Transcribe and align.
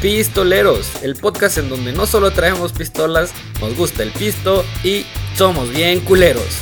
Pistoleros, 0.00 1.02
el 1.02 1.16
podcast 1.16 1.56
en 1.56 1.70
donde 1.70 1.90
no 1.90 2.04
solo 2.04 2.30
traemos 2.30 2.74
pistolas, 2.74 3.32
nos 3.62 3.74
gusta 3.78 4.02
el 4.02 4.12
pisto 4.12 4.62
y 4.84 5.06
somos 5.34 5.70
bien 5.70 6.00
culeros. 6.00 6.60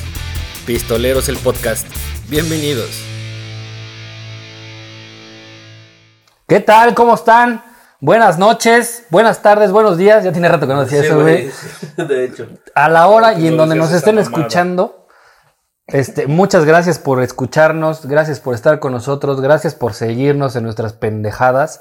Pistoleros 0.65 1.29
el 1.29 1.37
podcast. 1.39 1.85
Bienvenidos. 2.29 2.91
¿Qué 6.47 6.61
tal? 6.61 6.95
¿Cómo 6.95 7.17
están? 7.17 7.65
Buenas 7.99 8.39
noches, 8.39 9.07
buenas 9.11 9.43
tardes, 9.43 9.73
buenos 9.73 9.99
días. 9.99 10.23
Ya 10.23 10.31
tiene 10.31 10.49
rato 10.49 10.69
que 10.69 10.75
no 10.75 10.85
decía 10.85 11.01
Sí, 11.01 11.07
eso, 11.07 11.21
güey. 11.21 11.51
De 11.97 12.25
hecho. 12.25 12.47
A 12.77 12.89
la 12.89 13.09
hora 13.09 13.33
y 13.35 13.49
en 13.49 13.57
donde 13.57 13.75
nos 13.75 13.91
estén 13.91 14.19
escuchando. 14.19 15.09
Este, 15.89 16.29
muchas 16.29 16.65
gracias 16.65 17.01
por 17.01 17.21
escucharnos, 17.21 18.07
gracias 18.07 18.39
por 18.39 18.55
estar 18.55 18.79
con 18.79 18.93
nosotros, 18.93 19.41
gracias 19.41 19.75
por 19.75 19.93
seguirnos 19.93 20.55
en 20.55 20.63
nuestras 20.63 20.93
pendejadas. 20.93 21.81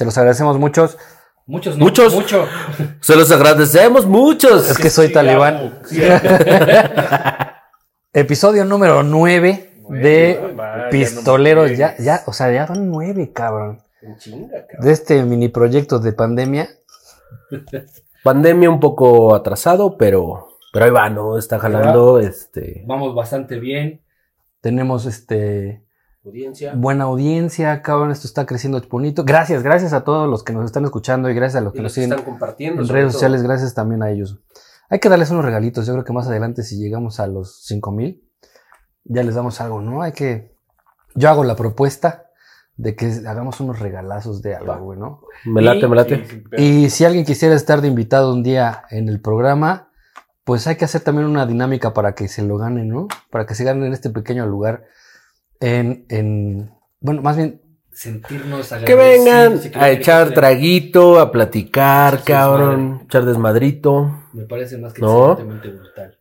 Se 0.00 0.06
los 0.06 0.16
agradecemos 0.16 0.58
muchos. 0.58 0.96
Muchos, 1.44 1.76
no, 1.76 1.84
Muchos. 1.84 2.14
Mucho. 2.14 2.46
Se 3.02 3.14
los 3.16 3.30
agradecemos 3.30 4.06
muchos. 4.06 4.70
Es 4.70 4.78
que 4.78 4.88
soy 4.88 5.12
talibán. 5.12 5.78
Episodio 8.14 8.64
número 8.64 9.02
9 9.02 9.74
de 9.90 10.54
vaya, 10.56 10.84
no 10.84 10.88
Pistoleros. 10.88 11.76
Ya, 11.76 11.98
ya, 11.98 12.22
o 12.24 12.32
sea, 12.32 12.50
ya 12.50 12.64
van 12.64 12.90
nueve, 12.90 13.30
cabrón. 13.34 13.82
En 14.00 14.16
chinga, 14.16 14.66
cabrón. 14.66 14.86
De 14.86 14.90
este 14.90 15.22
mini 15.22 15.48
proyecto 15.48 15.98
de 15.98 16.14
pandemia. 16.14 16.70
Pandemia 18.24 18.70
un 18.70 18.80
poco 18.80 19.34
atrasado, 19.34 19.98
pero, 19.98 20.48
pero 20.72 20.86
ahí 20.86 20.90
va, 20.90 21.10
¿no? 21.10 21.36
Está 21.36 21.58
jalando, 21.58 22.20
este, 22.20 22.84
Vamos 22.86 23.14
bastante 23.14 23.60
bien. 23.60 24.00
Tenemos 24.62 25.04
este 25.04 25.84
audiencia. 26.24 26.74
buena 26.74 27.04
audiencia, 27.04 27.82
cabrón. 27.82 28.10
Esto 28.10 28.26
está 28.26 28.46
creciendo 28.46 28.80
bonito. 28.90 29.24
Gracias, 29.24 29.62
gracias 29.62 29.92
a 29.92 30.04
todos 30.04 30.28
los 30.28 30.42
que 30.42 30.52
nos 30.52 30.64
están 30.66 30.84
escuchando 30.84 31.30
y 31.30 31.34
gracias 31.34 31.60
a 31.60 31.64
los 31.64 31.72
que 31.72 31.82
nos 31.82 31.92
siguen 31.92 32.10
están 32.12 32.24
compartiendo. 32.24 32.82
en 32.82 32.88
redes 32.88 33.04
todo. 33.04 33.12
sociales. 33.12 33.42
Gracias 33.42 33.74
también 33.74 34.02
a 34.02 34.10
ellos. 34.10 34.38
Hay 34.88 34.98
que 34.98 35.08
darles 35.08 35.30
unos 35.30 35.44
regalitos. 35.44 35.86
Yo 35.86 35.92
creo 35.92 36.04
que 36.04 36.12
más 36.12 36.26
adelante, 36.26 36.62
si 36.62 36.76
llegamos 36.76 37.20
a 37.20 37.26
los 37.26 37.64
5000, 37.64 38.22
ya 39.04 39.22
les 39.22 39.34
damos 39.34 39.60
algo, 39.60 39.80
¿no? 39.80 40.02
Hay 40.02 40.12
que. 40.12 40.54
Yo 41.14 41.28
hago 41.28 41.44
la 41.44 41.56
propuesta 41.56 42.26
de 42.76 42.96
que 42.96 43.06
hagamos 43.26 43.60
unos 43.60 43.78
regalazos 43.78 44.42
de 44.42 44.54
algo, 44.54 44.78
güey, 44.78 44.98
¿no? 44.98 45.22
Me 45.44 45.60
late, 45.60 45.86
me 45.86 45.96
late. 45.96 46.44
Y 46.56 46.88
si 46.90 47.04
alguien 47.04 47.24
quisiera 47.24 47.54
estar 47.54 47.80
de 47.80 47.88
invitado 47.88 48.32
un 48.32 48.42
día 48.42 48.84
en 48.90 49.08
el 49.08 49.20
programa, 49.20 49.90
pues 50.44 50.66
hay 50.66 50.76
que 50.76 50.84
hacer 50.84 51.02
también 51.02 51.26
una 51.26 51.46
dinámica 51.46 51.92
para 51.92 52.14
que 52.14 52.26
se 52.28 52.42
lo 52.42 52.56
ganen, 52.56 52.88
¿no? 52.88 53.08
Para 53.30 53.46
que 53.46 53.54
se 53.54 53.64
ganen 53.64 53.84
en 53.84 53.92
este 53.92 54.10
pequeño 54.10 54.46
lugar. 54.46 54.84
En, 55.60 56.06
en 56.08 56.72
bueno, 57.00 57.22
más 57.22 57.36
bien 57.36 57.60
sentirnos 57.92 58.72
Que 58.86 58.94
vengan 58.94 59.60
a 59.74 59.90
echar 59.90 60.32
traguito, 60.32 61.20
a 61.20 61.30
platicar, 61.30 62.18
Sí, 62.18 62.24
cabrón. 62.24 63.02
Echar 63.04 63.24
desmadrito. 63.24 64.10
Me 64.32 64.44
parece 64.44 64.78
más 64.78 64.92
que 64.94 65.02
¿No? 65.02 65.32
excelentemente 65.32 65.68
brutal. 65.68 66.18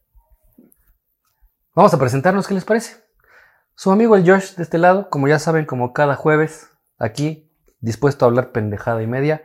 Vamos 1.76 1.94
a 1.94 2.00
presentarnos, 2.00 2.48
¿qué 2.48 2.54
les 2.54 2.66
parece? 2.66 2.98
Su 3.76 3.92
amigo 3.92 4.18
el 4.18 4.30
Josh 4.30 4.56
de 4.56 4.64
este 4.64 4.78
lado, 4.78 5.10
como 5.10 5.28
ya 5.30 5.40
saben, 5.40 5.66
como 5.66 5.94
cada 5.94 6.16
jueves, 6.16 6.70
aquí, 6.98 7.50
dispuesto 7.80 8.26
a 8.26 8.28
hablar 8.28 8.52
pendejada 8.52 9.02
y 9.02 9.08
media. 9.08 9.44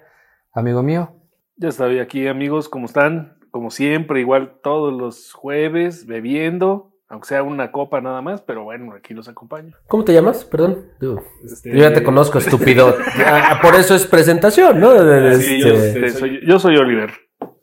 Amigo 0.53 0.83
mío, 0.83 1.15
Ya 1.57 1.69
estoy 1.69 2.01
aquí, 2.01 2.27
amigos. 2.27 2.69
¿Cómo 2.69 2.87
están? 2.87 3.39
Como 3.53 3.71
siempre, 3.71 4.21
igual 4.21 4.59
todos 4.63 4.93
los 4.93 5.33
jueves, 5.33 6.07
bebiendo. 6.07 6.94
Aunque 7.09 7.29
sea 7.29 7.43
una 7.43 7.71
copa 7.71 8.01
nada 8.01 8.23
más, 8.23 8.41
pero 8.41 8.65
bueno, 8.65 8.95
aquí 8.95 9.13
los 9.15 9.29
acompaño. 9.29 9.75
¿Cómo 9.89 10.05
te 10.05 10.13
llamas? 10.13 10.45
Perdón. 10.45 10.87
Este, 11.45 11.71
Yo 11.71 11.77
ya 11.79 11.93
te 11.93 12.03
conozco, 12.03 12.39
estúpido. 12.39 12.97
Ah, 13.27 13.59
Por 13.63 13.75
eso 13.75 13.95
es 13.95 14.07
presentación, 14.07 14.81
¿no? 14.81 14.93
De- 14.93 15.37
Sí, 15.37 15.61
yo, 15.61 15.69
este- 15.75 16.07
este, 16.07 16.19
soy, 16.19 16.41
yo 16.47 16.59
soy 16.59 16.77
Oliver, 16.77 17.13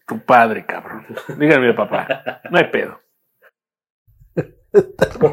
tu 0.07 0.23
padre, 0.25 0.65
cabrón. 0.65 1.05
Díganme, 1.39 1.73
papá. 1.73 2.41
No 2.51 2.57
hay 2.57 2.65
pedo. 2.71 2.99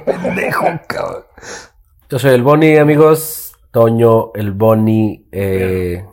pendejo, 0.04 0.66
cabrón. 0.88 1.24
Yo 2.08 2.18
soy 2.18 2.34
el 2.34 2.42
Boni, 2.42 2.76
amigos. 2.76 3.44
Toño, 3.70 4.32
el 4.34 4.52
Boni, 4.52 5.28
eh, 5.30 6.04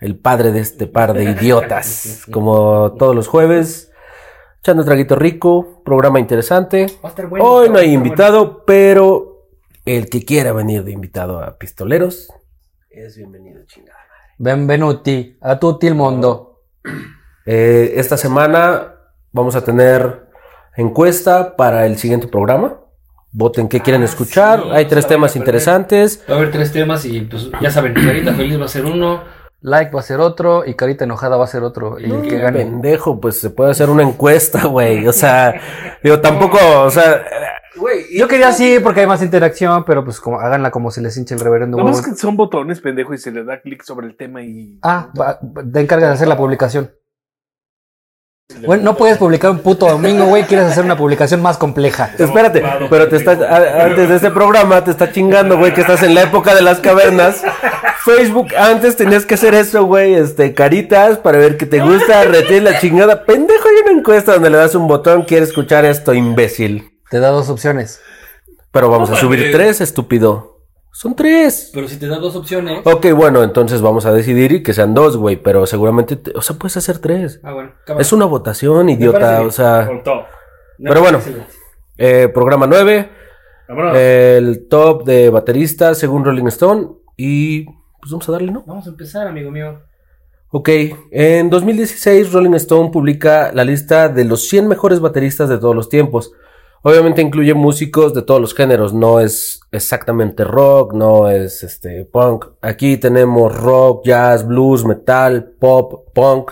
el 0.00 0.16
padre 0.18 0.52
de 0.52 0.60
este 0.60 0.86
par 0.86 1.12
de 1.12 1.24
idiotas. 1.24 2.24
Como 2.32 2.92
todos 2.96 3.14
los 3.14 3.26
jueves, 3.26 3.91
echando 4.62 4.84
traguito 4.84 5.16
rico, 5.16 5.82
programa 5.84 6.20
interesante. 6.20 6.86
Va 7.04 7.08
a 7.08 7.10
estar 7.10 7.26
bueno. 7.26 7.44
Hoy 7.44 7.68
no 7.68 7.78
hay 7.78 7.92
invitado, 7.92 8.64
pero 8.64 9.48
el 9.84 10.08
que 10.08 10.24
quiera 10.24 10.52
venir 10.52 10.84
de 10.84 10.92
invitado 10.92 11.42
a 11.42 11.58
Pistoleros 11.58 12.28
es 12.88 13.16
bienvenido, 13.16 13.60
chingada. 13.66 13.98
Benvenuti 14.38 15.36
a 15.40 15.58
tutti 15.58 15.86
il 15.88 15.96
mondo. 15.96 16.60
Eh, 17.44 17.94
esta 17.96 18.16
semana 18.16 18.94
vamos 19.32 19.56
a 19.56 19.64
tener 19.64 20.28
encuesta 20.76 21.56
para 21.56 21.84
el 21.86 21.98
siguiente 21.98 22.28
programa. 22.28 22.78
Voten 23.32 23.68
qué 23.68 23.80
quieren 23.80 24.02
Ah, 24.02 24.04
escuchar. 24.04 24.62
sí, 24.62 24.68
Hay 24.70 24.84
tres 24.84 25.08
temas 25.08 25.34
interesantes. 25.34 26.22
Va 26.30 26.34
a 26.34 26.36
haber 26.38 26.52
tres 26.52 26.70
temas 26.70 27.04
y 27.04 27.22
pues 27.22 27.50
ya 27.60 27.70
saben, 27.72 27.94
Carita 27.94 28.32
Feliz 28.34 28.60
va 28.60 28.66
a 28.66 28.68
ser 28.68 28.84
uno, 28.84 29.22
Like 29.62 29.92
va 29.92 30.00
a 30.00 30.02
ser 30.02 30.18
otro 30.20 30.64
y 30.66 30.74
Carita 30.74 31.04
Enojada 31.04 31.36
va 31.36 31.44
a 31.44 31.48
ser 31.48 31.62
otro. 31.62 31.98
Y 31.98 32.04
el 32.10 32.22
que 32.22 32.38
gane. 32.38 32.58
Pendejo, 32.64 33.20
pues 33.20 33.40
se 33.40 33.50
puede 33.50 33.70
hacer 33.70 33.90
una 33.90 34.02
encuesta, 34.02 34.64
güey. 34.66 35.06
O 35.06 35.12
sea, 35.12 35.54
digo, 36.02 36.20
tampoco, 36.20 36.58
o 36.84 36.90
sea, 36.90 37.22
güey. 37.76 38.04
Yo 38.16 38.26
quería 38.28 38.48
así 38.48 38.78
porque 38.82 39.00
hay 39.02 39.06
más 39.06 39.22
interacción, 39.22 39.84
pero 39.84 40.04
pues 40.04 40.18
como 40.20 40.40
háganla 40.40 40.70
como 40.72 40.90
se 40.90 41.00
les 41.00 41.16
hinche 41.16 41.34
el 41.34 41.40
reverendo 41.40 41.76
huevo. 41.76 41.88
más 41.90 42.02
que 42.04 42.14
son 42.16 42.36
botones, 42.36 42.80
pendejo, 42.80 43.14
y 43.14 43.18
se 43.18 43.30
le 43.30 43.44
da 43.44 43.60
clic 43.60 43.82
sobre 43.84 44.08
el 44.08 44.16
tema 44.16 44.42
y. 44.42 44.78
Ah, 44.82 45.10
va- 45.18 45.38
te 45.40 45.80
encargas 45.80 46.08
de 46.10 46.14
hacer 46.14 46.28
la 46.28 46.36
publicación. 46.36 46.90
Bueno, 48.66 48.82
no 48.84 48.96
puedes 48.96 49.16
publicar 49.18 49.50
un 49.50 49.60
puto 49.60 49.86
domingo, 49.88 50.26
güey. 50.26 50.44
Quieres 50.44 50.66
hacer 50.66 50.84
una 50.84 50.96
publicación 50.98 51.40
más 51.42 51.56
compleja. 51.56 52.10
Espérate, 52.18 52.62
pero 52.90 53.08
te 53.08 53.16
está, 53.16 53.32
a- 53.32 53.84
antes 53.86 54.08
de 54.08 54.16
este 54.16 54.30
programa 54.30 54.84
te 54.84 54.90
está 54.90 55.10
chingando, 55.10 55.56
güey, 55.58 55.72
que 55.72 55.80
estás 55.80 56.02
en 56.02 56.14
la 56.14 56.22
época 56.22 56.54
de 56.54 56.62
las 56.62 56.78
cavernas. 56.80 57.42
Facebook, 58.04 58.48
antes 58.56 58.96
tenías 58.96 59.24
que 59.24 59.34
hacer 59.34 59.54
eso, 59.54 59.84
güey, 59.84 60.14
este, 60.14 60.54
caritas 60.54 61.18
para 61.18 61.38
ver 61.38 61.56
que 61.56 61.66
te 61.66 61.80
gusta, 61.80 62.24
retienes 62.24 62.62
la 62.72 62.78
chingada. 62.80 63.24
Pendejo, 63.24 63.68
hay 63.68 63.90
una 63.90 63.98
encuesta 63.98 64.34
donde 64.34 64.50
le 64.50 64.56
das 64.58 64.74
un 64.74 64.86
botón, 64.88 65.22
quiere 65.22 65.44
escuchar 65.44 65.84
esto, 65.84 66.12
imbécil. 66.12 66.90
Te 67.10 67.20
da 67.20 67.28
dos 67.28 67.48
opciones. 67.48 68.00
Pero 68.72 68.88
vamos 68.90 69.10
a 69.10 69.16
subir 69.16 69.52
tres, 69.52 69.80
estúpido. 69.80 70.51
Son 70.94 71.16
tres. 71.16 71.70
Pero 71.72 71.88
si 71.88 71.98
te 71.98 72.06
da 72.06 72.18
dos 72.18 72.36
opciones. 72.36 72.82
Ok, 72.84 73.06
bueno, 73.16 73.42
entonces 73.42 73.80
vamos 73.80 74.04
a 74.04 74.12
decidir 74.12 74.52
y 74.52 74.62
que 74.62 74.74
sean 74.74 74.92
dos, 74.94 75.16
güey, 75.16 75.36
pero 75.36 75.64
seguramente, 75.66 76.16
te- 76.16 76.32
o 76.36 76.42
sea, 76.42 76.56
puedes 76.56 76.76
hacer 76.76 76.98
tres. 76.98 77.40
Ah, 77.42 77.52
bueno. 77.54 77.72
Es 77.98 78.12
una 78.12 78.26
votación, 78.26 78.88
idiota, 78.90 79.40
o 79.42 79.50
sea, 79.50 79.86
Con 79.86 80.02
todo. 80.04 80.24
pero 80.82 81.00
bueno, 81.00 81.18
eh, 81.96 82.28
programa 82.32 82.66
9, 82.66 83.10
Vámonos. 83.68 83.96
el 83.96 84.66
top 84.68 85.04
de 85.04 85.30
bateristas 85.30 85.98
según 85.98 86.24
Rolling 86.24 86.46
Stone 86.48 86.88
y 87.16 87.64
pues 87.64 88.10
vamos 88.10 88.28
a 88.28 88.32
darle, 88.32 88.52
¿no? 88.52 88.62
Vamos 88.66 88.86
a 88.86 88.90
empezar, 88.90 89.26
amigo 89.26 89.50
mío. 89.50 89.80
Ok, 90.50 90.68
en 91.10 91.48
2016 91.48 92.32
Rolling 92.32 92.52
Stone 92.54 92.90
publica 92.90 93.50
la 93.54 93.64
lista 93.64 94.10
de 94.10 94.24
los 94.26 94.46
100 94.48 94.68
mejores 94.68 95.00
bateristas 95.00 95.48
de 95.48 95.56
todos 95.56 95.74
los 95.74 95.88
tiempos. 95.88 96.32
Obviamente 96.84 97.22
incluye 97.22 97.54
músicos 97.54 98.12
de 98.12 98.22
todos 98.22 98.40
los 98.40 98.54
géneros, 98.54 98.92
no 98.92 99.20
es 99.20 99.60
exactamente 99.70 100.42
rock, 100.42 100.94
no 100.94 101.30
es 101.30 101.62
este 101.62 102.04
punk. 102.04 102.46
Aquí 102.60 102.96
tenemos 102.96 103.56
rock, 103.56 104.04
jazz, 104.04 104.44
blues, 104.44 104.84
metal, 104.84 105.54
pop, 105.60 106.08
punk. 106.12 106.50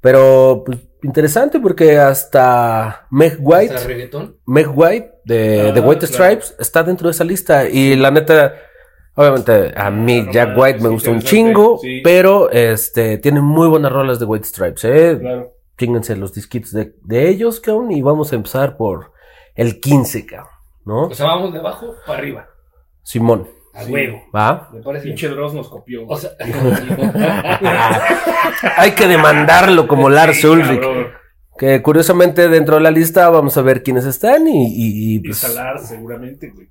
Pero 0.00 0.64
pues, 0.66 0.78
interesante 1.04 1.60
porque 1.60 1.96
hasta 1.98 3.06
Meg 3.12 3.38
White? 3.40 4.10
Meg 4.46 4.76
White 4.76 5.20
de, 5.24 5.68
Ah, 5.68 5.72
de 5.72 5.80
White 5.80 6.06
claro. 6.08 6.24
Stripes 6.24 6.56
está 6.58 6.82
dentro 6.82 7.06
de 7.06 7.12
esa 7.12 7.22
lista. 7.22 7.68
Y 7.68 7.94
la 7.94 8.10
neta, 8.10 8.54
obviamente 9.14 9.72
a 9.76 9.88
mí 9.88 10.22
no 10.22 10.32
Jack 10.32 10.58
White 10.58 10.80
me 10.80 10.88
gusta 10.88 11.12
un 11.12 11.22
chingo, 11.22 11.78
sí. 11.80 12.00
pero 12.02 12.50
este 12.50 13.18
tiene 13.18 13.40
muy 13.40 13.68
buenas 13.68 13.92
rolas 13.92 14.18
de 14.18 14.24
White 14.24 14.46
Stripes, 14.48 14.84
eh. 14.84 15.16
Claro. 15.20 15.52
Chínganse 15.78 16.16
los 16.16 16.34
disquitos 16.34 16.72
de, 16.72 16.96
de 17.02 17.28
ellos, 17.28 17.60
cabrón, 17.60 17.92
y 17.92 18.02
vamos 18.02 18.32
a 18.32 18.36
empezar 18.36 18.76
por 18.76 19.13
el 19.54 19.80
15, 19.80 20.26
cabrón, 20.26 20.48
¿no? 20.84 21.14
sea, 21.14 21.26
vamos 21.26 21.52
de 21.52 21.58
abajo 21.60 21.94
para 22.06 22.18
arriba. 22.18 22.46
Simón, 23.02 23.48
A 23.74 23.84
Sí. 23.84 23.92
huevo. 23.92 24.22
¿va? 24.34 24.68
Me 24.72 24.82
parece. 24.82 25.06
Pinche 25.08 25.28
Dross 25.28 25.52
nos 25.54 25.68
copió. 25.68 26.06
O 26.06 26.16
sea, 26.16 26.30
Hay 28.76 28.92
que 28.92 29.06
demandarlo 29.08 29.86
como 29.88 30.08
Lars 30.10 30.40
Sí, 30.40 30.46
Ulrich. 30.46 30.80
cabrón. 30.80 31.06
Que 31.58 31.82
curiosamente 31.82 32.48
dentro 32.48 32.76
de 32.76 32.82
la 32.82 32.90
lista 32.90 33.28
vamos 33.30 33.56
a 33.56 33.62
ver 33.62 33.82
quiénes 33.82 34.04
están 34.06 34.46
y, 34.48 34.66
y- 34.66 35.14
y, 35.16 35.20
pues, 35.20 35.38
Salar, 35.38 35.78
seguramente, 35.78 36.50
güey. 36.50 36.68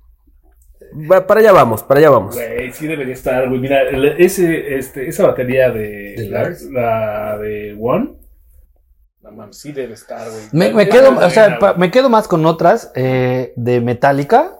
va- 1.10 1.26
para 1.26 1.40
allá 1.40 1.52
vamos, 1.52 1.82
para 1.82 2.00
allá 2.00 2.10
vamos. 2.10 2.34
Güey, 2.34 2.70
sí 2.72 2.86
debería 2.86 3.14
estar, 3.14 3.48
güey. 3.48 3.60
Mira, 3.60 3.82
el- 3.82 4.20
ese, 4.20 4.76
este, 4.76 5.08
esa 5.08 5.26
batería 5.26 5.70
de. 5.70 6.14
¿De 6.18 6.28
la, 6.28 6.42
Lars? 6.42 6.62
la 6.70 7.38
de 7.38 7.76
One. 7.80 8.10
No 9.24 9.32
mames, 9.32 9.58
sí 9.58 9.72
debe 9.72 9.94
estar, 9.94 10.28
güey. 10.28 10.72
me, 10.74 10.86
quedo, 10.88 11.16
o 11.18 11.30
sea, 11.30 11.58
pa- 11.58 11.72
me 11.74 11.90
quedo 11.90 12.10
más 12.10 12.28
con 12.28 12.44
otras 12.44 12.92
eh, 12.94 13.54
de 13.56 13.80
Metallica. 13.80 14.52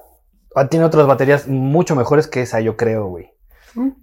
Ah, 0.56 0.68
Tiene 0.68 0.86
otras 0.86 1.06
baterías 1.06 1.46
mucho 1.46 1.94
mejores 1.94 2.26
que 2.26 2.40
esa, 2.40 2.60
yo 2.60 2.74
creo, 2.76 3.06
güey. 3.08 3.30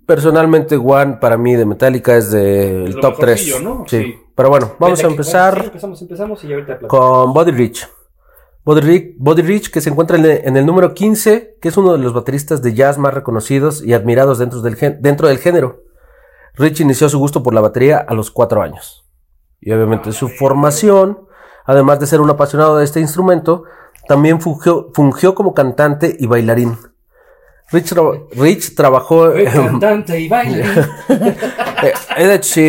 Personalmente, 0.06 0.76
One 0.76 1.18
para 1.20 1.38
mí 1.38 1.56
de 1.56 1.66
Metallica 1.66 2.16
es 2.16 2.30
del 2.30 2.94
top 3.00 3.16
3. 3.20 3.20
mejorcillo, 3.48 3.60
¿no? 3.62 3.86
Sí. 3.88 4.04
Sí. 4.04 4.16
Pero 4.36 4.50
bueno, 4.50 4.76
vamos 4.80 5.04
a 5.04 5.08
empezar 5.08 5.52
bueno, 5.54 5.64
sí, 5.64 5.68
empezamos, 5.70 6.02
empezamos 6.02 6.44
y 6.44 6.54
ahorita 6.54 6.80
con 6.88 7.34
Body 7.34 7.52
Rich. 7.52 7.88
Body 8.64 8.82
Rich, 8.82 9.16
Body 9.18 9.42
Rich, 9.42 9.72
que 9.72 9.82
se 9.82 9.90
encuentra 9.90 10.18
en 10.18 10.26
el, 10.26 10.42
en 10.46 10.58
el 10.58 10.66
número 10.66 10.94
15, 10.94 11.58
que 11.60 11.70
es 11.70 11.78
uno 11.78 11.94
de 11.94 11.98
los 11.98 12.14
bateristas 12.14 12.62
de 12.62 12.74
jazz 12.76 12.98
más 13.00 13.14
reconocidos 13.14 13.84
y 13.84 13.94
admirados 13.94 14.38
dentro 14.38 14.62
del, 14.62 14.78
dentro 15.00 15.28
del 15.28 15.40
género. 15.40 15.82
Rich 16.54 16.82
inició 16.82 17.10
su 17.10 17.18
gusto 17.18 17.42
por 17.42 17.54
la 17.56 17.62
batería 17.62 17.98
a 17.98 18.14
los 18.14 18.30
4 18.30 18.62
años. 18.62 19.04
Y 19.62 19.72
obviamente 19.72 20.12
su 20.12 20.28
formación, 20.30 21.20
además 21.66 22.00
de 22.00 22.08
ser 22.08 22.22
un 22.22 22.30
apasionado 22.30 22.78
de 22.78 22.84
este 22.84 23.00
instrumento, 23.00 23.64
también 24.08 24.42
fungió, 24.42 24.90
fungió 24.94 25.34
como 25.36 25.54
cantante 25.54 26.16
y 26.20 26.28
bailarín. 26.28 26.78
Rich, 27.72 27.94
tra- 27.94 28.28
Rich 28.36 28.76
trabajó... 28.76 29.32
Fue 29.32 29.46
cantante 29.46 30.20
y 30.20 30.28
baile. 30.28 30.66
Eh, 31.84 31.94
de 32.28 32.36
hecho, 32.36 32.54
sí, 32.54 32.62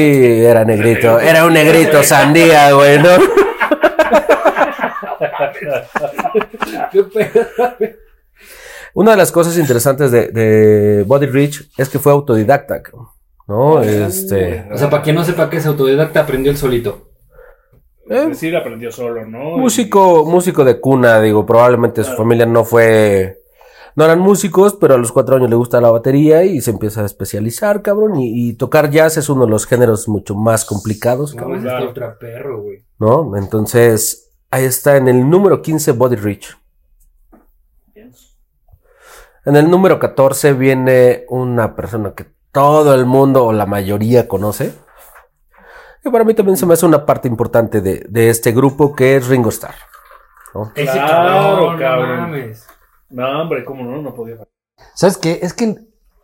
era 0.43 0.65
negrito. 0.65 1.21
Era 1.21 1.45
un 1.45 1.53
negrito 1.53 2.03
sandía, 2.03 2.73
güey, 2.73 2.99
¿no? 2.99 3.11
Una 8.95 9.13
de 9.13 9.17
las 9.17 9.33
cosas 9.33 9.57
interesantes 9.59 10.11
de, 10.11 10.29
de 10.29 11.05
Body 11.07 11.27
Rich 11.27 11.71
es 11.79 11.89
que 11.89 11.99
fue 11.99 12.13
autodidacta, 12.13 12.83
¿no? 13.49 13.81
Este. 13.83 14.69
O 14.73 14.79
sea, 14.79 14.89
para 14.91 15.03
quien 15.03 15.17
no 15.17 15.25
sepa 15.25 15.51
que 15.51 15.59
es 15.59 15.67
autodidacta, 15.67 16.21
aprendió 16.21 16.51
el 16.53 16.57
solito. 16.59 17.11
eh, 18.09 18.23
Es 18.23 18.29
decir, 18.29 18.57
aprendió 18.57 18.91
solo, 18.93 19.25
¿no? 19.27 19.57
músico, 19.59 20.25
músico 20.25 20.65
de 20.65 20.81
cuna, 20.81 21.21
digo, 21.21 21.45
probablemente 21.47 22.05
su 22.05 22.13
familia 22.15 22.47
no 22.47 22.65
fue. 22.65 23.39
No 23.95 24.05
eran 24.07 24.21
músicos, 24.21 24.75
pero 24.81 24.95
a 24.95 24.99
los 24.99 25.13
cuatro 25.13 25.37
años 25.37 25.51
le 25.51 25.57
gusta 25.57 25.79
la 25.79 25.91
batería 25.91 26.45
y 26.45 26.63
se 26.63 26.71
empieza 26.71 27.03
a 27.03 27.05
especializar, 27.05 27.83
cabrón. 27.83 28.17
Y, 28.19 28.49
y 28.49 28.53
tocar 28.55 28.91
jazz 28.91 29.19
es 29.19 29.29
uno 29.29 29.45
de 29.45 29.51
los 29.51 29.67
géneros 29.67 30.09
mucho 30.09 30.35
más 30.35 30.65
complicados, 30.65 31.35
No, 31.35 31.41
cabrón, 31.43 31.59
es 31.59 31.63
claro. 31.65 31.89
ultra 31.89 32.19
perro, 32.19 32.63
güey. 32.63 32.85
¿no? 32.99 33.37
Entonces, 33.37 34.31
ahí 34.51 34.65
está 34.65 34.97
en 34.97 35.09
el 35.09 35.29
número 35.29 35.61
15 35.61 35.93
Body 35.93 36.17
Rich. 36.17 36.57
En 39.45 39.57
el 39.57 39.69
número 39.71 39.99
14 39.99 40.53
viene 40.55 41.25
una 41.29 41.75
persona 41.75 42.15
que 42.15 42.27
todo 42.53 42.95
el 42.95 43.07
mundo 43.07 43.45
o 43.47 43.53
la 43.53 43.67
mayoría 43.67 44.29
conoce. 44.29 44.75
Que 46.03 46.11
para 46.11 46.25
mí 46.25 46.35
también 46.35 46.57
se 46.57 46.67
me 46.67 46.75
hace 46.75 46.85
una 46.87 47.07
parte 47.07 47.29
importante 47.29 47.81
de, 47.81 48.05
de 48.09 48.29
este 48.31 48.53
grupo 48.53 48.95
que 48.95 49.17
es 49.17 49.29
Ringo 49.29 49.51
Starr. 49.51 49.75
¿no? 50.55 50.73
Ese 50.75 50.93
Claro, 50.93 51.59
cabrón, 51.69 51.79
cabrón. 51.79 52.17
no 52.17 52.23
mames. 52.29 52.67
No, 53.11 53.43
hombre, 53.43 53.65
¿cómo 53.65 53.85
no? 53.85 54.03
No 54.03 54.15
podía. 54.15 54.37
¿Sabes 54.95 55.17
qué? 55.17 55.39
Es 55.43 55.55
que 55.55 55.77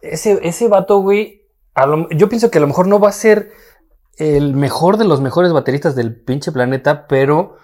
ese, 0.03 0.39
ese 0.43 0.69
vato, 0.69 0.99
güey, 0.99 1.47
a 1.75 1.87
lo- 1.87 2.09
yo 2.11 2.29
pienso 2.29 2.51
que 2.51 2.59
a 2.59 2.61
lo 2.61 2.67
mejor 2.67 2.89
no 2.89 2.99
va 2.99 3.09
a 3.09 3.13
ser 3.13 3.53
el 4.17 4.55
mejor 4.55 4.97
de 4.97 5.05
los 5.05 5.21
mejores 5.21 5.53
bateristas 5.53 5.95
del 5.95 6.21
pinche 6.21 6.51
planeta, 6.51 7.07
pero 7.07 7.57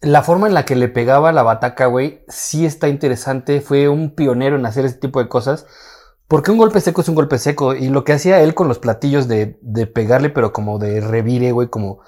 la 0.00 0.22
forma 0.22 0.46
en 0.46 0.54
la 0.54 0.64
que 0.64 0.74
le 0.76 0.88
pegaba 0.88 1.32
la 1.32 1.42
bataca, 1.42 1.86
güey, 1.86 2.24
sí 2.28 2.64
está 2.64 2.88
interesante. 2.88 3.60
Fue 3.60 3.88
un 3.88 4.14
pionero 4.14 4.56
en 4.56 4.64
hacer 4.64 4.86
ese 4.86 4.96
tipo 4.98 5.20
de 5.22 5.28
cosas. 5.28 5.66
Porque 6.28 6.50
un 6.50 6.58
golpe 6.58 6.80
seco 6.80 7.00
es 7.02 7.08
un 7.08 7.14
golpe 7.14 7.38
seco. 7.38 7.74
Y 7.74 7.88
lo 7.88 8.02
que 8.04 8.12
hacía 8.12 8.40
él 8.40 8.54
con 8.54 8.68
los 8.68 8.78
platillos 8.78 9.28
de, 9.28 9.58
de 9.62 9.86
pegarle, 9.86 10.30
pero 10.30 10.52
como 10.52 10.78
de 10.78 11.00
revire, 11.00 11.52
güey, 11.52 11.68
como, 11.68 12.00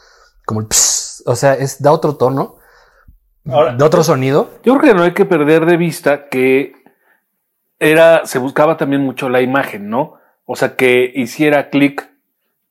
como 0.45 0.61
el 0.61 0.67
pss, 0.67 1.23
O 1.27 1.37
sea, 1.37 1.55
es, 1.55 1.81
da 1.83 1.93
otro 1.93 2.17
tono. 2.17 2.57
Ahora- 3.47 3.75
de 3.77 3.85
otro 3.85 4.03
sonido. 4.03 4.51
Yo 4.65 4.77
creo 4.79 4.93
que 4.93 4.99
no 4.99 5.05
hay 5.05 5.13
que 5.15 5.25
perder 5.25 5.67
de 5.67 5.77
vista 5.77 6.29
que 6.29 6.73
era, 7.79 8.27
se 8.27 8.39
buscaba 8.39 8.77
también 8.77 9.03
mucho 9.03 9.29
la 9.29 9.41
imagen, 9.41 9.89
¿no? 9.89 10.15
O 10.45 10.57
sea, 10.57 10.75
que 10.77 11.11
hiciera 11.15 11.71
clic 11.71 12.11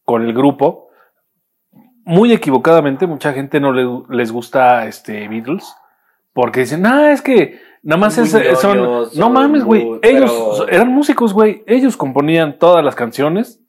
con 0.04 0.24
el 0.24 0.34
grupo. 0.34 0.90
Muy 2.04 2.32
equivocadamente, 2.34 3.08
mucha 3.08 3.34
gente 3.34 3.60
no 3.60 3.72
le- 3.72 4.04
les 4.10 4.32
gusta 4.32 4.86
este 4.86 5.28
Beatles. 5.28 5.74
Porque 6.34 6.62
dicen, 6.62 6.86
ah, 6.86 7.12
es 7.12 7.22
que 7.22 7.60
nada 7.84 8.00
más 8.00 8.18
es, 8.18 8.34
eh, 8.34 8.56
son. 8.56 8.78
ñoños, 8.78 9.16
No 9.16 9.30
mames, 9.30 9.64
güey. 9.64 9.88
Ellos 10.02 10.32
pero- 10.60 10.70
eran 10.70 10.90
músicos, 10.90 11.34
güey. 11.34 11.64
Ellos 11.68 11.98
componían 11.98 12.58
todas 12.60 12.84
las 12.84 12.96
canciones. 12.96 13.62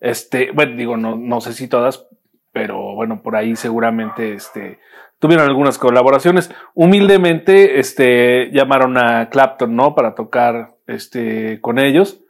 Este, 0.00 0.50
bueno, 0.52 0.76
digo, 0.76 0.96
no, 0.96 1.16
no 1.16 1.40
sé 1.40 1.52
si 1.52 1.68
todas, 1.68 2.06
pero 2.52 2.94
bueno, 2.94 3.22
por 3.22 3.36
ahí 3.36 3.56
seguramente 3.56 4.32
este, 4.34 4.78
tuvieron 5.18 5.46
algunas 5.48 5.78
colaboraciones. 5.78 6.50
Humildemente, 6.74 7.78
este, 7.80 8.50
llamaron 8.52 8.96
a 8.96 9.28
Clapton, 9.30 9.74
¿no? 9.74 9.94
Para 9.94 10.14
tocar, 10.14 10.76
este, 10.86 11.60
con 11.60 11.78
ellos. 11.78 12.20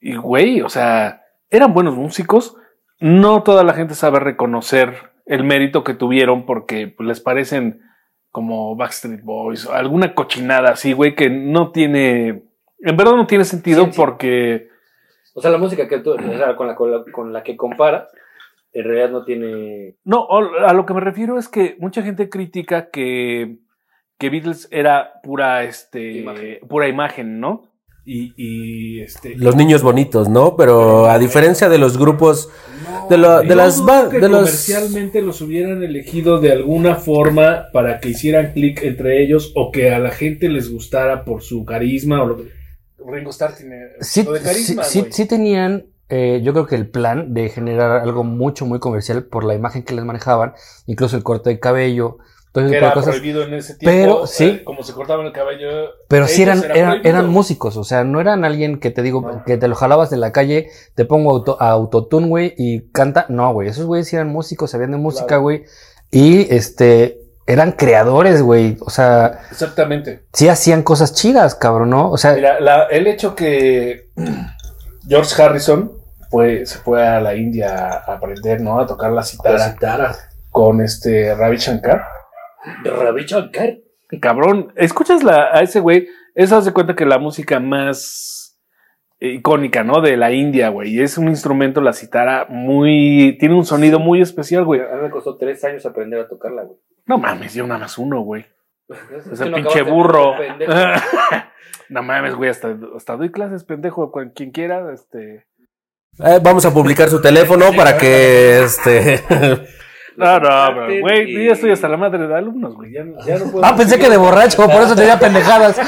Y, 0.00 0.16
güey, 0.16 0.60
o 0.62 0.68
sea, 0.68 1.22
eran 1.50 1.72
buenos 1.74 1.94
músicos. 1.96 2.56
No 3.00 3.42
toda 3.42 3.62
la 3.64 3.74
gente 3.74 3.94
sabe 3.94 4.18
reconocer 4.20 5.12
el 5.26 5.44
mérito 5.44 5.84
que 5.84 5.94
tuvieron 5.94 6.46
porque 6.46 6.88
pues, 6.88 7.06
les 7.06 7.20
parecen 7.20 7.82
como 8.38 8.76
Backstreet 8.76 9.24
Boys 9.24 9.66
o 9.66 9.72
alguna 9.74 10.14
cochinada 10.14 10.70
así, 10.70 10.92
güey, 10.92 11.16
que 11.16 11.28
no 11.28 11.72
tiene, 11.72 12.28
en 12.78 12.96
verdad 12.96 13.16
no 13.16 13.26
tiene 13.26 13.44
sentido 13.44 13.86
Sí, 13.86 13.90
sí. 13.90 13.96
porque 13.96 14.68
O 15.34 15.40
sea, 15.40 15.50
la 15.50 15.58
música 15.58 15.88
que 15.88 15.98
tú, 15.98 16.12
o 16.12 16.18
sea, 16.36 16.54
con 16.54 16.68
la, 16.68 16.76
con 16.76 16.92
la, 16.92 17.02
con 17.10 17.32
la 17.32 17.42
que 17.42 17.56
comparas, 17.56 18.06
en 18.72 18.84
realidad 18.84 19.10
no 19.10 19.24
tiene. 19.24 19.96
No, 20.04 20.28
a 20.30 20.72
lo 20.72 20.86
que 20.86 20.94
me 20.94 21.00
refiero 21.00 21.36
es 21.36 21.48
que 21.48 21.74
mucha 21.80 22.00
gente 22.02 22.28
critica 22.28 22.90
que, 22.90 23.56
que 24.18 24.30
Beatles 24.30 24.68
era 24.70 25.14
pura, 25.24 25.64
este, 25.64 26.12
Imagen. 26.18 26.58
pura 26.68 26.86
imagen, 26.86 27.40
¿no? 27.40 27.64
Y, 28.10 28.32
y 28.38 29.00
este. 29.00 29.36
Los 29.36 29.54
niños 29.54 29.82
bonitos, 29.82 30.30
¿no? 30.30 30.56
Pero 30.56 31.06
a 31.10 31.18
diferencia 31.18 31.68
de 31.68 31.76
los 31.76 31.98
grupos, 31.98 32.48
de, 33.10 33.18
lo- 33.18 33.40
de 33.42 33.48
Yo 33.48 33.54
las 33.54 33.76
dudo 33.76 33.86
ba- 33.86 34.08
que 34.08 34.18
de 34.18 34.28
los 34.30 34.38
comercialmente 34.40 35.20
los 35.20 35.42
hubieran 35.42 35.82
elegido 35.82 36.40
de 36.40 36.52
alguna 36.52 36.94
forma 36.94 37.66
para 37.72 38.00
que 38.00 38.08
hicieran 38.08 38.52
clic 38.54 38.82
entre 38.82 39.22
ellos 39.22 39.52
o 39.54 39.70
que 39.70 39.90
a 39.90 39.98
la 39.98 40.10
gente 40.10 40.48
les 40.48 40.72
gustara 40.72 41.24
por 41.26 41.42
su 41.42 41.66
carisma 41.66 42.22
o 42.22 42.26
lo 42.28 42.36
que 42.38 42.44
Ringo 43.06 43.30
Starr 43.30 43.54
tiene 43.56 43.76
Sí, 44.00 44.22
lo 44.22 44.32
de 44.32 44.40
carisma, 44.40 44.84
sí, 44.84 45.04
sí 45.10 45.26
tenían, 45.26 45.84
eh, 46.08 46.40
yo 46.42 46.52
creo 46.54 46.66
que 46.66 46.76
el 46.76 46.88
plan 46.88 47.34
de 47.34 47.50
generar 47.50 48.00
algo 48.00 48.24
mucho, 48.24 48.64
muy 48.64 48.78
comercial 48.80 49.24
por 49.24 49.44
la 49.44 49.54
imagen 49.54 49.82
que 49.82 49.94
les 49.94 50.04
manejaban, 50.06 50.54
incluso 50.86 51.14
el 51.16 51.22
corte 51.22 51.50
de 51.50 51.60
cabello, 51.60 52.16
que 52.52 52.60
de 52.62 52.76
era 52.76 52.92
cosas. 52.92 53.10
prohibido 53.16 53.42
en 53.42 53.54
ese 53.54 53.74
tiempo. 53.76 53.96
Pero, 54.18 54.26
sí. 54.26 54.44
eh, 54.44 54.64
como 54.64 54.82
se 54.82 54.92
cortaban 54.92 55.26
el 55.26 55.32
cabello. 55.32 55.68
Pero 56.08 56.26
sí 56.26 56.42
eran, 56.42 56.62
era 56.64 56.74
eran, 56.74 57.00
eran 57.06 57.28
músicos, 57.28 57.76
o 57.76 57.84
sea, 57.84 58.04
no 58.04 58.20
eran 58.20 58.44
alguien 58.44 58.80
que 58.80 58.90
te 58.90 59.02
digo, 59.02 59.20
No. 59.20 59.44
que 59.44 59.56
te 59.56 59.68
lo 59.68 59.74
jalabas 59.74 60.10
de 60.10 60.16
la 60.16 60.32
calle, 60.32 60.68
te 60.94 61.04
pongo 61.04 61.30
auto, 61.30 61.56
a 61.60 61.68
autotune, 61.70 62.26
güey, 62.28 62.54
y 62.56 62.90
canta. 62.90 63.26
No, 63.28 63.52
güey, 63.52 63.68
esos 63.68 63.84
güeyes 63.86 64.08
sí 64.08 64.16
eran 64.16 64.28
músicos, 64.28 64.70
sabían 64.70 64.90
de 64.92 64.96
música, 64.98 65.26
Claro. 65.26 65.42
güey, 65.42 65.64
y 66.10 66.52
este, 66.54 67.20
eran 67.46 67.72
creadores, 67.72 68.42
güey, 68.42 68.76
o 68.80 68.90
sea, 68.90 69.40
Exactamente. 69.50 70.22
sí 70.32 70.48
hacían 70.48 70.82
cosas 70.82 71.14
chidas, 71.14 71.54
cabrón, 71.54 71.90
¿no? 71.90 72.10
O 72.10 72.16
sea, 72.18 72.32
Mira, 72.34 72.60
la- 72.60 72.84
el 72.84 73.06
hecho 73.06 73.34
que 73.34 74.08
George 75.08 75.42
Harrison 75.42 75.92
fue, 76.30 76.66
se 76.66 76.78
fue 76.78 77.06
a 77.06 77.20
la 77.20 77.34
India 77.34 77.88
a 78.06 78.12
aprender, 78.14 78.60
¿no? 78.60 78.78
A 78.80 78.86
tocar 78.86 79.12
la 79.12 79.22
citara 79.22 80.14
con 80.50 80.80
este 80.82 81.34
Ravi 81.34 81.56
Shankar. 81.56 82.02
Ravi 82.84 83.24
Shankar. 83.24 83.78
Cabrón, 84.20 84.72
escuchas 84.76 85.22
la, 85.22 85.50
a 85.52 85.60
ese 85.62 85.80
güey, 85.80 86.08
eso 86.34 86.56
hace 86.56 86.72
cuenta 86.72 86.96
que 86.96 87.04
la 87.04 87.18
música 87.18 87.60
más 87.60 88.58
icónica, 89.20 89.84
¿no? 89.84 90.00
De 90.00 90.16
la 90.16 90.32
India, 90.32 90.68
güey. 90.68 90.94
Y 90.94 91.02
es 91.02 91.18
un 91.18 91.28
instrumento, 91.28 91.80
la 91.80 91.92
citara, 91.92 92.46
muy. 92.48 93.36
Tiene 93.38 93.54
un 93.54 93.64
sonido 93.64 93.98
muy 93.98 94.20
especial, 94.20 94.64
güey. 94.64 94.80
A 94.80 94.96
mí 94.96 95.02
me 95.02 95.10
costó 95.10 95.36
tres 95.36 95.62
años 95.64 95.84
aprender 95.86 96.20
a 96.20 96.28
tocarla, 96.28 96.62
güey. 96.62 96.78
No 97.06 97.18
mames, 97.18 97.54
yo 97.54 97.66
nada 97.66 97.80
más 97.80 97.98
uno, 97.98 98.20
güey. 98.20 98.46
Es 98.88 99.26
Ese 99.26 99.50
no 99.50 99.56
pinche 99.56 99.82
burro. 99.82 100.34
de 100.58 100.66
no 101.90 102.02
mames, 102.02 102.34
güey, 102.34 102.50
hasta, 102.50 102.76
hasta 102.96 103.16
doy 103.16 103.30
clases, 103.30 103.64
pendejo, 103.64 104.10
con 104.10 104.30
quien 104.30 104.50
quiera, 104.50 104.92
este. 104.92 105.46
Eh, 106.24 106.40
vamos 106.42 106.64
a 106.64 106.72
publicar 106.72 107.08
su 107.08 107.20
teléfono 107.20 107.72
para 107.76 107.96
que 107.96 108.62
este 108.62 109.22
No, 110.18 110.40
no, 110.40 110.48
pero, 110.74 111.00
güey, 111.00 111.32
yo 111.32 111.40
ya 111.40 111.52
estoy 111.52 111.70
hasta 111.70 111.88
la 111.88 111.96
madre 111.96 112.26
de 112.26 112.34
alumnos, 112.34 112.74
güey. 112.74 112.92
Ya, 112.92 113.04
ya 113.24 113.38
no 113.38 113.50
puedo. 113.52 113.64
Ah, 113.64 113.76
pensé 113.76 113.98
que 113.98 114.10
de 114.10 114.16
borracho, 114.16 114.56
por 114.66 114.82
eso 114.82 114.96
tenía 114.96 115.18
pendejadas. 115.18 115.78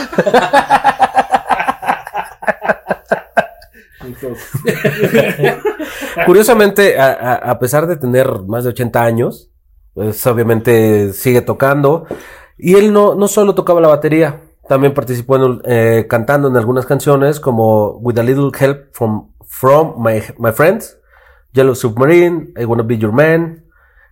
Curiosamente, 6.27 6.99
a, 6.99 7.07
a- 7.13 7.51
a 7.53 7.59
pesar 7.59 7.87
de 7.87 7.97
tener 7.97 8.29
más 8.47 8.65
de 8.65 8.71
80 8.71 9.03
años, 9.03 9.51
pues 9.95 10.27
obviamente 10.27 11.13
sigue 11.13 11.41
tocando. 11.43 12.07
Y 12.57 12.75
él 12.77 12.93
no, 12.93 13.15
no 13.15 13.29
solo 13.29 13.55
tocaba 13.55 13.81
la 13.81 13.89
batería, 13.89 14.41
también 14.69 14.95
participó 14.95 15.37
en, 15.37 15.61
eh, 15.65 16.07
cantando 16.09 16.49
en 16.49 16.57
algunas 16.57 16.87
canciones 16.87 17.41
como 17.41 17.93
With 17.99 18.19
a 18.19 18.23
Little 18.23 18.51
Help 18.59 18.93
from, 18.93 19.33
from 19.47 19.95
my, 20.03 20.23
my 20.39 20.53
Friends, 20.53 20.99
Yellow 21.53 21.75
Submarine, 21.75 22.53
I 22.57 22.65
Wanna 22.65 22.83
Be 22.83 22.99
Your 22.99 23.13
Man. 23.13 23.65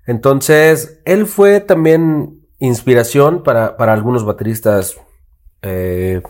Entonces, 0.09 1.01
él 1.05 1.27
fue 1.27 1.61
también 1.61 2.41
inspiración 2.59 3.43
para, 3.45 3.77
para 3.77 3.93
algunos 3.93 4.25
bateristas 4.25 4.97
eh, 5.63 6.23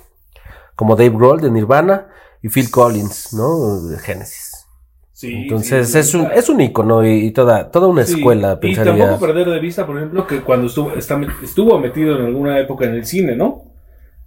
como 0.77 0.97
Dave 0.97 1.11
Grohl 1.17 1.41
de 1.41 1.51
Nirvana 1.51 2.09
y 2.43 2.49
Phil 2.49 2.71
Collins, 2.71 3.33
¿no? 3.33 3.81
De 3.89 3.99
Genesis. 3.99 4.67
Sí, 5.13 5.33
Entonces 5.35 5.91
sí, 5.93 5.99
es 5.99 6.15
un 6.15 6.29
es 6.33 6.49
un 6.49 6.61
icono 6.61 7.05
y, 7.05 7.27
y 7.27 7.31
toda 7.33 7.71
toda 7.71 7.89
una 7.89 8.05
Sí, 8.05 8.15
escuela 8.15 8.59
Y 8.63 8.67
pensaría. 8.67 8.97
tampoco 8.97 9.21
perder 9.27 9.49
de 9.49 9.59
vista, 9.59 9.87
por 9.87 9.97
ejemplo, 9.97 10.27
que 10.27 10.43
cuando 10.43 10.67
estuvo, 10.67 10.93
está, 10.93 11.21
estuvo 11.43 11.79
metido 11.81 12.17
en 12.19 12.27
alguna 12.27 12.59
época 12.61 12.85
en 12.85 12.95
el 12.95 13.05
cine, 13.07 13.35
¿no? 13.35 13.63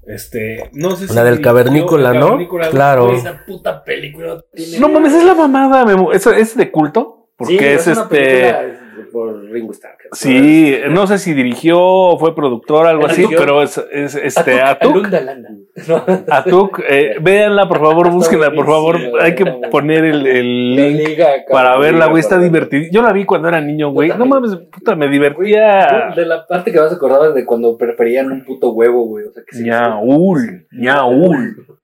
Este, 0.08 0.70
no 0.74 0.96
sé 0.96 1.08
si. 1.08 1.13
La 1.13 1.24
del 1.24 1.36
dirigió 1.36 1.50
cavernícola, 1.51 2.13
¿no? 2.13 2.20
Cavernícola, 2.27 2.70
Claro. 2.70 3.12
Esa 3.13 3.39
puta 3.46 3.84
película 3.84 4.43
tiene- 4.53 4.79
No 4.79 4.89
mames, 4.89 5.13
es 5.13 5.24
la 5.24 5.36
mamada, 5.36 5.86
Memo. 5.86 6.12
¿Es, 6.13 6.25
es 6.25 6.58
de 6.58 6.72
culto? 6.72 7.29
Porque 7.38 7.58
Sí, 7.58 7.63
es, 7.65 7.88
una 7.88 8.01
este. 8.03 8.17
película 8.17 8.80
por 9.12 9.43
Ringo 9.45 9.71
Starr. 9.71 9.98
Sí, 10.12 10.77
no 10.89 11.07
sé 11.07 11.17
si 11.17 11.33
dirigió 11.33 11.79
o 11.79 12.19
fue 12.19 12.36
productor, 12.36 12.88
algo 12.88 13.05
así, 13.05 13.25
pero 13.29 13.62
es, 13.62 13.77
es 13.91 14.15
este 14.15 14.62
Atuk, 14.62 15.07
Atuk. 15.07 16.29
Atuk, 16.29 16.79
eh, 16.88 17.15
véanla, 17.21 17.67
por 17.67 17.79
favor, 17.79 18.10
búsquenla, 18.12 18.51
por 18.53 18.65
favor. 18.65 18.98
Hay 19.21 19.36
que 19.36 19.45
poner 19.71 20.05
el, 20.05 20.75
link 20.75 21.07
liga, 21.07 21.27
para 21.50 21.77
verla, 21.77 22.07
güey. 22.07 22.19
Está 22.19 22.38
divertida. 22.38 22.88
Yo 22.91 23.01
la 23.01 23.13
vi 23.13 23.25
cuando 23.25 23.48
era 23.48 23.62
niño, 23.62 23.91
güey. 23.91 24.10
No 24.10 24.25
mames, 24.25 24.55
puta, 24.71 24.95
me 24.95 25.07
divertía. 25.07 26.12
De 26.15 26.25
la 26.25 26.45
parte 26.45 26.71
que 26.71 26.79
más 26.79 26.91
acordabas 26.91 27.33
de 27.33 27.45
cuando 27.45 27.77
preferían 27.77 28.31
un 28.31 28.45
puto 28.45 28.71
huevo, 28.71 29.05
güey. 29.05 29.25
O 29.25 29.31
sea, 29.31 29.43
que. 29.48 29.62
Ñaul, 29.62 30.67
ñaul. 30.71 31.67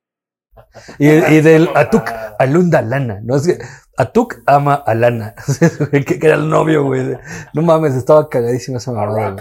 Y, 0.99 1.07
y 1.07 1.41
del 1.41 1.69
Atuk 1.73 2.03
Alunda 2.37 2.83
Lana, 2.83 3.19
¿no? 3.23 3.37
Es 3.37 3.47
que 3.47 3.63
Atuk 3.97 4.35
ama 4.45 4.75
a 4.75 4.93
Lana, 4.93 5.33
que, 5.91 6.05
que 6.19 6.25
era 6.27 6.35
el 6.35 6.47
novio, 6.49 6.83
güey. 6.83 7.17
No 7.53 7.61
mames, 7.63 7.95
estaba 7.95 8.29
cagadísima 8.29 8.77
esa 8.77 8.91
mamada. 8.91 9.35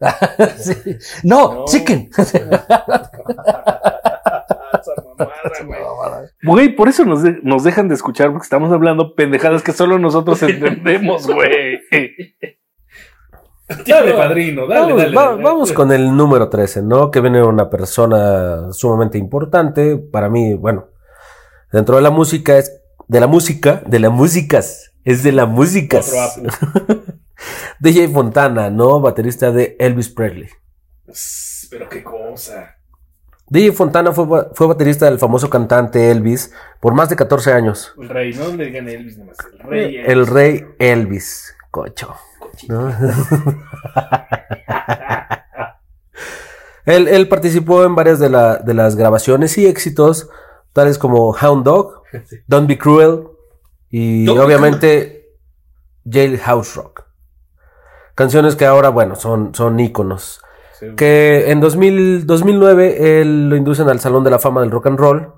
Sí. 0.58 0.74
No, 1.24 1.52
No. 1.54 1.64
chicken. 1.66 2.10
Güey, 6.42 6.74
por 6.74 6.88
eso 6.88 7.04
nos, 7.04 7.22
de- 7.22 7.38
nos 7.42 7.64
dejan 7.64 7.88
de 7.88 7.94
escuchar 7.94 8.30
porque 8.30 8.44
estamos 8.44 8.72
hablando 8.72 9.14
pendejadas 9.14 9.62
que 9.62 9.72
solo 9.72 9.98
nosotros 9.98 10.42
entendemos, 10.42 11.26
güey. 11.26 11.80
Dale, 13.86 14.14
padrino, 14.14 14.66
dale, 14.66 14.80
Vamos, 14.80 14.96
dale. 15.02 15.16
va- 15.16 15.30
dale. 15.30 15.42
vamos 15.42 15.72
con 15.72 15.92
el 15.92 16.16
número 16.16 16.48
13, 16.48 16.82
¿no? 16.82 17.10
Que 17.10 17.20
viene 17.20 17.42
una 17.42 17.68
persona 17.70 18.72
sumamente 18.72 19.18
importante. 19.18 19.96
Para 19.96 20.28
mí, 20.28 20.54
bueno, 20.54 20.88
dentro 21.72 21.96
de 21.96 22.02
la 22.02 22.10
música 22.10 22.58
es. 22.58 22.79
De 23.10 23.18
la 23.18 23.26
música, 23.26 23.82
de 23.86 23.98
la 23.98 24.08
músicas. 24.08 24.92
Es 25.04 25.24
de 25.24 25.32
la 25.32 25.44
músicas. 25.44 26.12
DJ 27.80 28.06
Fontana, 28.06 28.70
¿no? 28.70 29.00
Baterista 29.00 29.50
de 29.50 29.74
Elvis 29.80 30.08
Presley. 30.10 30.48
Pero 31.70 31.88
qué 31.88 32.04
cosa. 32.04 32.76
DJ 33.48 33.72
Fontana 33.72 34.12
fue, 34.12 34.26
fue 34.54 34.66
baterista 34.68 35.06
del 35.06 35.18
famoso 35.18 35.50
cantante 35.50 36.12
Elvis 36.12 36.52
por 36.78 36.94
más 36.94 37.08
de 37.08 37.16
14 37.16 37.52
años. 37.52 37.92
El 38.00 38.08
rey, 38.08 38.32
no 38.32 38.46
le 38.54 38.66
digan 38.66 38.88
Elvis 38.88 39.18
nomás. 39.18 39.38
El 39.54 39.58
rey. 39.68 39.96
El 40.06 40.26
rey 40.28 40.64
Elvis. 40.78 41.52
Cocho. 41.72 42.14
¿no? 42.68 42.90
él, 46.86 47.08
él 47.08 47.28
participó 47.28 47.84
en 47.84 47.96
varias 47.96 48.20
de, 48.20 48.30
la- 48.30 48.58
de 48.58 48.74
las 48.74 48.94
grabaciones 48.94 49.58
y 49.58 49.66
éxitos, 49.66 50.28
tales 50.72 50.98
como 50.98 51.30
Hound 51.34 51.64
Dog, 51.64 52.02
Don't 52.46 52.68
Be 52.68 52.78
Cruel 52.78 53.24
y 53.90 54.24
Don't 54.24 54.40
obviamente 54.40 55.28
Jailhouse 56.08 56.74
Rock. 56.76 57.04
Canciones 58.14 58.56
que 58.56 58.66
ahora, 58.66 58.88
bueno, 58.90 59.14
son, 59.16 59.54
son 59.54 59.78
íconos. 59.80 60.40
Sí, 60.78 60.86
Que 60.96 61.50
en 61.50 61.60
2000 61.60 62.26
2009 62.26 63.20
él 63.20 63.48
lo 63.48 63.56
inducen 63.56 63.88
al 63.88 64.00
Salón 64.00 64.24
de 64.24 64.30
la 64.30 64.38
Fama 64.38 64.60
del 64.60 64.70
Rock 64.70 64.86
and 64.88 64.98
Roll, 64.98 65.32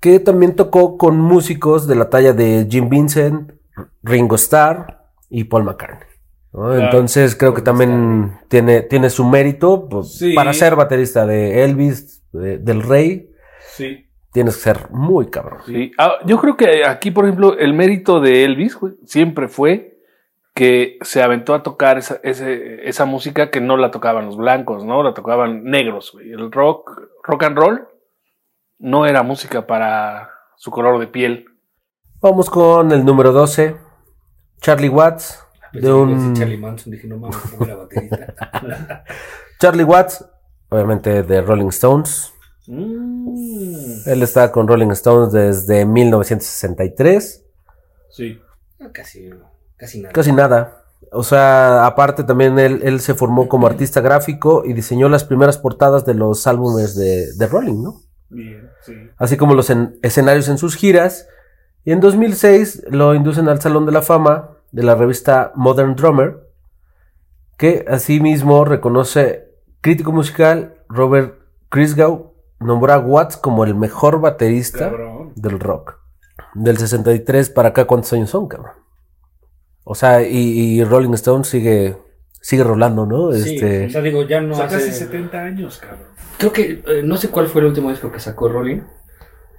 que 0.00 0.20
también 0.20 0.54
tocó 0.56 0.96
con 0.98 1.18
músicos 1.18 1.86
de 1.86 1.94
la 1.96 2.10
talla 2.10 2.32
de 2.32 2.66
Jim 2.70 2.88
Vincent, 2.88 3.52
Ringo 4.02 4.36
Starr 4.36 5.02
y 5.30 5.44
Paul 5.44 5.64
McCartney. 5.64 6.08
¿no? 6.52 6.60
Claro. 6.68 6.78
Entonces 6.84 7.36
creo 7.36 7.52
que 7.54 7.62
también 7.62 8.38
tiene, 8.48 8.82
tiene 8.82 9.10
su 9.10 9.24
mérito 9.24 9.88
pues, 9.88 10.14
Sí. 10.18 10.34
para 10.34 10.52
ser 10.52 10.76
baterista 10.76 11.26
de 11.26 11.64
Elvis, 11.64 12.22
de- 12.32 12.58
del 12.58 12.82
Rey. 12.82 13.30
Sí. 13.74 14.06
Tienes 14.34 14.56
que 14.56 14.62
ser 14.62 14.90
muy 14.90 15.30
cabrón. 15.30 15.60
Sí. 15.64 15.92
Ah, 15.96 16.16
yo 16.26 16.38
creo 16.38 16.56
que 16.58 16.84
aquí, 16.84 17.10
por 17.10 17.24
ejemplo, 17.24 17.56
el 17.56 17.72
mérito 17.72 18.20
de 18.20 18.44
Elvis 18.44 18.76
güey, 18.76 18.94
siempre 19.06 19.48
fue 19.48 19.96
que 20.54 20.98
se 21.02 21.22
aventó 21.22 21.54
a 21.54 21.62
tocar 21.62 21.98
esa, 21.98 22.18
ese- 22.22 22.86
esa 22.88 23.04
música 23.06 23.50
que 23.50 23.60
no 23.60 23.76
la 23.76 23.90
tocaban 23.92 24.26
los 24.26 24.36
blancos, 24.36 24.84
¿no? 24.84 25.02
La 25.02 25.14
tocaban 25.14 25.64
negros, 25.64 26.10
güey. 26.12 26.32
El 26.32 26.50
rock, 26.52 26.90
rock 27.22 27.44
and 27.44 27.56
roll 27.56 27.88
no 28.80 29.06
era 29.06 29.22
música 29.22 29.66
para 29.66 30.30
su 30.56 30.70
color 30.72 30.98
de 30.98 31.06
piel. 31.06 31.46
Vamos 32.20 32.50
con 32.50 32.90
el 32.92 33.04
número 33.04 33.32
12, 33.32 33.76
Charlie 34.60 34.88
Watts. 34.88 35.40
De 35.72 35.92
un... 35.92 36.34
Charlie 36.34 36.56
Manson, 36.58 36.92
dije, 36.92 37.06
no 37.06 37.18
mames, 37.18 37.36
como 37.36 37.64
era 37.66 37.76
baterista. 37.76 38.34
Charlie 39.60 39.84
Watts, 39.84 40.24
obviamente 40.70 41.22
de 41.22 41.40
Rolling 41.40 41.68
Stones. 41.68 42.33
Mm, 42.66 43.96
Él 44.06 44.22
está 44.22 44.50
con 44.52 44.66
Rolling 44.68 44.90
Stones 44.90 45.32
desde 45.32 45.84
1963. 45.84 47.44
sí. 48.10 48.40
casi, 48.92 49.30
casi 49.76 50.00
nada. 50.00 50.12
Casi 50.12 50.32
nada. 50.32 50.80
O 51.12 51.22
sea, 51.22 51.86
aparte 51.86 52.24
también 52.24 52.58
él, 52.58 52.80
él 52.82 53.00
se 53.00 53.14
formó 53.14 53.48
como 53.48 53.66
artista 53.66 54.00
gráfico 54.00 54.62
y 54.64 54.72
diseñó 54.72 55.08
las 55.08 55.24
primeras 55.24 55.58
portadas 55.58 56.04
de 56.04 56.14
los 56.14 56.46
álbumes 56.46 56.96
de, 56.96 57.32
de 57.34 57.46
Rolling, 57.46 57.82
¿no? 57.82 58.00
Bien, 58.30 58.68
sí. 58.82 58.94
Así 59.18 59.36
como 59.36 59.54
los 59.54 59.70
en- 59.70 59.98
escenarios 60.02 60.48
en 60.48 60.58
sus 60.58 60.74
giras. 60.76 61.28
Y 61.84 61.92
en 61.92 62.00
2006 62.00 62.84
lo 62.90 63.14
inducen 63.14 63.48
al 63.48 63.60
Salón 63.60 63.84
de 63.86 63.92
la 63.92 64.02
Fama 64.02 64.50
de 64.72 64.82
la 64.82 64.94
revista 64.96 65.52
Modern 65.54 65.94
Drummer, 65.94 66.40
que 67.58 67.84
asimismo 67.88 68.64
reconoce 68.64 69.52
crítico 69.80 70.10
musical 70.10 70.74
Robert 70.88 71.38
Christgau, 71.68 72.33
nombró 72.64 72.92
a 72.92 72.98
Watts 72.98 73.36
como 73.36 73.64
el 73.64 73.74
mejor 73.74 74.20
baterista 74.20 74.90
Cabrón. 74.90 75.32
del 75.36 75.60
rock. 75.60 75.98
Del 76.54 76.76
63 76.78 77.50
para 77.50 77.70
acá, 77.70 77.84
¿cuántos 77.86 78.12
años 78.12 78.30
son, 78.30 78.48
cabrón? 78.48 78.72
O 79.84 79.94
sea, 79.94 80.22
y, 80.26 80.36
y 80.78 80.84
Rolling 80.84 81.12
Stone 81.14 81.44
sigue, 81.44 81.96
sigue 82.40 82.64
rolando, 82.64 83.06
¿no? 83.06 83.32
Sí, 83.32 83.54
Este, 83.56 83.86
o 83.86 83.90
sea, 83.90 84.00
digo, 84.02 84.22
ya 84.26 84.40
no 84.40 84.52
O 84.54 84.56
sea, 84.56 84.64
hace... 84.66 84.76
casi 84.76 84.92
70 84.92 85.38
años, 85.42 85.78
cabrón. 85.78 86.08
Creo 86.38 86.52
que, 86.52 86.82
eh, 86.86 87.02
no 87.04 87.16
sé 87.16 87.28
cuál 87.28 87.48
fue 87.48 87.60
el 87.60 87.68
último 87.68 87.90
disco 87.90 88.10
que 88.10 88.18
sacó 88.18 88.48
Rolling, 88.48 88.80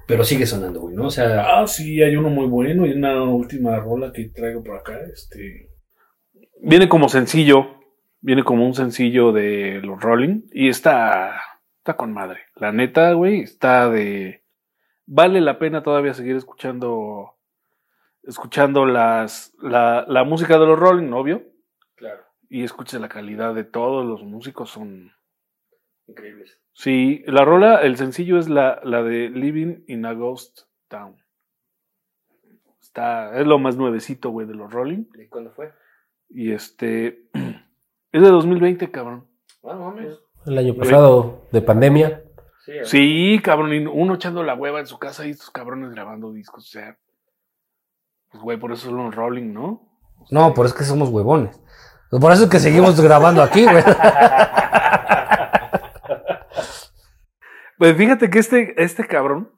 pero 0.08 0.24
sigue 0.24 0.46
sonando, 0.46 0.82
güey, 0.82 0.96
¿no? 0.96 1.08
O 1.08 1.12
sea, 1.12 1.60
Ah, 1.60 1.68
sí, 1.68 2.02
hay 2.02 2.16
uno 2.16 2.30
muy 2.30 2.48
bueno 2.48 2.86
y 2.86 2.92
una 2.94 3.24
última 3.24 3.78
rola 3.80 4.12
que 4.14 4.30
traigo 4.30 4.64
por 4.64 4.78
acá. 4.78 4.94
Este. 5.14 5.70
Viene 6.62 6.90
como 6.90 7.10
sencillo. 7.10 7.68
Viene 8.22 8.44
como 8.44 8.66
un 8.66 8.74
sencillo 8.74 9.32
de 9.32 9.82
los 9.84 10.02
Rolling. 10.02 10.42
Y 10.52 10.70
está. 10.70 11.32
Está 11.86 11.98
con 11.98 12.14
madre. 12.14 12.40
La 12.56 12.72
neta, 12.72 13.14
güey, 13.14 13.42
está 13.42 13.88
de. 13.92 14.44
Vale 15.06 15.40
la 15.40 15.60
pena 15.60 15.84
todavía 15.84 16.16
seguir 16.16 16.36
escuchando. 16.36 17.36
Escuchando 18.24 18.88
las. 18.88 19.54
La, 19.62 20.04
la 20.08 20.24
música 20.24 20.58
de 20.58 20.66
los 20.66 20.80
Rolling, 20.80 21.12
obvio. 21.14 21.44
claro, 21.94 22.24
Y 22.50 22.64
escuche 22.64 22.98
la 22.98 23.08
calidad 23.08 23.54
de 23.54 23.66
todos 23.66 24.04
los 24.04 24.24
músicos. 24.24 24.72
Son. 24.72 25.14
increíbles. 26.08 26.60
Sí, 26.74 27.24
la 27.28 27.46
rola, 27.46 27.84
el 27.84 27.98
sencillo 27.98 28.40
es 28.40 28.50
la, 28.50 28.82
la 28.84 29.04
de 29.04 29.30
Living 29.30 29.84
in 29.86 30.08
a 30.08 30.14
Ghost 30.14 30.62
Town. 30.88 31.24
Está, 32.82 33.40
es 33.40 33.46
lo 33.46 33.60
más 33.60 33.78
nuevecito, 33.78 34.32
güey, 34.32 34.48
de 34.48 34.56
los 34.56 34.74
Rolling. 34.74 35.06
¿Y 35.20 35.28
cuándo 35.28 35.52
fue? 35.52 35.72
Y 36.30 36.52
este, 36.52 37.28
es 38.12 38.22
de 38.24 38.30
2020, 38.30 38.90
cabrón. 38.90 39.28
Ah, 39.64 39.76
no 39.76 39.92
mames. 39.92 40.25
El 40.46 40.58
año 40.58 40.76
pasado 40.76 41.48
de 41.52 41.62
pandemia. 41.62 42.24
Sí, 42.66 42.74
Sí, 42.84 43.42
cabrón, 43.44 43.74
y 43.74 43.86
uno 43.86 44.16
echando 44.16 44.44
la 44.44 44.56
hueva 44.56 44.80
en 44.80 44.88
su 44.88 44.98
casa 44.98 45.26
y 45.26 45.32
estos 45.32 45.52
cabrones 45.52 45.92
grabando 45.92 46.32
discos, 46.32 46.66
o 46.66 46.70
sea. 46.70 46.98
Pues, 48.32 48.44
güey, 48.44 48.58
por 48.58 48.72
eso 48.72 48.90
son 48.90 48.98
los 48.98 49.16
Rolling, 49.16 49.54
¿no? 49.54 49.88
No, 50.32 50.54
pero 50.54 50.68
es 50.68 50.74
que 50.74 50.84
somos 50.84 51.10
huevones. 51.10 51.62
Por 52.10 52.32
eso 52.32 52.46
es 52.46 52.50
que 52.50 52.60
seguimos 52.60 53.00
grabando 53.00 53.42
aquí, 53.42 53.64
güey. 53.64 53.84
Pues 57.78 57.98
fíjate 57.98 58.30
que 58.30 58.40
este, 58.40 58.82
este 58.82 59.06
cabrón 59.06 59.52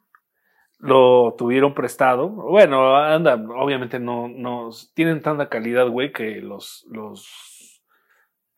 lo 0.80 1.36
tuvieron 1.38 1.74
prestado. 1.74 2.30
Bueno, 2.30 2.96
anda, 2.96 3.36
obviamente 3.36 4.00
no, 4.00 4.28
no 4.28 4.70
tienen 4.96 5.22
tanta 5.22 5.50
calidad, 5.50 5.88
güey, 5.88 6.12
que 6.12 6.42
los, 6.42 6.86
los 6.90 7.84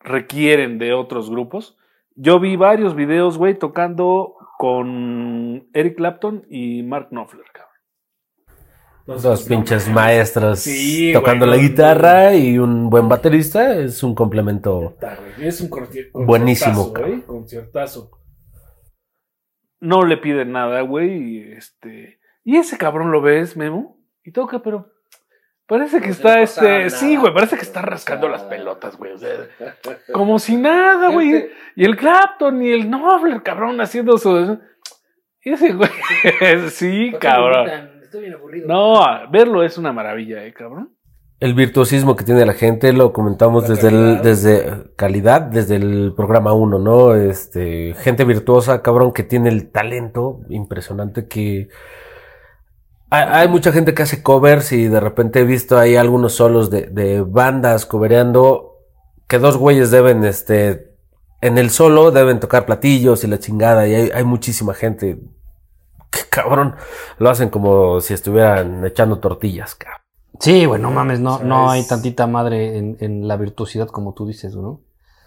requieren 0.00 0.78
de 0.78 0.94
otros 0.94 1.30
grupos. 1.30 1.76
Yo 2.22 2.38
vi 2.38 2.56
varios 2.56 2.94
videos, 2.94 3.38
güey, 3.38 3.58
tocando 3.58 4.34
con 4.58 5.68
Eric 5.72 5.96
Clapton 5.96 6.44
y 6.50 6.82
Mark 6.82 7.08
Knopfler, 7.10 7.46
cabrón. 7.52 9.22
Dos 9.22 9.44
pinches 9.44 9.88
maestros 9.88 10.60
Sí, 10.60 11.12
tocando 11.14 11.46
güey, 11.46 11.56
la 11.58 11.62
no, 11.62 11.68
guitarra 11.68 12.34
y 12.36 12.58
un 12.58 12.90
buen 12.90 13.08
baterista 13.08 13.74
es 13.78 14.02
un 14.02 14.14
complemento. 14.14 14.96
Es 15.40 15.60
un 15.62 15.70
corti- 15.70 16.10
Buenísimo, 16.12 16.92
conciertazo, 16.92 17.06
güey, 17.08 17.22
conciertazo. 17.22 18.10
No 19.80 20.04
le 20.04 20.18
piden 20.18 20.52
nada, 20.52 20.82
güey. 20.82 21.38
y, 21.38 21.52
Este, 21.52 22.20
Y 22.44 22.56
ese 22.56 22.76
cabrón 22.76 23.10
lo 23.12 23.22
ves, 23.22 23.56
Memo, 23.56 23.98
y 24.22 24.32
toca, 24.32 24.62
pero 24.62 24.92
parece 25.70 26.00
que 26.00 26.10
está 26.10 26.34
no 26.36 26.42
este. 26.42 26.90
Sí, 26.90 27.16
güey, 27.16 27.32
parece 27.32 27.56
que 27.56 27.62
está 27.62 27.80
rascando 27.80 28.28
las 28.28 28.42
pelotas, 28.42 28.96
güey. 28.96 29.12
o 29.12 29.18
sea, 29.18 29.30
como 30.12 30.40
si 30.40 30.56
nada, 30.56 31.10
güey. 31.10 31.46
Y 31.76 31.84
el 31.84 31.96
Clapton 31.96 32.60
y 32.60 32.72
el 32.72 32.90
Noble, 32.90 33.40
cabrón, 33.42 33.80
haciendo 33.80 34.18
su. 34.18 34.58
Y 35.42 35.52
ese 35.52 35.72
güey. 35.72 35.88
sí, 36.70 37.12
cabrón. 37.20 38.00
Estoy 38.02 38.22
bien 38.22 38.34
aburrido. 38.34 38.66
No, 38.66 39.00
verlo 39.30 39.62
es 39.62 39.78
una 39.78 39.92
maravilla, 39.92 40.44
eh, 40.44 40.52
cabrón. 40.52 40.96
El 41.38 41.54
virtuosismo 41.54 42.16
que 42.16 42.24
tiene 42.24 42.44
la 42.44 42.52
gente 42.52 42.92
lo 42.92 43.12
comentamos 43.14 43.62
La 43.62 43.76
desde 43.76 43.88
el, 43.88 43.94
calidad. 43.94 44.22
desde 44.22 44.94
calidad, 44.96 45.40
desde 45.42 45.76
el 45.76 46.12
programa 46.14 46.52
1, 46.52 46.78
¿no? 46.80 47.14
Este, 47.14 47.94
gente 47.94 48.24
virtuosa, 48.24 48.82
cabrón, 48.82 49.12
que 49.12 49.22
tiene 49.22 49.48
el 49.48 49.70
talento 49.70 50.40
impresionante 50.50 51.28
que 51.28 51.68
hay, 53.10 53.48
mucha 53.48 53.72
gente 53.72 53.92
que 53.92 54.02
hace 54.02 54.22
covers 54.22 54.72
y 54.72 54.86
de 54.86 55.00
repente 55.00 55.40
he 55.40 55.44
visto 55.44 55.78
ahí 55.78 55.96
algunos 55.96 56.34
solos 56.34 56.70
de, 56.70 56.82
de 56.82 57.22
bandas 57.22 57.84
covereando 57.84 58.78
que 59.26 59.38
dos 59.38 59.56
güeyes 59.56 59.90
deben, 59.90 60.24
este, 60.24 60.94
en 61.40 61.58
el 61.58 61.70
solo 61.70 62.10
deben 62.10 62.40
tocar 62.40 62.66
platillos 62.66 63.24
y 63.24 63.26
la 63.26 63.38
chingada 63.38 63.86
y 63.88 63.94
hay, 63.94 64.10
hay 64.10 64.24
muchísima 64.24 64.74
gente 64.74 65.18
que 66.10 66.20
cabrón 66.28 66.74
lo 67.18 67.30
hacen 67.30 67.48
como 67.48 68.00
si 68.00 68.14
estuvieran 68.14 68.84
echando 68.84 69.18
tortillas, 69.18 69.74
cabrón. 69.74 70.00
Sí, 70.38 70.64
güey, 70.64 70.80
no 70.80 70.90
mames, 70.90 71.20
no, 71.20 71.40
no 71.40 71.70
hay 71.70 71.86
tantita 71.86 72.26
madre 72.26 72.78
en, 72.78 72.96
en 73.00 73.28
la 73.28 73.36
virtuosidad 73.36 73.88
como 73.88 74.14
tú 74.14 74.26
dices, 74.26 74.56
¿no? 74.56 74.80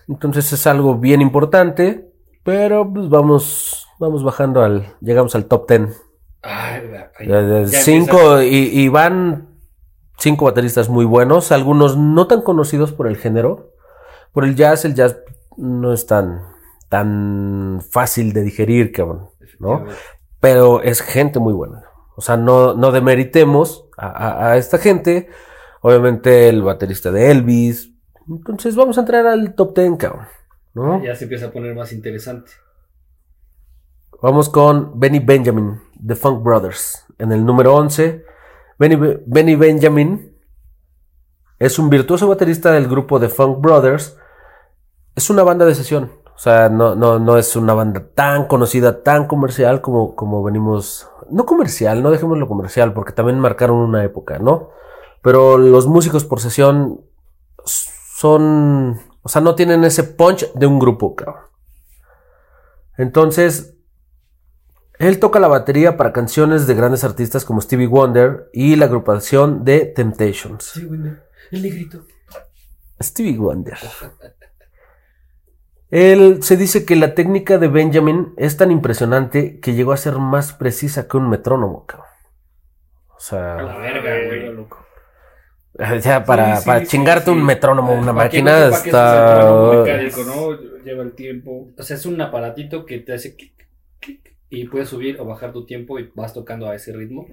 Entonces 0.07 0.51
es 0.51 0.65
algo 0.67 0.97
bien 0.97 1.21
importante, 1.21 2.11
pero 2.43 2.91
pues 2.91 3.09
vamos, 3.09 3.87
vamos 3.99 4.23
bajando 4.23 4.63
al, 4.63 4.95
llegamos 5.01 5.35
al 5.35 5.45
top 5.45 5.67
10. 6.43 7.29
Ya- 7.29 7.41
ya 7.71 7.79
cinco 7.79 8.41
y, 8.41 8.47
y 8.81 8.87
van 8.89 9.49
cinco 10.17 10.45
bateristas 10.45 10.89
muy 10.89 11.05
buenos, 11.05 11.51
algunos 11.51 11.97
no 11.97 12.27
tan 12.27 12.41
conocidos 12.41 12.91
por 12.91 13.07
el 13.07 13.17
género. 13.17 13.71
Por 14.31 14.45
el 14.45 14.55
jazz, 14.55 14.83
el 14.85 14.93
jazz 14.95 15.17
no 15.57 15.93
es 15.93 16.05
tan, 16.07 16.41
tan 16.89 17.81
fácil 17.89 18.33
de 18.33 18.41
digerir, 18.41 18.91
cabrón, 18.91 19.29
¿no? 19.59 19.85
Pero 20.39 20.81
es 20.81 21.01
gente 21.01 21.39
muy 21.39 21.53
buena. 21.53 21.83
O 22.15 22.21
sea, 22.21 22.35
no, 22.37 22.73
no 22.73 22.91
demeritemos 22.91 23.85
a, 23.97 24.07
a- 24.07 24.51
a 24.51 24.57
esta 24.57 24.77
gente. 24.77 25.29
Obviamente 25.81 26.49
el 26.49 26.61
baterista 26.63 27.11
de 27.11 27.31
Elvis. 27.31 27.91
Entonces 28.27 28.75
vamos 28.75 28.97
a 28.97 29.01
entrar 29.01 29.27
al 29.27 29.53
top 29.55 29.75
10, 29.77 29.97
cabrón. 29.97 30.25
¿no? 30.73 31.03
Ya 31.03 31.15
se 31.15 31.25
empieza 31.25 31.47
a 31.47 31.51
poner 31.51 31.75
más 31.75 31.91
interesante. 31.93 32.51
Vamos 34.21 34.49
con 34.49 34.99
Benny 34.99 35.19
Benjamin, 35.19 35.79
The 36.05 36.15
Funk 36.15 36.43
Brothers. 36.43 37.05
En 37.17 37.31
el 37.31 37.45
número 37.45 37.75
11, 37.75 38.23
Benny, 38.79 38.95
Be- 38.95 39.23
Benny 39.25 39.55
Benjamin 39.55 40.37
es 41.59 41.79
un 41.79 41.89
virtuoso 41.89 42.27
baterista 42.27 42.71
del 42.71 42.87
grupo 42.87 43.19
The 43.19 43.29
Funk 43.29 43.59
Brothers. 43.61 44.17
Es 45.15 45.29
una 45.29 45.43
banda 45.43 45.65
de 45.65 45.75
sesión. 45.75 46.11
O 46.35 46.37
sea, 46.37 46.67
no, 46.69 46.95
no, 46.95 47.19
no 47.19 47.37
es 47.37 47.55
una 47.55 47.73
banda 47.73 48.03
tan 48.15 48.47
conocida, 48.47 49.03
tan 49.03 49.27
comercial 49.27 49.81
como, 49.81 50.15
como 50.15 50.43
venimos. 50.43 51.07
No 51.29 51.45
comercial, 51.45 52.01
no 52.03 52.11
dejémoslo 52.11 52.47
comercial, 52.47 52.93
porque 52.93 53.13
también 53.13 53.39
marcaron 53.39 53.77
una 53.77 54.03
época, 54.03 54.39
¿no? 54.39 54.69
Pero 55.21 55.57
los 55.57 55.87
músicos 55.87 56.25
por 56.25 56.39
sesión 56.41 57.01
son. 57.65 58.99
O 59.21 59.29
sea, 59.29 59.41
no 59.41 59.55
tienen 59.55 59.83
ese 59.85 60.03
punch 60.03 60.51
de 60.53 60.65
un 60.65 60.79
grupo, 60.79 61.15
cabrón. 61.15 61.43
Entonces, 62.97 63.72
él 64.99 65.19
toca 65.19 65.39
la 65.39 65.47
batería 65.47 65.97
para 65.97 66.13
canciones 66.13 66.67
de 66.67 66.75
grandes 66.75 67.03
artistas 67.03 67.45
como 67.45 67.61
Stevie 67.61 67.87
Wonder 67.87 68.49
y 68.53 68.75
la 68.75 68.85
agrupación 68.85 69.65
de 69.65 69.85
Temptations. 69.85 70.73
El 71.51 71.61
negrito. 71.61 72.05
Stevie 73.01 73.37
Wonder. 73.37 73.77
Él 75.89 76.41
se 76.41 76.57
dice 76.57 76.85
que 76.85 76.95
la 76.95 77.13
técnica 77.13 77.59
de 77.59 77.67
Benjamin 77.67 78.33
es 78.37 78.57
tan 78.57 78.71
impresionante 78.71 79.59
que 79.59 79.73
llegó 79.73 79.91
a 79.91 79.97
ser 79.97 80.17
más 80.17 80.53
precisa 80.53 81.07
que 81.07 81.17
un 81.17 81.29
metrónomo, 81.29 81.85
cabrón. 81.85 82.07
O 83.15 83.19
sea, 83.19 83.55
verga, 83.55 84.11
güey. 84.25 86.01
ya 86.01 86.23
para, 86.25 86.55
Sí, 86.55 86.61
sí, 86.61 86.65
para 86.65 86.79
sí, 86.79 86.87
chingarte 86.87 87.25
sí. 87.25 87.31
un 87.31 87.43
metrónomo, 87.45 87.93
una 87.93 88.11
máquina, 88.11 88.67
es 88.69 88.85
está... 88.85 89.35
metrónomo, 89.35 89.83
Mecánico, 89.83 90.23
¿no? 90.23 90.81
Lleva 90.83 91.03
el 91.03 91.13
tiempo. 91.13 91.69
O 91.77 91.83
sea, 91.83 91.95
es 91.95 92.05
un 92.07 92.19
aparatito 92.19 92.85
que 92.85 92.97
te 92.99 93.13
hace 93.13 93.35
clic, 93.35 93.52
y 94.55 94.67
puedes 94.67 94.89
subir 94.89 95.19
o 95.19 95.25
bajar 95.25 95.51
tu 95.51 95.65
tiempo 95.65 95.97
y 95.99 96.11
vas 96.15 96.33
tocando 96.33 96.67
a 96.67 96.75
ese 96.75 96.93
ritmo. 96.93 97.25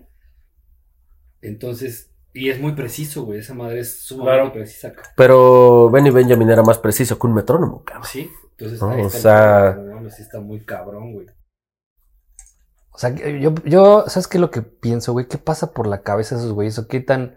Entonces, 1.43 2.11
y 2.33 2.49
es 2.51 2.61
muy 2.61 2.73
preciso, 2.73 3.25
güey. 3.25 3.41
Esa 3.41 3.55
madre 3.55 3.81
es 3.81 4.03
sumamente 4.03 4.37
Claro. 4.41 4.53
precisa. 4.53 4.93
cabrón. 4.93 5.13
Pero 5.17 5.91
Benny 5.91 6.11
Benjamin 6.11 6.51
era 6.51 6.63
más 6.63 6.79
preciso 6.79 7.19
que 7.19 7.27
un 7.27 7.35
metrónomo, 7.35 7.83
cabrón. 7.85 8.07
Sí, 8.11 8.31
entonces 8.53 8.81
No, 8.81 8.91
ahí 8.91 9.03
o 9.03 9.07
está 9.07 9.71
el 9.73 10.09
sea- 10.09 10.11
sí 10.17 10.23
está 10.23 10.41
muy 10.41 10.61
cabrón, 10.65 11.13
güey. 11.13 11.27
O 12.93 12.99
sea, 12.99 13.11
yo, 13.15 13.55
yo, 13.65 14.05
¿sabes 14.09 14.27
qué 14.27 14.37
es 14.39 14.41
lo 14.41 14.51
que 14.51 14.63
pienso, 14.63 15.13
güey? 15.13 15.27
¿Qué 15.27 15.39
pasa 15.39 15.73
por 15.73 15.87
la 15.87 16.03
cabeza 16.03 16.35
de 16.35 16.43
esos 16.43 16.53
güeyes? 16.53 16.79
¿O 16.79 16.87
qué 16.89 17.01
tan 17.01 17.37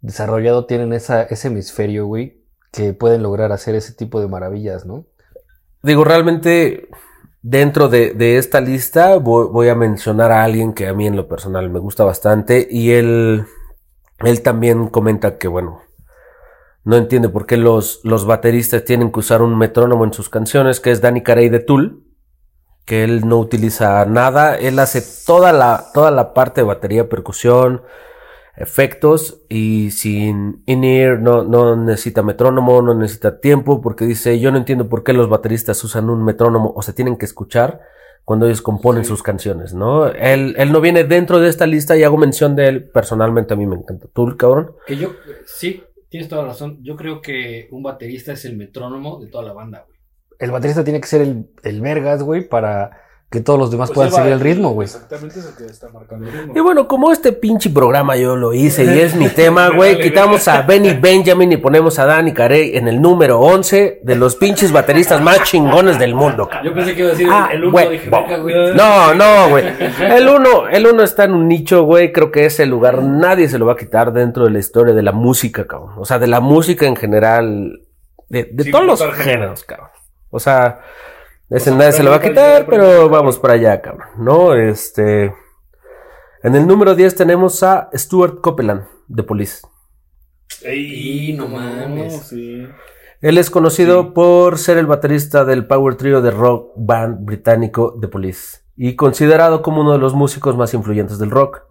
desarrollado 0.00 0.66
tienen 0.66 0.92
esa, 0.92 1.22
ese 1.22 1.48
hemisferio, 1.48 2.06
güey? 2.06 2.44
Que 2.72 2.92
pueden 2.92 3.22
lograr 3.22 3.50
hacer 3.52 3.74
ese 3.74 3.92
tipo 3.94 4.20
de 4.20 4.28
maravillas, 4.28 4.86
¿no? 4.86 5.06
Digo, 5.82 6.04
realmente 6.04 6.88
dentro 7.42 7.88
de, 7.88 8.12
de 8.14 8.38
esta 8.38 8.60
lista 8.60 9.16
voy, 9.16 9.68
a 9.68 9.74
mencionar 9.74 10.32
a 10.32 10.44
alguien 10.44 10.72
que 10.72 10.88
a 10.88 10.94
mí 10.94 11.06
en 11.06 11.16
lo 11.16 11.28
personal 11.28 11.70
me 11.70 11.78
gusta 11.78 12.04
bastante 12.04 12.66
y 12.70 12.92
él, 12.92 13.46
él 14.18 14.42
también 14.42 14.88
comenta 14.88 15.38
que, 15.38 15.48
bueno, 15.48 15.80
no 16.84 16.96
entiende 16.96 17.28
por 17.28 17.46
qué 17.46 17.56
los, 17.56 18.00
los 18.04 18.26
bateristas 18.26 18.84
tienen 18.84 19.12
que 19.12 19.20
usar 19.20 19.42
un 19.42 19.56
metrónomo 19.56 20.04
en 20.04 20.12
sus 20.12 20.28
canciones, 20.28 20.80
que 20.80 20.90
es 20.90 21.00
Danny 21.00 21.22
Carey 21.22 21.48
de 21.48 21.60
Tool, 21.60 22.04
que 22.84 23.04
él 23.04 23.28
no 23.28 23.38
utiliza 23.38 24.04
nada, 24.06 24.56
él 24.56 24.78
hace 24.78 25.02
toda 25.26 25.52
la, 25.52 25.86
toda 25.94 26.10
la 26.10 26.32
parte 26.34 26.62
de 26.62 26.66
batería, 26.66 27.08
percusión, 27.08 27.82
efectos 28.60 29.40
y 29.48 29.90
sin 29.90 30.62
in-ear 30.66 31.18
no, 31.18 31.44
no 31.44 31.76
necesita 31.76 32.22
metrónomo, 32.22 32.82
no 32.82 32.94
necesita 32.94 33.40
tiempo 33.40 33.80
porque 33.80 34.04
dice 34.04 34.38
yo 34.38 34.52
no 34.52 34.58
entiendo 34.58 34.88
por 34.88 35.02
qué 35.02 35.14
los 35.14 35.30
bateristas 35.30 35.82
usan 35.82 36.10
un 36.10 36.22
metrónomo 36.24 36.72
o 36.76 36.82
se 36.82 36.92
tienen 36.92 37.16
que 37.16 37.24
escuchar 37.24 37.80
cuando 38.24 38.46
ellos 38.46 38.60
componen 38.60 39.04
sus 39.04 39.22
canciones, 39.22 39.72
¿no? 39.72 40.06
Él, 40.06 40.54
él 40.58 40.70
no 40.70 40.80
viene 40.80 41.04
dentro 41.04 41.40
de 41.40 41.48
esta 41.48 41.66
lista 41.66 41.96
y 41.96 42.04
hago 42.04 42.18
mención 42.18 42.54
de 42.54 42.68
él, 42.68 42.90
personalmente 42.90 43.54
a 43.54 43.56
mí 43.56 43.66
me 43.66 43.76
encanta. 43.76 44.08
¿Tú, 44.12 44.36
cabrón? 44.36 44.72
Que 44.86 44.96
yo, 44.96 45.14
sí, 45.46 45.82
tienes 46.10 46.28
toda 46.28 46.42
la 46.42 46.48
razón. 46.48 46.78
Yo 46.82 46.96
creo 46.96 47.22
que 47.22 47.66
un 47.72 47.82
baterista 47.82 48.32
es 48.32 48.44
el 48.44 48.56
metrónomo 48.56 49.18
de 49.18 49.28
toda 49.28 49.42
la 49.42 49.54
banda, 49.54 49.84
güey. 49.86 49.98
El 50.38 50.50
baterista 50.52 50.84
tiene 50.84 51.00
que 51.00 51.08
ser 51.08 51.22
el, 51.22 51.50
el 51.64 51.80
vergas, 51.80 52.22
güey, 52.22 52.46
para 52.48 53.00
que 53.30 53.40
todos 53.40 53.60
los 53.60 53.70
demás 53.70 53.92
puedan 53.92 54.10
seguir 54.10 54.32
el 54.32 54.40
ritmo, 54.40 54.70
güey. 54.70 54.86
Exactamente 54.86 55.38
eso 55.38 55.54
que 55.56 55.64
está 55.64 55.88
marcando 55.90 56.26
el 56.26 56.32
ritmo. 56.32 56.52
Y 56.56 56.60
bueno, 56.60 56.88
como 56.88 57.12
este 57.12 57.30
pinche 57.32 57.70
programa 57.70 58.16
yo 58.16 58.34
lo 58.34 58.52
hice 58.52 58.84
y 58.84 58.98
es 58.98 59.14
mi 59.14 59.28
tema, 59.34 59.68
güey, 59.68 60.00
quitamos 60.00 60.48
a 60.48 60.62
Benny 60.62 60.94
Benjamin 60.94 61.52
y 61.52 61.56
ponemos 61.56 62.00
a 62.00 62.06
Danny 62.06 62.32
Carey 62.34 62.76
en 62.76 62.88
el 62.88 63.00
número 63.00 63.38
11 63.38 64.00
de 64.02 64.16
los 64.16 64.34
pinches 64.34 64.72
bateristas 64.72 65.22
más 65.22 65.44
chingones 65.44 65.96
del 66.00 66.12
mundo, 66.12 66.48
cabrón. 66.48 66.64
Yo 66.64 66.74
pensé 66.74 66.94
que 66.96 67.00
iba 67.02 67.08
a 67.08 67.12
decir 67.12 67.28
Ah, 67.30 67.50
el 67.52 67.62
uno, 67.64 67.70
güey. 67.70 68.00
No, 68.74 69.14
no, 69.14 69.48
güey. 69.48 69.64
El 70.00 70.28
uno, 70.28 70.66
el 70.68 70.86
uno 70.88 71.04
está 71.04 71.24
en 71.24 71.34
un 71.34 71.46
nicho, 71.46 71.84
güey. 71.84 72.12
Creo 72.12 72.32
que 72.32 72.46
ese 72.46 72.66
lugar 72.66 73.00
nadie 73.02 73.48
se 73.48 73.58
lo 73.58 73.66
va 73.66 73.74
a 73.74 73.76
quitar 73.76 74.12
dentro 74.12 74.44
de 74.44 74.50
la 74.50 74.58
historia 74.58 74.92
de 74.92 75.02
la 75.02 75.12
música, 75.12 75.66
cabrón. 75.68 75.92
O 75.98 76.04
sea, 76.04 76.18
de 76.18 76.26
la 76.26 76.40
música 76.40 76.86
en 76.86 76.96
general, 76.96 77.80
de, 78.28 78.48
de 78.50 78.64
Sí, 78.64 78.70
todos 78.72 78.86
los 78.86 79.14
géneros, 79.14 79.62
cabrón. 79.64 79.88
O 80.30 80.40
sea, 80.40 80.80
ese 81.50 81.70
nadie 81.72 81.92
se 81.92 82.02
lo 82.02 82.10
va 82.10 82.16
a 82.16 82.20
quitar, 82.22 82.66
pero- 82.66 83.08
vamos 83.08 83.38
para 83.38 83.54
allá, 83.54 83.80
cabrón. 83.82 84.08
No, 84.18 84.54
este. 84.54 85.34
En 86.42 86.54
el 86.54 86.66
número 86.66 86.94
10 86.94 87.14
tenemos 87.16 87.62
a 87.62 87.90
Stuart 87.94 88.40
Copeland, 88.40 88.84
de 89.08 89.22
Police. 89.22 89.60
Ey, 90.62 91.34
no 91.36 91.48
mames. 91.48 92.22
sí. 92.28 92.66
Él 93.20 93.36
es 93.36 93.50
conocido 93.50 94.14
por 94.14 94.56
ser 94.56 94.78
el 94.78 94.86
baterista 94.86 95.44
del 95.44 95.66
power 95.66 95.96
trio 95.96 96.22
de 96.22 96.30
rock 96.30 96.72
band 96.76 97.26
británico 97.26 97.94
The 98.00 98.08
Police 98.08 98.60
y 98.76 98.96
considerado 98.96 99.60
como 99.60 99.82
uno 99.82 99.92
de 99.92 99.98
los 99.98 100.14
músicos 100.14 100.56
más 100.56 100.72
influyentes 100.72 101.18
del 101.18 101.30
rock. 101.30 101.62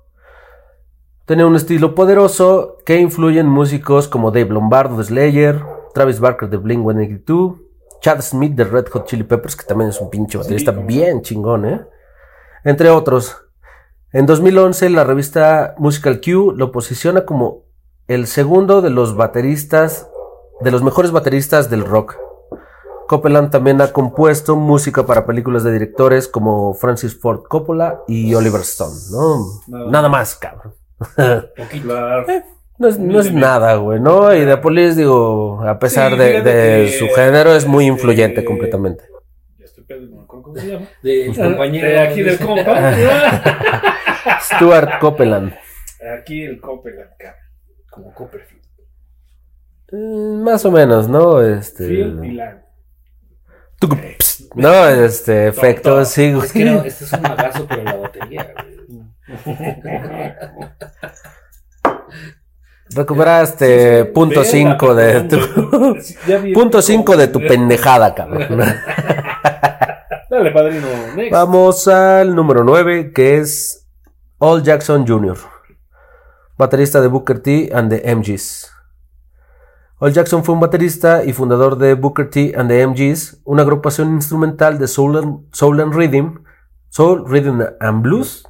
Tenía 1.26 1.48
un 1.48 1.56
estilo 1.56 1.96
poderoso 1.96 2.78
que 2.86 3.00
influye 3.00 3.40
en 3.40 3.48
músicos 3.48 4.08
como 4.08 4.30
Dave 4.30 4.52
Lombardo 4.52 4.98
de 4.98 5.04
Slayer, 5.06 5.60
Travis 5.96 6.20
Barker 6.20 6.50
de 6.50 6.58
Blink 6.58 6.84
182, 6.84 7.58
Chad 8.02 8.22
Smith 8.22 8.54
de 8.54 8.64
Red 8.64 8.88
Hot 8.90 9.06
Chili 9.06 9.24
Peppers, 9.24 9.56
que 9.56 9.66
también 9.66 9.90
es 9.90 10.00
un 10.00 10.10
pinche 10.10 10.38
baterista 10.38 10.72
bien 10.72 11.22
chingón, 11.22 11.66
¿eh? 11.66 11.86
Entre 12.64 12.90
otros. 12.90 13.46
En 14.12 14.26
2011 14.26 14.90
la 14.90 15.04
revista 15.04 15.76
Musical 15.78 16.20
Q 16.20 16.54
lo 16.56 16.72
posiciona 16.72 17.26
como 17.26 17.66
el 18.08 18.26
segundo 18.26 18.82
de 18.82 18.90
los 18.90 19.16
bateristas, 19.16 20.10
de 20.62 20.72
los 20.72 20.82
mejores 20.82 21.12
bateristas 21.12 21.70
del 21.70 21.86
rock. 21.86 22.18
Copeland 23.08 23.52
también 23.52 23.82
ha 23.82 23.92
compuesto 23.92 24.56
música 24.56 25.06
para 25.06 25.26
películas 25.26 25.64
de 25.64 25.72
directores 25.72 26.28
como 26.28 26.74
Francis 26.74 27.20
Ford 27.20 27.44
Coppola 27.48 28.04
y 28.08 28.34
Oliver 28.34 28.62
Stone, 28.62 28.96
¿no? 29.12 29.62
Nada. 29.68 29.92
Nada 29.92 30.10
más, 30.10 30.36
cabrón. 30.36 30.76
Claro. 31.82 32.26
No 32.80 32.88
es, 32.88 32.98
no 32.98 33.20
es 33.20 33.34
nada, 33.34 33.76
güey, 33.76 34.00
¿no? 34.00 34.34
Y 34.34 34.46
The 34.46 34.56
Police, 34.56 34.96
digo, 34.96 35.62
a 35.68 35.78
pesar 35.80 36.14
Sí, 36.14 36.18
de, 36.18 36.42
de 36.42 36.86
que, 36.86 36.96
su 36.98 37.10
género, 37.10 37.54
es 37.54 37.66
muy 37.68 37.86
influyente 37.86 38.46
completamente. 38.46 39.04
Ya 39.58 39.66
estoy 39.66 39.84
acuerdo 39.84 40.44
cómo 40.44 40.56
se 40.56 40.68
llama. 40.72 40.88
De 41.04 41.34
compañero. 41.36 41.88
De 41.90 42.00
aquí 42.00 42.24
del 42.24 42.40
compa. 42.40 42.94
Stuart 44.42 45.00
Copeland. 45.02 45.54
aquí 46.22 46.44
el 46.44 46.62
Copperland, 46.62 47.10
cabrón. 47.18 47.40
Como 47.90 48.14
Copperfield. 48.14 48.64
Mm, 49.92 50.44
Más 50.44 50.64
o 50.64 50.72
menos, 50.72 51.10
¿no? 51.10 51.42
Este. 51.42 51.86
Tucu, 53.78 53.96
ps, 53.98 54.50
No, 54.56 54.88
este, 54.88 55.48
efectos, 55.48 56.10
sí, 56.10 56.34
Es 56.44 56.54
que 56.54 56.64
no, 56.66 56.84
este 56.84 57.04
es 57.04 57.14
un 57.14 57.22
magazo, 57.22 57.66
pero 57.68 57.84
la 57.84 57.96
batería, 57.96 58.54
güey. 58.54 58.80
Recuperaste 62.96 64.06
punto 64.06 64.42
Verga, 64.42 64.52
5 64.52 64.96
de 64.96 65.22
tu. 65.24 65.38
Punto 66.54 66.82
5 66.82 67.18
de 67.18 67.28
tu 67.28 67.40
pendejada, 67.40 68.16
cabrón. 68.16 68.48
Dale, 70.30 70.52
padrino. 70.52 70.88
Next. 71.16 71.32
Vamos 71.32 71.88
al 71.88 72.36
número 72.36 72.64
9, 72.64 73.12
que 73.14 73.38
es 73.38 73.88
All 74.38 74.64
Jackson 74.64 75.06
Jr., 75.08 75.38
baterista 76.58 77.02
de 77.02 77.08
Booker 77.08 77.40
T 77.40 77.70
and 77.74 77.90
the 77.90 78.16
MGs. 78.16 78.72
All 80.02 80.14
Jackson 80.14 80.46
fue 80.46 80.56
un 80.56 80.62
baterista 80.62 81.26
y 81.26 81.34
fundador 81.34 81.78
de 81.78 81.94
Booker 81.94 82.30
T 82.30 82.54
and 82.56 82.70
the 82.70 82.88
MGs, 82.88 83.42
una 83.44 83.64
agrupación 83.64 84.14
instrumental 84.14 84.80
de 84.80 84.88
soul 84.88 85.18
and, 85.18 85.40
soul 85.52 85.82
and 85.82 85.94
rhythm, 85.94 86.44
soul, 86.90 87.26
rhythm 87.28 87.62
and 87.82 88.02
blues. 88.02 88.48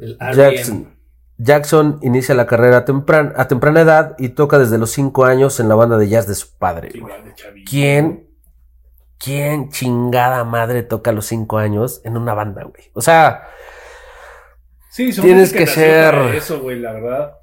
El 0.00 0.16
R.E.M. 0.18 0.34
Jackson, 0.34 0.96
Jackson 1.42 1.98
inicia 2.02 2.34
la 2.34 2.46
carrera 2.46 2.78
a, 2.78 2.84
tempran- 2.84 3.32
a 3.36 3.48
temprana 3.48 3.80
edad 3.80 4.14
y 4.18 4.30
toca 4.30 4.58
desde 4.58 4.76
los 4.78 4.90
5 4.90 5.24
años 5.24 5.58
en 5.58 5.68
la 5.68 5.74
banda 5.74 5.96
de 5.96 6.08
jazz 6.08 6.26
de 6.26 6.34
su 6.34 6.56
padre. 6.58 6.92
¿Quién, 7.68 8.28
quién 9.18 9.70
chingada 9.70 10.44
madre 10.44 10.82
toca 10.82 11.10
a 11.10 11.14
los 11.14 11.24
5 11.26 11.56
años 11.58 12.02
en 12.04 12.16
una 12.18 12.34
banda, 12.34 12.64
güey? 12.64 12.90
O 12.94 13.00
sea, 13.00 13.46
Sí, 14.90 15.12
Tienes 15.12 15.52
que 15.52 15.66
ser- 15.68 16.14
Eso, 16.34 16.60
güey, 16.60 16.80
la 16.80 16.92
verdad. 16.92 17.36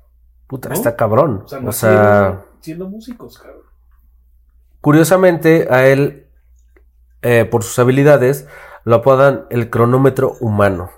puta, 0.48 0.68
¿No? 0.70 0.76
está 0.76 0.96
cabrón. 0.98 1.44
O 1.46 1.48
sea, 1.48 1.60
O 1.60 1.72
sea, 1.72 1.90
nacieron 1.92 2.46
siendo 2.60 2.90
músicos, 2.90 3.38
cabrón. 3.40 3.64
curiosamente 4.82 5.68
a 5.72 5.88
él, 5.88 6.28
eh, 7.22 7.46
por 7.46 7.64
sus 7.64 7.80
habilidades, 7.80 8.48
lo 8.84 8.96
apodan 8.98 9.46
el 9.50 9.70
cronómetro 9.70 10.34
humano, 10.42 10.92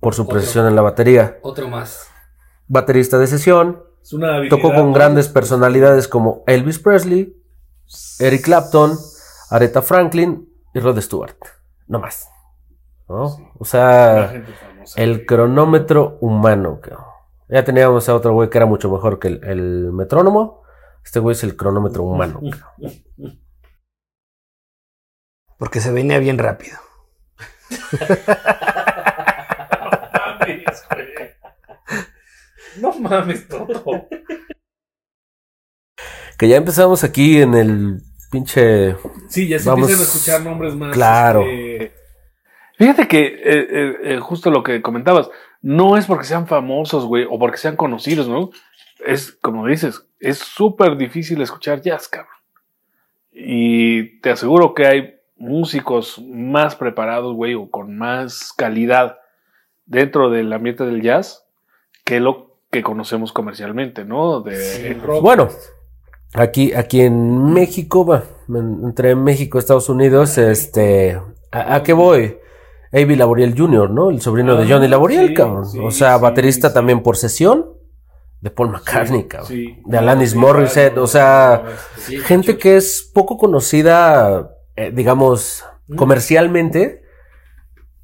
por 0.00 0.14
su 0.14 0.22
Otro. 0.22 0.34
precisión 0.34 0.66
en 0.66 0.76
la 0.76 0.82
batería. 0.82 1.38
Otro 1.42 1.68
más. 1.68 2.09
Baterista 2.72 3.18
de 3.18 3.26
sesión, 3.26 3.82
Es 4.00 4.12
una 4.12 4.36
habilidad. 4.36 4.56
tocó 4.56 4.72
con 4.72 4.86
¿no? 4.86 4.92
grandes 4.92 5.28
personalidades 5.28 6.06
como 6.06 6.44
Elvis 6.46 6.78
Presley, 6.78 7.36
Eric 8.20 8.44
Clapton, 8.44 8.96
Aretha 9.50 9.82
Franklin 9.82 10.48
y 10.72 10.78
Rod 10.78 11.00
Stewart. 11.00 11.34
No 11.88 11.98
más. 11.98 12.28
¿no? 13.08 13.28
Sí. 13.28 13.42
O 13.58 13.64
sea, 13.64 14.44
el 14.94 15.26
cronómetro 15.26 16.16
humano. 16.20 16.78
cabrón. 16.80 17.04
Ya 17.48 17.64
teníamos 17.64 18.08
a 18.08 18.14
otro 18.14 18.34
güey 18.34 18.48
que 18.48 18.58
era 18.58 18.66
mucho 18.66 18.88
mejor 18.88 19.18
que 19.18 19.26
el, 19.26 19.42
el 19.42 19.92
metrónomo. 19.92 20.62
Este 21.04 21.18
güey 21.18 21.34
es 21.34 21.42
el 21.42 21.56
cronómetro 21.56 22.04
humano. 22.04 22.40
cabrón. 22.78 23.40
Porque 25.58 25.80
se 25.80 25.90
venía 25.90 26.20
bien 26.20 26.38
rápido. 26.38 26.78
No 32.80 32.92
mames, 32.98 33.46
Toto. 33.48 34.06
Que 36.38 36.48
ya 36.48 36.56
empezamos 36.56 37.04
aquí 37.04 37.40
en 37.42 37.54
el 37.54 38.00
pinche. 38.30 38.96
Sí, 39.28 39.48
ya 39.48 39.58
se 39.58 39.68
Vamos- 39.68 39.90
empiezan 39.90 40.04
a 40.04 40.08
escuchar 40.08 40.42
nombres 40.42 40.74
más. 40.74 40.92
Claro. 40.94 41.42
este, 41.42 41.92
Fíjate 42.78 43.08
que 43.08 43.26
eh, 43.26 43.40
eh, 43.44 43.96
eh, 44.04 44.18
justo 44.20 44.50
lo 44.50 44.62
que 44.62 44.80
comentabas, 44.80 45.28
no 45.60 45.98
es 45.98 46.06
porque 46.06 46.24
sean 46.24 46.46
famosos, 46.46 47.04
güey, 47.04 47.26
o 47.28 47.38
porque 47.38 47.58
sean 47.58 47.76
conocidos, 47.76 48.26
¿no? 48.26 48.50
Es 49.04 49.32
como 49.32 49.66
dices, 49.66 50.06
es 50.18 50.38
súper 50.38 50.96
difícil 50.96 51.42
escuchar 51.42 51.82
jazz, 51.82 52.08
cabrón. 52.08 52.32
Y 53.32 54.20
te 54.20 54.30
aseguro 54.30 54.72
que 54.72 54.86
hay 54.86 55.14
músicos 55.36 56.18
más 56.26 56.74
preparados, 56.74 57.34
güey, 57.34 57.54
o 57.54 57.70
con 57.70 57.98
más 57.98 58.54
calidad 58.56 59.18
dentro 59.84 60.30
del 60.30 60.50
ambiente 60.52 60.84
del 60.86 61.02
jazz 61.02 61.44
que 62.04 62.18
lo 62.20 62.49
que 62.70 62.82
conocemos 62.82 63.32
comercialmente, 63.32 64.04
¿no? 64.04 64.40
De 64.42 64.56
Sí. 64.56 64.92
rock. 64.94 65.22
Bueno, 65.22 65.48
aquí, 66.34 66.72
aquí 66.72 67.00
en 67.02 67.52
México, 67.52 68.04
va, 68.06 68.24
en- 68.48 68.80
entre 68.84 69.14
México 69.16 69.58
y 69.58 69.60
Estados 69.60 69.88
Unidos, 69.88 70.38
este. 70.38 71.20
¿A, 71.50 71.76
a 71.76 71.82
qué 71.82 71.92
voy? 71.92 72.38
Avi 72.92 73.16
Laboriel 73.16 73.54
Jr., 73.56 73.90
¿no? 73.90 74.10
El 74.10 74.20
sobrino 74.20 74.56
de 74.56 74.64
Ah, 74.64 74.66
Johnny 74.68 74.88
Laboriel, 74.88 75.28
sí, 75.28 75.34
cabrón. 75.34 75.66
sí, 75.66 75.78
o 75.80 75.90
sea, 75.90 76.16
sí, 76.16 76.22
baterista 76.22 76.68
sí. 76.68 76.74
también 76.74 77.02
por 77.02 77.16
sesión 77.16 77.66
de 78.40 78.50
Paul 78.50 78.70
McCartney, 78.70 79.22
Sí, 79.22 79.28
cabrón. 79.28 79.48
sí. 79.48 79.82
De 79.84 79.98
Alanis 79.98 80.30
Sí, 80.30 80.38
Morissette, 80.38 80.92
claro, 80.92 81.04
o 81.04 81.06
sea, 81.06 81.62
Sí, 81.98 82.18
Gente 82.18 82.56
que 82.58 82.76
es 82.76 83.08
poco 83.14 83.36
conocida, 83.36 84.50
eh, 84.76 84.90
digamos, 84.94 85.64
Mm. 85.88 85.96
comercialmente, 85.96 87.02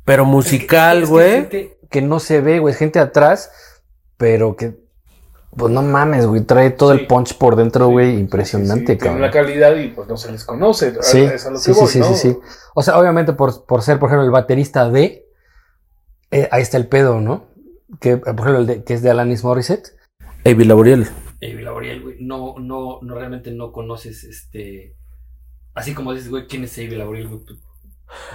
pero 0.04 0.22
Es 0.24 0.28
musical, 0.28 1.00
que 1.00 1.06
güey. 1.06 1.30
gente 1.32 1.78
que 1.90 2.02
no 2.02 2.18
se 2.20 2.40
ve, 2.40 2.58
güey. 2.60 2.74
Gente 2.74 2.98
atrás, 3.00 3.50
pero 4.16 4.56
que. 4.56 4.74
Pues 5.56 5.72
no 5.72 5.80
mames, 5.82 6.26
güey. 6.26 6.42
Trae 6.42 6.70
todo 6.70 6.92
Sí. 6.94 7.00
el 7.00 7.06
punch 7.06 7.38
por 7.38 7.56
dentro, 7.56 7.86
Sí, 7.86 7.92
güey. 7.92 8.14
sí, 8.14 8.20
impresionante, 8.20 8.80
sí, 8.80 8.84
Tiene 8.84 8.98
cabrón. 8.98 9.18
una 9.22 9.30
calidad 9.30 9.74
y 9.76 9.88
pues 9.88 10.06
no 10.06 10.16
se 10.18 10.30
les 10.30 10.44
conoce. 10.44 10.92
Sí, 11.00 11.20
es 11.22 11.46
a 11.46 11.50
lo 11.50 11.56
que 11.56 11.62
sí, 11.62 11.72
sí, 11.72 11.80
voy, 11.80 11.88
sí, 11.88 11.98
¿no? 12.00 12.04
sí, 12.14 12.14
sí. 12.32 12.38
O 12.74 12.82
sea, 12.82 12.98
obviamente 12.98 13.32
por, 13.32 13.64
por 13.64 13.80
ser, 13.82 13.98
por 13.98 14.08
ejemplo, 14.10 14.24
el 14.24 14.30
baterista 14.30 14.90
de. 14.90 15.24
eh, 16.30 16.48
ahí 16.50 16.60
está 16.60 16.76
el 16.76 16.88
pedo, 16.88 17.20
¿no? 17.20 17.46
Que, 18.00 18.10
eh, 18.12 18.16
por 18.18 18.40
ejemplo, 18.40 18.58
el 18.58 18.66
de- 18.66 18.84
que 18.84 18.94
es 18.94 19.00
de 19.02 19.10
Alanis 19.10 19.44
Morissette. 19.44 19.96
Avi 20.44 20.64
Laboriel. 20.64 21.08
Avi 21.42 21.62
Laboriel, 21.62 22.02
güey, 22.02 22.16
no, 22.20 22.56
no, 22.58 22.98
no, 23.00 23.14
realmente 23.14 23.50
no 23.52 23.70
conoces, 23.72 24.24
este, 24.24 24.94
así 25.74 25.94
como 25.94 26.12
dices, 26.12 26.28
güey, 26.28 26.46
¿quién 26.46 26.64
es 26.64 26.76
Avi 26.78 26.96
Laboriel, 26.96 27.28
güey? 27.28 27.44
Tú 27.44 27.54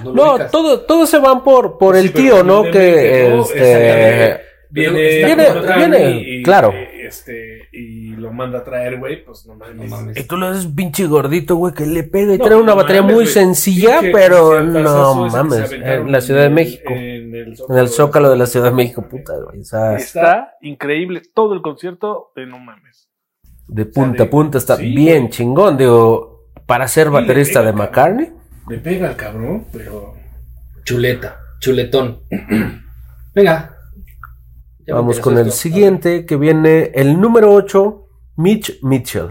No, 0.03 0.13
No, 0.13 0.31
ubicas. 0.33 0.51
todo, 0.51 0.81
todos 0.81 1.09
se 1.09 1.19
van 1.19 1.43
por, 1.43 1.77
por 1.77 1.95
Sí, 1.95 2.01
el 2.01 2.13
tío, 2.13 2.43
¿no? 2.43 2.63
Que 2.63 3.37
este. 3.39 4.41
Viene, 4.73 5.25
Viene- 5.25 5.47
con 5.47 5.57
otra 5.57 5.75
viene, 5.75 6.11
y- 6.25 6.43
claro. 6.43 6.71
y, 6.73 7.01
este, 7.05 7.67
y 7.73 8.15
lo 8.15 8.31
manda 8.31 8.59
a 8.59 8.63
traer, 8.63 8.97
güey, 8.99 9.23
pues 9.25 9.45
no 9.45 9.55
mames. 9.55 9.75
No 9.75 9.83
mames. 9.83 10.17
Y 10.17 10.23
tú 10.23 10.37
lo 10.37 10.49
ves 10.49 10.65
pinche 10.73 11.05
gordito, 11.07 11.57
güey, 11.57 11.73
que 11.73 11.85
le 11.85 12.03
pega 12.03 12.35
y 12.35 12.37
No, 12.37 12.45
trae 12.45 12.55
una 12.57 12.71
no 12.71 12.75
batería 12.77 13.01
mames, 13.01 13.15
muy 13.17 13.25
sencilla, 13.25 13.99
Pinche 13.99 14.11
pero 14.13 14.61
no 14.63 15.27
mames. 15.27 15.71
En 15.73 16.09
la 16.11 16.21
Ciudad 16.21 16.43
de 16.43 16.49
México. 16.49 16.93
En 16.93 17.35
el 17.35 17.55
En 17.69 17.77
el 17.77 17.89
Zócalo 17.89 18.29
de 18.29 18.37
la 18.37 18.45
Ciudad 18.45 18.67
de 18.69 18.75
México, 18.75 19.05
puta, 19.09 19.33
güey. 19.37 19.59
O 19.59 19.63
sea, 19.65 19.95
Está 19.97 20.53
increíble 20.61 21.21
todo 21.35 21.53
el 21.53 21.61
concierto 21.61 22.31
de 22.35 22.45
no 22.45 22.57
mames. 22.57 23.09
de 23.67 23.83
sea, 23.83 23.91
punta 23.93 24.23
a 24.23 24.29
punta 24.29 24.57
está 24.57 24.77
sí, 24.77 24.93
bien 24.95 25.29
chingón. 25.29 25.77
Digo, 25.77 26.45
para 26.65 26.87
ser 26.87 27.07
Sí, 27.07 27.13
baterista 27.13 27.61
de. 27.61 27.73
McCartney. 27.73 28.31
Le 28.69 28.77
pega 28.77 29.09
al 29.09 29.15
cabrón, 29.17 29.65
pero. 29.73 30.13
Chuleta, 30.85 31.39
chuletón. 31.59 32.21
Venga. 33.35 33.70
Vamos 34.91 35.19
con 35.19 35.37
el 35.37 35.51
siguiente 35.51 36.25
que 36.25 36.35
viene 36.35 36.91
el 36.95 37.19
número 37.19 37.53
8, 37.53 38.07
Mitch 38.37 38.79
Mitchell, 38.83 39.29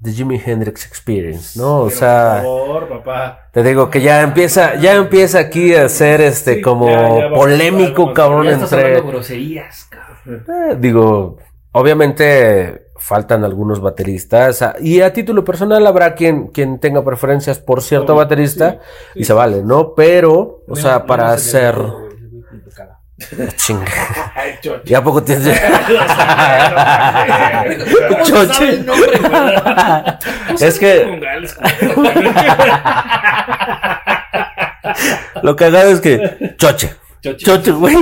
de 0.00 0.12
Jimi 0.12 0.40
Hendrix 0.44 0.86
Experience, 0.86 1.58
¿no? 1.58 1.80
O 1.80 1.86
Pero, 1.88 1.98
sea, 1.98 2.40
Por 2.44 2.66
favor, 2.66 2.88
papá. 2.88 3.38
te 3.52 3.62
digo 3.62 3.90
que 3.90 4.00
ya 4.00 4.22
empieza, 4.22 4.76
ya 4.76 4.94
empieza 4.94 5.38
aquí 5.40 5.74
a 5.74 5.88
ser 5.88 6.20
este 6.20 6.56
Sí, 6.56 6.60
como 6.62 6.86
ya, 6.88 7.00
ya 7.02 7.24
vamos 7.24 7.38
polémico, 7.38 8.12
cabrón, 8.14 8.44
Ya 8.46 8.52
estás 8.52 8.72
entre. 8.72 9.00
groserías, 9.02 9.88
cabrón. 9.90 10.44
Eh, 10.48 10.76
digo, 10.78 11.36
obviamente 11.72 12.86
faltan 13.00 13.44
algunos 13.44 13.80
bateristas 13.80 14.62
y 14.80 15.00
a 15.00 15.12
título 15.12 15.44
personal 15.44 15.86
habrá 15.86 16.14
quien, 16.14 16.48
quien 16.48 16.78
tenga 16.80 17.04
preferencias 17.04 17.58
por 17.60 17.80
cierto 17.80 18.14
baterista 18.16 18.80
sí, 19.14 19.20
y 19.20 19.24
se 19.24 19.32
vale, 19.32 19.62
¿no? 19.62 19.94
Pero, 19.94 20.62
o 20.68 20.76
sea, 20.76 21.06
para 21.06 21.30
hacer... 21.32 21.74
todo, 21.76 22.00
güey, 22.00 22.08
ese 22.16 22.26
güey 22.28 22.42
me 22.64 22.70
caga. 22.72 23.00
Chinga. 23.56 23.90
Ay, 24.34 24.54
chocho. 24.62 24.82
¿Y 24.84 24.94
a 24.94 25.02
poco 25.02 25.24
tienes... 25.24 25.60
¿Cómo 28.08 28.22
se 28.22 28.30
Choche. 28.30 28.84
es 30.60 30.78
que 30.78 31.04
lo 35.42 35.56
cagado 35.56 35.90
es 35.90 36.00
que... 36.00 36.54
Choche. 36.56 36.94
Choche. 37.20 37.44
Choche, 37.44 37.72
güey. 37.72 37.96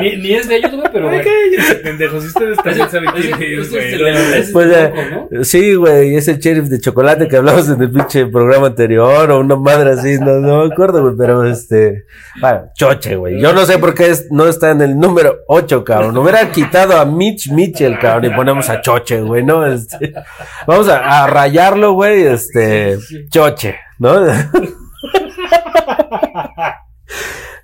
Ni, 0.00 0.16
ni 0.16 0.34
es 0.34 0.48
de 0.48 0.56
ellos, 0.56 0.72
güey, 0.72 0.88
pero 0.92 1.08
Ay, 1.08 1.18
bueno. 1.22 1.30
cállate, 1.56 1.74
pendejos. 1.76 2.24
Ustedes 2.24 2.56
también 2.58 2.90
saben 2.90 3.10
quién 3.12 3.34
es, 3.34 3.70
güey. 3.70 3.90
Pues, 4.52 4.66
el 4.66 4.72
eh, 4.72 4.92
loco, 5.12 5.28
¿no? 5.30 5.44
Sí, 5.44 5.74
güey, 5.74 6.16
ese 6.16 6.38
sheriff 6.38 6.64
de 6.68 6.80
chocolate 6.80 7.28
que 7.28 7.36
hablamos 7.36 7.68
en 7.68 7.80
el 7.80 7.90
pinche 7.90 8.26
programa 8.26 8.68
anterior 8.68 9.30
o 9.30 9.40
una 9.40 9.56
madre 9.56 9.90
así, 9.92 10.18
no, 10.18 10.32
no 10.40 10.64
me 10.66 10.72
acuerdo, 10.72 11.02
güey, 11.02 11.14
pero 11.16 11.44
este, 11.44 12.04
bueno, 12.40 12.70
choche, 12.74 13.14
güey. 13.16 13.40
Yo 13.40 13.52
no 13.52 13.64
sé 13.64 13.78
por 13.78 13.94
qué 13.94 14.10
es- 14.10 14.26
no 14.30 14.46
está 14.48 14.70
en 14.70 14.80
el 14.80 14.98
número 14.98 15.38
8, 15.46 15.84
cabrón. 15.84 16.16
Hubiera 16.18 16.50
quitado 16.50 16.96
a 16.98 17.04
Mitch 17.04 17.50
Mitchell, 17.50 17.98
cabrón, 17.98 18.24
y 18.32 18.34
ponemos 18.36 18.68
a 18.68 18.80
choche, 18.80 19.20
güey, 19.20 19.42
¿no? 19.44 19.66
Este, 19.66 20.12
vamos 20.66 20.88
a, 20.88 21.24
a 21.24 21.26
rayarlo, 21.28 21.92
güey, 21.92 22.24
este, 22.24 22.98
choche, 23.30 23.76
¿no? 23.98 24.20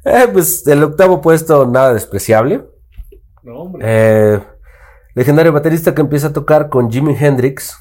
Eh, 0.06 0.28
pues 0.32 0.66
el 0.68 0.82
octavo 0.84 1.20
puesto, 1.20 1.66
nada 1.66 1.92
despreciable. 1.92 2.64
No, 3.42 3.62
hombre. 3.62 3.82
Eh, 3.86 4.40
legendario 5.14 5.52
baterista 5.52 5.94
que 5.94 6.00
empieza 6.00 6.28
a 6.28 6.32
tocar 6.32 6.68
con 6.68 6.90
Jimi 6.90 7.16
Hendrix 7.18 7.76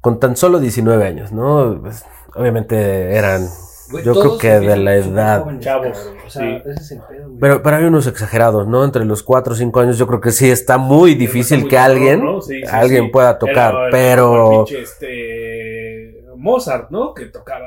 con 0.00 0.18
tan 0.20 0.36
solo 0.36 0.58
19 0.60 1.04
años, 1.06 1.32
¿no? 1.32 1.78
Pues, 1.82 2.04
obviamente 2.34 3.14
eran, 3.14 3.46
Güey, 3.90 4.04
yo 4.04 4.12
creo 4.14 4.38
que 4.38 4.60
de 4.60 4.76
la 4.76 4.94
edad. 4.96 5.40
jóvenes, 5.42 5.64
Chavos, 5.64 5.98
cabrón. 5.98 6.16
O 6.26 6.30
sea, 6.30 6.42
sí. 6.42 6.62
ese 6.70 6.80
es 6.82 6.90
el 6.92 7.00
pedo, 7.02 7.28
güey. 7.28 7.38
Pero, 7.40 7.62
pero 7.62 7.76
hay 7.76 7.84
unos 7.84 8.06
exagerados, 8.06 8.66
¿no? 8.66 8.84
Entre 8.84 9.04
los 9.04 9.22
4 9.22 9.52
o 9.52 9.56
5 9.56 9.80
años 9.80 9.98
yo 9.98 10.06
creo 10.06 10.20
que 10.20 10.30
sí 10.30 10.50
está 10.50 10.78
muy 10.78 11.14
difícil 11.14 11.60
Muy 11.60 11.68
que 11.68 11.76
cabrón, 11.76 11.96
alguien, 11.96 12.24
¿no? 12.24 12.40
Sí, 12.40 12.60
sí, 12.62 12.68
alguien 12.70 13.04
sí. 13.06 13.10
pueda 13.10 13.38
tocar, 13.38 13.74
Era 13.74 13.84
el- 13.86 13.90
pero... 13.90 14.50
el 14.50 14.56
pinche, 14.66 14.82
este, 14.82 16.24
Mozart, 16.36 16.90
¿no? 16.90 17.12
Que 17.14 17.26
tocaba 17.26 17.66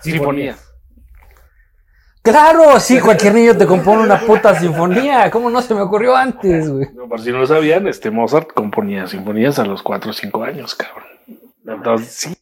sinfonía. 0.00 0.56
Claro, 2.24 2.80
sí, 2.80 3.00
cualquier 3.00 3.34
niño 3.34 3.54
te 3.54 3.66
compone 3.66 4.02
una 4.02 4.18
puta 4.18 4.58
sinfonía. 4.58 5.30
¿Cómo 5.30 5.50
no 5.50 5.60
se 5.60 5.74
me 5.74 5.82
ocurrió 5.82 6.16
antes, 6.16 6.70
güey? 6.70 6.88
No, 6.94 7.06
por 7.06 7.20
si 7.20 7.30
no 7.30 7.40
lo 7.40 7.46
sabían, 7.46 7.86
este 7.86 8.10
Mozart 8.10 8.48
componía 8.54 9.06
sinfonías 9.06 9.58
a 9.58 9.66
los 9.66 9.82
4 9.82 10.10
o 10.10 10.14
5 10.14 10.42
años, 10.42 10.74
cabrón. 10.74 11.04
Entonces, 11.68 12.08
sí. 12.14 12.34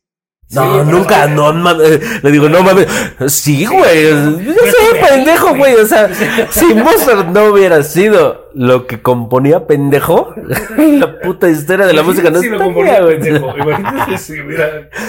No, 0.52 0.84
nunca, 0.84 1.26
no 1.26 1.52
mames. 1.52 2.22
Le 2.22 2.30
digo, 2.30 2.48
no 2.48 2.62
mames. 2.62 2.86
Sí, 3.26 3.66
güey. 3.66 4.04
Yo 4.44 4.52
soy 4.54 5.00
pendejo, 5.08 5.56
güey. 5.56 5.74
O 5.74 5.86
sea, 5.86 6.08
si 6.50 6.74
Mozart 6.74 7.26
no 7.30 7.46
hubiera 7.46 7.82
sido 7.82 8.50
lo 8.54 8.86
que 8.86 9.02
componía 9.02 9.66
pendejo, 9.66 10.32
la 10.76 11.18
puta 11.18 11.48
historia 11.48 11.86
de 11.86 11.94
la 11.94 12.04
música 12.04 12.30
no 12.30 12.38
sí 12.38 12.50
lo 12.50 12.56
estaría, 12.56 12.72
componía 12.74 13.00
güey. 13.02 13.18
pendejo. 13.18 13.56
Imagínate 13.56 14.18
si 14.18 14.40
hubiera. 14.40 14.66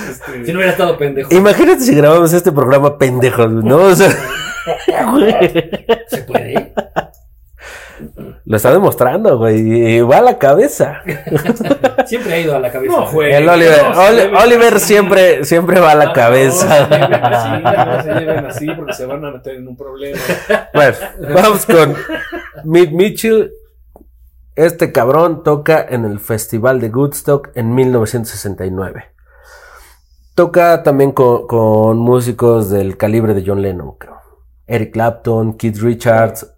Este, 0.10 0.46
Si 0.46 0.52
no 0.52 0.58
hubiera 0.58 0.72
estado 0.72 0.98
pendejo. 0.98 1.32
Imagínate 1.32 1.82
si 1.82 1.94
grabamos 1.94 2.34
este 2.34 2.52
programa 2.52 2.98
pendejos, 2.98 3.52
¿no? 3.52 3.78
O 3.78 3.96
sea. 3.96 4.10
¿Se 6.08 6.17
puede? 6.23 6.73
Lo 8.45 8.58
está 8.58 8.71
demostrando, 8.73 9.38
güey. 9.38 9.60
Y 9.97 10.02
va 10.02 10.17
a 10.17 10.21
la 10.21 10.38
cabeza. 10.38 11.02
Siempre 12.06 12.34
ha 12.34 12.39
ido 12.39 12.56
a 12.56 12.60
la 12.60 12.71
cabeza. 12.71 12.93
No, 12.97 13.12
güey. 13.12 13.32
El 13.34 13.47
Oliver, 13.47 13.82
no, 13.84 14.02
Oli- 14.02 14.43
Oliver 14.43 14.80
siempre, 14.80 15.45
siempre 15.45 15.80
va 15.80 15.91
a 15.91 15.95
la 15.95 16.06
No, 16.06 16.13
cabeza. 16.13 16.88
No, 16.88 16.89
se 16.89 16.99
lleven 16.99 17.23
así, 17.23 17.49
no 17.86 18.04
se 18.04 18.13
lleven 18.19 18.45
así 18.45 18.67
porque 18.76 18.93
se 18.93 19.06
van 19.06 19.23
a 19.23 19.32
meter 19.32 19.56
en 19.56 19.67
un 19.67 19.78
problema. 19.78 20.19
Bueno, 20.73 20.95
vamos 21.34 21.65
con 21.65 21.95
Mitch 22.65 22.91
Mitchell. 22.91 23.52
Este 24.56 24.91
cabrón 24.91 25.43
toca 25.43 25.84
en 25.89 26.04
el 26.06 26.19
Festival 26.19 26.80
de 26.82 26.89
Woodstock 26.89 27.49
en 27.56 27.73
1969. 27.73 29.06
Toca 30.36 30.84
también 30.84 31.12
con, 31.12 31.47
con 31.47 31.97
músicos 31.99 32.69
del 32.69 32.97
calibre 32.97 33.34
de 33.34 33.43
John 33.45 33.62
Lennon, 33.62 33.95
cabrón. 33.97 34.19
Eric 34.67 34.93
Clapton, 34.93 35.58
Keith 35.58 35.78
Richards, 35.78 36.54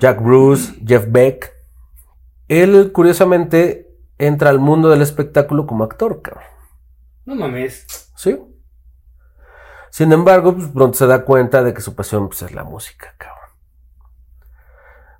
Jack 0.00 0.22
Bruce, 0.22 0.74
Jeff 0.84 1.06
Beck. 1.08 1.52
Él, 2.48 2.92
curiosamente, 2.92 3.96
entra 4.18 4.50
al 4.50 4.58
mundo 4.58 4.88
del 4.88 5.02
espectáculo 5.02 5.66
como 5.66 5.84
actor, 5.84 6.22
cabrón. 6.22 6.44
No 7.24 7.34
mames. 7.34 8.12
¿Sí? 8.16 8.38
Sin 9.90 10.12
embargo, 10.12 10.54
pues 10.54 10.68
pronto 10.68 10.96
se 10.96 11.06
da 11.06 11.24
cuenta 11.24 11.62
de 11.62 11.74
que 11.74 11.80
su 11.80 11.94
pasión 11.94 12.28
pues, 12.28 12.42
es 12.42 12.52
la 12.52 12.64
música, 12.64 13.14
cabrón. 13.18 13.36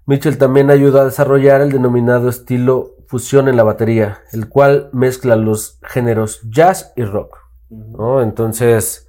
Mitchell 0.05 0.39
también 0.39 0.71
ayuda 0.71 1.01
a 1.01 1.07
desarrollar 1.07 1.61
el 1.61 1.73
denominado 1.73 2.29
estilo 2.29 2.95
fusión 3.09 3.49
en 3.49 3.57
la 3.57 3.63
batería, 3.63 4.23
el 4.33 4.49
cual 4.49 4.89
mezcla 4.93 5.37
los 5.37 5.81
géneros 5.83 6.43
jazz 6.49 6.93
y 6.97 7.05
rock. 7.05 7.39
¿no? 7.71 8.23
Entonces, 8.23 9.06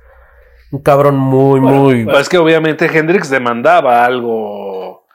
un 0.72 0.82
cabrón 0.82 1.18
muy, 1.18 1.60
muy... 1.60 2.06
Pues 2.06 2.22
es 2.22 2.30
que 2.30 2.38
obviamente 2.38 2.86
Hendrix 2.86 3.30
demandaba 3.30 4.06
algo, 4.06 5.06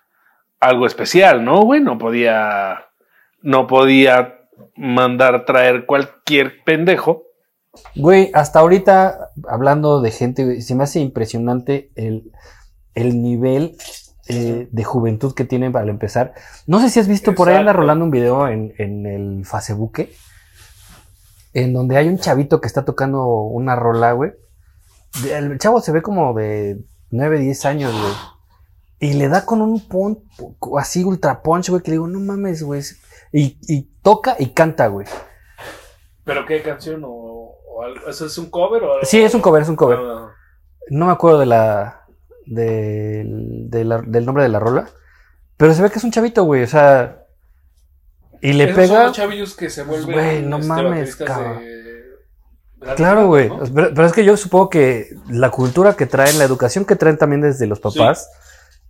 algo 0.61 0.87
especial, 0.87 1.45
¿no? 1.45 1.63
Güey, 1.63 1.81
no 1.81 1.99
podía, 1.99 2.87
no 3.43 3.67
podía 3.67 4.39
mandar 4.77 5.45
traer 5.45 5.87
cualquier 5.87 6.63
pendejo. 6.65 7.25
Güey, 7.95 8.31
hasta 8.35 8.61
ahorita, 8.61 9.31
hablando 9.49 10.01
de 10.01 10.11
gente, 10.11 10.45
güey, 10.45 10.63
se 10.63 10.75
me 10.75 10.85
hace 10.85 11.01
impresionante 11.01 11.91
el, 11.97 12.31
el 12.95 13.23
nivel 13.23 13.77
eh, 14.29 14.69
de 14.71 14.85
juventud 14.85 15.35
que 15.35 15.45
tienen 15.45 15.73
para 15.73 15.91
empezar. 15.91 16.35
No 16.67 16.81
sé 16.81 16.91
si 16.91 17.01
has 17.01 17.09
visto, 17.09 17.35
por 17.35 17.49
ahí 17.49 17.57
anda 17.57 17.73
rolando 17.73 18.05
un 18.05 18.11
video 18.11 18.49
en, 18.49 18.75
en 18.79 19.07
el 19.07 19.45
Facebook, 19.45 20.09
en 21.55 21.73
donde 21.73 21.97
hay 21.97 22.09
un 22.09 22.19
chavito 22.19 22.61
que 22.61 22.67
está 22.67 22.85
tocando 22.85 23.27
una 23.27 23.77
rola, 23.77 24.13
güey. 24.13 24.33
El 25.29 25.59
chavo 25.59 25.81
se 25.81 25.93
ve 25.93 26.03
como 26.03 26.33
de 26.35 26.79
9, 27.11 27.39
10 27.39 27.65
años, 27.67 27.93
güey. 27.93 28.13
Y 28.99 29.15
le 29.15 29.29
da 29.29 29.45
con 29.45 29.61
un 29.61 29.81
punch, 29.89 30.19
así 30.79 31.03
ultra 31.05 31.43
punch, 31.43 31.71
güey, 31.71 31.83
que 31.83 31.91
digo, 31.91 32.07
no 32.07 32.21
mames, 32.21 32.63
güey. 32.63 32.83
Y, 33.33 33.59
y 33.69 33.83
toca 34.03 34.37
y 34.39 34.51
canta, 34.51 34.87
güey. 34.87 35.07
¿Pero 36.25 36.47
qué 36.47 36.63
canción 36.63 37.03
o, 37.05 37.09
o 37.11 37.83
algo? 37.83 38.07
¿Eso 38.09 38.27
es 38.27 38.39
un 38.39 38.49
cover 38.49 38.83
o 38.85 38.93
Sí, 39.03 39.21
es 39.21 39.35
un 39.35 39.41
cover, 39.41 39.63
es 39.63 39.69
un 39.69 39.77
cover. 39.77 39.99
Ah, 40.01 40.31
No 40.91 41.07
me 41.07 41.13
acuerdo 41.13 41.41
de 41.41 41.47
la, 41.47 42.05
del- 42.47 43.69
de 43.71 43.85
la- 43.85 44.03
del 44.03 44.25
nombre 44.25 44.45
de 44.45 44.51
la 44.51 44.61
rola. 44.61 44.89
Pero 45.57 45.75
se 45.75 45.83
ve 45.83 45.91
que 45.91 45.99
es 45.99 46.05
un 46.05 46.13
chavito, 46.13 46.45
güey. 46.45 46.63
O 46.63 46.67
sea. 46.69 47.19
Y 48.41 48.53
le 48.55 48.65
esos 48.65 48.77
son 48.77 48.89
pega. 48.89 49.05
los 49.05 49.17
chavillos 49.17 49.55
que 49.57 49.71
se 49.71 49.83
vuelven 49.85 50.13
Güey, 50.13 50.43
no 50.43 50.57
este, 50.59 50.69
mames, 50.69 51.17
cabrón. 51.17 51.63
Claro, 52.97 53.27
güey. 53.29 53.49
¿no? 53.49 53.61
Pero, 53.75 53.91
pero 53.95 54.07
es 54.07 54.13
que 54.13 54.25
yo 54.25 54.37
supongo 54.37 54.69
que 54.71 55.09
la 55.31 55.51
cultura 55.51 55.95
que 55.95 56.07
traen, 56.07 56.39
la 56.39 56.45
educación 56.45 56.85
que 56.85 56.97
traen 56.97 57.17
también 57.19 57.41
desde 57.43 57.67
los 57.67 57.81
papás. 57.81 58.29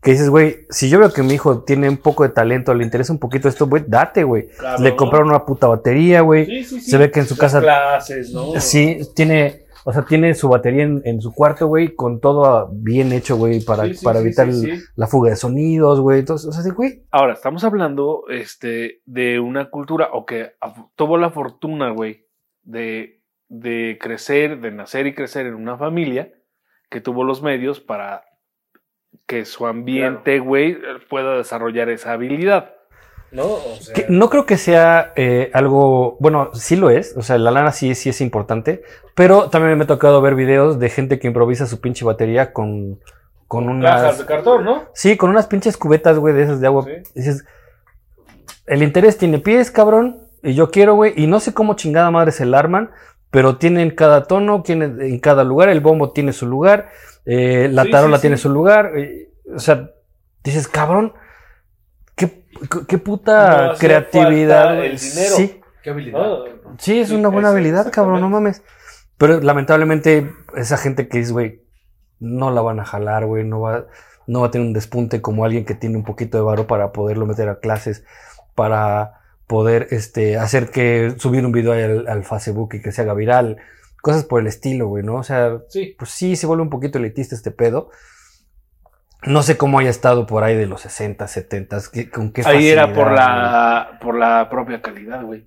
Que 0.00 0.11
dices, 0.12 0.31
güey, 0.31 0.66
si 0.68 0.88
yo 0.90 0.98
veo 0.98 1.12
que 1.12 1.22
mi 1.22 1.35
hijo 1.35 1.62
tiene 1.62 1.88
un 1.88 1.96
poco 1.96 2.24
de 2.24 2.31
talento, 2.31 2.74
le 2.74 2.83
interesa 2.83 3.12
un 3.12 3.20
poquito 3.20 3.48
esto, 3.48 3.68
güey, 3.68 3.85
date, 3.87 4.24
güey. 4.24 4.48
Claro, 4.59 4.83
Le 4.83 4.90
¿no? 4.90 4.96
compraron 4.96 5.28
una 5.28 5.44
puta 5.46 5.68
batería, 5.68 6.22
güey. 6.22 6.44
Sí, 6.46 6.64
sí, 6.64 6.81
sí. 6.81 6.90
Se 6.90 6.98
ve 6.98 7.12
que 7.12 7.20
en 7.20 7.26
su 7.26 7.35
Las 7.35 7.40
casa- 7.40 7.61
clases, 7.61 8.33
¿no? 8.33 8.61
Sí, 8.61 8.98
tiene, 9.14 9.66
o 9.85 9.92
sea, 9.92 10.02
tiene 10.05 10.35
su 10.35 10.48
batería 10.48 10.83
en, 10.83 11.02
en 11.05 11.20
su 11.20 11.33
cuarto, 11.33 11.68
güey, 11.68 11.94
con 11.94 12.18
todo 12.18 12.68
bien 12.72 13.12
hecho, 13.12 13.37
güey, 13.37 13.61
para, 13.61 13.85
Sí, 13.85 13.94
sí, 13.94 14.05
para 14.05 14.18
sí, 14.18 14.26
evitar 14.26 14.52
sí, 14.52 14.70
el- 14.70 14.83
la 14.96 15.07
fuga 15.07 15.31
de 15.31 15.37
sonidos, 15.37 16.00
güey. 16.00 16.18
Entonces, 16.18 16.48
o 16.48 16.52
sea, 16.52 16.64
sí, 16.64 16.70
güey, 16.70 17.05
Ahora, 17.12 17.35
estamos 17.35 17.62
hablando 17.62 18.24
este, 18.28 19.02
de 19.07 19.38
una 19.38 19.70
cultura 19.70 20.09
o 20.14 20.26
que 20.26 20.50
tuvo 20.96 21.16
la 21.16 21.31
fortuna, 21.31 21.90
güey, 21.92 22.26
de, 22.64 23.21
de 23.53 23.99
crecer, 24.01 24.61
de 24.61 24.71
nacer 24.71 25.07
y 25.07 25.15
crecer 25.15 25.45
en 25.45 25.55
una 25.55 25.77
familia 25.77 26.33
que 26.88 27.03
tuvo 27.03 27.23
los 27.23 27.43
medios 27.43 27.81
para 27.81 28.25
que 29.27 29.45
su 29.45 29.67
ambiente, 29.67 30.38
güey, 30.38 30.79
pueda 31.11 31.37
desarrollar 31.37 31.91
esa 31.91 32.12
habilidad. 32.12 32.75
¿No? 33.31 33.45
O 33.45 33.77
sea, 33.79 33.95
que 33.95 34.07
no 34.09 34.31
creo 34.31 34.47
que 34.47 34.57
sea 34.57 35.12
eh, 35.17 35.51
algo, 35.53 36.17
bueno, 36.19 36.51
sí 36.55 36.77
lo 36.77 36.88
es, 36.88 37.15
o 37.15 37.23
sea, 37.23 37.37
la 37.37 37.51
lana 37.51 37.73
sí, 37.73 37.95
sí 37.95 38.09
es 38.09 38.23
importante, 38.23 38.83
pero 39.15 39.51
también 39.51 39.77
me 39.77 39.85
ha 39.85 39.87
tocado 39.87 40.23
ver 40.23 40.35
videos 40.35 40.79
de 40.79 40.88
gente 40.88 41.19
que 41.19 41.27
improvisa 41.27 41.67
su 41.67 41.81
pinche 41.81 42.07
batería 42.07 42.55
con, 42.55 43.01
con 43.49 43.83
cajas 43.83 44.17
de 44.17 44.25
unas... 44.25 44.25
cartón, 44.25 44.65
¿no? 44.65 44.85
Sí, 44.95 45.19
con 45.19 45.29
unas 45.29 45.47
pinches 45.47 45.77
cubetas, 45.77 46.19
güey, 46.19 46.35
de 46.35 46.45
esas 46.45 46.61
de 46.61 46.67
agua. 46.67 46.85
Sí. 46.85 47.12
Dices, 47.15 47.45
el 48.67 48.83
interés 48.83 49.19
tiene 49.19 49.38
pies, 49.38 49.71
cabrón, 49.71 50.27
y 50.43 50.55
yo 50.55 50.71
quiero, 50.71 50.95
güey, 50.95 51.12
y 51.17 51.27
no 51.27 51.38
sé 51.38 51.53
cómo 51.55 51.75
chingada 51.75 52.11
madre 52.11 52.33
se 52.33 52.47
la 52.47 52.59
arman, 52.59 52.91
pero 53.33 53.57
tienen 53.57 53.90
cada 53.90 54.25
tono, 54.25 54.62
tiene 54.62 54.85
en 54.85 55.18
cada 55.18 55.42
lugar, 55.42 55.68
el 55.71 55.81
bombo 55.81 56.12
tiene 56.12 56.33
su 56.33 56.47
lugar, 56.47 56.90
eh, 57.27 57.68
la 57.73 57.83
Sí, 57.83 57.90
tarola 57.90 58.18
sí, 58.18 58.21
tiene 58.21 58.37
sí. 58.37 58.42
su 58.45 58.51
lugar, 58.51 58.92
eh, 58.97 59.31
o 59.53 59.59
sea, 59.59 59.90
dices, 60.45 60.68
cabrón, 60.68 61.14
qué, 62.14 62.45
qué 62.87 62.99
puta 62.99 63.68
No 63.73 63.75
creatividad. 63.79 64.85
el 64.85 64.97
dinero. 64.99 65.35
Sí, 65.37 65.61
Qué 65.83 65.90
habilidad. 65.90 66.18
¿no? 66.21 66.45
sí, 66.79 67.01
es 67.01 67.09
Sí, 67.09 67.14
una 67.16 67.29
buena 67.29 67.49
es- 67.49 67.55
habilidad, 67.55 67.90
cabrón, 67.90 68.21
no 68.21 68.29
mames. 68.31 68.62
Pero 69.18 69.40
lamentablemente, 69.40 70.31
esa 70.57 70.77
gente 70.77 71.09
que 71.09 71.18
dice, 71.18 71.33
güey, 71.33 71.62
no 72.21 72.51
la 72.53 72.61
van 72.61 72.79
a 72.81 72.85
jalar, 72.85 73.25
güey, 73.27 73.45
no 73.45 73.61
va, 73.61 73.87
no 74.29 74.40
va 74.42 74.47
a 74.49 74.51
tener 74.53 74.66
un 74.66 74.73
despunte 74.75 75.21
como 75.23 75.45
alguien 75.45 75.64
que 75.64 75.75
tiene 75.75 75.97
un 75.97 76.05
poquito 76.05 76.38
de 76.38 76.45
varo 76.45 76.66
para 76.68 76.92
poderlo 76.92 77.27
meter 77.27 77.49
a 77.49 77.59
clases, 77.61 78.05
para 78.55 79.21
poder 79.46 79.88
este, 79.90 80.37
hacer 80.38 80.70
que 80.70 81.14
subir 81.18 81.44
un 81.44 81.52
video 81.52 81.72
ahí 81.72 81.83
al, 81.83 82.09
al 82.09 82.24
Facebook 82.24 82.74
y 82.74 82.83
que 82.83 82.92
se 82.92 83.02
haga 83.02 83.14
viral, 83.14 83.59
cosas 84.00 84.24
por 84.24 84.40
el 84.40 84.46
estilo, 84.46 84.88
güey, 84.88 85.05
¿no? 85.05 85.16
O 85.16 85.22
sea, 85.22 85.59
Sí. 85.68 85.94
pues 85.98 86.11
sí, 86.11 86.37
se 86.37 86.46
vuelve 86.46 86.62
un 86.62 86.70
poquito 86.70 86.98
elitista 86.98 87.35
este 87.35 87.50
pedo. 87.50 87.90
No 89.24 89.42
sé 89.42 89.57
cómo 89.57 89.78
haya 89.78 89.90
estado 89.90 90.26
por 90.26 90.42
ahí 90.42 90.57
de 90.57 90.66
los 90.66 90.81
60, 90.81 91.28
70, 91.28 91.78
¿qué- 91.92 92.11
con 92.11 92.33
qué 92.33 92.42
Ahí 92.44 92.68
era 92.68 92.92
por 92.92 93.12
la, 93.12 93.98
por 94.02 94.18
la 94.18 94.48
propia 94.50 94.83
calidad, 94.83 95.22
güey. 95.22 95.46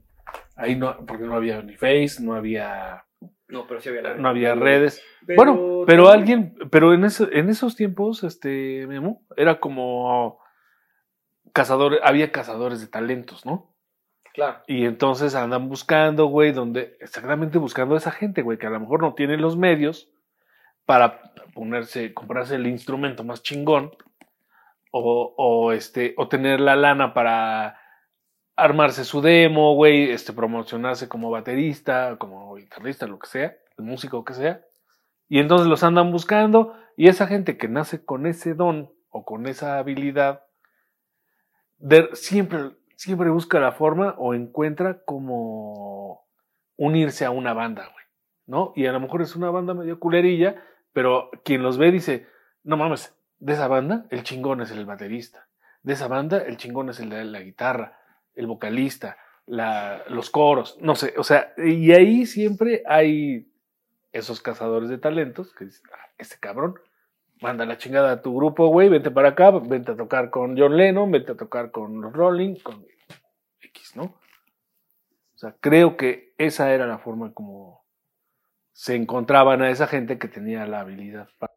Ahí 0.55 0.77
no, 0.77 1.05
porque 1.05 1.25
no 1.25 1.35
había 1.35 1.61
ni 1.61 1.75
Face, 1.75 2.21
no 2.21 2.35
había, 2.35 3.03
No, 3.49 3.67
pero 3.67 3.81
sí 3.81 3.89
había 3.89 4.13
no 4.15 4.29
había 4.29 4.55
redes. 4.55 5.01
bueno, 5.35 5.83
pero 5.85 6.07
alguien, 6.09 6.55
pero 6.71 6.93
en, 6.93 7.03
ese- 7.03 7.27
en 7.33 7.49
esos 7.49 7.75
tiempos, 7.75 8.23
este, 8.23 8.87
Memo, 8.87 9.23
era 9.35 9.59
como 9.59 10.39
cazadores, 11.51 11.99
había 12.03 12.31
cazadores 12.31 12.79
de 12.79 12.87
talentos, 12.87 13.45
¿no? 13.45 13.74
Y 14.67 14.85
entonces 14.85 15.35
andan 15.35 15.69
buscando, 15.69 16.25
güey, 16.25 16.51
donde, 16.51 16.97
exactamente 16.99 17.57
buscando 17.57 17.95
a 17.95 17.97
esa 17.97 18.11
gente, 18.11 18.41
güey, 18.41 18.57
que 18.57 18.67
a 18.67 18.71
lo 18.71 18.79
mejor 18.79 19.01
no 19.01 19.13
tiene 19.13 19.37
los 19.37 19.57
medios 19.57 20.09
para 20.85 21.21
ponerse, 21.53 22.13
comprarse 22.13 22.55
el 22.55 22.67
instrumento 22.67 23.23
más 23.23 23.41
chingón 23.43 23.91
o, 24.91 25.33
o 25.37 25.71
este, 25.71 26.13
o 26.17 26.27
tener 26.27 26.59
la 26.59 26.75
lana 26.75 27.13
para 27.13 27.79
armarse 28.55 29.03
su 29.03 29.21
demo, 29.21 29.75
güey, 29.75 30.11
este, 30.11 30.31
promocionarse 30.31 31.09
como 31.09 31.29
baterista, 31.31 32.15
como 32.17 32.55
guitarrista, 32.55 33.07
lo 33.07 33.19
que 33.19 33.27
sea, 33.27 33.55
el 33.77 33.83
músico 33.85 34.23
que 34.23 34.33
sea. 34.33 34.61
Y 35.27 35.39
entonces 35.39 35.67
los 35.67 35.83
andan 35.83 36.11
buscando 36.11 36.75
y 36.95 37.07
esa 37.09 37.27
gente 37.27 37.57
que 37.57 37.67
nace 37.67 38.05
con 38.05 38.25
ese 38.27 38.53
don 38.53 38.93
o 39.09 39.25
con 39.25 39.47
esa 39.47 39.77
habilidad, 39.79 40.43
de- 41.77 42.09
siempre, 42.13 42.71
siempre 42.95 43.29
busca 43.29 43.59
la 43.59 43.71
forma 43.71 44.15
o 44.17 44.33
encuentra 44.33 45.03
como 45.03 46.25
unirse 46.77 47.25
a 47.25 47.31
una 47.31 47.53
banda, 47.53 47.89
güey, 47.91 48.05
¿no? 48.47 48.73
Y 48.75 48.85
a 48.85 48.91
lo 48.91 48.99
mejor 48.99 49.21
es 49.21 49.35
una 49.35 49.49
banda 49.49 49.73
medio 49.73 49.99
culerilla, 49.99 50.61
pero 50.93 51.29
quien 51.43 51.63
los 51.63 51.77
ve 51.77 51.91
dice, 51.91 52.27
no 52.63 52.77
mames, 52.77 53.15
de 53.39 53.53
esa 53.53 53.67
banda 53.67 54.05
el 54.09 54.23
chingón 54.23 54.61
es 54.61 54.71
el 54.71 54.85
baterista, 54.85 55.47
de 55.83 55.93
esa 55.93 56.07
banda 56.07 56.37
el 56.37 56.57
chingón 56.57 56.89
es 56.89 56.99
el 56.99 57.09
de 57.09 57.25
la 57.25 57.41
guitarra, 57.41 57.99
el 58.33 58.47
vocalista, 58.47 59.17
la, 59.45 60.03
los 60.09 60.29
coros, 60.29 60.77
no 60.81 60.95
sé, 60.95 61.13
o 61.17 61.23
sea, 61.23 61.53
y 61.57 61.91
ahí 61.91 62.25
siempre 62.25 62.83
hay 62.87 63.51
esos 64.11 64.41
cazadores 64.41 64.89
de 64.89 64.97
talentos 64.97 65.53
que 65.53 65.65
dicen, 65.65 65.83
ah, 65.93 66.09
este 66.17 66.37
cabrón, 66.39 66.75
manda 67.41 67.65
la 67.65 67.77
chingada 67.77 68.11
a 68.11 68.21
tu 68.21 68.35
grupo, 68.35 68.67
güey, 68.67 68.89
vente 68.89 69.11
para 69.11 69.29
acá, 69.29 69.51
vente 69.51 69.91
a 69.91 69.95
tocar 69.95 70.29
con 70.29 70.57
John 70.57 70.75
Lennon, 70.77 71.11
vente 71.11 71.33
a 71.33 71.35
tocar 71.35 71.71
con 71.71 72.01
los 72.01 72.13
Rolling, 72.13 72.55
con 72.63 72.85
X, 73.61 73.91
¿no? 73.95 74.03
O 74.03 75.37
sea, 75.37 75.55
creo 75.59 75.97
que 75.97 76.33
esa 76.37 76.71
era 76.73 76.87
la 76.87 76.97
forma 76.97 77.33
como 77.33 77.83
se 78.71 78.95
encontraban 78.95 79.61
a 79.61 79.69
esa 79.69 79.87
gente 79.87 80.17
que 80.17 80.27
tenía 80.27 80.65
la 80.65 80.79
habilidad. 80.81 81.27
para- 81.39 81.53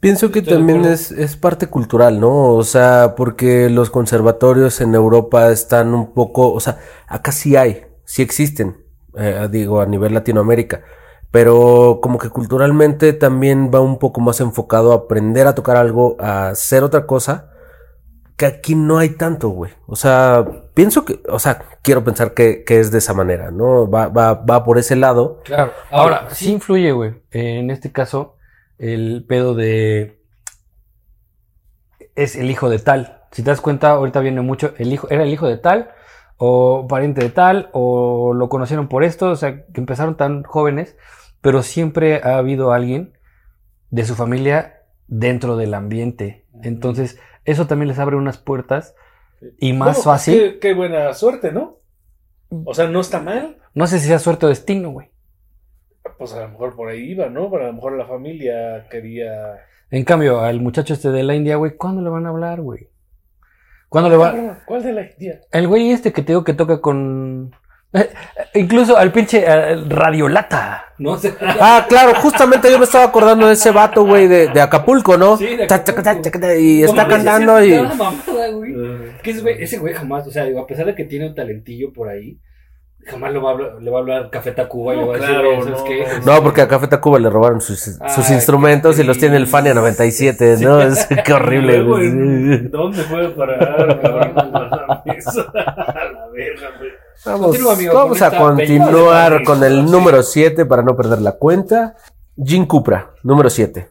Pienso 0.00 0.30
que 0.30 0.42
también 0.42 0.84
es 0.84 1.36
parte 1.36 1.66
cultural, 1.68 2.20
¿no? 2.20 2.50
O 2.54 2.62
sea, 2.62 3.14
porque 3.16 3.68
los 3.70 3.90
conservatorios 3.90 4.80
en 4.80 4.94
Europa 4.94 5.50
están 5.50 5.94
un 5.94 6.12
poco, 6.14 6.52
o 6.52 6.60
sea, 6.60 6.78
acá 7.08 7.32
sí 7.32 7.56
hay, 7.56 7.84
sí 8.04 8.22
existen, 8.22 8.84
eh, 9.18 9.48
digo, 9.50 9.80
a 9.80 9.86
nivel 9.86 10.14
Latinoamérica, 10.14 10.84
pero 11.30 12.00
como 12.02 12.18
que 12.18 12.30
culturalmente 12.30 13.12
también 13.12 13.70
va 13.74 13.80
un 13.80 13.98
poco 13.98 14.20
más 14.20 14.40
enfocado 14.40 14.92
a 14.92 14.96
aprender 14.96 15.46
a 15.46 15.54
tocar 15.54 15.76
algo, 15.76 16.16
a 16.18 16.48
hacer 16.48 16.82
otra 16.82 17.06
cosa, 17.06 17.50
que 18.36 18.46
aquí 18.46 18.74
no 18.74 18.98
hay 18.98 19.10
tanto, 19.10 19.48
güey. 19.48 19.72
O 19.86 19.96
sea, 19.96 20.46
pienso 20.74 21.04
que, 21.04 21.20
o 21.28 21.38
sea, 21.38 21.62
quiero 21.82 22.04
pensar 22.04 22.34
que, 22.34 22.64
que 22.64 22.80
es 22.80 22.90
de 22.90 22.98
esa 22.98 23.14
manera, 23.14 23.50
¿no? 23.50 23.90
Va, 23.90 24.08
va, 24.08 24.34
va 24.34 24.62
por 24.62 24.78
ese 24.78 24.94
lado. 24.94 25.40
Claro. 25.44 25.72
Ahora, 25.90 26.28
sí 26.30 26.52
influye, 26.52 26.92
güey. 26.92 27.14
En 27.30 27.70
este 27.70 27.92
caso, 27.92 28.36
el 28.78 29.24
pedo 29.26 29.54
de. 29.54 30.22
Es 32.14 32.36
el 32.36 32.50
hijo 32.50 32.68
de 32.68 32.78
tal. 32.78 33.22
Si 33.32 33.42
te 33.42 33.50
das 33.50 33.60
cuenta, 33.60 33.90
ahorita 33.90 34.20
viene 34.20 34.42
mucho. 34.42 34.74
El 34.78 34.92
hijo, 34.92 35.08
era 35.10 35.22
el 35.22 35.32
hijo 35.32 35.46
de 35.46 35.56
tal, 35.56 35.90
o 36.38 36.86
pariente 36.88 37.22
de 37.22 37.30
tal, 37.30 37.70
o 37.72 38.34
lo 38.34 38.48
conocieron 38.48 38.88
por 38.88 39.04
esto. 39.04 39.30
O 39.30 39.36
sea, 39.36 39.64
que 39.66 39.80
empezaron 39.80 40.16
tan 40.16 40.42
jóvenes, 40.42 40.96
pero 41.40 41.62
siempre 41.62 42.20
ha 42.22 42.38
habido 42.38 42.72
alguien 42.72 43.16
de 43.90 44.04
su 44.04 44.14
familia 44.14 44.82
dentro 45.06 45.56
del 45.56 45.74
ambiente. 45.74 46.44
Entonces, 46.62 47.18
eso 47.44 47.66
también 47.66 47.88
les 47.88 47.98
abre 47.98 48.16
unas 48.16 48.38
puertas 48.38 48.94
y 49.58 49.72
más 49.72 49.96
Bueno, 49.96 50.02
fácil. 50.02 50.40
Qué, 50.40 50.58
qué 50.58 50.74
buena 50.74 51.12
suerte, 51.14 51.52
¿no? 51.52 51.78
O 52.64 52.74
sea, 52.74 52.88
no 52.88 53.00
está 53.00 53.20
mal. 53.20 53.58
No 53.74 53.86
sé 53.86 53.98
si 53.98 54.06
sea 54.06 54.18
suerte 54.18 54.46
o 54.46 54.48
destino, 54.48 54.90
güey. 54.90 55.10
Pues 56.18 56.32
a 56.34 56.42
lo 56.42 56.48
mejor 56.50 56.74
por 56.76 56.88
ahí 56.88 57.10
iba, 57.10 57.28
¿no? 57.28 57.50
Pero 57.50 57.64
a 57.64 57.66
lo 57.68 57.72
mejor 57.74 57.96
la 57.96 58.06
familia 58.06 58.86
quería. 58.88 59.58
En 59.90 60.04
cambio, 60.04 60.40
al 60.40 60.60
muchacho 60.60 60.94
este 60.94 61.10
de 61.10 61.22
la 61.22 61.34
India, 61.34 61.56
güey, 61.56 61.76
¿cuándo 61.76 62.02
le 62.02 62.10
van 62.10 62.26
a 62.26 62.30
hablar, 62.30 62.60
güey? 62.60 62.88
¿Cuándo 63.88 64.10
le 64.10 64.16
va? 64.16 64.58
¿Cuál 64.66 64.82
de 64.82 64.92
la 64.92 65.02
India? 65.02 65.40
El 65.52 65.68
güey 65.68 65.90
este 65.92 66.12
que 66.12 66.22
te 66.22 66.28
digo 66.32 66.44
que 66.44 66.54
toca 66.54 66.80
con. 66.80 67.54
eh, 67.92 68.10
incluso 68.54 68.96
al 68.96 69.12
pinche 69.12 69.44
eh, 69.46 69.76
Radiolata. 69.88 70.86
No 70.98 71.16
sé. 71.18 71.34
Ah, 71.40 71.86
claro, 71.88 72.14
justamente 72.20 72.70
yo 72.70 72.78
me 72.78 72.84
estaba 72.84 73.04
acordando 73.04 73.46
de 73.46 73.52
ese 73.54 73.70
vato, 73.70 74.04
güey, 74.04 74.26
de, 74.28 74.48
de 74.48 74.60
Acapulco, 74.60 75.16
¿no? 75.16 75.36
Sí, 75.36 75.56
de 75.56 75.66
Ta, 75.66 75.84
ta, 75.84 75.92
Acapulco. 75.92 76.22
ta, 76.22 76.30
ta, 76.30 76.40
ta, 76.40 76.56
Y 76.56 76.82
está 76.82 77.06
cantando 77.06 77.62
y... 77.64 77.72
es 77.72 77.80
una 77.80 77.94
mamada, 77.94 78.48
güey. 78.50 78.74
Que 79.22 79.30
ese 79.30 79.40
güey, 79.40 79.62
ese 79.62 79.78
güey 79.78 79.94
jamás, 79.94 80.26
o 80.26 80.30
sea, 80.30 80.44
digo, 80.44 80.60
a 80.60 80.66
pesar 80.66 80.86
de 80.86 80.94
que 80.94 81.04
tiene 81.04 81.28
un 81.28 81.34
talentillo 81.34 81.92
por 81.92 82.08
ahí, 82.08 82.38
jamás 83.06 83.32
lo 83.32 83.42
va 83.42 83.50
a 83.50 83.52
hablar- 83.54 83.76
le 83.80 83.90
va 83.90 83.98
a 83.98 84.00
hablar 84.00 84.30
Café 84.30 84.52
Tacuba 84.52 84.94
y 84.94 84.96
No, 84.98 85.02
le 85.02 85.08
va 85.08 85.14
a 85.14 85.18
claro, 85.18 85.50
decir, 85.50 85.64
¿sabes 85.64 85.78
no. 85.78 85.84
qué? 85.84 86.06
No, 86.24 86.42
porque 86.42 86.60
a 86.62 86.68
Café 86.68 86.88
Tacuba 86.88 87.18
le 87.18 87.30
robaron 87.30 87.60
sus, 87.60 87.80
sus 87.80 87.98
Ay, 88.00 88.34
instrumentos 88.34 88.98
y 88.98 89.04
los 89.04 89.18
tiene 89.18 89.36
el 89.36 89.46
Fania 89.46 89.74
97, 89.74 90.56
¿no? 90.60 90.80
Es, 90.82 91.06
qué 91.24 91.32
horrible, 91.32 91.78
Luego, 91.78 91.90
güey. 91.96 92.06
¿en- 92.08 92.70
¿Dónde 92.72 93.02
fue 93.04 93.28
parar? 93.30 93.86
la 95.06 96.28
verga, 96.32 96.68
güey. 96.78 96.90
Vamos, 97.24 97.46
Continúa, 97.48 97.72
amigo, 97.72 97.94
vamos 97.94 98.22
a 98.22 98.36
continuar 98.36 99.42
con 99.44 99.64
el 99.64 99.84
número 99.90 100.22
7 100.22 100.66
para 100.66 100.82
no 100.82 100.94
perder 100.96 101.20
la 101.22 101.32
cuenta. 101.32 101.96
Jim 102.36 102.66
Cupra, 102.66 103.12
número 103.22 103.48
7. 103.50 103.88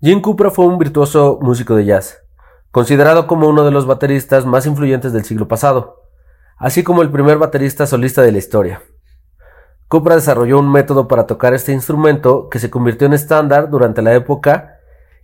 Jim 0.00 0.20
Cupra 0.22 0.50
fue 0.50 0.64
un 0.66 0.78
virtuoso 0.78 1.38
músico 1.42 1.76
de 1.76 1.84
jazz, 1.84 2.18
considerado 2.70 3.26
como 3.26 3.46
uno 3.48 3.64
de 3.64 3.70
los 3.70 3.86
bateristas 3.86 4.46
más 4.46 4.64
influyentes 4.66 5.12
del 5.12 5.24
siglo 5.24 5.46
pasado, 5.46 5.99
así 6.60 6.84
como 6.84 7.00
el 7.02 7.10
primer 7.10 7.38
baterista 7.38 7.86
solista 7.86 8.20
de 8.22 8.32
la 8.32 8.38
historia. 8.38 8.82
Cupra 9.88 10.14
desarrolló 10.14 10.58
un 10.58 10.70
método 10.70 11.08
para 11.08 11.26
tocar 11.26 11.54
este 11.54 11.72
instrumento 11.72 12.48
que 12.48 12.60
se 12.60 12.70
convirtió 12.70 13.06
en 13.06 13.14
estándar 13.14 13.70
durante 13.70 14.02
la 14.02 14.14
época 14.14 14.78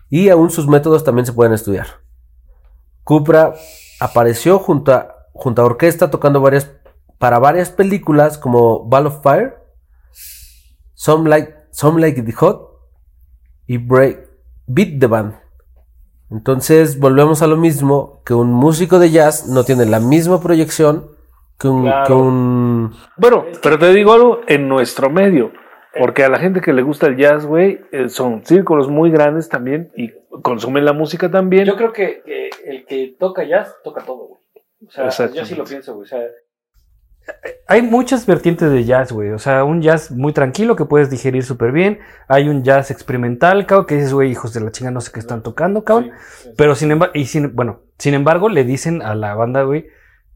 y 0.09 0.31
aún 0.31 0.51
sus 0.51 0.67
métodos 0.67 1.05
también 1.05 1.27
se 1.27 1.35
pueden 1.35 1.53
estudiar. 1.53 1.87
Cupra 3.05 3.55
apareció 4.01 4.59
junto 4.59 4.93
a, 4.93 5.15
junto 5.35 5.61
a 5.61 5.67
orquesta 5.67 6.11
tocando 6.11 6.41
varias, 6.41 6.73
para 7.19 7.39
varias 7.39 7.71
películas 7.71 8.39
como 8.39 8.85
Ball 8.85 9.07
of 9.07 9.23
Fire, 9.23 9.59
Some 10.95 11.29
Like, 11.29 11.55
Some 11.71 12.01
Like 12.01 12.19
It 12.19 12.35
Hot 12.37 12.81
y 13.67 13.77
Break, 13.77 14.27
Beat 14.67 14.99
the 14.99 15.07
Band. 15.07 15.35
Entonces 16.31 16.99
volvemos 16.99 17.43
a 17.43 17.47
lo 17.47 17.59
mismo, 17.59 18.23
que 18.25 18.33
un 18.33 18.53
músico 18.53 18.99
de 18.99 19.11
jazz 19.11 19.47
no 19.47 19.65
tiene 19.65 19.85
la 19.85 20.01
misma 20.01 20.41
proyección 20.41 21.16
que 21.59 21.69
un... 21.69 21.83
Claro. 21.83 22.07
que 22.07 22.13
un- 22.13 22.93
Bueno, 23.17 23.45
pero 23.63 23.79
te 23.79 23.93
digo 23.93 24.13
algo 24.13 24.41
en 24.47 24.69
nuestro 24.69 25.11
medio. 25.11 25.53
Porque 25.99 26.25
a 26.25 26.29
la 26.29 26.39
gente 26.39 26.61
que 26.61 26.75
le 26.75 26.83
gusta 26.83 27.07
el 27.07 27.17
jazz, 27.17 27.47
güey, 27.47 27.81
eh, 27.91 28.11
son 28.11 28.45
círculos 28.45 28.89
muy 28.91 29.11
grandes 29.11 29.49
también 29.49 29.91
y 29.97 30.13
consumen 30.43 30.85
la 30.85 30.93
música 30.93 31.31
también. 31.31 31.65
Yo 31.65 31.75
creo 31.77 31.93
que, 31.93 32.23
el 32.67 32.85
que 32.85 33.17
toca 33.19 33.45
jazz 33.45 33.75
toca 33.83 34.03
todo, 34.03 34.27
güey. 34.29 34.41
O 35.07 35.11
sea, 35.11 35.31
yo 35.33 35.47
sí 35.47 35.55
lo 35.55 35.65
pienso, 35.65 35.95
güey. 35.95 36.05
O 36.05 36.07
sea, 36.07 36.21
hay 37.67 37.81
muchas 37.83 38.27
vertientes 38.27 38.71
de 38.71 38.85
jazz, 38.85 39.11
güey. 39.11 39.31
O 39.31 39.39
sea, 39.39 39.65
un 39.65 39.81
jazz 39.81 40.11
muy 40.11 40.33
tranquilo 40.35 40.77
que 40.77 40.85
puedes 40.85 41.09
digerir 41.11 41.43
súper 41.45 41.73
bien. 41.73 41.99
Hay 42.29 42.49
un 42.51 42.63
jazz 42.63 42.91
experimental, 42.91 43.65
cabrón, 43.67 43.87
que 43.87 43.95
dices, 43.97 44.13
güey, 44.13 44.31
hijos 44.31 44.53
de 44.53 44.61
la 44.61 44.71
chinga, 44.71 44.91
no 44.91 45.01
sé 45.01 45.11
qué 45.13 45.21
están 45.21 45.43
tocando, 45.43 45.83
cabrón. 45.83 46.13
Pero 46.59 46.75
sin 46.75 46.91
embargo, 46.93 47.13
y 47.17 47.25
sin, 47.25 47.57
bueno, 47.57 47.81
sin 47.99 48.13
embargo, 48.15 48.49
le 48.51 48.65
dicen 48.65 49.01
a 49.01 49.15
la 49.15 49.35
banda, 49.35 49.63
güey, 49.63 49.87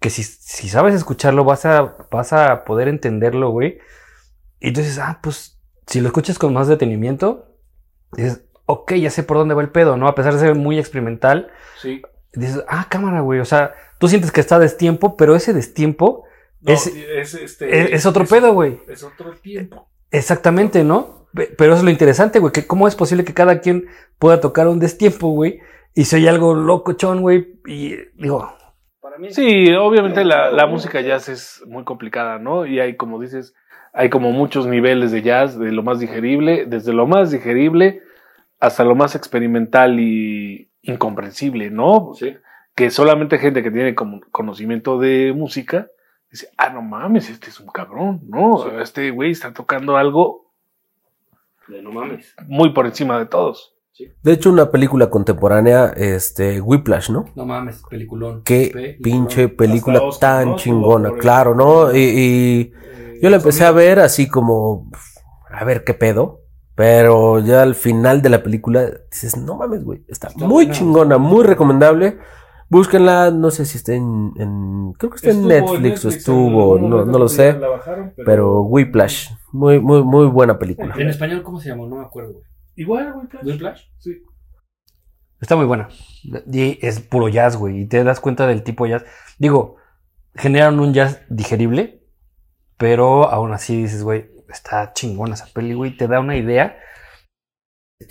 que 0.01 0.11
si, 0.11 0.23
si 0.23 0.69
sabes 0.69 0.95
escucharlo, 0.95 1.45
vas 1.45 1.65
a, 1.67 1.97
vas 2.11 2.33
a 2.33 2.65
poder 2.65 2.89
entenderlo, 2.89 3.51
güey. 3.51 3.79
Y 4.61 4.69
entonces, 4.69 4.99
ah, 4.99 5.21
pues, 5.23 5.59
si 5.87 6.01
lo 6.01 6.09
escuchas 6.09 6.39
con 6.39 6.53
más 6.55 6.69
detenimiento, 6.69 7.55
dices, 8.13 8.43
ok, 8.67 8.95
ya 8.95 9.11
sé 9.11 9.23
por 9.23 9.37
dónde 9.37 9.55
va 9.55 9.63
el 9.63 9.71
pedo, 9.71 9.97
¿no? 9.97 10.09
A 10.09 10.15
pesar 10.15 10.33
de 10.35 10.41
ser 10.41 10.55
muy 10.55 10.79
experimental, 10.79 11.51
Sí. 11.81 12.03
dices, 12.35 12.63
ah, 12.69 12.87
cámara, 12.89 13.21
güey. 13.21 13.41
O 13.41 13.45
sea, 13.45 13.75
tú 13.99 14.09
sientes 14.09 14.33
que 14.33 14.41
está 14.41 14.57
a 14.57 14.61
destiempo, 14.61 15.17
pero 15.17 15.35
ese 15.37 15.53
destiempo 15.53 16.25
No, 16.63 16.73
es, 16.75 16.87
es, 16.87 17.35
este, 17.35 17.81
es, 17.83 17.93
es 17.93 18.07
otro 18.07 18.25
pedo, 18.27 18.53
güey. 18.55 18.81
Es 18.89 19.03
otro 19.03 19.33
tiempo. 19.33 19.89
Exactamente, 20.11 20.85
¿no? 20.85 21.27
Pe- 21.35 21.55
Pero 21.57 21.73
eso 21.73 21.79
es 21.81 21.85
lo 21.85 21.91
interesante, 21.91 22.39
güey, 22.39 22.53
que 22.53 22.67
cómo 22.67 22.87
es 22.89 22.97
posible 22.97 23.25
que 23.25 23.35
cada 23.35 23.61
quien 23.61 23.87
pueda 24.19 24.41
tocar 24.41 24.67
un 24.69 24.79
destiempo, 24.79 25.29
güey, 25.31 25.61
y 25.95 26.05
soy 26.05 26.27
algo 26.29 26.55
locochón, 26.55 27.21
güey, 27.23 27.61
y 27.67 27.97
digo, 28.17 28.53
Sí, 29.31 29.73
obviamente 29.75 30.25
la, 30.25 30.51
la 30.51 30.67
música 30.67 31.01
jazz 31.01 31.29
es 31.29 31.63
muy 31.67 31.85
complicada, 31.85 32.39
¿no? 32.39 32.67
Y 32.67 32.81
hay, 32.81 32.97
como 32.97 33.21
dices, 33.21 33.55
hay 33.93 34.09
como 34.09 34.33
muchos 34.33 34.67
niveles 34.67 35.13
de 35.13 35.23
jazz, 35.23 35.59
de 35.59 35.73
lo 35.73 35.83
más 35.83 36.01
digerible, 36.01 36.65
desde 36.67 36.93
lo 36.93 37.07
más 37.07 37.31
digerible 37.31 38.03
hasta 38.61 38.85
lo 38.85 38.95
más 38.95 39.15
experimental 39.15 39.99
y, 39.99 40.71
incomprensible, 40.83 41.71
¿no? 41.71 42.13
Sí. 42.15 42.37
Que 42.75 42.91
solamente 42.91 43.39
gente 43.39 43.63
que 43.63 43.71
tiene 43.71 43.95
como 43.95 44.21
conocimiento 44.31 44.99
de 44.99 45.33
música 45.35 45.89
dice, 46.31 46.49
ah, 46.57 46.71
no 46.71 46.83
mames, 46.83 47.29
este 47.29 47.51
es 47.51 47.59
un 47.61 47.67
cabrón, 47.67 48.21
¿no? 48.29 48.81
Este 48.81 49.11
güey 49.11 49.33
está 49.33 49.53
tocando 49.53 49.97
algo 49.97 50.53
De 51.67 51.83
no 51.83 51.91
mames. 51.91 52.35
muy 52.47 52.73
por 52.73 52.87
encima 52.87 53.19
de 53.19 53.27
todos. 53.27 53.75
De 54.23 54.33
hecho, 54.33 54.51
una 54.51 54.71
película 54.71 55.11
contemporánea, 55.11 55.87
este, 55.97 56.61
Whiplash, 56.61 57.11
¿no? 57.11 57.25
No 57.35 57.47
mames, 57.47 57.83
peliculón. 57.89 58.43
Qué 58.45 58.71
Peliculón. 58.73 59.03
pinche 59.03 59.49
película 59.49 60.01
Oscar, 60.03 60.39
tan 60.41 60.49
¿no? 60.51 60.57
chingona, 60.57 61.11
claro, 61.19 61.55
¿no? 61.55 61.95
Y, 61.95 61.99
y 62.01 62.73
yo 63.23 63.31
la 63.31 63.37
empecé 63.37 63.65
a 63.65 63.71
ver 63.73 63.99
así 64.01 64.29
como, 64.29 64.91
a 65.51 65.65
ver 65.65 65.85
qué 65.85 65.95
pedo. 65.95 66.39
Pero 66.75 67.41
ya 67.41 67.61
al 67.63 67.75
final 67.75 68.23
de 68.23 68.31
la 68.31 68.43
película 68.43 68.89
dices, 69.11 69.37
no 69.37 69.57
mames, 69.57 69.85
güey, 69.85 70.03
está, 70.09 70.29
Está 70.29 70.47
muy 70.47 70.65
buena. 70.65 70.73
chingona, 70.73 71.19
muy 71.19 71.45
recomendable. 71.45 72.17
Búsquenla, 72.71 73.31
no 73.33 73.51
sé 73.51 73.67
si 73.67 73.77
está 73.79 73.93
en, 73.95 74.33
en- 74.37 74.93
creo 74.97 75.11
que 75.11 75.17
está 75.17 75.31
en 75.31 75.47
Netflix, 75.47 76.05
o 76.05 76.09
estuvo, 76.09 76.79
no, 76.79 77.05
no 77.05 77.19
lo 77.19 77.29
sé. 77.29 77.55
Pero 78.25 78.63
Whiplash, 78.63 79.29
muy, 79.53 79.81
muy, 79.81 80.03
muy 80.05 80.27
buena 80.29 80.59
película. 80.59 80.95
En 80.97 81.09
español, 81.09 81.43
¿cómo 81.43 81.61
se 81.61 81.69
llamó? 81.71 81.87
No 81.87 81.97
me 81.97 82.05
acuerdo, 82.05 82.33
güey. 82.35 82.45
Igual, 82.81 83.13
güey. 83.13 83.27
Flash. 83.27 83.45
¿Whiplash? 83.45 83.83
Sí. 83.99 84.23
Está 85.39 85.55
muy 85.55 85.67
buena. 85.67 85.89
Y 86.51 86.79
es 86.81 87.01
puro 87.01 87.29
jazz, 87.29 87.57
güey. 87.57 87.83
Y 87.83 87.87
te 87.87 88.03
das 88.05 88.21
cuenta 88.21 88.47
del 88.47 88.63
tipo 88.63 88.87
jazz. 88.87 89.05
Digo, 89.39 89.77
generan 90.35 90.81
un 90.81 90.95
jazz 90.95 91.21
digerible, 91.29 92.03
pero 92.79 93.29
aún 93.29 93.53
así 93.53 93.83
dices, 93.83 94.03
güey, 94.03 94.31
está 94.49 94.95
chingona 94.95 95.35
esa 95.35 95.47
peli, 95.53 95.75
güey. 95.75 95.95
Te 95.95 96.09
da 96.09 96.21
una 96.21 96.39
idea. 96.39 96.79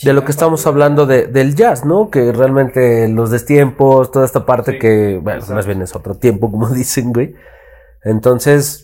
de 0.04 0.14
lo 0.14 0.24
que 0.24 0.30
estamos 0.32 0.68
hablando 0.68 1.08
de, 1.08 1.26
del 1.26 1.56
jazz, 1.56 1.84
¿no? 1.84 2.12
Que 2.12 2.32
realmente 2.32 3.10
los 3.10 3.32
destiempos, 3.32 4.12
toda 4.12 4.26
esta 4.26 4.46
parte 4.46 4.74
Sí, 4.74 4.80
que, 4.80 5.20
bueno, 5.20 5.40
exacto. 5.40 5.56
más 5.56 5.66
bien 5.66 5.82
es 5.82 5.96
otro 5.96 6.16
tiempo, 6.16 6.52
como 6.52 6.70
dicen, 6.76 7.12
güey. 7.12 7.34
Entonces, 8.04 8.84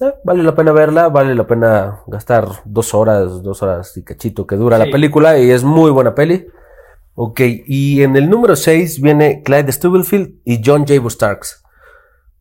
eh, 0.00 0.14
vale 0.24 0.42
la 0.42 0.54
pena 0.54 0.72
verla, 0.72 1.08
vale 1.08 1.34
la 1.34 1.46
pena 1.46 2.00
gastar 2.06 2.46
dos 2.64 2.94
horas, 2.94 3.42
dos 3.42 3.62
horas 3.62 3.96
y 3.96 4.02
cachito 4.04 4.46
que 4.46 4.56
dura 4.56 4.78
Sí. 4.78 4.86
la 4.86 4.90
película 4.92 5.38
y 5.38 5.50
es 5.50 5.62
muy 5.64 5.90
buena 5.90 6.14
peli. 6.14 6.46
Ok, 7.14 7.40
y 7.66 8.02
en 8.02 8.16
el 8.16 8.30
número 8.30 8.56
6 8.56 9.00
viene 9.02 9.42
Clyde 9.42 9.72
Stubblefield 9.72 10.36
y 10.44 10.62
John 10.64 10.86
J. 10.86 11.08
Starks. 11.10 11.62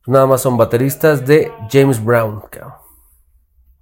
Nada 0.08 0.26
más 0.26 0.42
son 0.42 0.58
bateristas 0.58 1.26
de 1.26 1.52
James 1.70 2.04
Brown, 2.04 2.42
cabrón. 2.50 2.74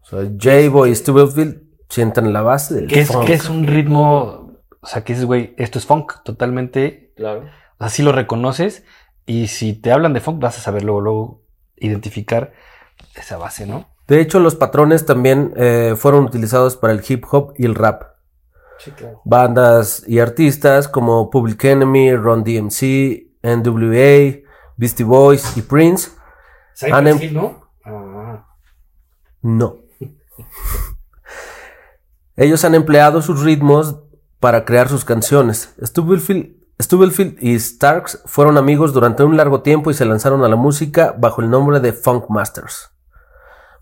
O 0.02 0.06
sea, 0.06 0.20
J. 0.42 0.88
y 0.90 0.96
Stubblefield 0.96 1.62
sientan 1.90 2.34
la 2.34 2.42
base 2.42 2.74
del 2.76 2.88
Que 2.88 3.02
es, 3.02 3.10
funk. 3.12 3.26
que 3.28 3.34
es 3.34 3.50
un 3.50 3.68
ritmo. 3.68 4.58
O 4.82 4.88
sea, 4.88 5.04
que 5.04 5.14
dices, 5.14 5.26
güey, 5.26 5.54
esto 5.58 5.78
es 5.80 5.86
funk. 5.86 6.14
Totalmente. 6.24 7.14
Claro. 7.16 7.44
Así 7.78 8.02
lo 8.04 8.12
reconoces. 8.12 8.84
Y 9.26 9.48
si 9.48 9.74
te 9.74 9.92
hablan 9.92 10.14
de 10.14 10.22
funk, 10.22 10.42
vas 10.42 10.58
a 10.58 10.62
saber 10.62 10.84
luego, 10.84 11.02
luego 11.02 11.42
identificar 11.76 12.54
esa 13.22 13.38
base, 13.38 13.66
¿no? 13.66 13.88
De 14.08 14.22
hecho, 14.22 14.40
los 14.40 14.56
patrones 14.56 15.06
también 15.06 15.54
eh, 15.58 15.96
fueron 15.98 16.24
utilizados 16.26 16.78
para 16.78 16.94
el 16.94 17.04
hip 17.08 17.26
hop 17.30 17.54
y 17.58 17.66
el 17.66 17.76
rap. 17.76 18.04
Sí, 18.80 18.92
claro. 18.92 19.22
Bandas 19.26 20.04
y 20.08 20.20
artistas 20.20 20.88
como 20.88 21.30
Public 21.30 21.64
Enemy, 21.66 22.16
Ron 22.16 22.44
DMC, 22.44 23.28
NWA, 23.44 24.44
Beastie 24.78 25.06
Boys 25.06 25.58
y 25.58 25.62
Prince. 25.62 26.12
Han 26.92 27.08
em- 27.08 27.34
¿no? 27.34 27.70
Ah. 27.84 28.46
No. 29.42 29.78
Ellos 32.36 32.64
han 32.64 32.76
empleado 32.76 33.22
sus 33.22 33.42
ritmos 33.42 34.00
para 34.40 34.64
crear 34.64 34.88
sus 34.88 35.04
canciones. 35.04 35.74
Stubblefield, 35.82 36.56
Stubblefield 36.80 37.42
y 37.42 37.60
Starks 37.60 38.22
fueron 38.26 38.58
amigos 38.58 38.94
durante 38.94 39.24
un 39.24 39.36
largo 39.36 39.62
tiempo 39.62 39.90
y 39.90 39.96
se 39.96 40.06
lanzaron 40.06 40.44
a 40.44 40.48
la 40.48 40.56
música 40.56 41.16
bajo 41.18 41.42
el 41.42 41.50
nombre 41.50 41.80
de 41.80 41.94
Funk 41.94 42.30
Masters. 42.30 42.92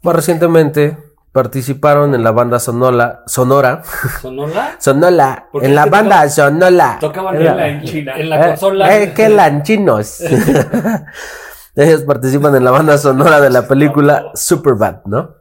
Más 0.06 0.16
recientemente 0.16 0.98
participaron 1.32 2.16
en 2.16 2.24
la 2.24 2.32
banda 2.32 2.60
Sonola, 2.60 3.24
Sonora, 3.28 3.82
¿Sonora? 4.22 4.76
Sonola, 4.80 5.48
¿Por 5.52 5.62
qué 5.62 5.68
en 5.68 5.76
la 5.76 5.86
banda 5.88 6.30
Sonola. 6.30 6.98
Tocaban 7.02 7.36
en 7.36 7.44
la, 7.46 7.68
en 7.68 7.84
China. 7.84 8.14
en 8.16 8.30
la 8.30 8.36
Eh, 8.46 8.48
consola. 8.50 8.98
eh, 8.98 9.14
qué 9.14 9.28
lanchinos. 9.30 10.22
Ellos 11.76 12.04
participan 12.04 12.56
en 12.56 12.64
la 12.64 12.72
banda 12.72 12.98
sonora 12.98 13.42
de 13.42 13.50
la 13.50 13.68
película 13.68 14.32
Superbad, 14.34 15.02
¿no? 15.06 15.32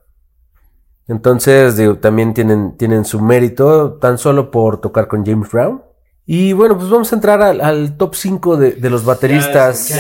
Entonces, 1.07 1.77
digo, 1.77 1.97
también 1.99 2.35
tienen, 2.35 2.77
tienen 2.77 3.05
su 3.05 3.21
mérito 3.21 3.95
tan 4.01 4.19
solo 4.19 4.51
por 4.51 4.81
tocar 4.81 5.07
con 5.07 5.25
James 5.25 5.51
Brown. 5.53 5.83
Y 6.27 6.55
bueno, 6.55 6.77
pues 6.79 6.89
vamos 6.91 7.13
a 7.13 7.15
entrar 7.15 7.41
al, 7.43 7.61
al 7.61 7.97
top 7.99 8.15
5 8.15 8.57
de, 8.57 8.73
de 8.73 8.91
los 8.91 9.05
bateristas. 9.05 9.93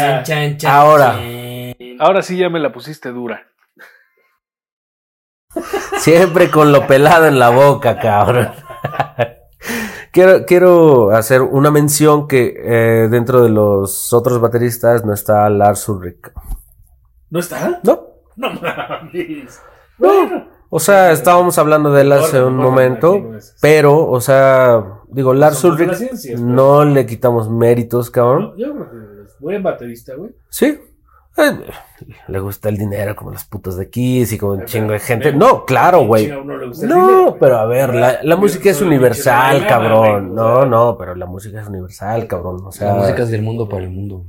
Ahora. 0.66 1.20
Ahora 2.00 2.22
sí 2.22 2.36
ya 2.38 2.48
me 2.48 2.58
la 2.58 2.72
pusiste 2.72 3.10
dura. 3.10 3.42
Siempre 5.98 6.50
con 6.50 6.72
lo 6.72 6.86
pelado 6.86 7.26
en 7.26 7.38
la 7.38 7.50
boca, 7.50 7.98
cabrón. 7.98 8.50
quiero, 10.12 10.44
quiero 10.46 11.10
hacer 11.10 11.42
una 11.42 11.70
mención 11.70 12.28
que 12.28 12.54
eh, 12.56 13.08
dentro 13.10 13.42
de 13.42 13.50
los 13.50 14.12
otros 14.12 14.40
bateristas 14.40 15.04
no 15.04 15.12
está 15.12 15.48
Lars 15.50 15.88
Ulrich. 15.88 16.32
¿No 17.30 17.40
está? 17.40 17.80
¿No? 17.82 18.06
No 18.36 18.50
mames. 18.52 19.60
No. 19.98 20.54
O 20.70 20.80
sea, 20.80 21.12
estábamos 21.12 21.56
hablando 21.58 21.92
de 21.92 22.02
él 22.02 22.10
hace 22.10 22.42
un 22.42 22.56
momento, 22.56 23.30
pero, 23.60 24.08
o 24.08 24.20
sea, 24.20 25.02
digo, 25.08 25.32
Lars 25.32 25.62
Ulrich 25.62 26.36
no 26.36 26.84
le 26.84 27.06
quitamos 27.06 27.48
méritos, 27.48 28.10
cabrón. 28.10 28.54
Yo 28.56 28.72
creo 28.72 28.90
que 28.90 29.22
es 29.22 29.38
buen 29.38 29.62
baterista, 29.62 30.16
güey. 30.16 30.34
Sí. 30.48 30.80
Eh, 31.36 31.58
le 32.28 32.38
gusta 32.38 32.68
el 32.68 32.76
dinero 32.78 33.16
como 33.16 33.30
los 33.32 33.44
putos 33.44 33.76
de 33.76 33.90
Kiss 33.90 34.32
y 34.32 34.38
como 34.38 34.52
un 34.52 34.64
chingo 34.66 34.92
de 34.92 35.00
gente. 35.00 35.32
No, 35.32 35.64
claro, 35.64 36.06
güey. 36.06 36.28
No, 36.86 37.36
pero 37.40 37.58
a 37.58 37.66
ver, 37.66 37.92
la, 37.94 38.20
la 38.22 38.36
música 38.36 38.70
es 38.70 38.80
universal, 38.80 39.66
cabrón. 39.66 40.34
No, 40.34 40.64
no, 40.64 40.96
pero 40.96 41.14
la 41.16 41.26
música 41.26 41.60
es 41.60 41.66
universal, 41.68 42.26
cabrón. 42.28 42.60
O 42.62 42.66
La 42.66 42.72
sea, 42.72 42.94
música 42.94 43.22
es 43.24 43.30
del 43.30 43.42
mundo 43.42 43.68
para 43.68 43.82
el 43.82 43.90
mundo. 43.90 44.26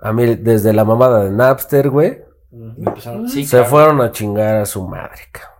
a 0.00 0.12
mí 0.12 0.36
desde 0.36 0.72
la 0.72 0.84
mamada 0.84 1.24
de 1.24 1.30
Napster, 1.30 1.88
güey, 1.90 2.20
sí, 3.28 3.44
se 3.44 3.56
claro. 3.56 3.70
fueron 3.70 4.00
a 4.00 4.12
chingar 4.12 4.56
a 4.56 4.66
su 4.66 4.86
madre, 4.86 5.22
cabrón. 5.32 5.54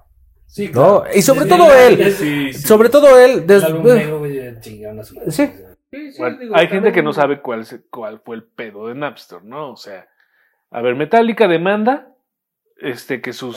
Sí, 0.47 0.67
No, 0.73 1.01
claro. 1.03 1.05
y 1.17 1.23
sobre 1.23 1.43
Sí, 1.43 1.49
todo 1.49 1.75
él. 1.75 2.12
sí, 2.15 2.53
sí. 2.53 2.62
Sobre 2.62 2.89
todo 2.89 3.19
él, 3.19 3.31
El 3.33 3.47
des- 3.49 3.65
álbum 3.65 3.85
negro, 3.87 4.19
güey, 4.21 4.61
chingaron 4.61 5.01
a 5.01 5.05
su 5.05 5.15
madre. 5.17 5.33
Sí. 5.33 5.51
Sí, 5.95 6.12
sí, 6.12 6.18
Bueno, 6.18 6.38
digo, 6.38 6.57
hay 6.57 6.68
gente 6.68 6.92
que 6.92 7.03
no 7.03 7.12
sabe 7.12 7.40
cuál, 7.40 7.64
se- 7.64 7.86
cuál 7.88 8.20
fue 8.20 8.36
el 8.36 8.42
pedo 8.45 8.88
de 8.88 8.95
Napster, 8.95 9.42
¿no? 9.45 9.70
O 9.70 9.76
sea, 9.76 10.09
a 10.70 10.80
ver, 10.82 10.95
Metallica 10.97 11.47
demanda 11.49 12.09
este, 12.76 13.20
que 13.20 13.32
sus... 13.32 13.57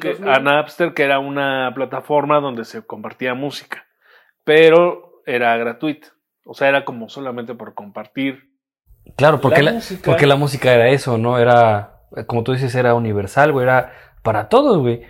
que- 0.00 0.16
a 0.26 0.38
Napster, 0.40 0.92
que 0.94 1.02
era 1.04 1.18
una 1.18 1.72
plataforma 1.74 2.40
donde 2.40 2.64
se 2.64 2.82
compartía 2.82 3.34
música, 3.34 3.86
pero 4.44 5.22
era 5.26 5.56
gratuita. 5.56 6.08
O 6.44 6.54
sea, 6.54 6.68
era 6.68 6.84
como 6.84 7.08
solamente 7.08 7.54
por 7.54 7.74
compartir. 7.74 8.50
Claro, 9.16 9.40
porque 9.40 9.62
La 9.62 9.70
la, 9.70 9.76
música- 9.76 10.02
porque 10.04 10.26
la 10.26 10.36
música 10.36 10.72
era 10.74 10.88
eso, 10.88 11.18
¿no? 11.18 11.38
Era, 11.38 12.00
como 12.26 12.42
tú 12.44 12.52
dices, 12.52 12.74
era 12.74 12.94
universal, 12.94 13.52
güey, 13.52 13.64
era 13.64 13.92
para 14.22 14.48
todos, 14.48 14.78
güey. 14.78 15.02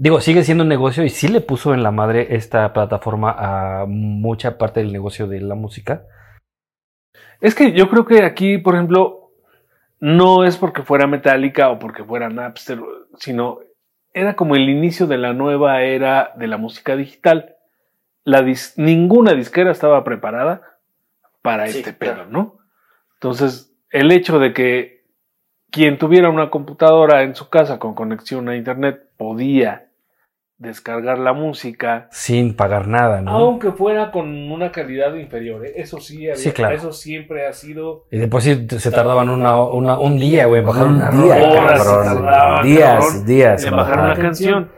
Digo, 0.00 0.20
sigue 0.20 0.44
siendo 0.44 0.62
un 0.62 0.68
negocio 0.68 1.02
y 1.04 1.08
sí 1.08 1.26
le 1.26 1.40
puso 1.40 1.74
en 1.74 1.82
la 1.82 1.90
madre 1.90 2.36
esta 2.36 2.72
plataforma 2.72 3.34
a 3.36 3.84
mucha 3.86 4.56
parte 4.56 4.78
del 4.78 4.92
negocio 4.92 5.26
de 5.26 5.40
la 5.40 5.56
música. 5.56 6.04
Es 7.40 7.56
que 7.56 7.72
yo 7.72 7.88
creo 7.88 8.04
que 8.04 8.22
aquí, 8.22 8.58
por 8.58 8.74
ejemplo, 8.74 9.32
no 9.98 10.44
es 10.44 10.56
porque 10.56 10.82
fuera 10.84 11.08
Metallica 11.08 11.70
o 11.70 11.80
porque 11.80 12.04
fuera 12.04 12.28
Napster, 12.28 12.78
sino 13.18 13.58
era 14.14 14.36
como 14.36 14.54
el 14.54 14.68
inicio 14.68 15.08
de 15.08 15.18
la 15.18 15.32
nueva 15.32 15.82
era 15.82 16.32
de 16.36 16.46
la 16.46 16.58
música 16.58 16.94
digital. 16.94 17.56
La 18.22 18.42
dis- 18.42 18.74
ninguna 18.76 19.34
disquera 19.34 19.72
estaba 19.72 20.04
preparada 20.04 20.62
para 21.42 21.66
Sí, 21.66 21.78
este 21.78 21.96
claro. 21.96 22.22
pedo, 22.22 22.30
¿no? 22.30 22.58
Entonces, 23.14 23.74
el 23.90 24.12
hecho 24.12 24.38
de 24.38 24.52
que 24.52 25.04
quien 25.72 25.98
tuviera 25.98 26.30
una 26.30 26.50
computadora 26.50 27.22
en 27.24 27.34
su 27.34 27.48
casa 27.48 27.80
con 27.80 27.94
conexión 27.96 28.48
a 28.48 28.56
internet 28.56 29.10
podía 29.16 29.87
descargar 30.58 31.18
la 31.20 31.32
música 31.32 32.08
Sin 32.10 32.54
pagar 32.56 32.88
nada, 32.88 33.20
¿no? 33.22 33.30
Aunque 33.30 33.70
fuera 33.70 34.10
con 34.10 34.50
una 34.50 34.72
calidad 34.72 35.14
inferior, 35.14 35.64
¿eh? 35.64 35.74
eso 35.76 36.00
sí, 36.00 36.24
había- 36.24 36.34
Sí, 36.36 36.50
claro. 36.50 36.74
eso 36.74 36.92
siempre 36.92 37.46
ha 37.46 37.52
sido. 37.52 38.06
Y 38.10 38.18
después 38.18 38.42
sí 38.44 38.66
se 38.68 38.90
tardaban 38.90 39.28
una, 39.30 39.62
una- 39.62 39.98
un 39.98 40.18
día, 40.18 40.46
güey, 40.46 40.60
en 40.60 40.66
bajar 40.66 40.86
Un 40.86 40.94
una 40.96 41.10
día, 41.10 41.34
rola. 41.36 41.48
Horas 41.62 41.82
cabrón. 41.84 42.04
se 42.08 42.14
tardaban, 42.22 42.66
días, 42.66 43.04
cabrón, 43.06 43.26
días. 43.26 43.64
en 43.64 43.76
bajar 43.76 43.98
una 44.00 44.14
canción. 44.16 44.70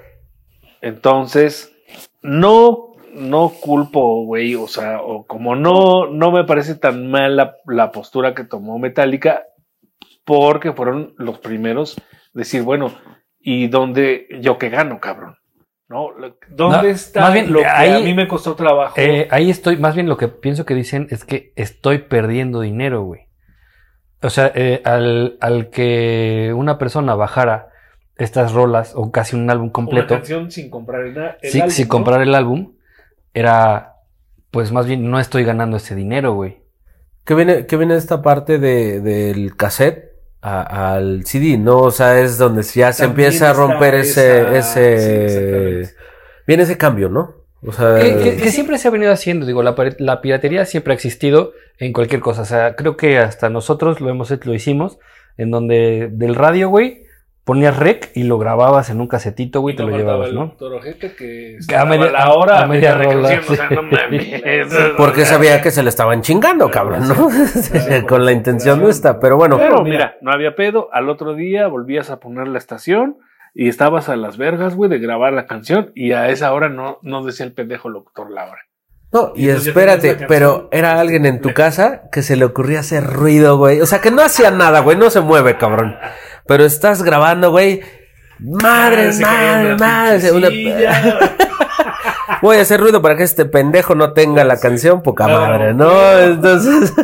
Entonces, 0.82 1.74
no, 2.22 2.92
no 3.14 3.48
culpo, 3.60 4.24
güey, 4.24 4.54
o 4.54 4.66
sea, 4.66 5.00
o 5.02 5.26
como 5.26 5.56
no, 5.56 6.06
no 6.06 6.30
me 6.30 6.44
parece 6.44 6.74
tan 6.74 7.10
mal 7.10 7.36
la, 7.36 7.56
la 7.66 7.90
postura 7.90 8.34
que 8.34 8.44
tomó 8.44 8.78
Metallica, 8.78 9.44
porque 10.24 10.72
fueron 10.72 11.14
los 11.16 11.38
primeros 11.38 11.96
decir, 12.34 12.62
bueno, 12.62 12.92
¿y 13.40 13.68
dónde 13.68 14.26
yo 14.40 14.58
qué 14.58 14.68
gano, 14.68 15.00
cabrón? 15.00 15.36
¿No? 15.90 16.10
¿Dónde 16.48 16.82
No, 16.82 16.88
está 16.88 17.20
más 17.20 17.34
bien, 17.34 17.52
lo 17.52 17.58
que 17.58 17.66
a 17.66 17.98
mí 17.98 18.14
me 18.14 18.28
costó 18.28 18.54
trabajo? 18.54 18.94
Eh, 18.96 19.26
ahí 19.30 19.50
estoy, 19.50 19.76
más 19.76 19.96
bien 19.96 20.08
lo 20.08 20.16
que 20.16 20.28
pienso 20.28 20.64
que 20.64 20.74
dicen 20.74 21.08
es 21.10 21.24
que 21.24 21.52
estoy 21.56 21.98
perdiendo 21.98 22.60
dinero, 22.60 23.02
güey. 23.02 23.22
O 24.22 24.30
sea, 24.30 24.52
eh, 24.54 24.80
al, 24.84 25.36
al 25.40 25.70
que 25.70 26.52
una 26.54 26.78
persona 26.78 27.16
bajara 27.16 27.70
estas 28.16 28.52
rolas 28.52 28.92
o 28.94 29.10
casi 29.10 29.34
un 29.34 29.50
álbum 29.50 29.66
Una 29.66 29.72
completo, 29.72 30.14
canción 30.14 30.50
sin 30.50 30.70
comprar 30.70 31.02
el, 31.02 31.16
el 31.16 31.50
si, 31.50 31.60
álbum, 31.60 31.70
si 31.72 31.82
¿no? 31.82 31.88
comprar 31.88 32.22
el 32.22 32.34
álbum, 32.36 32.74
era, 33.34 33.96
pues 34.52 34.70
más 34.70 34.86
bien 34.86 35.10
no 35.10 35.18
estoy 35.18 35.42
ganando 35.42 35.78
ese 35.78 35.96
dinero, 35.96 36.34
güey. 36.34 36.58
Que 37.24 37.34
viene, 37.34 37.66
que 37.66 37.76
viene 37.76 37.96
esta 37.96 38.22
parte 38.22 38.58
de, 38.58 39.00
del 39.00 39.56
cassette 39.56 40.09
a- 40.42 40.94
al 40.94 41.24
CD, 41.26 41.58
¿no? 41.58 41.78
O 41.78 41.90
sea, 41.90 42.20
es 42.20 42.38
donde 42.38 42.62
ya 42.62 42.92
se 42.92 43.02
También 43.04 43.26
empieza 43.28 43.50
a 43.50 43.52
romper 43.52 43.94
ese, 43.94 44.56
esa- 44.58 44.72
sí, 44.74 44.80
ese, 44.80 45.94
viene 46.46 46.62
ese 46.62 46.76
cambio, 46.78 47.08
¿no? 47.08 47.34
O 47.62 47.72
sea, 47.72 47.96
Que, 48.00 48.16
que- 48.16 48.36
que 48.38 48.50
siempre 48.50 48.78
se 48.78 48.88
ha 48.88 48.90
venido 48.90 49.12
haciendo, 49.12 49.44
digo, 49.44 49.62
la, 49.62 49.74
la 49.98 50.20
piratería 50.22 50.64
siempre 50.64 50.92
ha 50.92 50.96
existido 50.96 51.52
en 51.78 51.92
cualquier 51.92 52.20
cosa. 52.22 52.42
O 52.42 52.46
sea, 52.46 52.74
creo 52.74 52.96
que 52.96 53.18
hasta 53.18 53.50
nosotros 53.50 54.00
lo 54.00 54.08
hemos 54.08 54.30
hecho, 54.30 54.48
lo 54.48 54.54
hicimos, 54.54 54.98
en 55.36 55.50
donde 55.50 56.08
del 56.10 56.34
radio, 56.34 56.68
güey, 56.70 57.04
ponías 57.44 57.76
rec 57.76 58.10
y 58.14 58.24
lo 58.24 58.38
grababas 58.38 58.90
en 58.90 59.00
un 59.00 59.08
casetito, 59.08 59.60
güey, 59.60 59.74
y 59.74 59.76
te 59.76 59.82
lo 59.82 59.96
llevabas, 59.96 60.28
el 60.28 60.34
¿no? 60.34 60.54
que 60.56 61.76
a 61.76 61.84
media- 61.84 62.10
la 62.10 62.32
hora 62.32 62.60
a 62.62 62.66
media 62.66 62.94
rola, 62.94 63.40
o 63.48 63.54
sea, 63.54 63.70
no 63.70 63.82
mames. 63.82 64.42
porque 64.96 65.24
sabía 65.24 65.60
que 65.62 65.70
se 65.70 65.82
le 65.82 65.88
estaban 65.88 66.22
chingando, 66.22 66.70
cabrón, 66.70 67.08
¿no? 67.08 67.28
Con 68.06 68.24
la 68.24 68.32
intención 68.32 68.80
no 68.80 68.88
está, 68.88 69.18
pero 69.20 69.36
bueno. 69.36 69.56
Pero 69.58 69.82
mira, 69.82 70.16
no 70.20 70.32
había 70.32 70.54
pedo. 70.54 70.88
Al 70.92 71.08
otro 71.08 71.34
día 71.34 71.66
volvías 71.66 72.10
a 72.10 72.20
poner 72.20 72.48
la 72.48 72.58
estación 72.58 73.18
y 73.54 73.68
estabas 73.68 74.08
a 74.08 74.16
las 74.16 74.36
vergas, 74.36 74.76
güey, 74.76 74.90
de 74.90 74.98
grabar 74.98 75.32
la 75.32 75.46
canción. 75.46 75.92
Y 75.94 76.12
a 76.12 76.28
esa 76.28 76.52
hora 76.52 76.68
no, 76.68 76.98
no 77.02 77.24
decía 77.24 77.46
el 77.46 77.52
pendejo 77.52 77.88
locutor 77.88 78.30
la 78.30 78.44
hora. 78.44 78.60
No, 79.12 79.32
y 79.34 79.48
espérate, 79.48 80.14
pero 80.28 80.68
era 80.70 81.00
alguien 81.00 81.26
en 81.26 81.40
tu 81.40 81.52
casa 81.52 82.02
que 82.12 82.22
se 82.22 82.36
le 82.36 82.44
ocurría 82.44 82.78
hacer 82.78 83.02
ruido, 83.04 83.58
güey. 83.58 83.80
O 83.80 83.86
sea, 83.86 84.00
que 84.00 84.12
no 84.12 84.22
hacía 84.22 84.52
nada, 84.52 84.80
güey, 84.80 84.96
no 84.96 85.10
se 85.10 85.20
mueve, 85.20 85.56
cabrón. 85.56 85.96
Pero 86.50 86.64
estás 86.64 87.00
grabando, 87.04 87.52
güey. 87.52 87.80
Madre, 88.40 89.10
Ah, 89.24 89.76
madre, 89.76 89.76
madre. 89.76 90.32
una-. 90.32 90.48
Voy 92.42 92.56
a 92.56 92.62
hacer 92.62 92.80
ruido 92.80 93.00
para 93.00 93.16
que 93.16 93.22
este 93.22 93.44
pendejo 93.44 93.94
no 93.94 94.14
tenga 94.14 94.42
la 94.42 94.56
Sí. 94.56 94.62
canción, 94.62 95.00
poca 95.00 95.26
Claro. 95.26 95.40
madre, 95.42 95.74
¿no? 95.74 95.92
Entonces. 96.18 96.92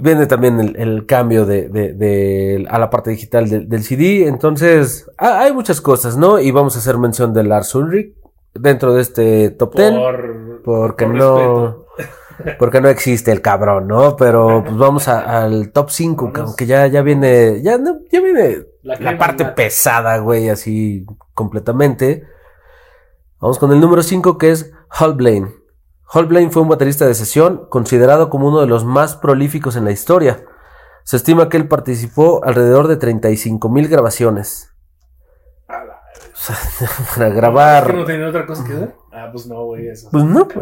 Viene 0.00 0.26
también 0.26 0.60
el, 0.60 0.76
el 0.76 1.06
cambio 1.06 1.46
de, 1.46 1.68
de- 1.68 1.94
de- 1.94 2.64
a 2.70 2.78
la 2.78 2.90
parte 2.90 3.10
digital 3.10 3.48
del- 3.50 3.68
del 3.68 3.82
CD. 3.82 4.28
Entonces, 4.28 5.10
ha- 5.18 5.40
hay 5.42 5.52
muchas 5.52 5.80
cosas, 5.80 6.16
¿no? 6.16 6.38
Y 6.38 6.52
vamos 6.52 6.76
a 6.76 6.78
hacer 6.78 6.96
mención 6.96 7.34
de 7.34 7.42
Lars 7.42 7.74
Ulrich 7.74 8.14
dentro 8.54 8.94
de 8.94 9.02
este 9.02 9.50
top 9.50 9.74
10. 9.74 9.90
Por, 9.92 10.62
Porque 10.64 11.06
por 11.06 11.14
no. 11.14 11.86
Porque 12.58 12.80
no 12.80 12.88
existe 12.88 13.32
el 13.32 13.40
cabrón, 13.42 13.86
¿no? 13.88 14.16
Pero 14.16 14.62
pues 14.64 14.76
vamos 14.76 15.08
a- 15.08 15.42
al 15.42 15.72
top 15.72 15.90
5, 15.90 16.30
Vamos. 16.34 16.56
que 16.56 16.66
ya, 16.66 16.86
ya 16.86 17.02
viene. 17.02 17.62
Ya, 17.62 17.78
no- 17.78 17.98
ya 18.10 18.20
viene 18.20 18.64
La 18.82 19.16
parte 19.18 19.44
pesada, 19.44 20.18
güey, 20.18 20.48
así 20.48 21.04
completamente. 21.34 22.24
Vamos 23.40 23.58
con 23.58 23.72
el 23.72 23.80
número 23.80 24.02
5 24.02 24.36
que 24.38 24.50
es 24.50 24.72
Hal 24.90 25.14
Blaine. 25.14 25.54
Hal 26.12 26.26
Blaine 26.26 26.50
fue 26.50 26.62
un 26.62 26.68
baterista 26.68 27.06
de 27.06 27.14
sesión 27.14 27.66
considerado 27.70 28.30
como 28.30 28.48
uno 28.48 28.60
de 28.60 28.66
los 28.66 28.84
más 28.84 29.16
prolíficos 29.16 29.76
en 29.76 29.84
la 29.84 29.92
historia. 29.92 30.44
Se 31.04 31.16
estima 31.16 31.48
que 31.48 31.56
él 31.56 31.68
participó 31.68 32.44
alrededor 32.44 32.88
de 32.88 32.96
35 32.96 33.68
mil 33.68 33.88
grabaciones. 33.88 34.74
Para 37.14 37.28
¿Es 37.28 37.34
grabar. 37.34 37.86
que 37.86 37.92
no 37.92 38.04
tenía 38.04 38.28
otra 38.28 38.46
cosa 38.46 38.64
que 38.64 38.72
hacer? 38.74 38.94
Ah, 39.12 39.28
pues 39.32 39.46
no, 39.46 39.64
güey, 39.64 39.88
eso. 39.88 40.08
Pues 40.10 40.24
no. 40.24 40.46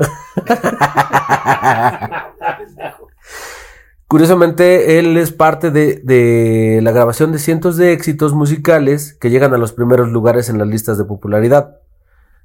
Curiosamente, 4.08 4.98
él 4.98 5.18
es 5.18 5.32
parte 5.32 5.70
de, 5.70 6.00
de 6.02 6.80
la 6.82 6.92
grabación 6.92 7.30
de 7.30 7.38
cientos 7.38 7.76
de 7.76 7.92
éxitos 7.92 8.32
musicales 8.32 9.12
que 9.12 9.28
llegan 9.28 9.52
a 9.52 9.58
los 9.58 9.72
primeros 9.72 10.08
lugares 10.08 10.48
en 10.48 10.56
las 10.58 10.66
listas 10.66 10.96
de 10.96 11.04
popularidad, 11.04 11.76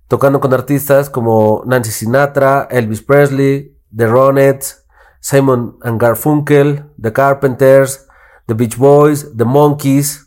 tocando 0.09 0.41
con 0.41 0.53
artistas 0.53 1.09
como 1.09 1.63
Nancy 1.65 1.91
Sinatra, 1.91 2.67
Elvis 2.69 3.01
Presley, 3.01 3.77
The 3.95 4.07
Ronettes, 4.07 4.85
Simon 5.21 5.77
and 5.83 6.01
Garfunkel, 6.01 6.91
The 7.01 7.13
Carpenters, 7.13 8.07
The 8.45 8.55
Beach 8.55 8.77
Boys, 8.77 9.31
The 9.37 9.45
Monkeys. 9.45 10.22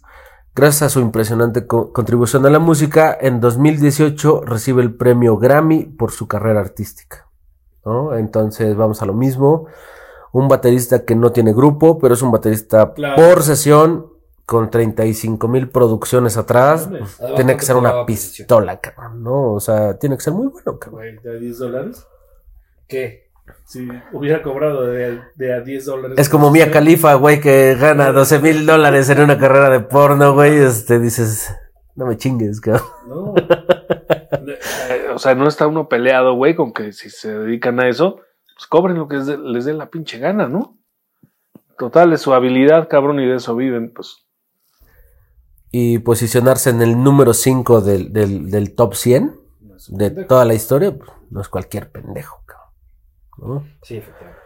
Gracias 0.56 0.82
a 0.82 0.88
su 0.88 1.00
impresionante 1.00 1.66
co- 1.66 1.92
contribución 1.92 2.46
a 2.46 2.50
la 2.50 2.58
música, 2.58 3.16
en 3.20 3.40
2018 3.40 4.40
recibe 4.44 4.82
el 4.82 4.94
premio 4.94 5.36
Grammy 5.36 5.84
por 5.84 6.10
su 6.12 6.26
carrera 6.26 6.60
artística. 6.60 7.28
¿no? 7.84 8.16
Entonces 8.16 8.74
vamos 8.74 9.02
a 9.02 9.06
lo 9.06 9.12
mismo. 9.12 9.66
Un 10.32 10.48
baterista 10.48 11.04
que 11.04 11.14
no 11.14 11.30
tiene 11.30 11.52
grupo, 11.52 11.98
pero 11.98 12.14
es 12.14 12.22
un 12.22 12.30
baterista 12.32 12.92
Claro. 12.94 13.16
por 13.16 13.42
sesión 13.42 14.06
con 14.46 14.70
35 14.70 15.46
mil 15.48 15.68
producciones 15.68 16.36
atrás. 16.36 16.88
Pues, 16.88 17.20
tiene 17.36 17.56
que 17.56 17.62
ser 17.64 17.76
una 17.76 18.06
pistola, 18.06 18.80
cabrón, 18.80 19.22
¿no? 19.22 19.52
O 19.52 19.60
sea, 19.60 19.98
tiene 19.98 20.16
que 20.16 20.22
ser 20.22 20.32
muy 20.32 20.46
bueno, 20.48 20.78
cabrón. 20.78 21.20
¿de 21.22 21.30
a 21.30 21.34
10 21.34 21.58
dólares? 21.58 22.06
¿Qué? 22.88 23.25
Si 23.64 23.88
hubiera 24.12 24.42
cobrado 24.42 24.86
de, 24.86 25.20
de 25.34 25.52
a 25.54 25.60
10 25.60 25.84
dólares. 25.86 26.18
Es 26.18 26.28
como 26.28 26.50
Mia 26.50 26.70
Khalifa, 26.70 27.14
güey, 27.14 27.40
que 27.40 27.74
gana 27.74 28.12
12 28.12 28.38
mil 28.40 28.64
dólares 28.66 29.08
en 29.10 29.20
una 29.20 29.38
carrera 29.38 29.70
de 29.70 29.80
porno, 29.80 30.34
güey. 30.34 30.56
Este, 30.56 30.98
dices, 31.00 31.52
no 31.96 32.06
me 32.06 32.16
chingues, 32.16 32.60
cabrón. 32.60 32.84
No. 33.08 33.34
Eh, 34.88 35.06
o 35.14 35.18
sea, 35.18 35.34
no 35.34 35.48
está 35.48 35.66
uno 35.66 35.88
peleado, 35.88 36.34
güey, 36.34 36.54
con 36.54 36.72
que 36.72 36.92
si 36.92 37.10
se 37.10 37.32
dedican 37.36 37.80
a 37.80 37.88
eso, 37.88 38.16
pues 38.54 38.66
cobren 38.68 38.96
lo 38.98 39.08
que 39.08 39.16
les 39.16 39.64
dé- 39.64 39.72
la 39.72 39.88
pinche 39.88 40.18
gana, 40.18 40.48
¿no? 40.48 40.76
Total, 41.78 42.12
es 42.12 42.20
su 42.20 42.32
habilidad, 42.34 42.88
cabrón, 42.88 43.18
y 43.20 43.26
de 43.26 43.36
eso 43.36 43.54
viven, 43.56 43.92
pues. 43.94 44.26
Y 45.70 45.98
posicionarse 46.00 46.70
en 46.70 46.82
el 46.82 47.02
número 47.02 47.34
5 47.34 47.80
del, 47.80 48.12
del, 48.12 48.50
del 48.50 48.74
top 48.74 48.94
100 48.94 49.40
no 49.60 49.76
es 49.76 49.88
un 49.88 49.98
de 49.98 50.10
toda 50.10 50.44
la 50.44 50.54
historia, 50.54 50.96
pues, 50.96 51.10
no 51.30 51.40
es 51.40 51.48
cualquier 51.48 51.90
pendejo. 51.90 52.42
¿No? 53.38 53.66
Sí, 53.82 53.96
efectivamente. 53.96 54.40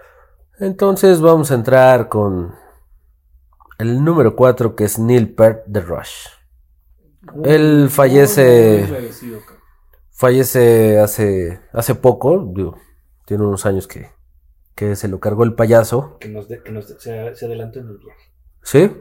Entonces 0.59 1.21
vamos 1.21 1.51
a 1.51 1.55
entrar 1.55 2.09
con 2.09 2.55
el 3.79 4.05
número 4.05 4.37
4 4.37 4.77
que 4.77 4.85
es 4.85 4.99
Neil 4.99 5.35
Peart 5.35 5.65
de 5.67 5.81
Rush. 5.81 6.27
Él 7.45 7.89
fallece-. 7.91 8.87
Fallece 10.13 10.99
hace, 11.01 11.61
hace 11.73 11.95
poco, 11.95 12.51
digo, 12.55 12.77
tiene 13.25 13.45
unos 13.45 13.65
años 13.65 13.87
que, 13.89 14.11
que 14.75 14.95
se 14.97 15.09
lo 15.09 15.19
cargó 15.19 15.45
el 15.45 15.55
payaso, 15.55 16.19
Que, 16.19 16.29
nos 16.29 16.47
de- 16.49 16.63
que 16.63 16.73
nos 16.73 16.89
de- 16.89 17.01
se, 17.01 17.35
se 17.35 17.47
adelantó 17.47 17.79
en 17.81 17.89
el 17.89 17.97
viaje. 17.99 18.21
¿sí? 18.63 18.97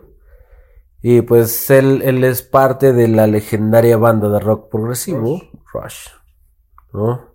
Y 1.02 1.22
pues 1.22 1.70
él, 1.72 2.02
él 2.04 2.24
es 2.24 2.42
parte 2.42 2.94
de 2.94 3.08
la 3.10 3.28
legendaria 3.28 3.98
banda 3.98 4.30
de 4.30 4.40
rock 4.40 4.70
progresivo, 4.70 5.42
Rush, 5.74 6.08
¿no? 6.94 7.29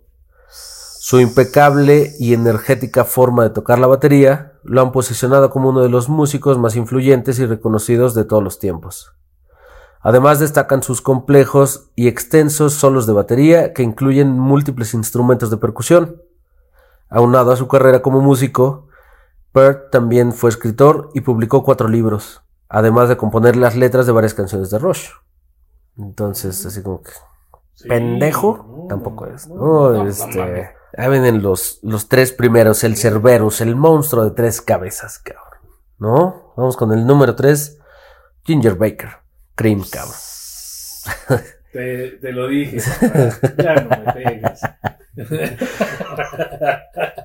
Su 1.07 1.19
impecable 1.19 2.13
y 2.17 2.33
energética 2.33 3.05
forma 3.05 3.43
de 3.43 3.51
tocar 3.51 3.77
la 3.77 3.85
batería 3.85 4.53
lo 4.63 4.81
han 4.81 4.91
posicionado 4.91 5.51
como 5.51 5.69
uno 5.69 5.81
de 5.81 5.89
los 5.89 6.09
músicos 6.09 6.57
más 6.57 6.75
influyentes 6.75 7.37
y 7.37 7.45
reconocidos 7.45 8.15
de 8.15 8.23
todos 8.23 8.41
los 8.41 8.57
tiempos. 8.57 9.13
Además 9.99 10.39
destacan 10.39 10.81
sus 10.81 11.03
complejos 11.03 11.91
y 11.93 12.07
extensos 12.07 12.73
solos 12.73 13.05
de 13.05 13.13
batería 13.13 13.71
que 13.71 13.83
incluyen 13.83 14.31
múltiples 14.31 14.95
instrumentos 14.95 15.51
de 15.51 15.57
percusión. 15.57 16.23
Aunado 17.07 17.51
a 17.51 17.55
su 17.55 17.67
carrera 17.67 18.01
como 18.01 18.19
músico, 18.21 18.87
Peart 19.51 19.91
también 19.91 20.33
fue 20.33 20.49
escritor 20.49 21.11
y 21.13 21.21
publicó 21.21 21.63
cuatro 21.63 21.87
libros, 21.87 22.41
además 22.67 23.09
de 23.09 23.17
componer 23.17 23.57
las 23.57 23.75
letras 23.75 24.07
de 24.07 24.11
varias 24.11 24.33
canciones 24.33 24.71
de 24.71 24.79
Rush. 24.79 25.09
Entonces, 25.99 26.65
así 26.65 26.81
como 26.81 27.03
que 27.03 27.11
Sí, 27.75 27.89
pendejo 27.89 28.65
no, 28.67 28.87
tampoco 28.87 29.25
es. 29.27 29.47
no, 29.49 29.91
No, 29.91 30.07
este. 30.07 30.73
Ahí 30.97 31.09
vienen 31.09 31.41
los, 31.41 31.79
los 31.83 32.07
tres 32.07 32.31
primeros, 32.31 32.83
el 32.83 32.97
Cerberus, 32.97 33.61
el 33.61 33.75
monstruo 33.75 34.25
de 34.25 34.31
tres 34.31 34.61
cabezas, 34.61 35.19
cabrón. 35.19 35.43
¿No? 35.97 36.53
Vamos 36.57 36.77
con 36.77 36.91
el 36.91 37.05
número 37.05 37.35
tres, 37.35 37.79
Ginger 38.43 38.75
Baker, 38.75 39.09
Cream, 39.55 39.83
cabrón. 39.89 40.15
Te, 41.71 42.11
te 42.21 42.31
lo 42.31 42.47
dije, 42.47 42.77
papá. 42.99 43.37
Ya 43.63 43.75
no 43.75 43.89
me 43.89 44.13
pegas. 44.13 44.61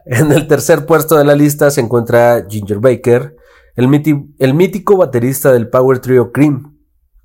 En 0.06 0.32
el 0.32 0.48
tercer 0.48 0.86
puesto 0.86 1.16
de 1.16 1.24
la 1.24 1.36
lista 1.36 1.70
se 1.70 1.80
encuentra 1.80 2.44
Ginger 2.48 2.78
Baker, 2.78 3.36
el 3.76 4.54
mítico 4.54 4.96
baterista 4.96 5.52
del 5.52 5.68
power 5.68 6.00
trio 6.00 6.32
Cream, 6.32 6.78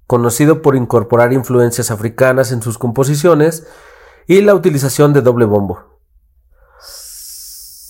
conocido 0.05 0.61
por 0.61 0.75
incorporar 0.75 1.33
influencias 1.33 1.89
africanas 1.89 2.51
en 2.51 2.61
sus 2.61 2.77
composiciones 2.77 3.65
y 4.27 4.41
la 4.41 4.53
utilización 4.53 5.13
de 5.13 5.21
doble 5.21 5.45
bombo. 5.45 5.94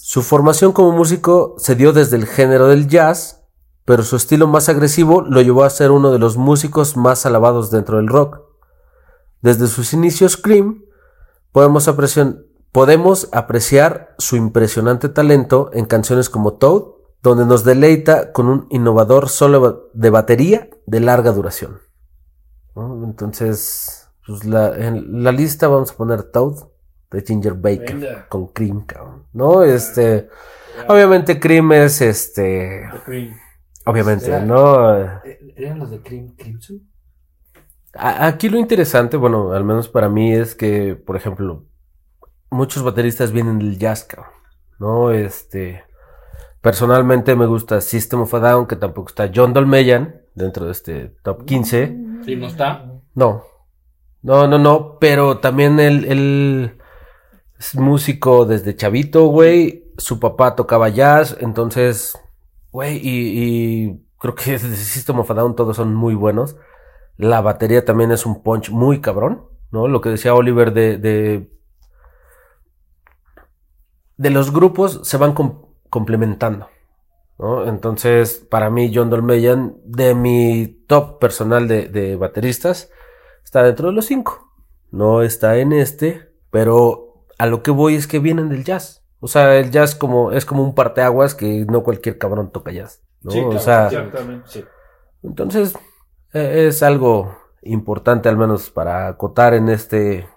Su 0.08 0.22
formación 0.22 0.72
como 0.72 0.92
músico 0.92 1.56
se 1.58 1.74
dio 1.74 1.92
desde 1.92 2.16
el 2.16 2.28
género 2.28 2.68
del 2.68 2.88
jazz, 2.88 3.42
pero 3.86 4.04
su 4.04 4.18
estilo 4.18 4.46
más 4.46 4.70
agresivo 4.70 5.22
lo 5.22 5.42
llevó 5.42 5.64
a 5.64 5.70
ser 5.72 5.90
uno 5.90 6.12
de 6.12 6.20
los 6.20 6.38
músicos 6.38 6.96
más 6.96 7.26
alabados 7.26 7.72
dentro 7.72 7.98
del 7.98 8.08
rock. 8.08 8.42
Desde 9.42 9.66
sus 9.66 9.94
inicios 9.94 10.38
Cream, 10.38 10.84
podemos 11.52 11.88
apreciar, 13.32 14.14
su 14.20 14.36
impresionante 14.36 15.10
talento 15.10 15.72
en 15.74 15.86
canciones 15.86 16.30
como 16.30 16.54
Toad, 16.54 16.84
donde 17.24 17.48
nos 17.48 17.64
deleita 17.64 18.32
con 18.32 18.48
un 18.48 18.68
innovador 18.70 19.28
solo 19.28 19.90
de 19.96 20.10
batería 20.12 20.70
de 20.86 21.00
larga 21.00 21.32
duración. 21.32 21.80
Entonces, 22.76 24.08
pues 24.28 24.44
en 24.44 25.24
la 25.24 25.32
lista 25.32 25.68
vamos 25.68 25.90
a 25.90 25.96
poner 25.96 26.22
Toad 26.22 26.75
de 27.16 27.22
Ginger 27.26 27.54
Baker 27.54 27.96
Venga. 27.96 28.28
con 28.30 28.48
Cream, 28.48 28.86
cabrón. 28.86 29.26
¿No? 29.34 29.64
Este, 29.64 30.28
obviamente 30.88 31.40
Cream 31.40 31.72
es 31.74 32.02
este, 32.02 32.84
obviamente. 33.86 34.40
¿no? 34.42 34.90
¿Eran 35.56 35.80
los 35.80 35.92
de 35.92 36.02
Crim 36.02 36.36
Crimson? 36.36 36.82
A- 37.94 38.28
Aquí 38.28 38.50
lo 38.50 38.58
interesante, 38.58 39.16
bueno, 39.18 39.54
al 39.54 39.64
menos 39.64 39.88
para 39.88 40.10
mí 40.10 40.34
es 40.34 40.54
que, 40.56 40.96
por 40.96 41.16
ejemplo, 41.16 41.66
muchos 42.50 42.84
bateristas 42.84 43.32
vienen 43.32 43.58
del 43.60 43.78
jazz, 43.80 44.04
cabrón, 44.04 44.32
¿no? 44.80 45.12
Este, 45.12 45.84
personalmente 46.62 47.36
me 47.38 47.46
gusta 47.46 47.80
System 47.80 48.22
of 48.22 48.34
a 48.34 48.40
Down, 48.40 48.68
que 48.68 48.76
tampoco 48.76 49.08
está 49.10 49.32
John 49.34 49.54
Dolmayan 49.54 50.22
dentro 50.36 50.66
de 50.66 50.72
este 50.74 51.16
top 51.24 51.46
15. 51.46 51.98
Sí, 52.26 52.36
no 52.36 52.48
está. 52.48 52.86
No, 53.14 53.44
no, 54.22 54.48
no, 54.48 54.58
no, 54.58 54.98
pero 55.00 55.38
también 55.38 55.80
él, 55.80 56.04
él 56.06 56.75
es 57.66 57.76
músico 57.76 58.46
desde 58.46 58.76
chavito, 58.76 59.26
güey. 59.28 59.92
Su 59.98 60.20
papá 60.20 60.56
tocaba 60.56 60.90
jazz, 60.90 61.38
entonces, 61.40 62.18
güey, 62.72 63.00
y, 63.02 64.02
creo 64.20 64.36
que 64.36 64.52
desde 64.54 64.76
System 64.76 65.20
of 65.20 65.32
a 65.32 65.34
Down 65.34 65.56
todos 65.56 65.78
son 65.78 65.94
muy 65.96 66.16
buenos. 66.16 66.58
La 67.18 67.42
batería 67.42 67.86
también 67.86 68.12
es 68.12 68.26
un 68.26 68.44
punch 68.44 68.70
muy 68.70 69.02
cabrón, 69.02 69.46
¿no? 69.72 69.88
Lo 69.88 70.02
que 70.02 70.10
decía 70.10 70.36
Oliver 70.36 70.74
de, 70.74 70.98
de, 74.18 74.30
los 74.30 74.52
grupos 74.52 75.02
se 75.04 75.18
van 75.18 75.34
com- 75.34 75.66
complementando, 75.90 76.68
¿no? 77.40 77.68
Entonces, 77.68 78.46
para 78.50 78.70
mí, 78.70 78.92
John 78.94 79.10
Dolmayan, 79.10 79.78
de 79.86 80.14
mi 80.14 80.68
top 80.88 81.20
personal 81.20 81.68
de 81.68 82.16
bateristas, 82.18 82.92
está 83.44 83.64
dentro 83.64 83.88
de 83.88 83.94
los 83.94 84.06
cinco. 84.06 84.52
No 84.92 85.22
está 85.22 85.58
en 85.58 85.72
este, 85.72 86.30
pero 86.50 87.05
a 87.38 87.46
lo 87.46 87.64
que 87.64 87.72
voy 87.72 87.96
es 87.96 88.08
que 88.08 88.20
vienen 88.20 88.50
del 88.50 88.64
jazz. 88.64 89.04
O 89.20 89.28
sea, 89.28 89.58
el 89.58 89.72
jazz 89.72 89.96
como, 89.96 90.32
es 90.32 90.46
como 90.46 90.64
un 90.64 90.76
parteaguas 90.76 91.36
que 91.36 91.66
no 91.70 91.84
cualquier 91.84 92.18
cabrón 92.18 92.52
toca 92.52 92.72
jazz. 92.72 93.02
¿no? 93.22 93.32
Sí, 93.32 93.40
o 93.40 93.50
claro, 93.50 93.64
sea, 93.64 93.88
exactamente. 93.88 94.50
Sí. 94.50 94.64
entonces, 95.24 95.74
eh, 96.34 96.68
es 96.68 96.84
algo 96.84 97.36
importante 97.64 98.30
al 98.30 98.38
menos 98.38 98.70
para 98.70 99.08
acotar 99.08 99.54
en 99.54 99.70
este... 99.70 100.28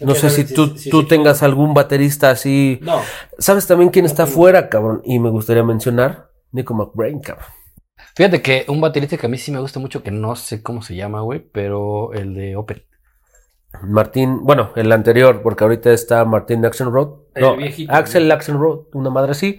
No 0.00 0.14
sé 0.14 0.28
si 0.28 0.44
tú, 0.44 0.74
tú 0.90 1.06
tengas 1.06 1.42
algún 1.42 1.72
baterista 1.72 2.30
así. 2.30 2.80
No. 2.82 3.00
¿Sabes 3.38 3.66
también 3.66 3.90
quién 3.90 4.04
está 4.04 4.26
fuera, 4.26 4.68
cabrón? 4.68 5.00
Y 5.04 5.20
me 5.20 5.30
gustaría 5.30 5.62
mencionar 5.62 6.30
Nico 6.50 6.74
McBrain, 6.74 7.20
cabrón. 7.20 7.46
Fíjate 8.16 8.42
que 8.42 8.64
un 8.68 8.80
baterista 8.80 9.16
que 9.16 9.26
a 9.26 9.28
mí 9.28 9.38
sí 9.38 9.50
me 9.50 9.60
gusta 9.60 9.80
mucho, 9.80 10.02
que 10.02 10.10
no 10.10 10.36
sé 10.36 10.62
cómo 10.62 10.82
se 10.82 10.94
llama, 10.94 11.20
güey, 11.22 11.40
pero 11.40 12.12
el 12.12 12.34
de 12.34 12.56
Opeth. 12.56 12.84
Martín, 13.82 14.40
bueno, 14.44 14.70
el 14.76 14.90
anterior, 14.92 15.40
porque 15.42 15.64
ahorita 15.64 15.90
está 15.92 16.24
Martín 16.24 16.64
Axelrod. 16.64 17.22
El 17.34 17.42
No, 17.42 17.56
viejito, 17.56 17.92
Axel 17.92 18.30
Axelrod, 18.30 18.86
una 18.92 19.10
madre 19.10 19.32
así. 19.32 19.58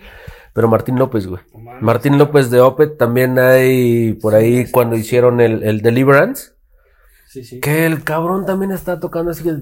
Pero 0.54 0.70
Martín 0.70 0.98
López, 0.98 1.28
güey. 1.28 1.42
Martín 1.82 2.18
López 2.18 2.50
de 2.50 2.62
Opet 2.62 2.98
también 2.98 3.38
hay 3.38 4.14
por 4.14 4.36
ahí 4.36 4.72
cuando 4.72 4.96
hicieron 4.96 5.42
el, 5.42 5.64
el 5.64 5.82
Deliverance. 5.82 6.54
Sí, 7.28 7.44
sí. 7.44 7.60
Que 7.60 7.86
el 7.86 8.06
cabrón 8.06 8.46
también 8.46 8.72
está 8.72 8.98
tocando 8.98 9.32
así. 9.32 9.44
que- 9.44 9.58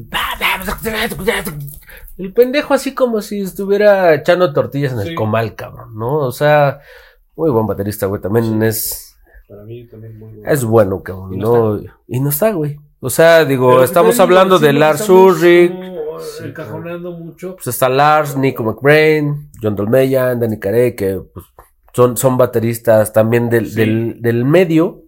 El 2.18 2.34
pendejo 2.34 2.76
así 2.76 2.94
como 2.94 3.22
si 3.22 3.42
estuviera 3.42 4.14
echando 4.14 4.54
tortillas 4.54 4.94
en 4.94 5.00
el 5.00 5.16
comal, 5.16 5.56
cabrón, 5.56 5.96
¿no? 5.98 6.18
O 6.20 6.32
sea, 6.32 6.80
muy 7.36 7.50
buen 7.50 7.66
baterista, 7.66 8.06
güey. 8.06 8.22
También 8.22 8.62
es, 8.62 9.18
Para 9.50 9.64
mí 9.64 9.88
también 9.88 10.20
muy 10.20 10.34
bueno. 10.36 10.52
es 10.52 10.64
bueno, 10.64 11.02
cabrón, 11.02 11.34
Y 11.34 11.38
no 11.38 11.76
¿no? 11.78 11.82
Y 12.08 12.20
no 12.20 12.30
está, 12.30 12.52
güey. 12.52 12.80
O 13.06 13.10
sea, 13.10 13.44
digo, 13.44 13.70
Pero 13.72 13.84
estamos 13.84 14.18
hablando 14.22 14.58
sí 14.58 14.66
de 14.66 14.74
Lars 14.74 15.02
estamos 15.02 15.36
Ulrich. 15.38 15.72
como 15.72 16.20
encajonando 16.46 17.12
mucho. 17.12 17.56
Pues 17.56 17.68
está 17.68 17.90
Lars, 17.90 18.38
Nico 18.38 18.64
McBrain, 18.64 19.50
John 19.62 19.76
Dolmeyan, 19.76 20.40
Danny 20.40 20.58
Carey, 20.58 20.96
que 20.96 21.20
pues, 21.34 21.46
son, 21.94 22.16
son 22.16 22.38
bateristas 22.38 23.12
también 23.12 23.50
del, 23.50 23.68
Sí. 23.70 23.76
del, 23.76 24.22
del 24.22 24.46
medio, 24.46 25.02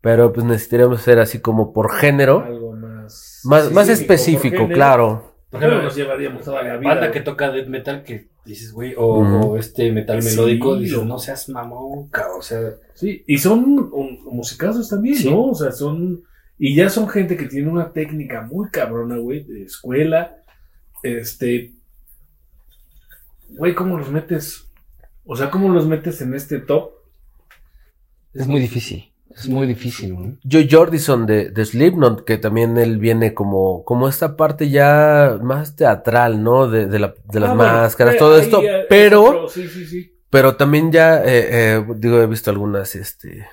pero 0.00 0.32
pues 0.32 0.44
necesitaríamos 0.44 1.02
ser 1.02 1.20
así 1.20 1.38
como 1.38 1.72
por 1.72 1.92
género, 1.92 2.40
Algo 2.44 2.72
más. 2.72 3.42
más, 3.44 3.88
específico, 3.88 4.66
claro. 4.68 5.34
Por 5.50 5.62
ejemplo, 5.62 5.82
nos 5.84 5.94
llevaríamos 5.94 6.42
toda 6.42 6.62
la 6.64 6.76
vida. 6.78 6.90
banda 6.94 7.12
que 7.12 7.20
toca 7.20 7.50
death 7.52 7.68
metal 7.68 8.02
que 8.02 8.28
dices, 8.44 8.72
güey, 8.72 8.94
o, 8.96 9.56
este 9.56 9.92
metal 9.92 10.20
Sí, 10.20 10.30
melódico, 10.36 10.76
dices, 10.76 11.04
no 11.04 11.18
seas 11.18 11.48
mamón, 11.48 12.08
cabrón, 12.08 12.38
o 12.40 12.42
sea, 12.42 12.58
Sí, 12.94 13.22
y 13.26 13.38
son 13.38 13.64
um, 13.92 14.18
musicazos 14.32 14.88
también, 14.88 15.14
Sí. 15.16 15.30
¿no? 15.30 15.46
O 15.46 15.54
sea, 15.54 15.70
son. 15.70 16.22
Y 16.62 16.74
ya 16.76 16.90
son 16.90 17.08
gente 17.08 17.38
que 17.38 17.46
tiene 17.46 17.68
una 17.70 17.90
técnica 17.92 18.42
muy 18.42 18.68
cabrona, 18.70 19.16
güey, 19.16 19.44
de 19.44 19.62
escuela. 19.64 20.36
Este. 21.02 21.72
Güey, 23.48 23.74
¿cómo 23.74 23.96
los 23.98 24.10
metes? 24.10 24.66
O 25.24 25.36
sea, 25.36 25.50
¿cómo 25.50 25.70
los 25.70 25.86
metes 25.86 26.20
en 26.20 26.34
este 26.34 26.58
top? 26.60 26.90
es 28.32 28.46
muy 28.46 28.60
difícil, 28.60 29.12
es 29.34 29.48
muy 29.48 29.66
difícil, 29.66 30.14
¿no? 30.14 30.36
Joe 30.48 30.68
Jordison 30.70 31.26
de, 31.26 31.50
de 31.50 31.64
Slipknot, 31.64 32.24
que 32.24 32.38
también 32.38 32.76
él 32.78 32.98
viene 32.98 33.34
como, 33.34 33.82
como 33.84 34.08
esta 34.08 34.36
parte 34.36 34.68
ya 34.70 35.36
más 35.42 35.74
teatral, 35.74 36.42
¿no? 36.44 36.68
De, 36.68 36.86
de, 36.86 36.98
la- 37.00 37.14
de 37.32 37.40
las 37.40 37.50
Ah, 37.50 37.54
máscaras, 37.54 38.14
eh, 38.14 38.18
todo 38.18 38.36
ahí, 38.36 38.42
esto, 38.42 38.62
es 38.62 38.86
pero... 38.88 39.22
otro, 39.24 39.48
Sí, 39.48 39.66
sí, 39.66 39.84
sí. 39.86 40.14
Pero 40.30 40.54
también 40.56 40.92
ya, 40.92 41.24
eh, 41.24 41.48
eh, 41.78 41.84
digo, 41.96 42.20
he 42.20 42.26
visto 42.28 42.50
algunas, 42.50 42.94
este, 42.94 43.48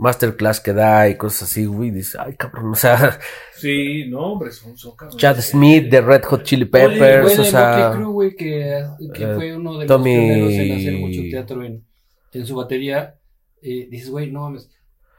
masterclass 0.00 0.60
que 0.60 0.72
da 0.72 1.08
y 1.08 1.16
cosas 1.16 1.42
así, 1.50 1.66
güey, 1.66 1.90
dice, 1.90 2.16
ay, 2.20 2.34
cabrón, 2.36 2.72
o 2.72 2.74
sea, 2.74 3.18
Sí, 3.56 4.06
no, 4.08 4.32
hombre, 4.32 4.50
son, 4.50 4.76
son 4.76 4.96
cabrones. 4.96 5.20
Chad 5.20 5.38
Smith 5.40 5.90
de 5.90 6.00
Red 6.00 6.24
Hot 6.24 6.42
Chili 6.42 6.68
Oye, 6.72 6.86
güey, 6.86 6.98
Peppers, 6.98 7.38
o 7.38 7.44
sea, 7.44 7.92
Crue, 7.94 8.06
güey, 8.06 8.34
que, 8.34 8.82
que 9.14 9.24
eh, 9.24 9.34
fue 9.34 9.54
uno 9.56 9.78
de 9.78 9.86
Tommy- 9.86 10.16
los 10.16 10.48
pioneros 10.48 10.52
en 10.52 10.72
hacer 10.78 10.92
mucho 10.94 11.20
teatro 11.30 11.64
en, 11.64 11.84
en 12.32 12.46
su 12.46 12.56
batería, 12.56 13.16
eh, 13.62 13.86
dices, 13.90 14.08
güey, 14.10 14.30
no 14.30 14.40
mames, 14.42 14.70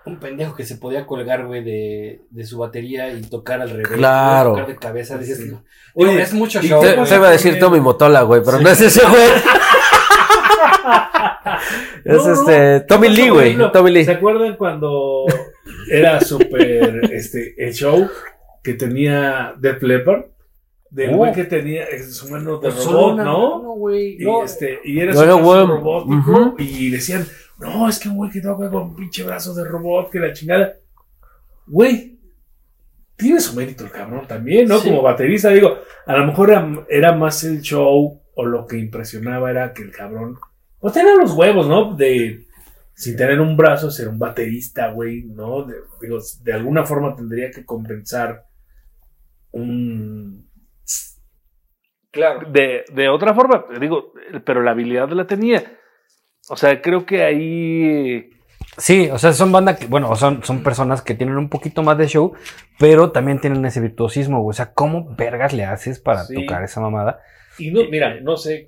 un 0.03 0.19
pendejo 0.19 0.55
que 0.55 0.65
se 0.65 0.77
podía 0.77 1.05
colgar, 1.05 1.45
güey, 1.45 1.63
de, 1.63 2.21
de 2.31 2.43
su 2.45 2.57
batería 2.57 3.13
y 3.13 3.21
tocar 3.21 3.61
al 3.61 3.69
revés, 3.69 3.87
Claro. 3.89 4.51
tocar 4.53 4.67
de 4.67 4.75
cabeza, 4.77 5.17
dices, 5.19 5.37
Sí. 5.37 5.51
Oye, 5.93 6.21
es 6.23 6.33
mucho 6.33 6.59
show, 6.61 6.81
te- 6.81 7.05
se, 7.05 7.15
iba 7.15 7.27
a 7.27 7.31
decir 7.31 7.59
Tommy 7.59 7.79
Motola, 7.79 8.23
güey, 8.23 8.41
pero 8.43 8.59
no 8.59 8.67
es 8.69 8.81
ese, 8.81 9.01
güey. 9.07 9.29
es 12.11 12.25
No, 12.25 12.33
no, 12.33 12.49
este, 12.49 12.79
Tommy 12.81 13.07
no, 13.09 13.13
Lee, 13.13 13.27
por 13.29 13.33
güey, 13.33 13.71
Tommy 13.71 13.91
Lee. 13.91 14.05
¿Se 14.05 14.11
acuerdan 14.11 14.55
cuando 14.55 15.25
era 15.89 16.19
súper 16.21 17.01
este, 17.13 17.55
el 17.57 17.73
show 17.73 18.09
que 18.63 18.73
tenía 18.73 19.53
Def 19.57 19.81
Leppard? 19.81 20.25
Del 20.89 21.13
Oh. 21.13 21.17
güey 21.17 21.31
que 21.33 21.45
tenía 21.45 21.85
su 22.09 22.29
mano 22.29 22.57
de 22.57 22.69
Pues 22.69 22.85
robot, 22.85 23.13
una 23.13 23.23
¿no? 23.23 23.59
güey, 23.75 24.17
Y, 24.19 24.29
este, 24.43 24.79
y 24.83 24.99
era 24.99 25.13
su 25.13 25.21
robótico. 25.23 26.55
Y 26.57 26.89
decían, 26.89 27.25
no, 27.59 27.87
es 27.87 27.97
que 27.97 28.09
un 28.09 28.17
güey 28.17 28.29
que 28.29 28.41
toca 28.41 28.69
con 28.69 28.83
un 28.83 28.95
pinche 28.95 29.23
brazo 29.23 29.53
de 29.53 29.63
robot, 29.63 30.09
que 30.09 30.19
la 30.19 30.33
chingada. 30.33 30.73
Güey, 31.65 32.19
tiene 33.15 33.39
su 33.39 33.55
mérito 33.55 33.85
el 33.85 33.91
cabrón 33.91 34.27
también, 34.27 34.67
¿no? 34.67 34.79
Sí. 34.79 34.89
Como 34.89 35.01
baterista, 35.01 35.49
digo, 35.49 35.77
a 36.05 36.17
lo 36.17 36.25
mejor 36.25 36.49
era, 36.49 36.85
era 36.89 37.13
más 37.13 37.43
el 37.45 37.61
show 37.61 38.19
o 38.35 38.45
lo 38.45 38.65
que 38.65 38.77
impresionaba 38.77 39.49
era 39.51 39.73
que 39.73 39.83
el 39.83 39.91
cabrón, 39.91 40.37
pues 40.81 40.93
tenía 40.93 41.15
los 41.15 41.31
huevos, 41.33 41.67
¿no? 41.67 41.95
De, 41.95 42.45
sin 42.93 43.15
tener 43.15 43.39
un 43.39 43.55
brazo, 43.55 43.89
ser 43.91 44.07
un 44.09 44.19
baterista, 44.19 44.89
güey, 44.91 45.23
¿no? 45.23 45.63
De, 45.63 45.75
digo, 46.01 46.17
de 46.43 46.53
alguna 46.53 46.83
forma 46.83 47.15
tendría 47.15 47.51
que 47.51 47.65
compensar 47.65 48.45
un... 49.51 50.49
Claro. 52.11 52.49
De, 52.51 52.83
de 52.93 53.07
otra 53.07 53.33
forma, 53.33 53.65
digo, 53.79 54.11
pero 54.45 54.61
la 54.61 54.71
habilidad 54.71 55.09
la 55.11 55.25
tenía. 55.27 55.77
O 56.49 56.57
sea, 56.57 56.81
creo 56.81 57.05
que 57.05 57.23
ahí. 57.23 58.29
Sí, 58.77 59.09
o 59.09 59.17
sea, 59.17 59.31
son 59.31 59.51
bandas 59.51 59.79
que, 59.79 59.85
bueno, 59.85 60.13
son, 60.17 60.43
son 60.43 60.61
personas 60.61 61.01
que 61.01 61.13
tienen 61.13 61.37
un 61.37 61.49
poquito 61.49 61.83
más 61.83 61.97
de 61.97 62.07
show, 62.07 62.33
pero 62.77 63.11
también 63.11 63.39
tienen 63.39 63.63
ese 63.65 63.79
virtuosismo, 63.79 64.41
güey. 64.41 64.49
O 64.49 64.53
sea, 64.53 64.73
¿cómo 64.73 65.15
vergas 65.15 65.53
le 65.53 65.63
haces 65.63 65.99
para 65.99 66.23
Sí. 66.25 66.35
tocar 66.35 66.63
esa 66.63 66.81
mamada? 66.81 67.19
Y 67.57 67.71
no, 67.71 67.81
mira, 67.89 68.19
no 68.19 68.35
sé, 68.35 68.65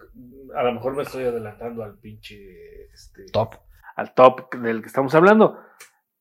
a 0.56 0.64
lo 0.64 0.74
mejor 0.74 0.96
me 0.96 1.04
estoy 1.04 1.24
adelantando 1.26 1.84
al 1.84 1.98
pinche... 2.00 2.86
Este, 2.94 3.26
Top. 3.32 3.56
al 3.96 4.14
top 4.14 4.54
del 4.56 4.82
que 4.82 4.88
estamos 4.88 5.14
hablando. 5.16 5.60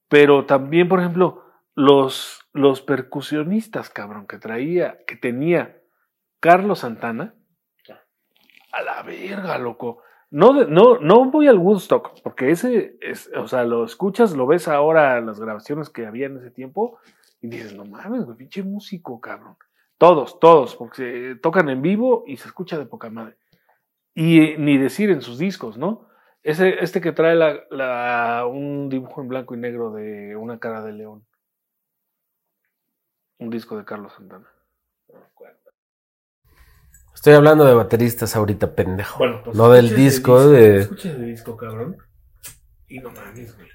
Pero 0.08 0.46
también, 0.46 0.88
por 0.88 1.00
ejemplo, 1.00 1.44
los, 1.74 2.48
los 2.52 2.82
percusionistas, 2.82 3.90
cabrón, 3.90 4.26
que 4.26 4.38
traía, 4.38 4.98
que 5.06 5.16
tenía 5.16 5.80
Carlos 6.40 6.80
Santana. 6.80 7.34
A 8.72 8.82
la 8.82 9.02
verga, 9.02 9.58
loco. 9.58 10.02
No, 10.30 10.54
de- 10.54 10.66
no, 10.66 10.98
no 10.98 11.30
voy 11.30 11.46
al 11.46 11.58
Woodstock, 11.58 12.22
porque 12.22 12.50
ese, 12.50 12.96
es, 13.02 13.30
o 13.36 13.46
sea, 13.46 13.64
lo 13.64 13.84
escuchas, 13.84 14.32
lo 14.34 14.46
ves 14.46 14.66
ahora, 14.66 15.20
las 15.20 15.38
grabaciones 15.38 15.90
que 15.90 16.06
había 16.06 16.26
en 16.26 16.38
ese 16.38 16.50
tiempo, 16.50 16.98
Y 17.42 17.48
dices, 17.48 17.74
no 17.74 17.84
mames, 17.84 18.24
güey, 18.24 18.36
pinche 18.38 18.62
músico, 18.62 19.20
cabrón. 19.20 19.56
Todos, 19.98 20.38
todos, 20.40 20.74
porque 20.76 20.96
se 20.96 21.34
tocan 21.36 21.68
en 21.68 21.82
vivo 21.82 22.22
y 22.26 22.36
se 22.36 22.46
escucha 22.48 22.78
de 22.78 22.86
poca 22.86 23.10
madre. 23.10 23.36
Y 24.14 24.40
eh, 24.40 24.56
ni 24.58 24.78
decir 24.78 25.10
en 25.10 25.22
sus 25.22 25.38
discos, 25.38 25.78
¿no? 25.78 26.08
Ese, 26.42 26.82
este 26.82 27.00
que 27.00 27.12
trae 27.12 27.34
la, 27.34 27.60
la- 27.70 28.46
un 28.46 28.88
dibujo 28.88 29.20
en 29.22 29.28
blanco 29.28 29.54
y 29.54 29.58
negro 29.58 29.92
de 29.92 30.36
una 30.36 30.58
cara 30.58 30.82
de 30.82 30.92
león. 30.92 31.24
Un 33.38 33.50
disco 33.50 33.76
de 33.76 33.84
Carlos 33.84 34.12
Santana. 34.14 34.46
Estoy 37.14 37.34
hablando 37.34 37.64
de 37.64 37.74
bateristas 37.74 38.34
ahorita, 38.34 38.74
pendejo. 38.74 39.18
Bueno, 39.18 39.42
pues 39.44 39.56
no 39.56 39.70
del 39.70 39.94
disco 39.94 40.48
de... 40.48 40.78
Escucha 40.78 41.10
ese 41.10 41.22
disco, 41.22 41.56
cabrón. 41.56 41.96
Y 42.88 42.98
no 42.98 43.10
mames, 43.12 43.54
güey. 43.56 43.68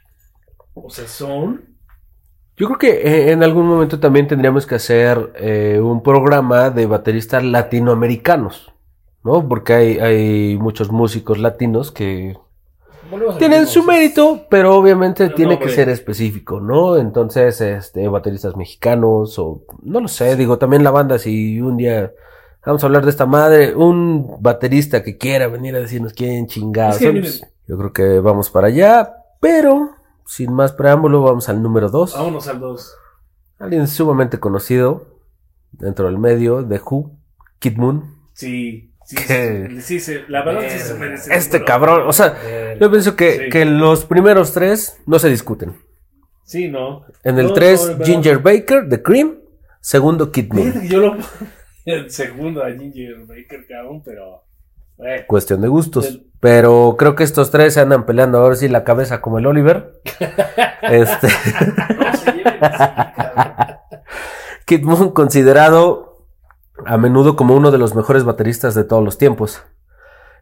O 0.74 0.90
sea, 0.90 1.08
son. 1.08 1.78
Yo 2.58 2.68
creo 2.68 2.78
que 2.78 2.90
eh, 3.08 3.32
en 3.32 3.44
algún 3.44 3.66
momento 3.68 4.00
también 4.00 4.28
tendríamos 4.28 4.66
que 4.68 4.76
hacer 4.76 5.32
eh, 5.36 5.80
un 5.82 6.04
programa 6.04 6.70
de 6.72 6.88
bateristas 6.88 7.44
latinoamericanos, 7.44 8.74
¿no? 9.28 9.46
Porque 9.46 9.74
hay, 9.74 10.00
hay 10.00 10.58
muchos 10.58 10.90
músicos 10.90 11.38
latinos 11.38 11.92
que 11.92 12.38
tienen 13.38 13.68
su 13.68 13.84
mérito, 13.84 14.46
pero 14.50 14.76
obviamente 14.78 15.30
tiene 15.30 15.60
que 15.60 15.68
ser 15.68 15.90
específico, 15.90 16.62
¿no? 16.62 16.96
Entonces, 16.96 17.60
este, 17.60 18.08
bateristas 18.08 18.56
mexicanos 18.56 19.38
o 19.38 19.64
no 19.84 20.00
lo 20.00 20.08
sé, 20.08 20.38
digo, 20.38 20.58
también 20.58 20.84
la 20.84 20.92
banda, 20.92 21.20
si 21.20 21.60
un 21.60 21.76
día 21.76 22.14
vamos 22.66 22.84
a 22.84 22.86
hablar 22.88 23.04
de 23.04 23.12
esta 23.12 23.26
madre, 23.26 23.76
un 23.76 24.38
baterista 24.40 25.04
que 25.04 25.18
quiera 25.18 25.48
venir 25.48 25.76
a 25.76 25.80
decirnos 25.80 26.14
quién 26.14 26.48
chingados, 26.48 27.02
Es 27.02 27.42
que 27.42 27.48
yo 27.68 27.78
creo 27.78 27.92
que 27.92 28.20
vamos 28.22 28.50
para 28.50 28.68
allá, 28.68 29.14
pero 29.42 29.92
sin 30.26 30.54
más 30.54 30.72
preámbulo, 30.72 31.22
vamos 31.22 31.50
al 31.50 31.62
número 31.62 31.90
2. 31.90 32.14
Vámonos 32.14 32.48
al 32.48 32.62
2. 32.62 32.96
Alguien 33.60 33.88
sumamente 33.90 34.40
conocido 34.40 35.20
dentro 35.74 36.06
del 36.06 36.18
medio, 36.18 36.64
de 36.64 36.80
Who, 36.80 37.12
Kid 37.60 37.78
Moon. 37.78 38.16
Sí, 38.34 38.94
sí, 39.82 40.00
sí, 40.00 40.18
la 40.28 40.44
verdad 40.44 40.62
sí 40.70 40.80
se 40.80 40.94
merece. 40.96 41.34
Este 41.36 41.64
cabrón, 41.64 42.04
o 42.08 42.14
sea, 42.14 42.36
yo 42.80 42.90
pienso 42.92 43.16
que, 43.16 43.32
Sí. 43.46 43.50
que 43.50 43.66
los 43.66 44.06
primeros 44.06 44.54
tres 44.54 45.00
no 45.06 45.18
se 45.20 45.30
discuten. 45.30 45.76
Sí, 46.44 46.68
no. 46.68 47.06
En 47.24 47.38
el 47.40 47.48
No, 47.48 47.54
3, 47.54 47.98
no. 48.00 48.06
Ginger 48.06 48.40
Baker, 48.40 48.88
The 48.90 49.02
Cream. 49.02 49.36
Segundo, 49.82 50.32
Kid 50.32 50.52
yo 50.90 51.00
lo 51.00 51.18
el 51.86 52.10
segundo 52.12 52.64
a 52.64 52.70
Ginger 52.72 53.16
Baker, 53.26 53.66
cabrón, 53.68 54.02
pero. 54.04 54.44
eh, 55.00 55.24
Cuestión 55.28 55.62
de 55.62 55.68
gustos. 55.70 56.06
El- 56.08 56.24
Pero 56.40 56.96
creo 57.00 57.16
que 57.16 57.24
estos 57.24 57.50
tres 57.50 57.74
se 57.74 57.80
andan 57.80 58.06
peleando 58.06 58.38
ahora 58.40 58.56
sí 58.56 58.68
la 58.68 58.84
cabeza 58.84 59.22
como 59.22 59.40
el 59.40 59.48
Oliver. 59.48 60.02
este, 60.84 61.28
no 61.98 62.14
se 62.16 62.32
lleven 62.32 62.64
así, 62.64 63.14
cabrón. 63.16 63.78
Kid 64.66 64.84
Moon 64.84 65.12
considerado 65.12 66.17
a 66.86 66.98
menudo 66.98 67.36
como 67.36 67.56
uno 67.56 67.72
de 67.72 67.78
los 67.78 67.96
mejores 67.96 68.24
bateristas 68.24 68.76
de 68.76 68.84
todos 68.84 69.04
los 69.04 69.18
tiempos. 69.18 69.62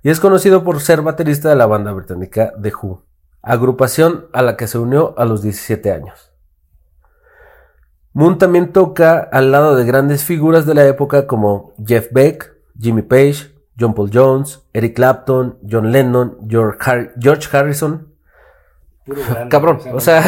Y 0.04 0.10
es 0.10 0.20
conocido 0.20 0.64
por 0.64 0.82
ser 0.82 1.02
baterista 1.02 1.50
de 1.50 1.56
la 1.56 1.66
banda 1.66 1.92
británica 1.92 2.54
The 2.62 2.72
Who, 2.74 3.04
agrupación 3.42 4.28
a 4.34 4.42
la 4.42 4.56
que 4.58 4.68
se 4.68 4.78
unió 4.78 5.16
a 5.18 5.26
los 5.26 5.42
17 5.42 5.92
años. 5.92 6.32
Moon 8.14 8.38
también 8.38 8.72
toca 8.72 9.18
al 9.20 9.52
lado 9.52 9.76
de 9.76 9.84
grandes 9.86 10.24
figuras 10.24 10.66
de 10.66 10.74
la 10.74 10.86
época 10.86 11.28
como 11.28 11.74
Jeff 11.86 12.08
Beck, 12.12 12.54
Jimmy 12.80 13.02
Page, 13.02 13.54
John 13.78 13.94
Paul 13.94 14.10
Jones, 14.14 14.62
Eric 14.74 14.96
Clapton, 14.96 15.58
John 15.70 15.92
Lennon, 15.92 16.38
George, 16.48 16.78
Har- 16.82 17.14
George 17.20 17.50
Harrison. 17.58 18.08
Puro 19.06 19.22
grande, 19.30 19.50
Cabrón, 19.50 19.80
o 19.94 20.00
sea- 20.00 20.24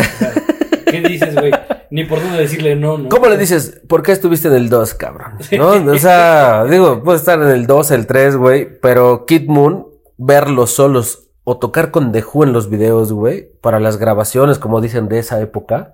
¿Qué 0.86 1.02
dices, 1.02 1.34
güey? 1.36 1.52
Ni 1.90 2.04
por 2.06 2.22
dónde 2.22 2.38
decirle 2.40 2.76
no, 2.76 2.98
¿no? 2.98 3.10
¿Cómo 3.10 3.28
le 3.28 3.38
dices? 3.38 3.82
¿Por 3.88 4.04
qué 4.04 4.12
estuviste 4.12 4.48
en 4.50 4.56
el 4.56 4.70
2, 4.70 4.94
cabrón? 4.96 5.34
¿No? 5.58 5.70
O 5.92 5.98
sea, 5.98 6.66
digo, 6.66 7.02
puede 7.04 7.18
estar 7.18 7.42
en 7.42 7.50
el 7.50 7.66
2, 7.68 7.92
el 7.92 8.08
3, 8.08 8.36
güey, 8.36 8.80
pero 8.82 9.26
Kid 9.26 9.48
Moon, 9.48 9.88
verlos 10.18 10.72
solos 10.74 11.24
o 11.44 11.58
tocar 11.58 11.92
con 11.92 12.12
The 12.12 12.24
Who 12.24 12.44
en 12.44 12.54
los 12.54 12.70
videos, 12.70 13.14
güey, 13.14 13.50
para 13.62 13.80
las 13.80 13.98
grabaciones, 13.98 14.60
como 14.60 14.82
dicen 14.82 15.08
de 15.08 15.20
esa 15.20 15.40
época, 15.40 15.94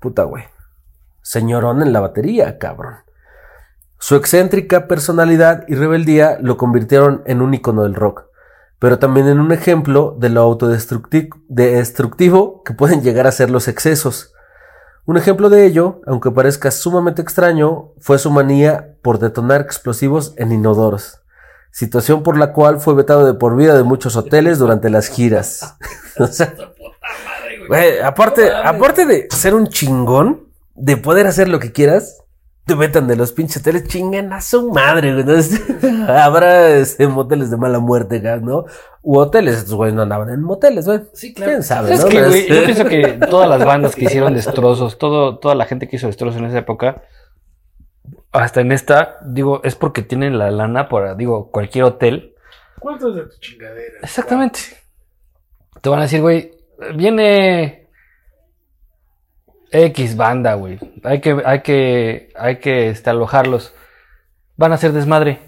puta, 0.00 0.22
güey. 0.24 0.44
Señorón 1.20 1.82
en 1.82 1.92
la 1.92 2.00
batería, 2.00 2.56
cabrón. 2.58 2.94
Su 3.98 4.14
excéntrica 4.16 4.86
personalidad 4.88 5.64
y 5.68 5.74
rebeldía 5.74 6.38
lo 6.40 6.56
convirtieron 6.56 7.22
en 7.26 7.42
un 7.42 7.52
icono 7.54 7.82
del 7.82 7.94
rock, 7.94 8.24
pero 8.78 8.98
también 8.98 9.26
en 9.26 9.40
un 9.40 9.52
ejemplo 9.52 10.16
de 10.18 10.28
lo 10.28 10.46
autodestructi- 10.48 11.30
destructivo 11.48 12.62
que 12.62 12.74
pueden 12.74 13.02
llegar 13.02 13.26
a 13.26 13.32
ser 13.32 13.50
los 13.50 13.68
excesos. 13.68 14.32
Un 15.06 15.16
ejemplo 15.16 15.48
de 15.48 15.64
ello, 15.64 16.00
aunque 16.04 16.32
parezca 16.32 16.72
sumamente 16.72 17.22
extraño, 17.22 17.92
fue 18.00 18.18
su 18.18 18.28
manía 18.32 18.96
por 19.02 19.20
detonar 19.20 19.60
explosivos 19.60 20.34
en 20.36 20.50
inodoros, 20.50 21.20
situación 21.70 22.24
por 22.24 22.36
la 22.36 22.52
cual 22.52 22.80
fue 22.80 22.94
vetado 22.94 23.24
de 23.24 23.34
por 23.34 23.56
vida 23.56 23.76
de 23.76 23.84
muchos 23.84 24.16
hoteles 24.16 24.58
durante 24.58 24.90
las 24.90 25.08
giras. 25.08 25.76
O 26.18 26.26
sea, 26.26 26.54
güey, 27.68 27.98
aparte, 27.98 28.50
aparte 28.50 29.04
de 29.04 29.28
ser 29.30 29.54
un 29.54 29.66
chingón, 29.66 30.48
de 30.74 30.96
poder 30.96 31.26
hacer 31.26 31.46
lo 31.46 31.58
que 31.58 31.72
quieras, 31.72 32.15
te 32.66 32.74
vetan 32.74 33.06
de 33.06 33.14
los 33.14 33.30
pinches 33.30 33.58
hoteles, 33.58 33.84
chingan 33.86 34.32
a 34.32 34.40
su 34.40 34.72
madre, 34.72 35.12
güey. 35.12 35.20
Entonces, 35.20 35.62
habrá 36.08 36.70
este, 36.70 37.06
moteles 37.06 37.50
de 37.50 37.56
mala 37.56 37.78
muerte, 37.78 38.18
güey, 38.18 38.40
¿no? 38.40 38.64
U 39.02 39.18
hoteles, 39.18 39.58
estos 39.58 39.74
güeyes 39.74 39.94
no 39.94 40.02
andaban 40.02 40.30
en 40.30 40.42
moteles, 40.42 40.84
güey. 40.84 41.02
Sí, 41.12 41.32
claro. 41.32 41.52
¿Quién 41.52 41.62
sabe, 41.62 41.94
Es 41.94 42.02
no? 42.02 42.08
que, 42.08 42.24
güey, 42.26 42.40
Este- 42.40 42.54
yo 42.56 42.64
pienso 42.64 42.84
que 42.86 43.06
todas 43.30 43.48
las 43.48 43.64
bandas 43.64 43.94
que 43.94 44.06
hicieron 44.06 44.34
destrozos, 44.34 44.98
todo, 44.98 45.38
toda 45.38 45.54
la 45.54 45.64
gente 45.66 45.86
que 45.86 45.94
hizo 45.94 46.08
destrozos 46.08 46.40
en 46.40 46.46
esa 46.46 46.58
época, 46.58 47.04
hasta 48.32 48.60
en 48.60 48.72
esta, 48.72 49.18
digo, 49.24 49.60
es 49.62 49.76
porque 49.76 50.02
tienen 50.02 50.36
la 50.36 50.50
lana 50.50 50.88
para, 50.88 51.14
digo, 51.14 51.52
cualquier 51.52 51.84
hotel. 51.84 52.34
¿Cuánto 52.80 53.10
es 53.10 53.14
de 53.14 53.22
tu 53.22 53.38
chingadera? 53.38 53.98
Exactamente. 54.02 54.58
Te 55.80 55.88
van 55.88 56.00
a 56.00 56.02
decir, 56.02 56.20
güey, 56.20 56.50
viene 56.96 57.85
X 59.84 60.16
banda, 60.16 60.54
güey. 60.54 60.78
Hay 61.04 61.20
que, 61.20 61.40
hay 61.44 61.60
que, 61.62 62.32
hay 62.36 62.56
que 62.56 62.88
este, 62.90 63.10
alojarlos. 63.10 63.74
Van 64.56 64.72
a 64.72 64.76
hacer 64.76 64.92
desmadre. 64.92 65.40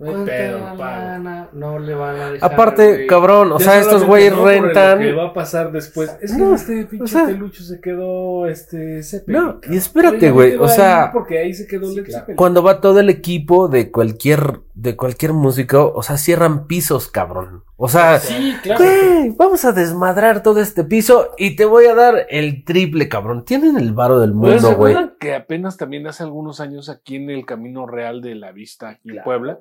No 0.00 0.20
hay 0.20 0.24
pedo, 0.26 0.76
pago. 0.78 1.48
No 1.52 1.78
le 1.78 1.94
van 1.94 2.16
a 2.18 2.30
dejar, 2.32 2.52
Aparte, 2.52 2.88
güey. 2.94 3.06
cabrón, 3.06 3.52
o 3.52 3.58
Ya 3.58 3.64
sea, 3.66 3.78
estos 3.80 4.04
güeyes 4.04 4.32
no 4.32 4.38
por 4.38 4.46
lo 4.54 4.62
rentan. 4.62 4.98
que 4.98 5.12
va 5.12 5.26
a 5.26 5.34
pasar 5.34 5.70
después? 5.72 6.16
Es 6.22 6.32
que 6.32 6.38
No, 6.38 6.54
este 6.54 6.84
pinche 6.86 7.04
o 7.04 7.06
sea- 7.06 7.26
pelucho 7.26 7.62
se 7.62 7.80
quedó 7.80 8.46
este 8.46 9.02
Zeppelin, 9.02 9.40
No, 9.42 9.60
y 9.68 9.76
espérate, 9.76 10.30
güey, 10.30 10.52
¿qué 10.52 10.58
o 10.58 10.68
sea, 10.68 11.04
ir? 11.06 11.12
porque 11.12 11.38
ahí 11.38 11.52
se 11.52 11.66
quedó 11.66 11.94
Led 11.94 12.06
Zeppelin. 12.10 12.36
Cuando 12.36 12.62
va 12.62 12.80
todo 12.80 12.98
el 13.00 13.10
equipo 13.10 13.68
de 13.68 13.90
cualquier, 13.90 14.60
de 14.74 14.96
cualquier 14.96 15.34
músico, 15.34 15.92
o 15.94 16.02
sea, 16.02 16.16
cierran 16.16 16.66
pisos, 16.66 17.08
cabrón. 17.08 17.64
O 17.76 17.88
sea, 17.88 18.18
Sí, 18.20 18.54
claro. 18.62 18.84
güey, 18.84 19.30
vamos 19.36 19.64
a 19.64 19.72
desmadrar 19.72 20.42
todo 20.42 20.60
este 20.60 20.84
piso 20.84 21.30
y 21.38 21.56
te 21.56 21.64
voy 21.66 21.86
a 21.86 21.94
dar 21.94 22.26
el 22.30 22.64
triple, 22.64 23.08
cabrón. 23.08 23.44
Tienen 23.44 23.76
el 23.78 23.92
varo 23.92 24.20
del 24.20 24.32
mundo, 24.32 24.58
¿se 24.58 24.74
güey. 24.74 24.92
acuerdan 24.94 25.14
que 25.18 25.34
apenas 25.34 25.76
también 25.76 26.06
hace 26.06 26.22
algunos 26.22 26.60
años 26.60 26.88
aquí 26.88 27.16
en 27.16 27.30
el 27.30 27.44
Camino 27.46 27.86
Real 27.86 28.20
de 28.22 28.34
la 28.34 28.52
Vista, 28.52 28.90
aquí 28.90 29.08
en 29.08 29.12
Claro. 29.16 29.24
Puebla, 29.24 29.58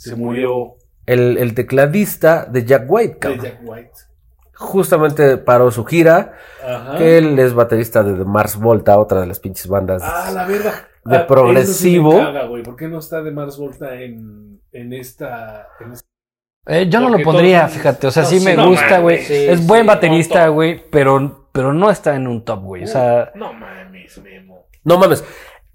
se, 0.00 0.16
murió. 0.16 0.76
El, 1.06 1.36
el 1.38 1.54
tecladista 1.54 2.44
de 2.46 2.64
Jack 2.64 2.84
White, 2.88 3.14
De 3.14 3.18
cabrón. 3.18 3.40
Jack 3.42 3.58
White. 3.64 3.90
Justamente 4.54 5.38
paró 5.38 5.70
su 5.70 5.84
gira, 5.84 6.34
Ajá. 6.62 6.98
que 6.98 7.18
él 7.18 7.38
es 7.38 7.54
baterista 7.54 8.02
de 8.02 8.12
The 8.14 8.24
Mars 8.24 8.56
Volta, 8.56 8.98
otra 8.98 9.20
de 9.20 9.26
las 9.26 9.40
pinches 9.40 9.66
bandas. 9.68 10.02
Ah, 10.04 10.30
la 10.34 10.46
verdad. 10.46 10.74
De 11.04 11.16
Ah, 11.16 11.26
progresivo. 11.26 12.10
eso 12.12 12.18
sí 12.18 12.26
me 12.26 12.32
caga, 12.32 12.46
güey. 12.46 12.62
¿Por 12.62 12.76
qué 12.76 12.88
no 12.88 12.98
está 12.98 13.22
de 13.22 13.30
Mars 13.30 13.56
Volta 13.56 13.94
en, 13.94 14.60
en 14.72 14.92
esta. 14.92 15.68
En 15.80 15.92
esta- 15.92 16.06
Eh, 16.66 16.88
yo 16.90 17.00
no 17.00 17.08
lo 17.08 17.22
pondría, 17.22 17.62
todos- 17.62 17.72
fíjate. 17.72 18.06
O 18.06 18.10
sea, 18.10 18.22
no, 18.24 18.28
sí 18.28 18.38
sí, 18.38 18.44
me 18.44 18.54
no 18.54 18.68
gusta, 18.68 18.98
güey. 19.00 19.18
sí, 19.24 19.34
es 19.34 19.60
sí, 19.60 19.66
buen 19.66 19.86
baterista, 19.86 20.48
güey, 20.48 20.84
pero, 20.90 21.48
pero 21.52 21.72
no 21.72 21.90
está 21.90 22.14
en 22.16 22.26
un 22.26 22.44
top, 22.44 22.62
güey. 22.62 22.84
O 22.84 22.86
sea, 22.86 23.30
No 23.34 23.52
mames, 23.54 24.18
Memo. 24.18 24.66
No 24.84 24.98
mames. 24.98 25.24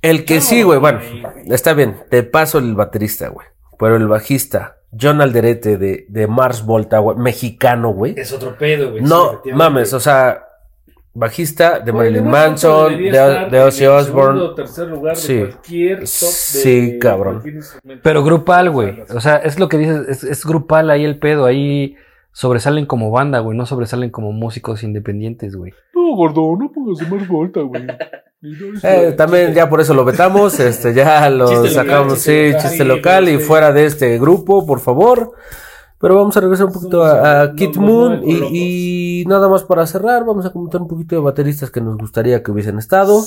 El 0.03 0.25
que 0.25 0.35
No, 0.35 0.41
sí, 0.41 0.61
güey, 0.61 0.77
bueno, 0.79 0.99
está 1.47 1.73
bien, 1.73 1.97
te 2.11 2.21
paso 2.21 2.59
el 2.59 2.75
baterista, 2.75 3.29
güey. 3.29 3.47
Pero 3.79 3.95
el 3.97 4.07
bajista, 4.07 4.77
John 4.99 5.21
Alderete 5.21 5.77
de, 5.77 6.05
de 6.09 6.27
Mars 6.27 6.65
Volta, 6.65 6.99
güey, 6.99 7.17
mexicano, 7.17 7.89
güey. 7.89 8.13
es 8.17 8.31
otro 8.31 8.57
pedo, 8.57 8.91
güey. 8.91 9.03
No 9.03 9.41
mames, 9.53 9.93
o 9.93 9.99
sea, 9.99 10.41
bajista 11.13 11.79
de 11.79 11.93
Marilyn 11.93 12.27
Manson, 12.27 12.97
de, 12.97 13.11
de 13.49 13.59
Ozzy 13.63 13.83
en 13.85 13.91
el 13.91 13.97
Osbourne. 13.97 14.33
segundo 14.39 14.51
o 14.51 14.55
tercer 14.55 14.87
lugar 14.87 15.15
de 15.15 15.21
Sí. 15.21 15.37
cualquier 15.39 15.97
top 15.99 16.05
de 16.05 16.05
Sí, 16.07 16.99
cabrón. 16.99 17.41
cualquier. 17.41 18.01
Pero 18.01 18.23
grupal, 18.23 18.69
güey. 18.71 19.01
O 19.13 19.19
sea, 19.21 19.37
es 19.37 19.59
lo 19.59 19.69
que 19.69 19.77
dices, 19.77 20.07
es, 20.09 20.23
es 20.23 20.45
grupal 20.45 20.89
ahí 20.89 21.05
el 21.05 21.19
pedo. 21.19 21.45
Ahí 21.45 21.95
sobresalen 22.33 22.85
como 22.85 23.11
banda, 23.11 23.39
güey. 23.39 23.57
No 23.57 23.65
sobresalen 23.65 24.09
como 24.09 24.33
músicos 24.33 24.83
independientes, 24.83 25.55
güey. 25.55 25.73
No, 25.93 26.15
gordo, 26.15 26.55
no 26.59 26.69
pongas 26.71 26.97
de 27.09 27.15
más 27.15 27.27
vuelta, 27.27 27.61
güey. 27.61 27.83
Eh, 28.83 29.13
también 29.17 29.53
ya 29.53 29.69
por 29.69 29.81
eso 29.81 29.93
lo 29.93 30.05
vetamos, 30.05 30.59
este, 30.59 30.93
ya 30.93 31.29
lo 31.29 31.47
Chiste 31.47 31.69
sacamos, 31.71 32.19
sí, 32.19 32.51
chiste 32.59 32.83
local 32.85 33.29
y 33.29 33.37
sí. 33.37 33.43
fuera 33.43 33.71
de 33.71 33.85
este 33.85 34.17
grupo, 34.19 34.65
por 34.65 34.79
favor. 34.79 35.33
Pero 35.99 36.15
vamos 36.15 36.35
a 36.37 36.41
regresar 36.41 36.67
un 36.67 36.73
poquito 36.73 37.03
a, 37.03 37.53
Kid 37.55 37.77
Moon 37.77 38.21
y, 38.23 39.21
y 39.21 39.25
nada 39.25 39.47
más 39.47 39.63
para 39.63 39.87
cerrar, 39.87 40.25
vamos 40.25 40.45
a 40.45 40.51
comentar 40.51 40.81
un 40.81 40.87
poquito 40.87 41.15
de 41.15 41.21
bateristas 41.21 41.71
que 41.71 41.81
nos 41.81 41.97
gustaría 41.97 42.43
que 42.43 42.51
hubiesen 42.51 42.77
estado. 42.77 43.23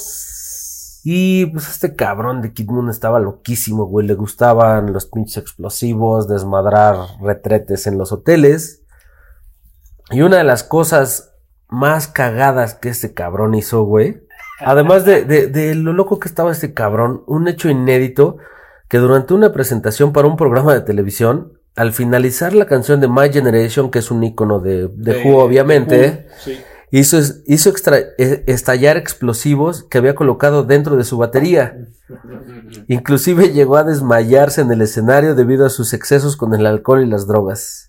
Y 1.10 1.46
pues 1.46 1.70
este 1.70 1.94
cabrón 1.94 2.42
de 2.42 2.52
Kid 2.52 2.68
Moon 2.68 2.90
estaba 2.90 3.18
loquísimo, 3.18 3.86
güey. 3.86 4.06
Le 4.06 4.14
gustaban 4.14 4.92
los 4.92 5.06
pinches 5.06 5.38
explosivos, 5.38 6.28
desmadrar 6.28 6.96
retretes 7.22 7.86
en 7.86 7.96
los 7.96 8.12
hoteles. 8.12 8.82
Y 10.10 10.22
una 10.22 10.36
de 10.36 10.44
las 10.44 10.64
cosas 10.64 11.34
más 11.68 12.08
cagadas 12.08 12.74
que 12.74 12.88
este 12.88 13.14
cabrón 13.14 13.54
hizo, 13.54 13.84
güey. 13.84 14.22
Además 14.60 15.04
de, 15.04 15.24
de- 15.24 15.46
de 15.46 15.74
lo 15.74 15.92
loco 15.92 16.18
que 16.18 16.28
estaba 16.28 16.52
este 16.52 16.74
cabrón, 16.74 17.22
un 17.26 17.48
hecho 17.48 17.68
inédito 17.68 18.38
que 18.88 18.98
durante 18.98 19.34
una 19.34 19.52
presentación 19.52 20.12
para 20.12 20.28
un 20.28 20.36
programa 20.36 20.74
de 20.74 20.80
televisión, 20.80 21.52
al 21.76 21.92
finalizar 21.92 22.54
la 22.54 22.66
canción 22.66 23.00
de 23.00 23.08
My 23.08 23.30
Generation, 23.32 23.90
que 23.90 24.00
es 24.00 24.10
un 24.10 24.24
icono 24.24 24.58
de, 24.60 24.88
de 24.92 25.22
Who, 25.24 25.38
obviamente, 25.38 25.96
de 25.96 26.08
Who, 26.08 26.32
sí. 26.44 26.58
hizo, 26.90 27.18
hizo 27.46 27.70
extra- 27.70 27.98
eh, 28.18 28.42
estallar 28.46 28.96
explosivos 28.96 29.84
que 29.84 29.98
había 29.98 30.14
colocado 30.14 30.64
dentro 30.64 30.96
de 30.96 31.04
su 31.04 31.18
batería. 31.18 31.76
Inclusive 32.88 33.50
llegó 33.52 33.76
a 33.76 33.84
desmayarse 33.84 34.60
en 34.62 34.72
el 34.72 34.82
escenario 34.82 35.34
debido 35.34 35.66
a 35.66 35.70
sus 35.70 35.92
excesos 35.92 36.36
con 36.36 36.54
el 36.54 36.66
alcohol 36.66 37.02
y 37.02 37.06
las 37.06 37.26
drogas. 37.26 37.87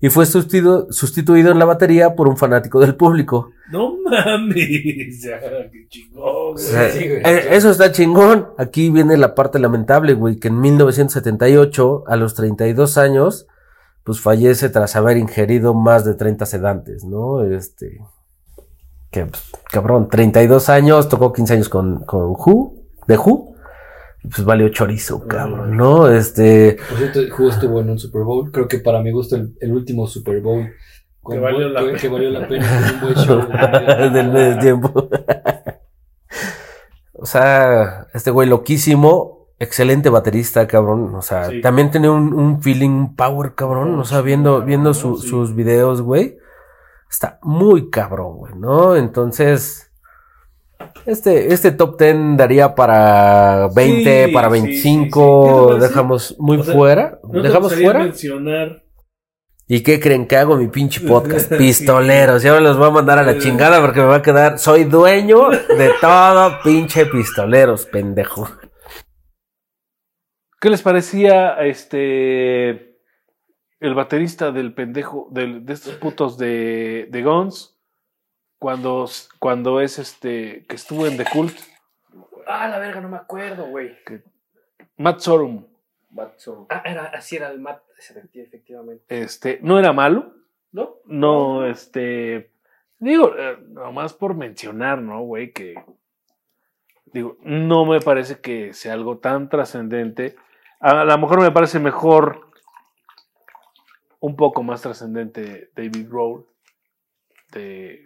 Y 0.00 0.10
fue 0.10 0.26
sustituido, 0.26 0.86
sustituido 0.92 1.50
en 1.50 1.58
la 1.58 1.64
batería 1.64 2.14
por 2.14 2.28
un 2.28 2.36
fanático 2.36 2.78
del 2.78 2.94
público. 2.94 3.50
No 3.72 3.94
mames. 4.04 5.22
ya, 5.22 5.40
qué 5.72 5.86
chingón. 5.88 6.54
O 6.54 6.56
sea, 6.56 6.88
Sí, 6.90 6.98
güey. 7.08 7.20
eh, 7.24 7.48
eso 7.50 7.70
está 7.70 7.90
chingón. 7.90 8.48
Aquí 8.58 8.90
viene 8.90 9.16
la 9.16 9.34
parte 9.34 9.58
lamentable, 9.58 10.14
güey, 10.14 10.36
que 10.36 10.48
en 10.48 10.60
1978, 10.60 12.04
a 12.06 12.16
los 12.16 12.34
32 12.34 12.96
años, 12.96 13.46
pues 14.04 14.20
fallece 14.20 14.68
tras 14.70 14.94
haber 14.94 15.16
ingerido 15.16 15.74
más 15.74 16.04
de 16.04 16.14
30 16.14 16.46
sedantes, 16.46 17.04
¿no? 17.04 17.42
Este. 17.42 17.98
Que, 19.10 19.26
pues, 19.26 19.42
cabrón, 19.70 20.08
32 20.08 20.68
años, 20.68 21.08
tocó 21.08 21.32
15 21.32 21.54
años 21.54 21.68
con, 21.68 22.04
con 22.04 22.30
Who, 22.30 22.74
de 23.06 23.16
Who, 23.16 23.54
pues 24.22 24.44
valió 24.44 24.68
chorizo, 24.70 25.26
cabrón, 25.26 25.76
¿no? 25.76 26.08
Este. 26.08 26.78
Por 26.88 26.98
cierto, 26.98 27.20
Who 27.38 27.48
estuvo 27.50 27.80
en 27.80 27.90
un 27.90 27.98
Super 27.98 28.22
Bowl. 28.22 28.50
Creo 28.52 28.68
que 28.68 28.78
para 28.78 29.00
mi 29.02 29.10
gusto 29.12 29.36
el, 29.36 29.54
el 29.60 29.72
último 29.72 30.06
Super 30.06 30.40
Bowl. 30.40 30.66
Que 31.30 31.38
valió 31.38 31.68
la 31.68 31.80
que- 31.80 31.86
pena. 31.86 31.98
que 31.98 32.08
valió 32.08 32.30
la 32.30 32.48
pena. 32.48 32.66
con 32.66 32.94
un 32.94 33.00
buen 33.00 33.14
show. 33.26 33.42
del 34.12 34.32
medio 34.32 34.58
tiempo. 34.58 35.08
o 37.12 37.26
sea, 37.26 38.06
este 38.14 38.30
güey 38.30 38.48
loquísimo, 38.48 39.48
excelente 39.58 40.08
baterista, 40.08 40.66
cabrón. 40.66 41.14
O 41.14 41.22
sea, 41.22 41.48
Sí. 41.50 41.60
también 41.60 41.90
tenía 41.90 42.10
un, 42.10 42.32
un 42.32 42.62
feeling, 42.62 42.90
un 42.90 43.16
power, 43.16 43.54
cabrón. 43.54 43.98
O 43.98 44.04
sea, 44.04 44.20
viendo, 44.20 44.62
viendo 44.62 44.94
su- 44.94 45.18
Sí. 45.18 45.28
sus 45.28 45.54
videos, 45.54 46.00
güey. 46.02 46.38
Está 47.10 47.38
muy 47.42 47.90
cabrón, 47.90 48.36
güey, 48.36 48.54
¿no? 48.54 48.94
Entonces, 48.94 49.87
este, 51.08 51.52
este 51.52 51.72
top 51.72 51.98
10 51.98 52.36
daría 52.36 52.74
para 52.74 53.68
20, 53.74 54.26
Sí, 54.26 54.32
para 54.32 54.48
sí, 54.50 54.54
sí, 54.56 54.62
25. 54.62 55.20
sí. 55.20 55.48
¿Qué 55.48 55.50
te 55.62 55.68
parece? 55.68 55.88
Dejamos 55.88 56.36
muy 56.38 56.58
O 56.58 56.64
sea, 56.64 56.74
fuera. 56.74 57.18
¿No 57.24 57.42
te 57.42 57.48
Dejamos 57.48 57.74
fuera. 57.74 57.98
mencionar 58.00 58.82
¿Y 59.70 59.82
qué 59.82 60.00
creen 60.00 60.26
que 60.26 60.36
hago 60.36 60.56
mi 60.56 60.68
pinche 60.68 61.00
podcast? 61.02 61.52
Pistoleros. 61.58 62.42
Y 62.42 62.48
ahora 62.48 62.60
los 62.62 62.78
voy 62.78 62.86
a 62.88 62.90
mandar 62.90 63.18
a 63.18 63.22
la 63.22 63.38
chingada 63.38 63.80
porque 63.82 64.00
me 64.00 64.06
va 64.06 64.16
a 64.16 64.22
quedar. 64.22 64.58
Soy 64.58 64.84
dueño 64.84 65.50
de 65.50 65.90
todo 66.00 66.52
pinche 66.64 67.04
pistoleros, 67.04 67.84
pendejo. 67.84 68.48
¿Qué 70.60 70.70
les 70.70 70.82
parecía 70.82 71.54
este 71.64 72.96
el 73.80 73.94
baterista 73.94 74.50
del 74.50 74.74
pendejo 74.74 75.28
del- 75.30 75.64
de 75.64 75.72
estos 75.72 75.94
putos 75.94 76.36
de, 76.38 77.06
de 77.10 77.22
Guns 77.22 77.77
cuando, 78.58 79.08
cuando 79.38 79.80
es 79.80 79.98
este 79.98 80.64
que 80.66 80.76
estuvo 80.76 81.06
en 81.06 81.16
The 81.16 81.24
Cult? 81.32 81.56
Ah, 82.46 82.68
la 82.68 82.78
verga, 82.78 83.00
no 83.00 83.08
me 83.08 83.16
acuerdo, 83.16 83.66
güey. 83.66 83.96
Matt 84.96 85.20
Sorum. 85.20 85.64
Ah, 86.70 86.82
era, 86.84 87.04
así 87.06 87.36
era 87.36 87.50
el 87.50 87.60
Matt, 87.60 87.82
efecti- 87.98 88.42
efectivamente. 88.42 89.04
Este, 89.20 89.60
no 89.62 89.78
era 89.78 89.92
malo, 89.92 90.34
¿No? 90.72 90.96
no, 91.04 91.66
este, 91.66 92.50
digo, 92.98 93.32
eh, 93.36 93.58
nomás 93.68 94.14
por 94.14 94.34
mencionar, 94.34 94.98
¿no, 95.00 95.20
güey? 95.22 95.52
Que, 95.52 95.74
digo, 97.06 97.36
no 97.42 97.84
me 97.84 98.00
parece 98.00 98.40
que 98.40 98.72
sea 98.72 98.94
algo 98.94 99.18
tan 99.18 99.48
trascendente. 99.48 100.36
A 100.80 101.04
lo 101.04 101.18
mejor 101.18 101.40
me 101.40 101.50
parece 101.52 101.78
mejor, 101.78 102.50
un 104.20 104.34
poco 104.36 104.62
más 104.62 104.82
trascendente 104.82 105.70
David 105.76 106.08
Grohl, 106.08 106.46
de, 107.52 108.02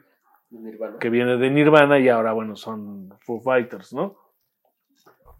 que 1.00 1.11
viene 1.11 1.36
de 1.36 1.50
Nirvana 1.50 1.98
y 1.98 2.09
ahora, 2.09 2.32
bueno, 2.32 2.57
son 2.57 3.14
Foo 3.20 3.40
Fighters, 3.40 3.92
¿no? 3.92 4.16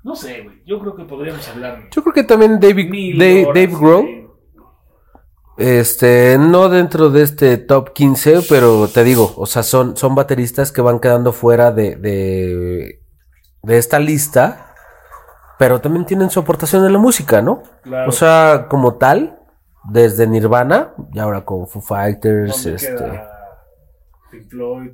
No 0.05 0.17
sé, 0.17 0.43
güey. 0.43 0.63
Yo 0.67 0.79
creo 0.81 0.97
que 0.97 1.05
podríamos 1.05 1.47
hablar. 1.49 1.89
Yo 1.91 2.03
creo 2.03 2.13
que 2.15 2.25
también 2.25 2.59
David, 2.59 3.17
Dave, 3.19 3.45
Dave 3.47 3.67
Grohl, 3.79 4.05
de- 4.07 5.81
este, 5.81 6.39
no 6.39 6.69
dentro 6.69 7.11
de 7.11 7.23
este 7.23 7.57
top 7.59 7.93
15, 7.93 8.41
pero 8.49 8.89
te 8.89 9.05
digo, 9.05 9.33
o 9.37 9.47
sea, 9.47 9.63
son, 9.63 9.97
son 9.97 10.15
bateristas 10.15 10.73
que 10.73 10.81
van 10.81 10.99
quedando 10.99 11.33
fuera 11.33 11.71
de, 11.71 11.95
de, 11.97 13.03
de 13.63 13.79
esta 13.79 13.99
lista, 13.99 14.75
pero 15.59 15.81
también 15.81 16.05
tienen 16.07 16.31
su 16.31 16.41
aportación 16.41 16.85
en 16.85 16.93
la 16.93 16.99
música, 16.99 17.43
¿no? 17.43 17.63
Claro. 17.83 18.09
O 18.09 18.13
sea, 18.13 18.67
como 18.69 18.95
tal, 18.97 19.39
desde 19.85 20.27
Nirvana, 20.27 20.95
y 21.13 21.19
ahora 21.21 21.45
con 21.45 21.69
Foo 21.69 21.83
Fighters, 21.83 22.65
¿Dónde 22.65 22.77
este, 22.77 22.97
queda 22.97 23.29
Pink 24.33 24.49
Floyd? 24.49 24.91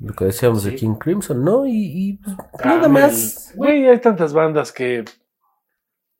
lo 0.00 0.12
que 0.14 0.26
decíamos 0.26 0.64
de. 0.64 0.74
King 0.74 0.94
Crimson, 0.96 1.42
¿no? 1.44 1.66
Y, 1.66 1.72
y, 1.72 2.12
pues, 2.18 2.36
nada 2.64 2.82
Camel. 2.82 2.90
más. 3.04 3.52
Güey, 3.56 3.88
hay 3.88 3.98
tantas 4.00 4.32
bandas 4.32 4.70
que. 4.72 5.04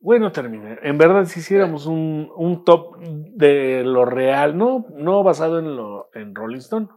Güey, 0.00 0.20
no 0.20 0.32
terminé. 0.32 0.78
En 0.82 0.96
verdad, 0.98 1.24
si 1.26 1.40
hiciéramos 1.40 1.86
un, 1.86 2.30
un 2.36 2.64
top 2.64 2.98
de 3.00 3.82
lo 3.84 4.04
real, 4.04 4.56
no, 4.56 4.86
no 4.94 5.22
basado 5.22 5.58
en 5.58 5.76
lo 5.76 6.08
en 6.14 6.34
Rolling 6.34 6.58
Stone, 6.58 6.88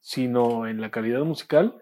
sino 0.00 0.66
en 0.66 0.80
la 0.80 0.90
calidad 0.90 1.20
musical. 1.24 1.76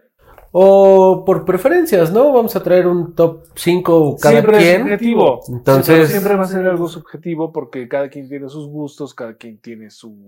O 0.51 1.25
por 1.27 1.45
preferencias, 1.45 2.13
¿no? 2.13 2.33
Vamos 2.33 2.57
a 2.57 2.63
traer 2.63 2.87
un 2.87 3.15
top 3.15 3.45
5 3.55 4.17
cada 4.21 4.33
siempre 4.41 4.57
es 4.59 4.63
quien. 4.65 4.83
subjetivo. 4.83 5.41
Entonces- 5.49 6.09
siempre 6.11 6.37
va 6.37 6.43
a 6.45 6.47
ser 6.49 6.67
algo 6.67 6.89
subjetivo 6.89 7.53
porque 7.53 7.87
cada 7.89 8.09
quien 8.09 8.29
tiene 8.29 8.49
sus 8.49 8.69
gustos, 8.69 9.15
cada 9.15 9.37
quien 9.37 9.61
tiene 9.61 9.91
su 9.91 10.27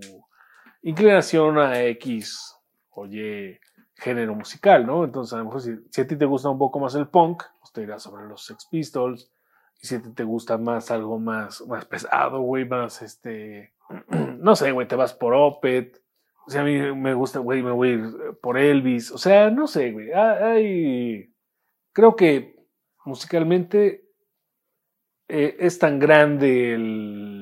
inclinación 0.83 1.59
a 1.59 1.83
X 1.85 2.57
o 2.91 3.07
Y 3.07 3.59
género 3.97 4.35
musical, 4.35 4.87
¿no? 4.87 5.05
Entonces, 5.05 5.35
a 5.35 5.39
lo 5.39 5.45
mejor 5.47 5.61
si, 5.61 5.72
si 5.91 6.01
a 6.01 6.07
ti 6.07 6.16
te 6.16 6.24
gusta 6.24 6.49
un 6.49 6.59
poco 6.59 6.81
más 6.81 6.95
el 6.95 7.09
punk, 7.09 7.43
pues 7.61 7.72
te 7.72 7.83
irás 7.83 8.03
sobre 8.03 8.26
los 8.26 8.45
Sex 8.47 8.66
Pistols. 8.70 9.31
Y 9.83 9.87
si 9.87 9.95
a 9.97 10.03
ti 10.03 10.11
te 10.12 10.24
gusta 10.24 10.59
más 10.59 10.91
algo 10.91 11.18
más, 11.18 11.66
más 11.66 11.85
pesado, 11.87 12.41
güey, 12.41 12.64
más 12.66 13.03
este. 13.03 13.72
No 14.41 14.57
sé, 14.57 14.72
güey, 14.72 14.89
te 14.89 14.97
vas 14.97 15.12
por 15.14 15.35
Opet. 15.35 16.03
O 16.47 16.51
sea, 16.51 16.62
a 16.62 16.64
mí 16.64 16.78
me 16.95 17.12
gusta, 17.14 17.39
güey, 17.41 17.62
me 17.62 17.70
voy 17.72 17.89
a 17.89 17.93
ir 17.93 18.11
por 18.43 18.57
Elvis. 18.59 19.11
O 19.12 19.18
sea, 19.18 19.51
no 19.51 19.66
sé, 19.66 19.93
güey. 19.93 20.11
ah, 20.12 20.53
Hay. 20.53 21.33
Creo 21.93 22.16
que 22.16 22.57
musicalmente 23.05 24.05
eh, 25.28 25.57
es 25.61 25.78
tan 25.78 25.99
grande 25.99 26.74
el- 26.74 27.39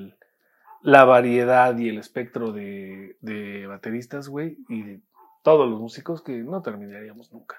la 0.83 1.05
variedad 1.05 1.76
y 1.76 1.89
el 1.89 1.99
espectro 1.99 2.53
de, 2.53 3.16
de 3.20 3.66
bateristas, 3.66 4.29
güey, 4.29 4.59
y 4.68 4.83
de 4.83 5.01
todos 5.43 5.68
los 5.68 5.81
músicos 5.81 6.22
que 6.22 6.33
no 6.39 6.62
terminaríamos 6.62 7.33
nunca. 7.33 7.57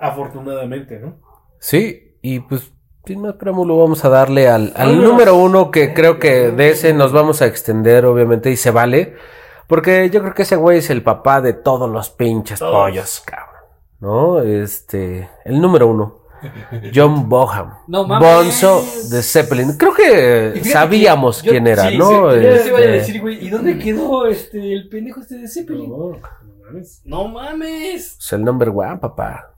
Afortunadamente, 0.00 0.98
¿no? 0.98 1.20
Sí, 1.60 2.16
y 2.20 2.40
pues 2.40 2.72
sin 3.04 3.22
más 3.22 3.34
preámbulo 3.34 3.78
vamos 3.78 4.04
a 4.04 4.08
darle 4.08 4.48
al, 4.48 4.72
al 4.76 5.00
número 5.02 5.36
uno 5.36 5.70
que 5.70 5.92
creo 5.94 6.18
que 6.18 6.50
de 6.50 6.70
ese 6.70 6.94
nos 6.94 7.12
vamos 7.12 7.42
a 7.42 7.46
extender 7.46 8.06
obviamente 8.06 8.50
y 8.50 8.56
se 8.56 8.70
vale. 8.70 9.14
Porque 9.66 10.10
yo 10.10 10.20
creo 10.20 10.34
que 10.34 10.42
ese 10.42 10.56
güey 10.56 10.78
es 10.78 10.90
el 10.90 11.02
papá 11.02 11.40
de 11.40 11.54
todos 11.54 11.90
los 11.90 12.10
pinches 12.10 12.58
Todos. 12.58 12.74
pollos, 12.74 13.22
cabrón. 13.24 13.62
¿No? 14.00 14.40
Este, 14.42 15.30
el 15.44 15.60
número 15.60 15.86
uno. 15.86 16.23
John 16.94 17.28
Boham. 17.28 17.70
No 17.88 18.06
mames. 18.06 18.28
Bonzo 18.28 18.84
de 19.10 19.22
Zeppelin. 19.22 19.76
Creo 19.76 19.94
que 19.94 20.50
fíjate 20.54 20.70
sabíamos 20.70 21.40
que 21.40 21.46
yo- 21.46 21.52
quién 21.52 21.66
era, 21.66 21.88
sí, 21.90 21.98
¿no? 21.98 22.30
sí, 22.32 22.38
Este, 22.44 22.68
iba 22.68 22.78
a 22.78 22.82
decir, 22.82 23.20
güey, 23.20 23.46
¿y 23.46 23.50
dónde 23.50 23.78
quedó 23.78 24.26
este, 24.26 24.72
el 24.72 24.88
pendejo 24.88 25.20
este 25.20 25.38
de 25.38 25.48
Zeppelin? 25.48 25.88
No, 25.88 25.96
no 26.10 26.18
mames. 26.64 27.02
No 27.04 27.28
mames. 27.28 28.16
es 28.18 28.32
el 28.32 28.44
number 28.44 28.68
one, 28.70 28.98
papá. 28.98 29.54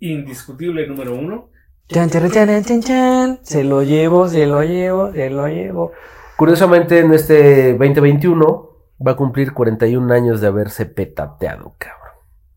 Indiscutible 0.00 0.86
número 0.86 1.14
uno. 1.14 1.48
Chan, 1.88 2.10
chan, 2.10 2.30
chan, 2.30 2.64
chan, 2.64 2.82
chan. 2.82 3.38
Se 3.42 3.62
lo 3.64 3.82
llevo, 3.82 4.28
se 4.28 4.46
lo 4.46 4.62
llevo, 4.62 5.12
se 5.12 5.30
lo 5.30 5.46
llevo. 5.48 5.92
Curiosamente, 6.36 6.98
en 6.98 7.12
este 7.14 7.72
2021 7.78 8.70
va 9.06 9.12
a 9.12 9.16
cumplir 9.16 9.52
41 9.54 10.12
años 10.12 10.40
de 10.40 10.48
haberse 10.48 10.84
petateado, 10.86 11.74
cabrón. 11.78 12.05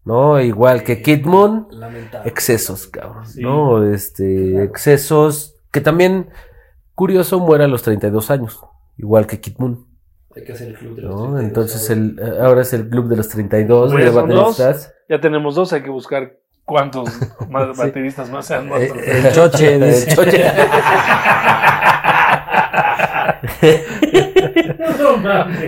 ¿No? 0.05 0.39
Igual 0.39 0.83
que 0.83 1.01
Kid 1.01 1.25
Moon, 1.25 1.67
Lamentable. 1.71 2.29
excesos, 2.29 2.87
cabrón. 2.87 3.25
Sí. 3.27 3.41
¿No? 3.41 3.83
Este, 3.91 4.63
excesos 4.63 5.55
que 5.71 5.81
también, 5.81 6.29
curioso, 6.95 7.39
muere 7.39 7.65
a 7.65 7.67
los 7.67 7.83
32 7.83 8.31
años. 8.31 8.59
Igual 8.97 9.27
que 9.27 9.39
Kid 9.39 9.55
Moon, 9.59 9.85
Hay 10.35 10.43
que 10.45 10.53
hacer 10.53 10.69
el 10.69 10.75
club 10.77 10.95
de 10.95 11.01
los 11.03 11.11
¿no? 11.15 11.37
32, 11.37 11.43
Entonces, 11.43 11.89
ahora. 11.89 12.01
el, 12.01 12.19
eh, 12.19 12.37
ahora 12.41 12.61
es 12.61 12.73
el 12.73 12.89
club 12.89 13.07
de 13.07 13.15
los 13.17 13.27
32 13.29 13.91
Pues 13.91 14.05
de 14.05 14.11
bateristas. 14.11 14.93
Ya 15.09 15.19
tenemos 15.21 15.55
dos, 15.55 15.73
hay 15.73 15.83
que 15.83 15.89
buscar 15.89 16.37
cuántos 16.65 17.09
más 17.49 17.75
bateristas 17.77 18.29
más 18.29 18.45
se 18.45 18.55
han 18.55 18.67
muerto. 18.67 18.95
Eh, 18.95 19.21
el 19.25 19.33
choche, 19.33 19.75
El 19.89 20.07
choche. 20.15 20.43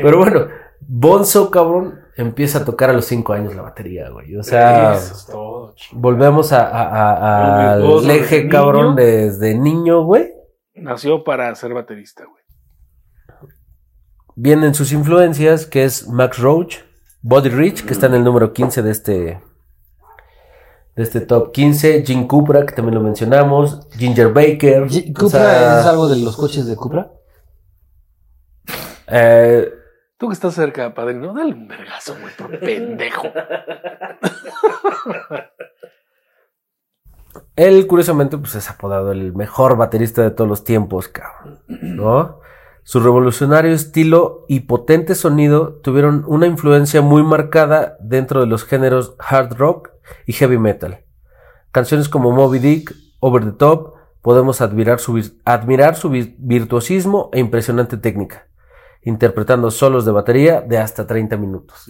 Pero 0.02 0.18
bueno, 0.18 0.48
Bonzo, 0.88 1.50
cabrón, 1.52 2.00
empieza 2.18 2.60
a 2.60 2.66
tocar 2.66 2.90
a 2.90 2.94
los 2.94 3.06
5 3.06 3.34
años 3.34 3.56
la 3.56 3.62
batería, 3.62 4.10
güey. 4.10 4.36
O 4.36 4.44
sea, 4.44 4.96
Eso 4.96 5.14
es 5.14 5.26
todo, 5.26 5.74
chico. 5.76 5.96
volvemos 6.00 6.52
a, 6.52 6.68
a- 6.68 6.90
a- 6.90 7.74
a- 7.74 7.76
El 7.76 7.84
al 7.84 8.10
eje, 8.12 8.36
desde 8.38 8.50
cabrón, 8.50 8.96
niño. 8.96 8.96
desde 8.96 9.56
niño, 9.58 10.04
güey. 10.04 10.32
Nació 10.76 11.24
para 11.24 11.54
ser 11.56 11.74
baterista, 11.74 12.26
güey. 12.26 12.42
Vienen 14.36 14.74
sus 14.74 14.92
influencias, 14.92 15.66
que 15.66 15.84
es 15.84 16.08
Max 16.08 16.40
Roach, 16.40 16.78
Buddy 17.22 17.50
Rich, 17.50 17.86
que 17.86 17.94
está 17.94 18.08
en 18.08 18.16
el 18.16 18.24
número 18.24 18.52
15 18.54 18.82
de 18.82 18.92
este, 18.92 19.14
de 20.96 21.04
este 21.04 21.22
top 21.22 21.52
15, 21.52 22.04
Jim 22.06 22.28
Cupra, 22.28 22.66
que 22.66 22.74
también 22.74 22.96
lo 22.96 23.02
mencionamos, 23.02 23.88
Ginger 23.92 24.30
Baker. 24.34 24.88
G- 24.88 25.12
o 25.12 25.14
¿Cupra 25.14 25.40
sea, 25.40 25.80
es 25.82 25.86
algo 25.86 26.08
de 26.08 26.16
los 26.18 26.36
coches 26.36 26.66
de 26.66 26.76
Cupra? 26.76 27.12
eh, 29.08 29.70
Tú 30.22 30.28
que 30.28 30.34
estás 30.34 30.54
cerca, 30.54 30.94
padrino, 30.94 31.34
dale 31.34 31.52
un 31.56 31.68
vergazo, 31.68 32.16
güey, 32.22 32.32
por 32.38 32.60
pendejo. 32.60 33.28
Él, 37.56 37.88
curiosamente, 37.88 38.38
pues 38.38 38.54
es 38.54 38.70
apodado 38.70 39.12
el 39.12 39.34
mejor 39.34 39.78
baterista 39.78 40.22
de 40.22 40.30
todos 40.30 40.48
los 40.48 40.64
tiempos, 40.64 41.08
cabrón. 41.08 41.60
¿No? 41.68 42.40
Su 42.84 43.00
revolucionario 43.00 43.72
estilo 43.74 44.46
y 44.48 44.60
potente 44.62 45.16
sonido 45.16 45.74
tuvieron 45.82 46.24
una 46.28 46.46
influencia 46.46 47.02
muy 47.02 47.24
marcada 47.24 47.98
dentro 48.00 48.42
de 48.42 48.46
los 48.46 48.64
géneros 48.64 49.16
hard 49.18 49.56
rock 49.58 49.90
y 50.28 50.34
heavy 50.34 50.60
metal. 50.60 51.04
Canciones 51.72 52.10
como 52.10 52.30
Moby 52.32 52.60
Dick, 52.60 52.94
Over 53.22 53.44
the 53.46 53.54
Top, 53.54 53.96
podemos 54.22 54.62
admirar 54.62 55.00
su, 55.00 55.20
admirar 55.46 55.96
su 55.96 56.12
vir- 56.12 56.36
virtuosismo 56.38 57.32
e 57.34 57.40
impresionante 57.40 57.98
técnica, 57.98 58.46
interpretando 59.04 59.72
solos 59.72 60.06
de 60.06 60.12
batería 60.12 60.62
de 60.62 60.78
hasta 60.78 61.08
30 61.08 61.38
minutos. 61.38 61.86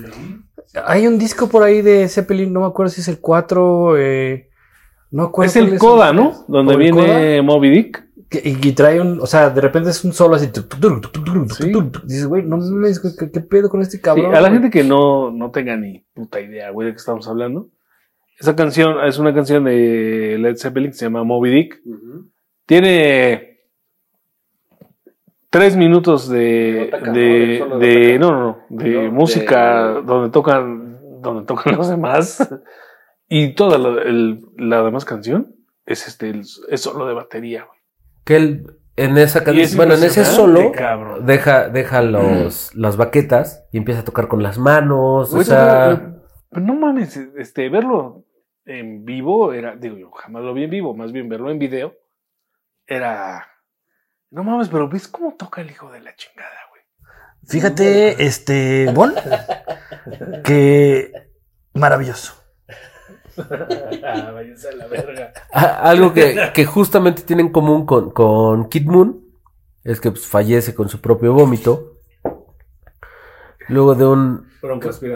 Hay 0.86 1.07
un 1.07 1.18
disco 1.20 1.49
por 1.49 1.64
ahí 1.64 1.82
de 1.82 2.07
Zeppelin, 2.07 2.51
no 2.53 2.62
me 2.62 2.68
acuerdo 2.68 2.89
si 2.91 3.01
es 3.01 3.07
el 3.07 3.20
4. 3.20 3.97
Eh, 3.97 4.49
no 5.12 5.24
me 5.24 5.28
acuerdo 5.30 5.49
Es 5.49 5.55
el 5.57 5.78
Coda, 5.78 6.14
¿no? 6.14 6.45
Donde 6.47 6.74
¿O 6.76 6.78
el 6.80 6.84
viene 6.84 7.41
Moby 7.41 7.70
Dick. 7.70 8.07
Que- 8.30 8.41
Y, 8.45 8.66
y 8.66 8.72
trae 8.72 9.01
un, 9.01 9.20
o 9.20 9.26
sea, 9.26 9.49
de 9.49 9.59
repente 9.59 9.89
es 9.89 10.05
un 10.05 10.14
solo 10.14 10.36
así. 10.36 10.47
tuc, 10.47 10.70
tuc, 10.70 10.80
tuc, 10.80 11.01
tuc, 11.01 11.12
tuc, 11.12 11.26
tuc, 11.26 11.51
Sí. 11.51 11.72
Dices, 12.05 12.28
güey, 12.28 12.43
no 12.43 12.55
mames, 12.57 13.01
¿qué, 13.01 13.30
qué 13.30 13.41
pedo 13.41 13.68
con 13.68 13.82
este 13.82 13.97
Sí, 13.97 14.01
cabrón? 14.01 14.34
a 14.34 14.39
la 14.39 14.47
güey? 14.47 14.53
gente 14.62 14.70
que 14.70 14.86
no, 14.86 15.32
no 15.32 15.51
tenga 15.51 15.76
ni 15.76 16.05
puta 16.14 16.39
idea, 16.39 16.70
güey, 16.72 16.88
de 16.88 16.93
qué 16.93 16.97
estamos 16.97 17.28
hablando. 17.28 17.68
Esa 18.39 18.55
canción 18.55 19.03
es 19.05 19.20
una 19.20 19.34
canción 19.34 19.66
de 19.66 20.38
Led 20.39 20.55
Zeppelin 20.55 20.91
que 20.91 20.97
se 20.97 21.05
llama 21.05 21.26
Moby 21.26 21.49
Dick. 21.51 21.82
Tiene 22.66 23.51
tres 25.52 25.76
minutos 25.78 26.28
de, 26.28 26.89
de, 27.14 27.58
solo 27.60 27.78
de- 27.78 27.88
de 27.88 28.20
no, 28.20 28.32
no, 28.32 28.39
no, 28.41 28.58
de 28.70 28.89
No, 29.04 29.12
música 29.12 29.93
de- 29.93 30.02
donde 30.02 30.30
tocan, 30.32 30.99
donde 31.22 31.45
tocan 31.45 31.76
los 31.78 31.88
demás. 31.89 32.49
Y 33.30 33.54
toda 33.54 33.78
la, 33.78 34.02
el- 34.02 34.41
la 34.58 34.82
demás 34.82 35.06
canción 35.06 35.56
es 35.86 36.08
este, 36.08 36.30
el- 36.32 36.41
es 36.70 36.82
solo 36.82 37.06
de 37.06 37.14
batería, 37.14 37.66
güey. 37.66 37.80
Que 38.26 38.36
él, 38.38 38.68
en 38.95 39.18
esa 39.18 39.43
canción, 39.43 39.64
es 39.66 39.76
bueno, 39.78 39.93
en 39.93 40.04
ese 40.04 40.26
solo, 40.26 40.72
cabrón. 40.72 41.26
deja, 41.26 41.70
deja 41.70 42.02
los, 42.02 42.74
las 42.76 42.97
baquetas 42.97 43.68
y 43.72 43.78
empieza 43.78 44.02
a 44.02 44.06
tocar 44.06 44.28
con 44.28 44.41
las 44.43 44.58
manos, 44.58 45.34
o 45.34 45.43
sea... 45.43 45.86
pero- 45.99 46.22
pero 46.49 46.66
no 46.66 46.74
mames, 46.76 47.16
este, 47.38 47.70
verlo 47.70 48.26
en 48.66 49.06
vivo 49.06 49.54
era, 49.54 49.76
digo 49.76 49.97
yo, 49.97 50.12
jamás 50.12 50.43
lo 50.43 50.54
vi 50.54 50.66
en 50.66 50.70
vivo, 50.70 50.93
más 50.95 51.12
bien 51.14 51.30
verlo 51.30 51.49
en 51.49 51.60
video 51.60 51.93
era, 52.86 53.47
no 54.32 54.43
mames, 54.43 54.69
pero 54.69 54.89
ves 54.89 55.07
cómo 55.07 55.36
toca 55.38 55.61
el 55.61 55.69
hijo 55.71 55.91
de 55.91 55.99
la 56.01 56.15
chingada, 56.15 56.49
güey. 56.69 56.82
Fíjate, 57.45 58.25
este, 58.25 58.91
Bon, 58.93 59.13
que 60.43 61.11
maravilloso. 61.73 62.34
Ah, 63.38 64.32
váyanse 64.34 64.69
a 64.69 64.73
la 64.75 64.88
verga. 64.88 65.32
A- 65.53 65.89
Algo 65.89 66.13
que, 66.13 66.51
que 66.53 66.65
justamente 66.65 67.21
tiene 67.23 67.41
en 67.43 67.49
común 67.51 67.86
con, 67.86 68.11
con 68.11 68.67
Kid 68.69 68.88
Moon 68.88 69.21
es 69.84 69.99
que 70.01 70.11
pues, 70.11 70.27
fallece 70.27 70.75
con 70.75 70.89
su 70.89 70.99
propio 71.01 71.34
vómito. 71.34 71.93
Luego 73.69 73.95
de 73.95 74.05
un. 74.05 74.51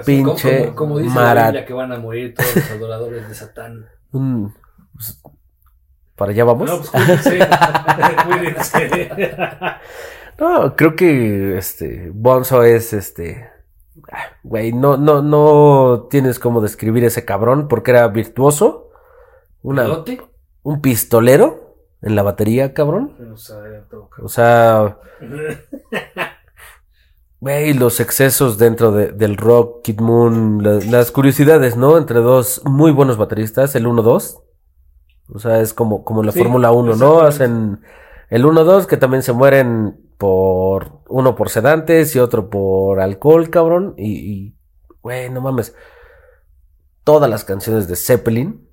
Pinche 0.05 0.65
como, 0.67 0.75
como 0.75 0.99
dice 0.99 1.13
mara- 1.13 1.33
la 1.35 1.43
Biblia 1.47 1.65
que 1.65 1.73
van 1.73 1.91
a 1.91 1.99
morir 1.99 2.33
todos 2.33 2.55
los 2.55 2.71
adoradores 2.71 3.27
de 3.27 3.35
Satán. 3.35 3.85
un- 4.11 4.55
pues, 4.93 5.21
para 6.15 6.31
allá 6.31 6.43
vamos. 6.45 6.69
No, 6.69 6.77
pues 6.77 6.89
cuídense. 6.89 7.39
cuídense. 8.27 9.09
No, 10.39 10.75
creo 10.75 10.95
que 10.95 11.57
este 11.57 12.11
Bonzo 12.13 12.63
es 12.63 12.91
este 12.93 13.49
ah, 14.11 14.23
güey, 14.43 14.73
no 14.73 14.97
no 14.97 15.21
no 15.21 16.07
tienes 16.09 16.39
cómo 16.39 16.59
describir 16.61 17.03
ese 17.05 17.23
cabrón 17.25 17.67
porque 17.67 17.91
era 17.91 18.07
virtuoso, 18.09 18.89
un 20.63 20.81
pistolero 20.81 21.77
en 22.01 22.15
la 22.15 22.23
batería, 22.23 22.73
cabrón. 22.73 23.15
O 24.21 24.27
sea, 24.29 24.97
güey, 27.39 27.73
los 27.73 27.99
excesos 27.99 28.57
dentro 28.57 28.91
de- 28.91 29.11
del 29.11 29.37
rock, 29.37 29.83
Kid 29.83 29.99
Moon, 30.01 30.61
la- 30.63 30.79
las 30.91 31.11
curiosidades, 31.11 31.77
¿no? 31.77 31.97
Entre 31.97 32.19
dos 32.19 32.61
muy 32.65 32.91
buenos 32.91 33.17
bateristas, 33.17 33.75
el 33.75 33.85
1-2. 33.87 34.41
O 35.33 35.39
sea, 35.39 35.59
es 35.61 35.73
como, 35.73 36.03
como 36.03 36.21
en 36.21 36.27
la 36.27 36.31
Sí, 36.31 36.39
Fórmula 36.39 36.71
1, 36.71 36.95
¿no? 36.95 37.19
Hacen 37.21 37.81
el 38.29 38.45
1-2 38.45 38.85
que 38.85 38.97
también 38.97 39.23
se 39.23 39.33
mueren 39.33 39.99
por 40.17 41.01
uno 41.09 41.35
por 41.35 41.49
sedantes 41.49 42.15
y 42.15 42.19
otro 42.19 42.49
por 42.49 42.99
alcohol, 42.99 43.49
cabrón. 43.49 43.93
Y, 43.97 44.11
y, 44.31 44.55
güey, 45.01 45.29
no 45.29 45.41
mames. 45.41 45.75
Todas 47.03 47.29
las 47.29 47.43
canciones 47.43 47.87
de 47.87 47.95
Zeppelin, 47.95 48.67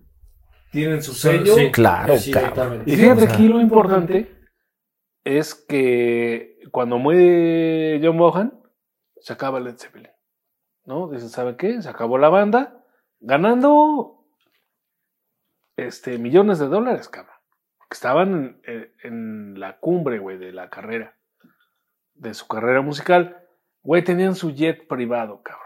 Tienen 0.70 1.02
su 1.02 1.12
sello. 1.14 1.54
sí. 1.54 1.70
claro, 1.70 2.16
Sí, 2.16 2.30
cabrón. 2.30 2.82
Y 2.86 2.96
fíjate 2.96 3.22
o 3.24 3.26
sea- 3.26 3.34
aquí 3.34 3.48
lo 3.48 3.60
importante 3.60 4.34
es 5.24 5.54
que 5.54 6.58
cuando 6.70 6.98
muere 6.98 8.00
John 8.02 8.16
Bohan, 8.18 8.60
se 9.20 9.32
acaba 9.32 9.60
Led 9.60 9.76
Zeppelin. 9.76 10.10
¿No? 10.84 11.08
Dicen, 11.08 11.28
¿sabe 11.28 11.56
qué? 11.56 11.80
Se 11.82 11.88
acabó 11.88 12.18
la 12.18 12.28
banda, 12.28 12.82
ganando 13.20 14.21
este, 15.86 16.18
millones 16.18 16.58
de 16.58 16.68
dólares, 16.68 17.08
cabrón. 17.08 17.36
Porque 17.78 17.94
estaban 17.94 18.60
en, 18.64 18.92
en 19.02 19.60
la 19.60 19.78
cumbre, 19.78 20.18
güey, 20.18 20.38
de 20.38 20.52
la 20.52 20.70
carrera, 20.70 21.16
de 22.14 22.34
su 22.34 22.46
carrera 22.46 22.82
musical. 22.82 23.38
Güey, 23.82 24.04
tenían 24.04 24.34
su 24.34 24.50
jet 24.52 24.86
privado, 24.86 25.42
cabrón. 25.42 25.62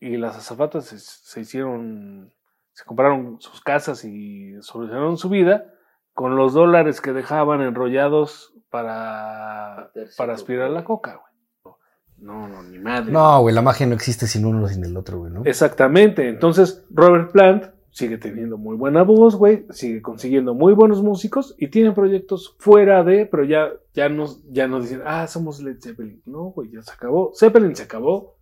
Y 0.00 0.16
las 0.16 0.36
azafatas 0.36 0.86
se, 0.86 0.98
se 0.98 1.40
hicieron, 1.40 2.32
se 2.72 2.84
compraron 2.84 3.40
sus 3.40 3.60
casas 3.60 4.04
y 4.04 4.60
solucionaron 4.60 5.16
su 5.16 5.28
vida 5.28 5.72
con 6.12 6.36
los 6.36 6.54
dólares 6.54 7.00
que 7.00 7.12
dejaban 7.12 7.60
enrollados 7.60 8.54
para, 8.70 9.92
para 10.16 10.32
aspirar 10.32 10.70
la 10.70 10.84
coca, 10.84 11.14
güey. 11.14 11.76
No, 12.18 12.48
no, 12.48 12.62
ni 12.62 12.78
madre. 12.78 13.12
No, 13.12 13.42
güey, 13.42 13.54
la 13.54 13.60
magia 13.60 13.86
no 13.86 13.94
existe 13.94 14.26
sin 14.26 14.46
uno 14.46 14.66
sin 14.68 14.82
el 14.84 14.96
otro, 14.96 15.18
güey, 15.18 15.32
¿no? 15.32 15.42
Exactamente. 15.44 16.28
Entonces, 16.28 16.86
Robert 16.88 17.30
Plant 17.30 17.75
sigue 17.96 18.18
teniendo 18.18 18.58
muy 18.58 18.76
buena 18.76 19.04
voz, 19.04 19.36
güey, 19.36 19.64
sigue 19.70 20.02
consiguiendo 20.02 20.52
muy 20.52 20.74
buenos 20.74 21.02
músicos 21.02 21.54
y 21.56 21.68
tiene 21.68 21.92
proyectos 21.92 22.54
fuera 22.58 23.02
de, 23.02 23.24
pero 23.24 23.42
ya, 23.42 23.70
ya 23.94 24.10
nos, 24.10 24.44
ya 24.52 24.68
nos 24.68 24.82
dicen, 24.82 25.00
ah, 25.06 25.26
somos 25.26 25.62
Led 25.62 25.78
Zeppelin. 25.80 26.20
No, 26.26 26.50
güey, 26.50 26.70
ya 26.70 26.82
se 26.82 26.92
acabó. 26.92 27.32
Zeppelin 27.34 27.74
se 27.74 27.84
acabó 27.84 28.36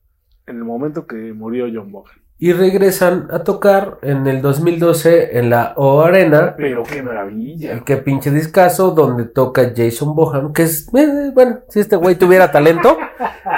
en 0.49 0.57
el 0.57 0.65
momento 0.65 1.07
que 1.07 1.33
murió 1.33 1.67
John 1.73 1.93
Bohan. 1.93 2.17
Y 2.37 2.53
regresan 2.53 3.29
a 3.31 3.45
tocar 3.45 3.99
en 4.03 4.27
el 4.27 4.43
2012 4.43 5.39
en 5.39 5.51
la 5.51 5.75
O 5.77 6.03
Arena. 6.03 6.55
Pero 6.57 6.83
qué 6.83 7.01
maravilla. 7.01 7.85
Qué 7.85 7.99
pinche 7.99 8.33
discazo 8.33 8.91
donde 8.91 9.27
toca 9.27 9.73
Jason 9.75 10.17
Bohan, 10.17 10.53
que 10.53 10.65
es, 10.65 10.89
eh, 10.97 11.31
bueno, 11.33 11.61
si 11.69 11.79
este 11.79 11.95
güey 11.95 12.17
tuviera 12.17 12.51
talento, 12.51 12.99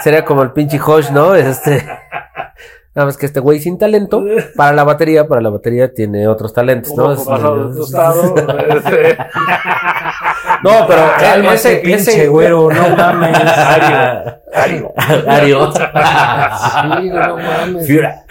sería 0.04 0.26
como 0.26 0.42
el 0.42 0.52
pinche 0.52 0.78
Hosh, 0.78 1.10
¿no? 1.10 1.34
Este, 1.34 1.82
nada 2.96 3.06
más 3.06 3.18
que 3.18 3.26
este 3.26 3.40
güey 3.40 3.60
sin 3.60 3.76
talento, 3.76 4.24
para 4.56 4.72
la 4.72 4.82
batería, 4.82 5.28
para 5.28 5.42
la 5.42 5.50
batería 5.50 5.92
tiene 5.92 6.26
otros 6.26 6.54
talentos, 6.54 6.96
¿no? 6.96 7.12
Es- 7.12 7.22
tostado. 7.24 8.34
este, 8.68 9.18
no, 10.64 10.70
pero 10.88 11.02
eh, 11.02 11.10
Cálmate, 11.20 11.54
ese, 11.56 11.76
pinche 11.76 11.98
ese, 11.98 12.28
güero, 12.28 12.70
no 12.70 12.96
mames. 12.96 13.36
Ario. 14.54 14.92
Ario. 15.28 15.72
Sí, 15.72 15.80
güey, 16.88 17.10
no 17.10 17.36
mames. 17.36 17.86
Fiora. 17.86 18.24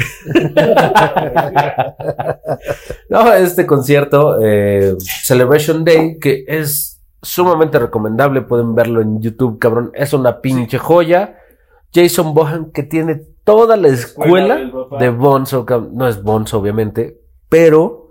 no, 3.10 3.34
este 3.34 3.68
concierto, 3.68 4.40
eh, 4.42 4.96
Celebration 4.98 5.86
Day, 5.86 6.18
que 6.18 6.44
es 6.48 7.04
sumamente 7.22 7.78
recomendable, 7.78 8.42
pueden 8.42 8.74
verlo 8.74 9.00
en 9.02 9.22
YouTube, 9.22 9.60
cabrón, 9.60 9.92
es 9.94 10.12
una 10.14 10.42
pinche 10.42 10.80
joya. 10.80 11.38
Jason 11.94 12.34
Bohan, 12.34 12.72
que 12.72 12.82
tiene 12.84 13.22
toda 13.46 13.78
la 13.78 13.88
escuela 13.88 14.60
de 15.00 15.10
Bonzo, 15.10 15.66
no 15.94 16.08
es 16.10 16.22
Bonzo, 16.22 16.60
obviamente, 16.60 17.22
pero 17.48 18.10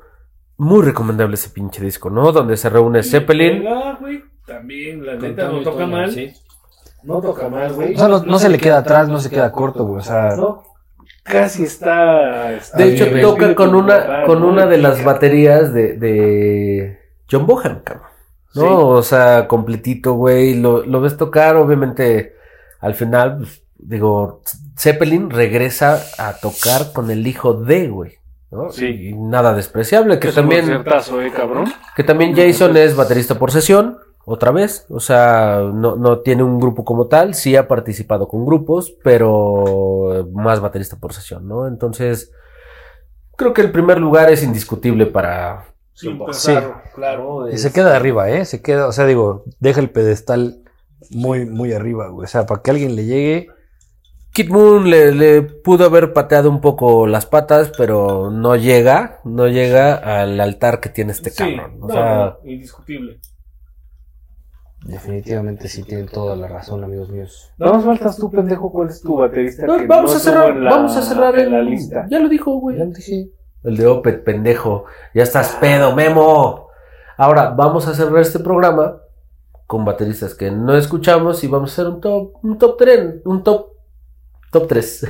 muy 0.57 0.83
recomendable 0.83 1.35
ese 1.35 1.51
pinche 1.51 1.83
disco, 1.85 2.09
¿no? 2.09 2.33
Donde 2.33 2.57
se 2.57 2.71
reúne 2.71 3.03
Zeppelin. 3.03 3.59
Pega, 3.65 3.99
güey, 4.01 4.23
También, 4.47 5.05
la 5.05 5.17
neta, 5.17 5.49
no 5.49 5.61
toca 5.63 5.87
mal. 5.87 6.11
sí. 6.11 6.33
No 7.03 7.21
toca 7.21 7.51
mal, 7.51 7.71
güey. 7.75 7.95
O 7.95 7.99
sea, 7.99 8.09
no, 8.09 8.23
no 8.25 8.39
se 8.39 8.49
le 8.49 8.57
queda 8.57 8.79
atrás, 8.79 9.09
no 9.11 9.19
se 9.19 9.29
queda 9.29 9.53
corto, 9.53 9.85
güey. 9.85 9.99
O 9.99 10.03
sea, 10.03 10.37
No, 10.37 10.63
casi 11.23 11.65
está. 11.65 12.53
está 12.55 12.79
De 12.79 12.95
hecho, 12.95 13.07
toca 13.21 13.55
con 13.55 13.75
una, 13.75 14.23
Ah, 14.23 14.25
con 14.25 14.43
una 14.43 14.65
de 14.65 14.79
las 14.79 15.05
baterías 15.05 15.75
de, 15.75 15.99
de 15.99 16.99
John 17.31 17.47
Bohan, 17.47 17.83
cabrón. 17.85 18.07
¿No? 18.55 18.63
Sí. 18.63 18.67
O 18.71 19.03
sea, 19.03 19.47
completito, 19.49 20.15
güey. 20.15 20.55
Lo, 20.59 20.87
lo 20.87 21.01
ves 21.03 21.19
tocar, 21.19 21.57
obviamente, 21.57 22.37
al 22.81 22.95
final, 22.95 23.37
pues, 23.39 23.63
digo, 23.77 24.41
Zeppelin 24.77 25.31
regresa 25.31 26.03
a 26.19 26.35
tocar 26.35 26.93
con 26.93 27.11
el 27.11 27.27
hijo 27.27 27.55
de, 27.55 27.89
güey. 27.89 28.13
¿no? 28.51 28.71
Sí. 28.71 28.87
Y 28.87 29.13
nada 29.15 29.55
despreciable, 29.55 30.19
que 30.19 30.29
Es 30.29 30.37
un 30.37 30.43
también, 30.43 30.71
eh, 30.73 31.33
cabrón. 31.35 31.73
que 31.97 32.05
también 32.05 32.35
Jason 32.37 32.77
es 32.77 32.95
baterista 32.95 33.37
por 33.39 33.51
sesión, 33.51 33.99
otra 34.25 34.53
vez. 34.53 34.87
O 34.91 35.01
sea, 35.01 35.61
no, 35.73 35.97
no 35.97 36.21
tiene 36.21 36.43
un 36.45 36.61
grupo 36.61 36.85
como 36.85 37.07
tal, 37.09 37.35
sí 37.35 37.57
ha 37.57 37.67
participado 37.67 38.29
con 38.29 38.47
grupos, 38.47 38.95
pero 39.03 40.29
más 40.33 40.61
baterista 40.61 40.97
por 40.97 41.13
sesión, 41.13 41.49
¿no? 41.49 41.67
Entonces, 41.67 42.31
creo 43.37 43.53
que 43.53 43.63
el 43.63 43.73
primer 43.73 43.99
lugar 43.99 44.31
es 44.31 44.43
indiscutible 44.43 45.07
para... 45.07 45.67
Sin 45.93 46.13
Sí. 46.13 46.19
pensarlo, 46.25 46.75
claro. 46.97 47.49
y 47.49 47.57
se 47.59 47.73
queda 47.73 47.95
arriba, 47.95 48.29
¿eh? 48.29 48.45
Se 48.45 48.61
queda, 48.63 48.89
o 48.89 48.93
sea, 48.93 49.07
digo, 49.07 49.45
deja 49.61 49.79
el 49.81 49.91
pedestal 49.91 50.65
muy, 51.11 51.47
muy 51.47 51.73
arriba, 51.73 52.09
güey. 52.09 52.25
O 52.25 52.29
sea, 52.29 52.47
para 52.47 52.63
que 52.63 52.71
alguien 52.73 52.97
le 52.97 53.05
llegue. 53.05 53.49
Kid 54.35 54.51
Moon 54.51 54.91
le, 54.91 55.15
le 55.15 55.43
pudo 55.43 55.85
haber 55.87 56.13
pateado 56.13 56.51
un 56.51 56.61
poco 56.61 57.07
las 57.07 57.25
patas, 57.25 57.71
pero 57.79 58.31
no 58.33 58.57
llega, 58.57 59.21
no 59.25 59.47
llega 59.47 59.95
al 59.95 60.41
altar 60.41 60.81
que 60.81 60.89
tiene 60.89 61.13
este 61.13 61.31
Sí, 61.31 61.37
cabrón. 61.57 61.79
O 61.81 61.87
no, 61.87 61.95
sea, 61.95 62.25
no, 62.43 62.51
indiscutible. 62.51 63.21
Definitivamente 64.87 65.69
sí 65.69 65.83
tienen 65.83 66.09
toda 66.09 66.37
la 66.37 66.47
razón, 66.47 66.85
amigos 66.85 67.09
míos. 67.09 67.51
No 67.57 67.73
nos 67.73 67.85
faltas 67.85 68.17
tú, 68.19 68.31
pendejo, 68.31 68.71
cuál 68.71 68.89
es 68.91 69.01
tu 69.01 69.17
baterista. 69.17 69.65
no, 69.67 69.79
que 69.79 69.87
vamos 69.87 70.11
no 70.11 70.17
a 70.17 70.21
cerrar, 70.21 70.57
la- 70.57 70.71
vamos 70.71 70.97
a 70.97 71.03
cerrar 71.03 71.39
en 71.39 71.53
la 71.53 71.61
el- 71.61 71.67
lista. 71.71 72.07
Ya 72.11 72.19
lo 72.19 72.29
dijo, 72.29 72.55
güey. 72.59 72.77
Ya 72.77 72.85
lo 72.85 72.91
dije. 72.91 73.31
El 73.63 73.77
de 73.79 73.87
Opet, 73.87 74.25
pendejo. 74.25 74.85
Ya 75.15 75.23
estás 75.23 75.57
pedo, 75.59 75.95
Memo. 75.95 76.69
Ahora, 77.17 77.51
vamos 77.51 77.89
a 77.89 77.95
cerrar 77.95 78.19
este 78.21 78.41
programa 78.41 78.99
con 79.67 79.87
bateristas 79.87 80.35
que 80.35 80.51
no 80.51 80.77
escuchamos 80.77 81.43
y 81.45 81.47
vamos 81.47 81.71
a 81.71 81.73
hacer 81.73 81.87
un 81.87 82.01
top, 82.03 82.33
un 82.43 82.59
top 82.59 82.77
3, 82.77 83.15
un 83.25 83.43
top, 83.43 83.69
top 84.55 84.69
3. 84.69 85.07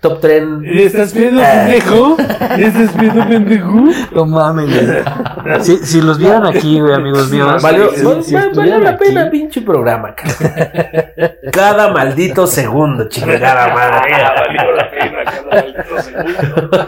Top 0.00 0.20
3. 0.20 0.42
¿Estás 0.64 1.14
viendo, 1.14 1.40
pendejo? 1.40 2.16
¿Estás 2.18 2.98
viendo, 2.98 3.26
pendejo? 3.28 3.70
No 4.12 4.26
mames, 4.26 4.66
güey. 4.68 5.62
Si, 5.64 5.76
si 5.78 6.00
los 6.02 6.18
vieran 6.18 6.44
aquí, 6.44 6.80
güey, 6.80 6.92
amigos 6.92 7.30
míos. 7.30 7.62
Valió, 7.62 7.88
si- 7.90 8.04
val- 8.04 8.22
si 8.24 8.34
val- 8.34 8.42
valió 8.42 8.50
estuvieran 8.50 8.84
la 8.84 8.90
aquí, 8.90 9.04
pena, 9.04 9.30
pinche 9.30 9.60
programa, 9.62 10.14
cabrón. 10.14 10.52
Cada 11.52 11.92
maldito 11.92 12.46
segundo, 12.48 13.08
chingada 13.08 13.72
madre. 13.72 14.12
Valió 14.12 14.72
la 14.72 14.90
pena 14.90 15.24
cada 15.24 15.62
maldito 15.62 16.02
segundo. 16.02 16.86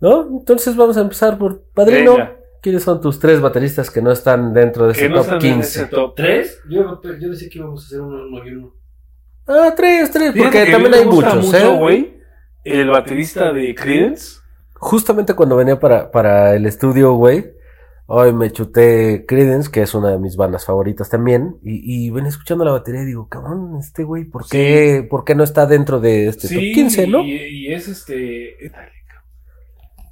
¿No? 0.00 0.28
Entonces 0.38 0.76
vamos 0.76 0.96
a 0.96 1.00
empezar 1.00 1.36
por 1.38 1.62
Padrino. 1.74 2.12
Venga. 2.12 2.34
¿Quiénes 2.60 2.82
son 2.82 3.00
tus 3.00 3.18
tres 3.20 3.40
bateristas 3.40 3.88
que 3.90 4.02
no 4.02 4.10
están 4.10 4.52
dentro 4.52 4.86
de 4.86 4.92
ese 4.92 5.08
no 5.08 5.16
top 5.16 5.22
están 5.24 5.34
en 5.36 5.40
15? 5.56 5.80
ese 5.82 5.86
top 5.86 6.14
¿Tres? 6.16 6.60
Yo, 6.68 7.00
yo 7.20 7.30
decía 7.30 7.48
que 7.50 7.58
íbamos 7.58 7.82
a 7.82 7.86
hacer 7.86 8.00
uno, 8.00 8.16
uno 8.30 8.44
y 8.46 8.52
uno. 8.52 8.74
Ah, 9.48 9.72
tres, 9.74 10.10
tres, 10.10 10.34
porque 10.36 10.64
que 10.64 10.70
también 10.72 10.92
hay 10.92 11.06
muchos, 11.06 11.46
mucho, 11.46 11.56
¿eh? 11.56 11.76
güey, 11.78 12.20
el 12.64 12.90
baterista 12.90 13.50
de 13.52 13.74
Creedence. 13.74 14.40
Justamente 14.74 15.32
cuando 15.34 15.56
venía 15.56 15.80
para, 15.80 16.10
para 16.10 16.54
el 16.54 16.66
estudio, 16.66 17.14
güey, 17.14 17.46
hoy 18.06 18.32
me 18.34 18.50
chuté 18.52 19.24
Credence, 19.26 19.70
que 19.70 19.80
es 19.82 19.94
una 19.94 20.10
de 20.10 20.18
mis 20.18 20.36
bandas 20.36 20.66
favoritas 20.66 21.08
también, 21.08 21.56
y, 21.62 22.06
y 22.06 22.10
venía 22.10 22.28
escuchando 22.28 22.64
la 22.64 22.72
batería 22.72 23.02
y 23.02 23.06
digo, 23.06 23.26
cabrón, 23.28 23.78
este 23.80 24.04
güey, 24.04 24.24
¿por 24.24 24.46
qué, 24.46 25.06
¿por 25.08 25.24
qué 25.24 25.34
no 25.34 25.44
está 25.44 25.66
dentro 25.66 25.98
de 25.98 26.28
este 26.28 26.48
top 26.48 26.58
15, 26.58 27.06
no? 27.06 27.22
Y, 27.22 27.32
y 27.32 27.72
es 27.72 27.88
este. 27.88 28.70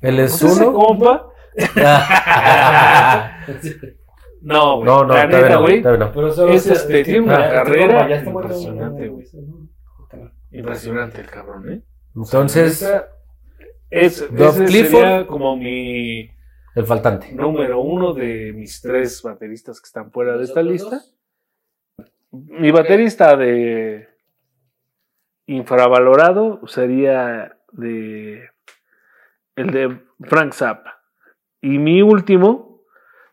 Él 0.01 0.19
es 0.19 0.39
¿Pues 0.41 0.53
ese 0.53 0.67
uno. 0.67 0.73
compa? 0.73 1.27
No, 4.43 4.77
güey. 4.77 4.87
No, 4.87 5.05
no, 5.05 5.15
la 5.15 5.27
neta, 5.27 5.49
no, 5.51 5.63
güey. 5.63 5.83
todavía 5.83 6.07
no. 6.07 6.13
Pero 6.13 6.33
solo 6.33 6.53
Es 6.53 6.67
este, 6.67 7.03
tiene 7.05 7.21
una 7.21 7.47
Ah, 7.47 7.51
carrera 7.53 8.09
ya 8.09 8.23
impresionante, 8.25 9.09
güey. 9.09 9.27
Impresionante 10.53 11.21
el 11.21 11.27
cabrón, 11.27 11.71
¿eh? 11.73 11.83
Entonces, 12.15 12.83
es, 13.91 14.23
Clifford. 14.23 14.69
sería 14.69 15.27
como 15.27 15.57
mi 15.57 16.31
el 16.75 16.85
faltante. 16.87 17.33
número 17.33 17.81
uno 17.81 18.13
de 18.15 18.53
mis 18.55 18.81
tres 18.81 19.23
bateristas 19.23 19.81
que 19.81 19.87
están 19.87 20.11
fuera 20.13 20.37
de 20.37 20.45
esta 20.45 20.63
lista. 20.63 21.01
Mi 22.31 22.71
baterista 22.71 23.37
de 23.37 24.09
infravalorado 25.47 26.67
sería 26.67 27.57
de 27.73 28.49
el 29.57 29.71
de 29.71 30.01
Frank 30.21 30.53
Zappa. 30.53 31.01
Y 31.61 31.79
mi 31.79 32.03
último 32.03 32.66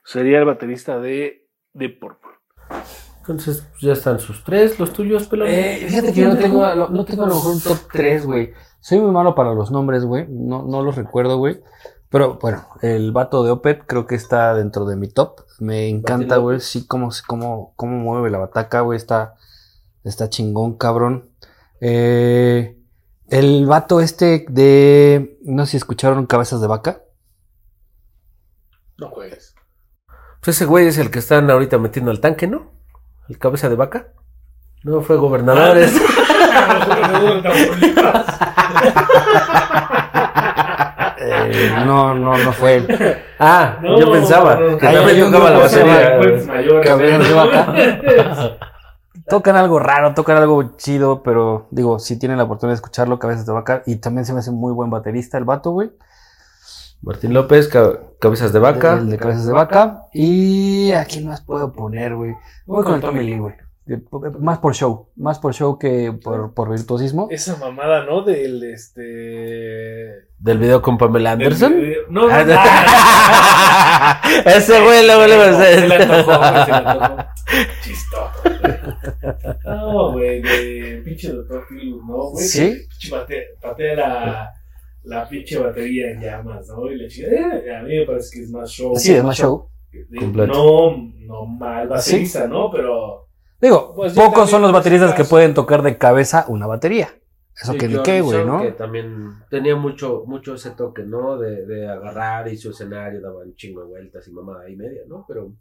sería 0.04 0.40
el 0.40 0.46
baterista 0.46 1.00
de 1.00 1.48
The 1.78 1.90
Purple. 1.90 2.32
Entonces, 3.20 3.66
pues, 3.72 3.82
ya 3.82 3.94
están 3.94 4.20
sus 4.20 4.44
tres, 4.44 4.78
los 4.80 4.92
tuyos, 4.92 5.28
pelón. 5.28 5.48
Eh, 5.50 5.86
fíjate 5.88 6.12
que 6.12 6.22
yo 6.22 6.28
no 6.28 6.38
tengo, 6.38 6.76
no, 6.76 6.90
no 6.90 7.06
tengo 7.06 7.24
a 7.24 7.28
lo 7.28 7.36
mejor 7.36 7.54
un 7.54 7.62
top 7.62 7.78
3, 7.92 8.26
güey. 8.26 8.54
Soy 8.82 9.00
muy 9.00 9.12
malo 9.12 9.34
para 9.34 9.54
los 9.54 9.72
nombres, 9.72 10.04
güey. 10.04 10.28
No, 10.28 10.64
no 10.64 10.82
los 10.82 10.98
recuerdo, 10.98 11.38
güey. 11.38 11.62
Pero 12.10 12.38
bueno, 12.40 12.68
el 12.82 13.14
vato 13.14 13.44
de 13.44 13.52
Opet 13.52 13.86
creo 13.88 14.06
que 14.06 14.16
está 14.16 14.54
dentro 14.54 14.86
de 14.86 14.98
mi 14.98 15.08
top. 15.08 15.40
Me 15.60 15.88
encanta, 15.88 16.36
güey. 16.36 16.60
Sí, 16.60 16.86
cómo, 16.86 17.12
cómo, 17.26 17.74
cómo 17.78 17.98
mueve 17.98 18.30
la 18.30 18.40
bataca, 18.40 18.82
güey. 18.82 18.98
Está, 18.98 19.36
está 20.04 20.30
chingón, 20.30 20.78
cabrón. 20.78 21.30
Eh, 21.80 22.78
el 23.30 23.66
vato 23.66 24.02
este 24.02 24.46
de. 24.50 25.40
No 25.44 25.66
sé 25.66 25.72
si 25.72 25.78
escucharon 25.78 26.26
Cabezas 26.26 26.60
de 26.60 26.68
Vaca. 26.68 27.04
No 28.98 29.10
juegues. 29.10 29.53
Pues 30.44 30.58
ese 30.58 30.66
güey 30.66 30.88
es 30.88 30.98
el 30.98 31.10
que 31.10 31.20
están 31.20 31.50
ahorita 31.50 31.78
metiendo 31.78 32.12
al 32.12 32.20
tanque, 32.20 32.48
¿no? 32.48 32.72
El 33.30 33.38
cabeza 33.38 33.70
de 33.70 33.76
vaca. 33.76 34.08
No 34.84 35.02
fue 35.02 35.16
gobernador. 35.18 35.78
es- 35.78 35.94
Eh, 41.26 41.72
no, 41.86 42.14
no, 42.16 42.38
no 42.38 42.52
fue 42.54 42.76
él. 42.76 43.18
Ah, 43.40 43.78
No, 43.82 44.00
yo 44.00 44.12
pensaba 44.12 44.56
no, 44.56 44.78
que 44.78 44.88
también 44.88 45.32
tocaba 45.32 45.52
la 45.52 45.60
batería. 45.60 46.20
Mayores. 46.48 46.88
Cabezas 46.88 47.28
de 47.28 47.34
Vaca. 47.34 47.74
Tocan 49.30 49.56
algo 49.56 49.80
raro, 49.80 50.14
tocan 50.14 50.36
algo 50.36 50.76
chido, 50.76 51.24
pero 51.24 51.68
digo, 51.72 51.98
si 51.98 52.20
tienen 52.20 52.38
la 52.38 52.44
oportunidad 52.44 52.74
de 52.74 52.76
escucharlo, 52.82 53.20
Cabezas 53.20 53.46
de 53.46 53.54
Vaca. 53.54 53.82
Y 53.86 53.96
también 53.98 54.26
se 54.26 54.34
me 54.34 54.40
hace 54.40 54.52
muy 54.52 54.74
buen 54.74 54.90
baterista 54.90 55.38
el 55.38 55.46
vato, 55.46 55.72
güey. 55.72 55.92
Martín 57.04 57.34
López, 57.34 57.68
ca- 57.68 58.00
cabezas 58.20 58.52
de 58.54 58.60
vaca. 58.60 58.98
El 58.98 59.10
de 59.10 59.18
Cabezas 59.18 59.46
de 59.46 59.54
Vaca. 59.54 60.04
Y 60.14 60.92
a 60.94 61.04
quién 61.06 61.28
más 61.28 61.42
puedo 61.42 61.72
poner, 61.74 62.16
güey. 62.16 62.34
Voy 62.66 62.84
con 62.84 62.96
el 62.96 63.02
Tommy 63.02 63.24
Lee, 63.26 63.38
güey. 63.40 63.54
Más 64.40 64.60
por 64.60 64.74
show, 64.74 65.10
más 65.18 65.40
por 65.40 65.54
show 65.54 65.78
que 65.78 66.14
por, 66.24 66.54
por 66.54 66.70
virtuosismo. 66.72 67.28
Esa 67.30 67.58
mamada, 67.58 68.06
¿no? 68.06 68.22
Del 68.24 68.64
este. 68.64 69.02
Del 70.40 70.58
video 70.58 70.82
con 70.82 70.98
Pamela 70.98 71.34
Anderson. 71.34 71.76
no, 72.10 72.28
no, 72.30 72.34
Ah, 72.34 72.46
no. 74.46 74.50
Ese 74.52 74.82
güey 74.82 75.06
le 75.06 75.16
va 75.16 75.26
a 75.26 75.28
Se 75.28 75.36
hacer. 75.36 75.80
güey, 75.80 75.84
se 75.84 75.88
le 75.90 75.96
antojó. 76.14 77.24
Chistoso. 77.84 78.44
No, 79.66 80.12
güey, 80.14 80.42
de 80.42 81.02
pinche 81.04 81.30
doctor 81.34 81.66
Phil, 81.68 81.98
¿no, 82.08 82.30
güey? 82.30 82.46
Sí. 82.46 82.88
Pinche 83.02 83.48
patea 83.62 84.50
la, 85.04 85.28
pinche 85.28 85.58
batería 85.58 86.12
en 86.12 86.22
llamas, 86.22 86.68
¿no? 86.68 86.90
Y 86.92 86.96
le 86.96 87.08
chingada. 87.08 87.58
Eh, 87.58 87.76
a 87.76 87.84
mí 87.84 87.98
me 87.98 88.06
parece 88.06 88.38
que 88.38 88.44
es 88.44 88.52
más 88.52 88.70
show. 88.70 88.96
Sí, 88.96 89.14
es 89.14 89.24
más 89.24 89.38
show. 89.38 89.70
Completo. 90.18 90.54
No, 90.54 91.14
no 91.28 91.46
mal 91.46 91.88
baterista, 91.88 92.48
¿no? 92.48 92.72
Pero. 92.72 93.28
Digo, 93.62 93.94
Pues 93.96 94.14
pocos 94.14 94.50
son 94.50 94.62
los 94.62 94.72
bateristas 94.74 95.14
que 95.14 95.24
pueden 95.24 95.54
tocar 95.54 95.82
de 95.82 95.98
cabeza 95.98 96.46
una 96.48 96.68
batería. 96.68 97.10
Eso 97.56 97.74
Sí, 97.74 97.78
que 97.78 97.88
ni 97.88 98.02
qué, 98.02 98.22
güey, 98.22 98.44
¿no? 98.44 98.62
Que 98.62 98.72
también 98.72 99.36
tenía 99.50 99.76
mucho, 99.76 100.24
mucho 100.26 100.56
ese 100.56 100.72
toque, 100.72 101.04
¿no? 101.04 101.38
De, 101.38 101.66
de 101.68 101.88
agarrar 101.88 102.48
y 102.52 102.58
su 102.58 102.72
escenario 102.72 103.22
daba 103.22 103.44
un 103.44 103.56
chingo 103.56 103.82
de 103.82 103.88
vueltas 103.88 104.28
y 104.28 104.32
mamada 104.32 104.68
y 104.68 104.76
media, 104.76 105.02
¿no? 105.08 105.24
Pero 105.28 105.54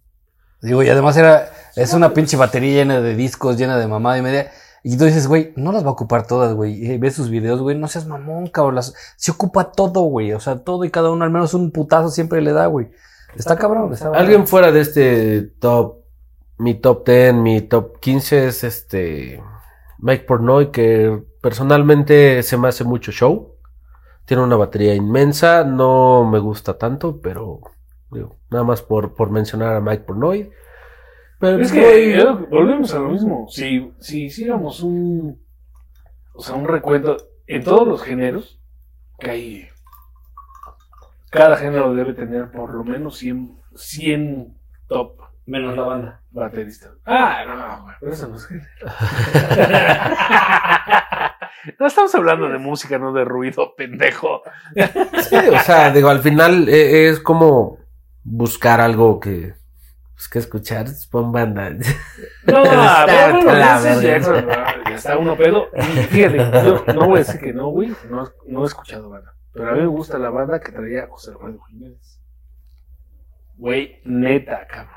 Digo, 0.63 0.81
y 0.85 0.89
además 0.89 1.17
era, 1.17 1.51
es 1.75 1.93
una 1.93 2.15
pinche 2.15 2.37
batería 2.37 2.75
llena 2.75 3.01
de 3.01 3.17
discos, 3.17 3.59
llena 3.59 3.77
de 3.79 3.89
mamada 3.89 4.17
y 4.17 4.23
media. 4.23 4.53
Y 4.85 4.97
tú 4.97 5.05
dices, 5.05 5.29
güey, 5.29 5.53
no 5.57 5.71
las 5.71 5.85
va 5.85 5.89
a 5.89 5.93
ocupar 5.93 6.27
todas, 6.27 6.55
güey. 6.55 6.75
Y 6.75 6.99
ves 6.99 7.15
sus 7.15 7.31
videos, 7.31 7.61
güey, 7.61 7.79
no 7.79 7.87
seas 7.87 8.07
mamón, 8.07 8.49
cabrón. 8.49 8.75
Las, 8.75 8.95
se 9.17 9.31
ocupa 9.31 9.71
todo, 9.71 10.03
güey. 10.03 10.33
O 10.33 10.41
sea, 10.41 10.59
todo 10.65 10.85
y 10.85 10.91
cada 10.91 11.11
uno, 11.11 11.25
al 11.25 11.31
menos 11.31 11.55
un 11.55 11.71
putazo 11.71 12.09
siempre 12.09 12.43
le 12.43 12.53
da, 12.53 12.67
güey. 12.67 12.91
Está 13.37 13.57
cabrón, 13.57 13.93
está 13.93 14.11
alguien 14.11 14.47
fuera 14.47 14.73
de 14.73 14.81
este 14.81 15.43
top, 15.59 16.03
mi 16.59 16.75
top 16.75 17.07
10, 17.07 17.35
mi 17.35 17.63
top 17.63 17.99
15 17.99 18.49
es 18.49 18.63
este 18.63 19.43
Mike 19.99 20.25
Pornoy, 20.25 20.71
que 20.71 21.23
personalmente 21.41 22.43
se 22.43 22.59
me 22.59 22.69
hace 22.69 22.85
mucho 22.85 23.11
show. 23.11 23.57
Tiene 24.27 24.43
una 24.43 24.57
batería 24.57 24.95
inmensa, 24.95 25.65
no 25.65 26.29
me 26.31 26.39
gusta 26.39 26.77
tanto, 26.77 27.21
pero 27.21 27.61
digo, 28.11 28.37
nada 28.51 28.65
más 28.65 28.83
por, 28.83 29.15
por 29.15 29.31
mencionar 29.31 29.77
a 29.77 29.81
Mike 29.81 30.05
Pornoy. 30.05 30.51
Pero 31.43 31.59
Es 31.59 31.73
voy- 31.73 31.81
que 31.81 32.19
eh, 32.21 32.25
volvemos 32.51 32.95
a 32.95 33.01
lo 33.01 33.09
mismo. 33.09 33.49
Si, 33.51 33.93
si 33.99 34.27
hiciéramos 34.27 34.81
un, 34.81 35.43
o 36.35 36.41
sea, 36.41 36.55
un 36.55 36.69
recuento 36.69 37.17
en 37.49 37.65
todos 37.65 37.89
los 37.89 38.01
géneros, 38.01 38.61
que 39.19 39.29
hay, 39.31 39.69
cada 41.31 41.57
género 41.57 41.97
debe 41.97 42.15
tener 42.15 42.53
por 42.53 42.73
lo 42.73 42.85
menos 42.85 43.17
100, 43.19 43.59
100 43.75 44.57
top 44.87 45.21
Menos 45.47 45.77
la 45.77 45.83
banda. 45.83 46.23
bateristas. 46.31 46.93
Ah, 47.05 47.43
no, 47.45 47.83
güey, 47.83 47.97
pero 47.99 48.13
eso 48.13 48.29
no 48.29 48.37
es 48.37 48.47
género. 48.47 48.69
no 51.81 51.87
estamos 51.89 52.15
hablando 52.15 52.49
de 52.49 52.59
música, 52.59 53.01
no 53.01 53.13
de 53.13 53.25
ruido, 53.25 53.75
pendejo. 53.77 54.43
Sí, 55.29 55.35
o 55.37 55.59
sea, 55.59 55.91
digo, 55.91 56.09
al 56.09 56.21
final 56.21 56.69
eh, 56.69 57.09
es 57.09 57.19
como 57.19 57.79
buscar 58.23 58.81
algo 58.81 59.19
que, 59.19 59.55
pues, 60.23 60.29
que 60.29 60.39
escuchar, 60.39 60.87
pon 61.11 61.33
banda. 61.33 61.71
No, 62.47 62.65
Está 62.65 63.05
pero 63.07 63.33
bueno, 63.37 63.53
la 63.53 63.83
ya 63.83 64.95
está 64.97 65.17
uno 65.19 65.37
pedo. 65.37 65.69
Y 65.77 65.81
fíjate, 66.05 66.37
yo 66.65 66.85
no 66.95 67.07
voy 67.07 67.17
a 67.17 67.19
decir 67.19 67.41
que 67.41 67.53
no, 67.53 67.69
güey, 67.69 67.93
no, 68.11 68.29
no 68.47 68.63
he 68.63 68.67
escuchado 68.67 69.09
banda. 69.11 69.33
Pero 69.53 69.69
a 69.69 69.73
mí 69.73 69.81
me 69.81 69.87
gusta 69.87 70.19
la 70.19 70.31
banda 70.31 70.61
que 70.61 70.73
traía 70.73 71.07
José 71.09 71.31
Alfredo 71.31 71.61
Jiménez. 71.69 72.21
Güey, 73.57 74.01
neta, 74.05 74.67
cabrón. 74.67 74.95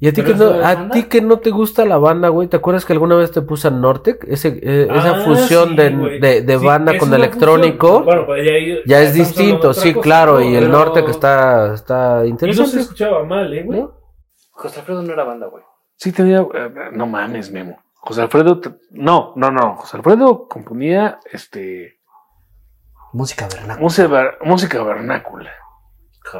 Y 0.00 0.08
a 0.08 0.12
ti, 0.12 0.20
¿Pero 0.22 0.36
que 0.36 0.44
no, 0.44 0.66
a 0.66 0.90
ti 0.90 1.04
que 1.04 1.20
no 1.22 1.38
te 1.38 1.50
gusta 1.50 1.84
la 1.84 1.96
banda, 1.96 2.28
güey, 2.28 2.48
¿te 2.48 2.56
acuerdas 2.56 2.84
que 2.84 2.92
alguna 2.92 3.14
vez 3.14 3.30
te 3.30 3.40
puse 3.40 3.68
a 3.68 3.70
Nortec? 3.70 4.24
Ese, 4.28 4.48
eh, 4.60 4.88
esa 4.90 5.10
Ah, 5.18 5.20
fusión 5.24 5.70
sí, 5.70 5.76
de, 5.76 5.90
de, 6.20 6.42
de 6.42 6.58
Sí, 6.58 6.66
banda 6.66 6.98
con 6.98 7.14
electrónico. 7.14 8.02
Bueno, 8.02 8.26
pues 8.26 8.44
ya, 8.84 9.00
es 9.00 9.14
distinto, 9.14 9.72
sí, 9.72 9.92
cosa, 9.94 10.02
claro, 10.02 10.40
y 10.40 10.56
el 10.56 10.64
Pero- 10.64 10.72
norte 10.78 11.04
que 11.04 11.12
está, 11.12 11.72
está 11.74 12.22
Y 12.26 12.32
no 12.32 12.36
se 12.38 12.46
interesante. 12.46 12.80
escuchaba 12.80 13.24
mal, 13.24 13.54
¿eh, 13.54 13.62
güey? 13.62 13.80
¿no? 13.80 14.01
José 14.62 14.80
Alfredo 14.80 15.02
no 15.02 15.12
era 15.12 15.24
banda, 15.24 15.46
güey. 15.48 15.64
Sí 15.96 16.12
tenía, 16.12 16.40
eh, 16.40 16.70
no 16.92 17.06
mames, 17.06 17.50
Memo. 17.50 17.78
José 17.94 18.22
Alfredo, 18.22 18.60
no, 18.90 19.32
no, 19.36 19.50
no. 19.50 19.76
José 19.76 19.96
Alfredo 19.96 20.48
componía, 20.48 21.18
este, 21.30 22.00
Música 23.12 23.46
vernácula. 23.46 23.76
música, 23.82 24.08
ver- 24.08 24.38
música 24.42 24.82
vernácula. 24.82 25.50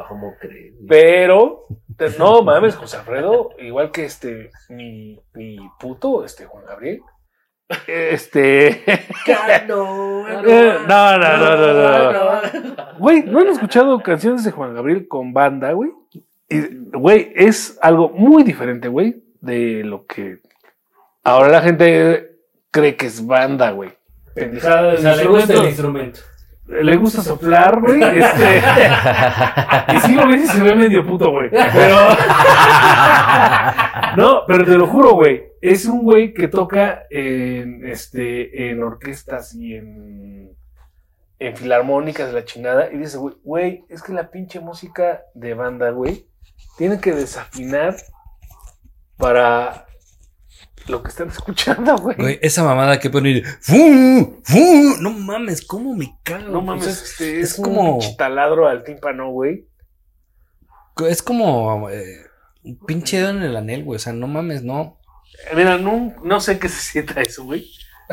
¿Cómo 0.08 0.34
crees? 0.40 0.74
Pero, 0.88 1.66
te- 1.96 2.16
no 2.18 2.42
mames, 2.42 2.76
José 2.76 2.96
Alfredo, 2.96 3.50
igual 3.58 3.90
que 3.90 4.04
este, 4.04 4.50
mi, 4.70 5.20
mi 5.34 5.58
puto, 5.78 6.24
este, 6.24 6.46
Juan 6.46 6.64
Gabriel. 6.64 7.02
Este. 7.86 8.82
no, 9.68 10.28
Eh, 10.28 10.78
no, 10.88 11.18
no, 11.18 11.36
no, 11.38 11.56
no, 11.56 12.12
no. 12.12 12.98
Güey, 12.98 13.22
¿no 13.24 13.40
han 13.40 13.48
escuchado 13.48 14.00
canciones 14.02 14.44
de 14.44 14.50
Juan 14.52 14.74
Gabriel 14.74 15.08
con 15.08 15.32
banda, 15.32 15.72
güey? 15.72 15.90
Y, 16.52 16.82
Güey, 16.92 17.32
es 17.34 17.78
algo 17.80 18.10
muy 18.10 18.42
diferente, 18.42 18.88
güey, 18.88 19.24
de 19.40 19.82
lo 19.82 20.04
que 20.04 20.40
ahora 21.24 21.48
la 21.48 21.62
gente 21.62 22.36
cree 22.70 22.96
que 22.96 23.06
es 23.06 23.26
banda, 23.26 23.70
güey. 23.70 23.94
Pendejada 24.34 24.92
O 24.94 24.96
sea, 24.98 25.16
le 25.16 25.26
gusta 25.26 25.54
el 25.54 25.64
instrumento. 25.64 26.20
Le 26.66 26.96
gusta 26.96 27.22
soplar, 27.22 27.80
güey. 27.80 28.02
Este... 28.02 28.18
y 29.94 30.00
sí 30.00 30.14
lo 30.14 30.28
ves 30.28 30.44
y 30.44 30.48
se 30.48 30.62
ve 30.62 30.74
medio 30.74 31.06
puto, 31.06 31.30
güey. 31.30 31.48
Pero. 31.50 31.96
no, 34.16 34.42
pero 34.46 34.64
te 34.64 34.76
lo 34.76 34.86
juro, 34.86 35.14
güey. 35.14 35.44
Es 35.60 35.86
un 35.86 36.02
güey 36.02 36.34
que 36.34 36.48
toca 36.48 37.04
en, 37.10 37.86
este, 37.86 38.70
en 38.70 38.82
orquestas 38.82 39.54
y 39.54 39.74
en, 39.74 40.50
en 41.38 41.56
filarmónicas 41.56 42.28
de 42.28 42.34
la 42.34 42.44
chingada. 42.44 42.92
Y 42.92 42.98
dice, 42.98 43.16
güey, 43.18 43.34
güey, 43.42 43.84
es 43.88 44.02
que 44.02 44.12
la 44.12 44.30
pinche 44.30 44.60
música 44.60 45.22
de 45.34 45.54
banda, 45.54 45.90
güey, 45.90 46.26
tiene 46.78 47.00
que 47.00 47.12
desafinar 47.12 47.96
para 49.16 49.86
lo 50.88 51.02
que 51.02 51.08
están 51.10 51.28
escuchando, 51.28 51.96
güey. 51.96 52.16
Güey, 52.16 52.38
esa 52.42 52.64
mamada 52.64 52.98
que 52.98 53.10
poner. 53.10 53.44
¡Fu! 53.60 54.40
¡Fu! 54.44 54.96
No 55.00 55.10
mames, 55.10 55.64
¿cómo 55.66 55.94
me 55.94 56.16
cago? 56.22 56.48
No 56.48 56.62
mames, 56.62 56.86
este, 56.86 57.40
es 57.40 57.52
es, 57.52 57.58
un 57.58 57.64
como- 57.64 57.98
pinche 57.98 58.16
taladro 58.16 58.66
al 58.68 58.84
tímpano, 58.84 59.30
güey. 59.30 59.66
es, 61.08 61.22
como 61.22 61.88
eh, 61.90 62.26
un 62.64 62.78
pinche 62.84 63.18
dedo 63.18 63.30
en 63.30 63.42
el 63.42 63.56
anel, 63.56 63.84
güey. 63.84 63.96
O 63.96 64.00
sea, 64.00 64.12
no 64.12 64.26
mames, 64.26 64.62
no. 64.62 64.98
Mira, 65.54 65.78
no, 65.78 66.14
no 66.22 66.40
sé 66.40 66.58
qué 66.58 66.68
se 66.68 66.80
sienta 66.80 67.20
eso, 67.20 67.44
güey. 67.44 67.66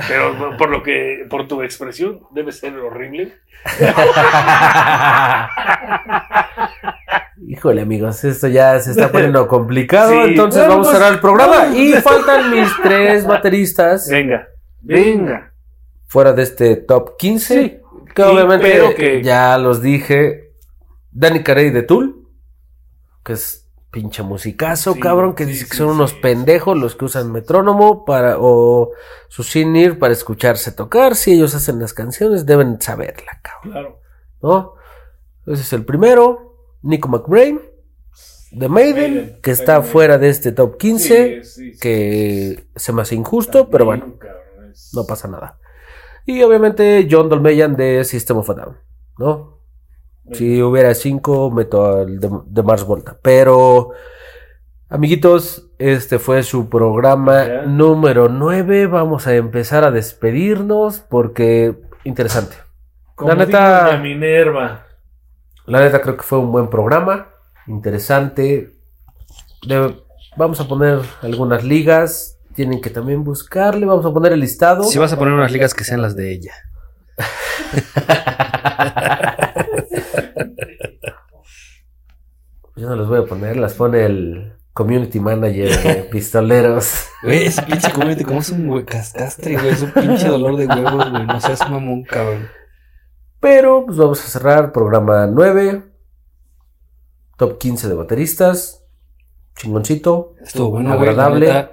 Pero 0.07 0.37
por 0.57 0.69
lo 0.69 0.83
que, 0.83 1.25
por 1.29 1.47
tu 1.47 1.61
expresión, 1.63 2.21
debe 2.31 2.51
ser 2.51 2.77
horrible. 2.77 3.33
Híjole, 7.47 7.81
amigos, 7.81 8.23
esto 8.23 8.47
ya 8.47 8.79
se 8.79 8.91
está 8.91 9.11
poniendo 9.11 9.47
complicado. 9.47 10.11
Sí. 10.11 10.17
entonces 10.31 10.61
Bueno, 10.61 10.71
vamos 10.73 10.87
a 10.87 10.91
pues, 10.91 10.97
cerrar 10.99 11.13
el 11.13 11.19
programa. 11.21 11.67
Y 11.75 11.93
faltan 11.93 12.51
mis 12.51 12.69
tres 12.83 13.25
bateristas 13.25 14.07
Venga, 14.09 14.47
venga. 14.81 15.53
fuera 16.07 16.33
de 16.33 16.43
este 16.43 16.75
top 16.75 17.17
15. 17.17 17.53
Sí. 17.63 17.79
Que 18.13 18.23
obviamente 18.23 18.95
que- 18.95 19.23
ya 19.23 19.57
los 19.57 19.81
dije. 19.81 20.53
Danny 21.11 21.41
Carey 21.43 21.71
de 21.71 21.81
Tool, 21.83 22.27
que 23.23 23.33
es 23.33 23.67
pinche 23.91 24.21
musicazo, 24.21 24.93
Sí, 24.93 24.99
cabrón, 24.99 25.33
que 25.33 25.45
dice 25.47 25.67
que 25.67 25.75
son 25.75 25.87
unos 25.89 26.13
pendejos 26.13 26.77
los 26.77 26.95
que 26.95 27.05
usan 27.05 27.31
metrónomo 27.31 28.05
para 28.05 28.35
o 28.37 28.91
su 29.27 29.43
para 29.97 30.13
escucharse 30.13 30.71
tocar. 30.71 31.15
Si 31.15 31.33
ellos 31.33 31.55
hacen 31.55 31.79
las 31.79 31.93
canciones, 31.93 32.45
deben 32.45 32.79
saberla, 32.79 33.39
cabrón. 33.41 33.71
Claro. 33.71 33.99
¿no? 34.41 34.73
Ese 35.47 35.63
es 35.63 35.73
el 35.73 35.83
primero. 35.85 36.48
Nico 36.81 37.07
McBrain, 37.09 37.59
de 38.51 38.67
Maiden, 38.69 39.13
Maiden, 39.13 39.39
que 39.43 39.51
está 39.51 39.73
Maiden. 39.79 39.91
fuera 39.91 40.17
de 40.17 40.29
este 40.29 40.51
top 40.51 40.77
15, 40.77 41.41
Sí, 41.43 41.49
sí, 41.49 41.71
sí. 41.73 41.79
que 41.79 42.65
se 42.75 42.93
me 42.93 43.01
hace 43.03 43.15
injusto, 43.15 43.69
pero 43.69 43.85
bueno, 43.85 44.15
cabrón, 44.17 44.71
es- 44.71 44.91
no 44.93 45.05
pasa 45.05 45.27
nada. 45.27 45.57
Y 46.25 46.41
obviamente 46.43 47.07
John 47.09 47.29
Dolmayan 47.29 47.75
de 47.75 48.03
System 48.03 48.37
of 48.37 48.49
a 48.49 48.53
Down, 48.53 48.77
¿no? 49.17 49.59
Si 50.31 50.61
hubiera 50.61 50.93
cinco, 50.93 51.49
meto 51.49 51.85
al 51.85 52.19
de, 52.19 52.29
de 52.45 52.61
Mars 52.63 52.83
Volta. 52.83 53.17
Pero, 53.23 53.91
amiguitos, 54.87 55.71
este 55.79 56.19
fue 56.19 56.43
su 56.43 56.69
programa 56.69 57.63
número 57.65 58.29
9. 58.29 58.85
Vamos 58.85 59.25
a 59.25 59.33
empezar 59.35 59.83
a 59.83 59.89
despedirnos 59.91 60.99
porque 60.99 61.75
interesante. 62.03 62.55
Como 63.15 63.29
la 63.33 63.35
neta- 63.45 63.99
Minerva. 64.01 64.85
La 65.69 65.81
neta 65.81 66.01
creo 66.01 66.17
que 66.17 66.23
fue 66.23 66.39
un 66.39 66.51
buen 66.51 66.69
programa, 66.69 67.29
interesante. 67.67 68.71
De- 69.65 69.95
vamos 70.35 70.59
a 70.59 70.67
poner 70.67 70.99
algunas 71.21 71.63
ligas, 71.63 72.37
tienen 72.55 72.81
que 72.81 72.89
también 72.89 73.23
buscarle, 73.23 73.85
vamos 73.85 74.05
a 74.05 74.13
poner 74.13 74.33
el 74.33 74.39
listado. 74.39 74.83
Si 74.83 74.97
vas 74.97 75.13
a 75.13 75.17
poner 75.17 75.33
unas 75.33 75.51
ligas 75.51 75.73
que 75.73 75.83
sean 75.83 76.01
las 76.01 76.15
de 76.15 76.31
ella. 76.31 76.53
Yo 82.75 82.87
no 82.89 82.95
las 82.95 83.07
voy 83.07 83.19
a 83.19 83.25
poner, 83.25 83.57
las 83.57 83.73
pone 83.73 84.05
el 84.05 84.53
community 84.73 85.19
manager 85.19 85.77
de 85.83 85.93
Pistoleros. 86.11 87.07
Güey, 87.23 87.45
ese 87.45 87.61
pinche 87.63 87.91
community, 87.91 88.23
como 88.23 88.39
es 88.39 88.49
un 88.51 88.67
güey 88.67 88.85
cascastre, 88.85 89.53
güey. 89.55 89.69
Es 89.69 89.81
un 89.81 89.91
pinche 89.91 90.27
dolor 90.27 90.55
de 90.55 90.65
huevos, 90.67 91.09
güey. 91.11 91.25
No 91.25 91.41
seas 91.41 91.69
mamón, 91.69 92.03
cabrón. 92.03 92.47
Pero 93.39 93.85
pues 93.85 93.97
vamos 93.97 94.23
a 94.23 94.27
cerrar 94.27 94.71
programa 94.71 95.25
9, 95.27 95.83
top 97.37 97.57
15 97.57 97.87
de 97.87 97.93
bateristas, 97.95 98.85
chingoncito. 99.55 100.35
Estuvo 100.41 100.71
bueno, 100.71 100.93
Agradable. 100.93 101.69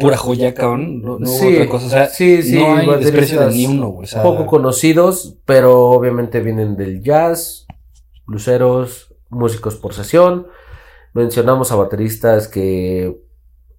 Pura 0.00 0.16
joya, 0.16 0.54
cabrón. 0.54 1.02
No, 1.02 1.18
no 1.18 1.26
Sí, 1.26 1.54
otra 1.56 1.68
cosa. 1.68 1.86
O 1.86 1.90
sea, 1.90 2.06
sí, 2.06 2.42
sí, 2.42 2.58
no 2.58 2.76
hay 2.76 2.86
desprecio 3.00 3.40
de 3.40 3.50
ni 3.50 3.66
uno, 3.66 3.88
güey. 3.88 4.04
O 4.04 4.06
sea, 4.06 4.22
poco 4.22 4.46
conocidos, 4.46 5.38
pero 5.44 5.90
obviamente 5.90 6.40
vienen 6.40 6.76
del 6.76 7.02
jazz, 7.02 7.66
bluseros, 8.26 9.14
músicos 9.28 9.76
por 9.76 9.94
sesión. 9.94 10.46
Mencionamos 11.14 11.72
a 11.72 11.76
bateristas 11.76 12.48
que 12.48 13.20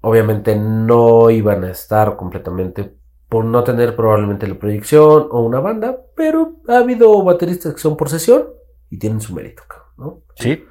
obviamente 0.02 0.56
no 0.56 1.30
iban 1.30 1.64
a 1.64 1.72
estar 1.72 2.16
completamente 2.18 2.99
por 3.30 3.46
no 3.46 3.64
tener 3.64 3.96
probablemente 3.96 4.48
la 4.48 4.56
proyección 4.56 5.28
o 5.32 5.42
una 5.42 5.60
banda, 5.60 5.98
pero 6.16 6.58
ha 6.68 6.80
habido 6.80 7.24
bateristas 7.24 7.74
que 7.74 7.80
son 7.80 7.96
por 7.96 8.10
sesión 8.10 8.50
y 8.90 8.98
tienen 8.98 9.22
su 9.22 9.36
mérito, 9.36 9.62
¿no? 9.98 10.24
Sí. 10.36 10.66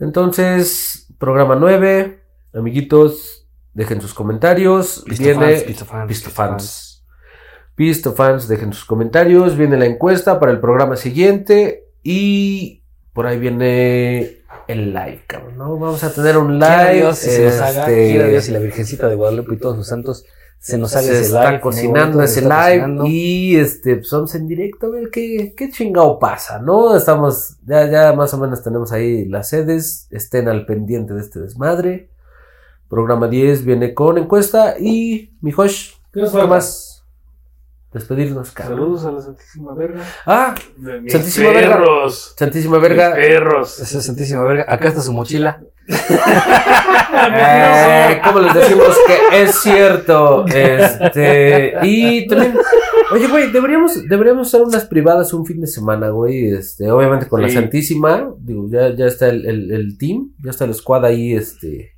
Entonces, 0.00 1.14
programa 1.18 1.54
9, 1.54 2.22
amiguitos, 2.54 3.46
dejen 3.72 4.00
sus 4.00 4.14
comentarios. 4.14 5.04
Viene 5.06 5.60
Pistofans, 5.60 5.62
pistofans, 5.62 6.08
Pistofans. 6.08 7.06
Pistofans, 7.76 8.48
dejen 8.48 8.72
sus 8.72 8.84
comentarios. 8.84 9.56
Viene 9.56 9.76
la 9.76 9.86
encuesta 9.86 10.40
para 10.40 10.50
el 10.50 10.60
programa 10.60 10.96
siguiente. 10.96 11.84
Y 12.02 12.82
por 13.12 13.26
ahí 13.26 13.38
viene 13.38 14.38
el 14.66 14.92
live, 14.92 15.22
cabrón. 15.26 15.56
¿no? 15.56 15.78
Vamos 15.78 16.02
a 16.02 16.12
tener 16.12 16.36
un 16.36 16.58
live. 16.58 16.94
Dios 16.94 17.18
se 17.18 17.44
nos 17.44 17.60
haga. 17.60 17.80
este, 17.90 18.28
Dios 18.30 18.48
y 18.48 18.52
la 18.52 18.58
Virgencita 18.58 19.08
de 19.08 19.14
Guadalupe 19.14 19.54
y 19.54 19.58
todos 19.58 19.76
sus 19.76 19.86
santos 19.86 20.24
se 20.58 20.78
nos 20.78 20.90
sale 20.90 21.06
se 21.08 21.12
ese 21.12 21.22
está 21.26 21.50
live. 21.50 21.60
cocinando 21.60 22.18
se 22.18 22.24
ese 22.24 22.40
está 22.40 22.68
live 22.70 22.80
cocinando. 22.82 23.04
y 23.06 23.56
este 23.56 23.96
pues 23.96 24.10
vamos 24.10 24.34
en 24.34 24.48
directo 24.48 24.86
a 24.86 24.90
ver 24.90 25.10
qué, 25.10 25.54
qué 25.56 25.70
chingado 25.70 26.18
pasa, 26.18 26.58
¿no? 26.58 26.96
Estamos, 26.96 27.56
ya, 27.64 27.88
ya 27.90 28.12
más 28.12 28.34
o 28.34 28.38
menos 28.38 28.62
tenemos 28.62 28.90
ahí 28.92 29.24
las 29.26 29.48
sedes, 29.50 30.08
estén 30.10 30.48
al 30.48 30.66
pendiente 30.66 31.14
de 31.14 31.20
este 31.20 31.38
desmadre. 31.40 32.10
Programa 32.88 33.28
10 33.28 33.64
viene 33.64 33.94
con 33.94 34.16
encuesta 34.18 34.76
y 34.78 35.36
mi 35.40 35.50
Josh, 35.52 35.92
¿Qué 36.12 36.20
nos 36.20 36.30
¿qué 36.30 36.38
falta? 36.38 36.46
más? 36.54 37.04
Despedirnos, 37.92 38.50
cabrón. 38.50 38.78
Saludos 38.78 39.04
a 39.06 39.12
la 39.12 39.20
Santísima 39.22 39.74
Verga. 39.74 40.02
Ah, 40.26 40.54
De 40.76 41.00
mis 41.00 41.12
Santísima 41.12 41.50
Verga. 41.50 41.76
perros. 41.78 42.34
Santísima 42.36 42.78
Verga. 42.78 43.08
Mis 43.16 43.26
perros. 43.26 43.80
Esa 43.80 44.00
santísima 44.02 44.42
verga. 44.42 44.64
Acá 44.68 44.88
está 44.88 45.00
su 45.00 45.12
mochila. 45.12 45.62
Eh, 47.38 48.20
¿Cómo 48.24 48.40
les 48.40 48.54
decimos 48.54 48.96
que 49.06 49.42
es 49.42 49.54
cierto? 49.60 50.44
Este, 50.46 51.74
y 51.82 52.26
también, 52.26 52.56
oye, 53.12 53.28
güey, 53.28 53.50
deberíamos, 53.52 54.02
deberíamos 54.08 54.48
hacer 54.48 54.62
unas 54.62 54.84
privadas 54.86 55.32
un 55.32 55.44
fin 55.46 55.60
de 55.60 55.66
semana, 55.66 56.10
güey. 56.10 56.46
Este, 56.50 56.90
obviamente 56.90 57.28
con 57.28 57.42
la. 57.42 57.48
Santísima, 57.48 58.30
digo, 58.38 58.66
ya, 58.68 58.94
ya 58.94 59.06
está 59.06 59.28
el, 59.28 59.46
el, 59.46 59.72
el 59.72 59.98
team, 59.98 60.32
ya 60.42 60.50
está 60.50 60.64
el 60.64 60.74
squad 60.74 61.04
ahí, 61.04 61.32
este. 61.34 61.92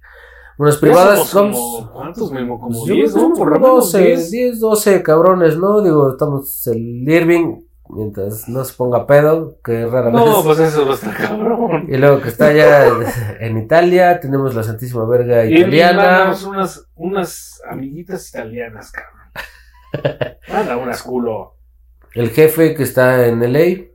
Unas 0.59 0.77
privadas, 0.79 1.31
como- 1.31 1.89
¿Cuántos, 1.93 2.33
Memo? 2.33 2.59
Como 2.59 2.85
Yo 2.85 2.95
10, 2.95 3.13
creo 3.13 3.29
¿no? 3.29 3.35
que 3.35 3.39
Por 3.39 3.49
lo 3.49 3.61
como 3.61 3.67
menos 3.75 3.93
12, 3.93 4.05
10. 4.05 4.31
10, 4.33 4.61
12 4.61 5.03
cabrones, 5.05 5.57
¿no? 5.57 5.81
Digo, 5.83 6.11
estamos 6.11 6.67
el 6.67 7.09
Irving, 7.09 7.61
mientras 7.91 8.49
no 8.49 8.65
se 8.65 8.75
ponga 8.75 9.07
pedo, 9.07 9.59
que 9.65 9.87
rara 9.87 10.11
No, 10.11 10.43
pues 10.45 10.59
eso 10.61 10.85
va 10.87 10.93
a 10.93 10.95
estar 10.95 11.17
cabrón. 11.17 11.87
Y 11.89 11.97
luego 11.97 12.21
que 12.21 12.29
está 12.29 12.47
allá 12.49 12.87
en 13.41 13.59
Italia, 13.59 14.21
tenemos 14.21 14.55
la 14.55 14.63
Santísima 14.63 15.05
Verga 15.07 15.45
Y 15.47 15.59
italiana. 15.59 16.03
mandamos 16.03 16.45
unas, 16.45 16.87
unas 16.95 17.63
amiguitas 17.71 18.29
italianas, 18.29 18.93
cabrón. 18.93 19.19
Manda 20.53 20.77
unas 20.77 21.03
culo. 21.03 21.55
El 22.15 22.31
jefe 22.31 22.75
que 22.75 22.83
está 22.83 23.27
en 23.27 23.41
LA, 23.53 23.87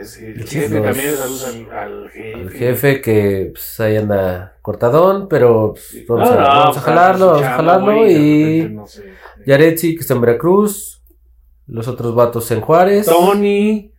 Es 0.00 0.16
el 0.18 0.38
Los- 0.40 0.50
jefe 0.50 0.80
también, 0.80 1.14
saludos 1.16 1.46
al, 1.46 1.72
al 1.78 2.10
jefe. 2.10 2.32
el 2.40 2.50
jefe 2.50 3.00
que 3.00 3.50
pues, 3.52 3.80
ahí 3.80 3.96
anda 3.96 4.56
cortadón, 4.62 5.28
pero 5.28 5.72
pues, 5.74 6.06
vamos, 6.08 6.28
No, 6.30 6.34
a, 6.34 6.38
no, 6.40 6.46
vamos 6.48 6.76
a 6.76 6.80
jalarlo, 6.80 7.26
vamos 7.26 7.42
a 7.42 7.56
jalarlo. 7.56 8.06
Y 8.08 8.68
no 8.72 8.86
sé. 8.86 9.12
Yaretsi 9.46 9.94
que 9.96 10.00
está 10.02 10.14
en 10.14 10.20
Veracruz, 10.20 10.99
los 11.70 11.88
otros 11.88 12.14
vatos 12.14 12.50
en 12.50 12.60
Juárez. 12.60 13.06
Tony. 13.06 13.92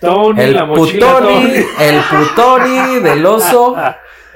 Tony, 0.00 0.40
El 0.40 0.54
la 0.54 0.64
mochila 0.64 1.18
putoni, 1.18 1.34
Tony. 1.34 1.64
el 1.80 2.00
putoni 2.10 3.00
del 3.02 3.26
oso. 3.26 3.76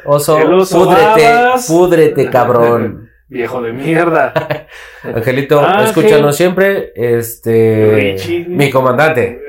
Oso, 0.05 0.39
El 0.39 0.53
oso 0.55 0.85
púdrete, 0.85 1.33
babas. 1.33 1.67
púdrete, 1.69 2.31
cabrón. 2.31 3.09
Viejo 3.29 3.63
de 3.63 3.73
mierda. 3.73 4.35
Angelito, 5.03 5.61
Ángel. 5.65 5.87
escúchanos 5.87 6.37
siempre. 6.37 6.93
Este. 6.95 7.91
Richie. 7.95 8.45
Mi 8.47 8.69
comandante. 8.71 9.41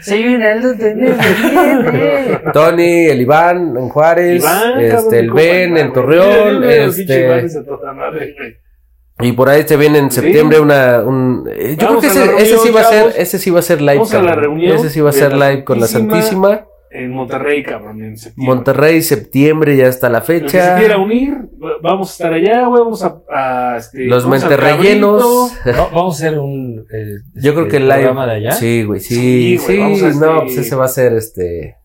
Se 0.00 0.16
viene 0.16 0.52
el 0.52 0.62
Tony, 2.52 3.06
el 3.06 3.20
Iván 3.20 3.76
en 3.76 3.88
Juárez. 3.88 4.42
Iván, 4.42 4.80
este, 4.80 4.96
cabrón, 4.96 5.14
el 5.14 5.30
Ben 5.30 5.76
en. 5.76 5.92
Torreón. 5.92 6.64
Este. 6.64 7.46
Y 9.20 9.32
por 9.32 9.48
ahí 9.48 9.64
se 9.66 9.76
viene 9.76 9.98
en 9.98 10.10
Sí. 10.10 10.20
septiembre 10.20 10.60
una. 10.60 11.00
Un, 11.04 11.48
eh, 11.52 11.76
yo 11.78 11.86
Vamos 11.88 12.04
creo 12.06 12.36
que 12.36 12.42
ese, 12.42 12.58
sí 12.58 12.70
va 12.70 12.80
a 12.82 12.84
ser, 12.84 13.12
ese 13.16 13.38
sí 13.38 13.50
va 13.50 13.58
a 13.58 13.62
ser 13.62 13.80
live. 13.80 13.94
Vamos 13.96 14.14
a 14.14 14.22
la 14.22 14.34
reunión 14.34 14.76
Ese 14.76 14.90
sí 14.90 15.00
va 15.00 15.10
a 15.10 15.12
ser 15.12 15.32
la 15.36 15.50
live 15.50 15.64
con 15.64 15.80
la 15.80 15.86
Santísima. 15.88 16.64
En 16.90 17.10
Monterrey, 17.10 17.62
cabrón, 17.62 18.02
en 18.02 18.16
septiembre. 18.16 18.54
Monterrey, 18.54 19.02
septiembre, 19.02 19.76
ya 19.76 19.88
está 19.88 20.08
la 20.08 20.20
se 20.22 20.40
fecha. 20.40 20.78
quiera 20.78 20.96
unir, 20.96 21.34
vamos 21.82 22.08
a 22.08 22.12
estar 22.12 22.32
allá, 22.32 22.66
güey, 22.66 22.82
vamos 22.82 23.04
a... 23.04 23.18
a, 23.30 23.76
este, 23.76 24.06
Los. 24.06 24.24
Cabrito. 24.24 25.50
Vamos 25.92 26.14
a 26.22 26.26
hacer 26.26 26.38
un. 26.38 26.86
eh, 26.90 27.16
Yo 27.34 27.52
creo 27.52 27.66
este, 27.66 27.70
que 27.72 27.76
el 27.76 27.82
live. 27.88 27.94
programa 27.96 28.26
de 28.26 28.32
allá. 28.36 28.52
Sí, 28.52 28.84
güey, 28.84 29.00
sí, 29.00 29.14
Sí, 29.14 29.58
sí. 29.58 29.64
güey, 29.66 29.78
vamos 29.80 30.02
a 30.02 30.06
no, 30.06 30.32
este- 30.36 30.44
pues 30.46 30.56
ese 30.58 30.76
va 30.76 30.84
a 30.86 30.88
ser 30.88 31.12
este. 31.12 31.76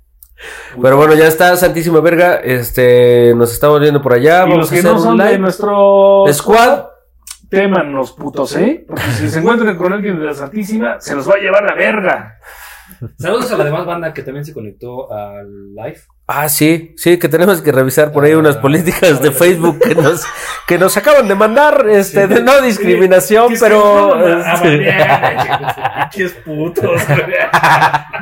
Pero 0.82 0.96
bueno, 0.98 1.16
ya 1.16 1.28
está 1.28 1.56
Santísima 1.58 2.00
Verga. 2.00 2.36
Este, 2.36 3.34
nos 3.36 3.52
estamos 3.54 3.82
viendo 3.82 4.02
por 4.02 4.14
allá. 4.14 4.38
Y 4.46 4.50
Vamos 4.52 4.58
los 4.58 4.72
a 4.72 4.74
hacer 4.76 4.84
no 4.86 4.94
un 4.94 5.00
son 5.04 5.18
de 5.18 5.26
live. 5.26 5.38
nuestro 5.40 6.26
Squad. 6.32 6.84
Témanos, 7.54 8.12
putos, 8.14 8.56
¿eh? 8.56 8.84
Porque 8.88 9.04
si 9.04 9.30
se 9.30 9.40
encuentran 9.40 9.78
con 9.78 9.94
alguien 9.94 10.20
de 10.20 10.26
la 10.26 10.34
Santísima, 10.34 11.00
se 11.00 11.16
los 11.16 11.30
va 11.30 11.36
a 11.36 11.38
llevar 11.38 11.64
la 11.64 11.76
verga. 11.76 12.38
Saludos 13.20 13.52
a 13.52 13.58
la 13.58 13.64
demás 13.66 13.86
banda 13.86 14.14
que 14.14 14.24
también 14.24 14.46
se 14.46 14.54
conectó 14.54 15.12
al 15.12 15.74
live. 15.76 15.98
Ah, 16.28 16.48
sí, 16.50 16.94
sí, 16.98 17.20
que 17.20 17.28
tenemos 17.28 17.62
que 17.62 17.72
revisar 17.72 18.12
por 18.12 18.24
ahí 18.24 18.32
Ah, 18.32 18.38
unas 18.38 18.58
políticas 18.58 19.22
de. 19.22 19.32
Facebook 19.32 19.80
que 19.80 19.94
nos, 19.94 20.26
que 20.68 20.78
nos 20.78 20.96
acaban 20.98 21.28
de 21.28 21.36
mandar, 21.36 21.86
este, 21.90 22.28
de 22.28 22.42
no 22.42 22.62
discriminación, 22.62 23.54
pero. 23.60 24.18
Pinches 26.12 26.34
putos, 26.46 27.02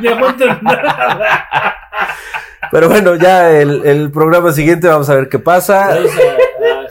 aguantan 0.07 0.59
nada. 0.61 1.75
pero 2.71 2.89
bueno, 2.89 3.15
ya 3.15 3.51
el, 3.51 3.85
el 3.85 4.11
programa 4.11 4.51
siguiente 4.51 4.87
vamos 4.87 5.09
a 5.09 5.15
ver 5.15 5.29
qué 5.29 5.39
pasa. 5.39 5.89
Saludos 5.89 6.11
a, 6.17 6.21
a 6.21 6.40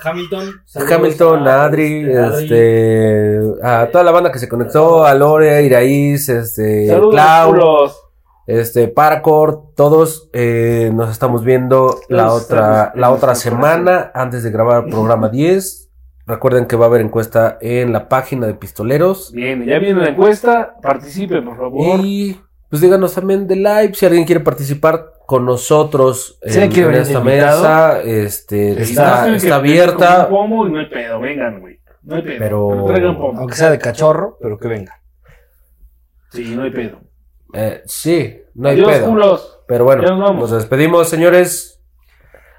Hamilton. 0.03 0.63
Saludos 0.65 0.93
Hamilton, 0.93 1.49
a 1.49 1.65
Adri, 1.65 2.01
este, 2.03 2.19
Adri. 2.19 2.45
este, 2.45 3.41
a 3.63 3.89
toda 3.91 4.05
la 4.05 4.11
banda 4.11 4.33
que 4.33 4.39
se 4.39 4.49
conectó, 4.49 5.05
a 5.05 5.15
Lore, 5.15 5.51
a 5.55 5.61
Iraíz, 5.63 6.29
este, 6.29 6.89
Clau, 7.11 7.91
este, 8.47 8.89
Paracord, 8.89 9.75
todos 9.77 10.29
eh, 10.33 10.91
nos 10.93 11.11
estamos 11.11 11.45
viendo 11.45 12.01
la 12.09 12.33
otra, 12.33 12.93
la 12.97 13.11
otra 13.13 13.35
semana 13.35 14.11
antes 14.15 14.43
de 14.43 14.51
grabar 14.51 14.85
el 14.85 14.91
programa 14.91 15.29
10. 15.33 15.89
Recuerden 16.27 16.67
que 16.67 16.77
va 16.77 16.85
a 16.85 16.89
haber 16.89 17.01
encuesta 17.01 17.59
en 17.61 17.93
la 17.93 18.09
página 18.09 18.47
de 18.47 18.55
Pistoleros. 18.55 19.33
Bien, 19.33 19.65
ya 19.65 19.79
viene 19.79 20.01
la 20.01 20.11
encuesta. 20.11 20.77
Participen, 20.81 21.45
por 21.45 21.57
favor. 21.57 22.01
Y 22.05 22.41
pues 22.69 22.81
díganos 22.83 23.15
también 23.15 23.49
de 23.49 23.57
live 23.57 23.93
si 23.95 24.07
alguien 24.07 24.25
quiere 24.25 24.41
participar 24.41 25.13
con 25.31 25.45
nosotros 25.47 26.41
alguien 26.43 26.89
en, 26.89 26.95
en 26.97 27.01
esta 27.03 27.21
mesa. 27.21 28.01
Este, 28.03 28.73
está, 28.83 29.33
está 29.33 29.59
venir 29.61 29.79
abierta. 29.85 30.29
pomo 30.29 30.67
y 30.67 30.73
no 30.73 30.81
hay 30.81 30.87
pedo, 30.87 31.21
vengan, 31.21 31.61
güey. 31.61 31.79
No 32.03 32.17
hay 32.17 32.23
pedo. 32.23 32.39
Pero- 32.41 32.85
traigan 32.89 33.17
pomo. 33.17 33.39
Aunque 33.39 33.55
sea 33.55 33.71
de 33.71 33.79
cachorro, 33.79 34.37
pero 34.43 34.59
que 34.59 34.67
venga. 34.67 35.01
Sí, 36.33 36.53
no 36.57 36.65
hay 36.65 36.73
pedo. 36.73 36.99
Eh, 37.55 37.81
sí, 37.87 38.43
no 38.55 38.71
hay 38.71 38.75
Adiós, 38.75 38.91
pedo. 38.91 39.07
culos. 39.07 39.59
Pero 39.69 39.85
bueno, 39.85 40.03
nos 40.03 40.19
vamos. 40.19 40.51
nos 40.51 40.63
despedimos, 40.63 41.09
señores. 41.09 41.81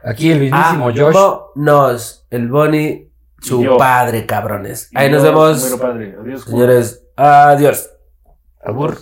Aquí 0.02 0.31
el 0.31 0.39
mismísimo 0.39 0.88
Ah, 0.88 0.93
Josh. 0.95 1.14
Vámonos, 1.14 2.26
el 2.30 2.48
Bonnie, 2.49 3.11
su 3.41 3.76
padre, 3.77 4.26
cabrones. 4.26 4.89
Ahí 4.95 5.11
nos 5.11 5.23
Yo, 5.23 5.27
vemos, 5.30 5.60
primero, 5.61 5.77
padre. 5.81 6.06
Adiós, 6.22 6.23
culos. 6.23 6.43
señores. 6.45 7.03
Adiós. 7.18 7.89
Abur. 8.64 8.98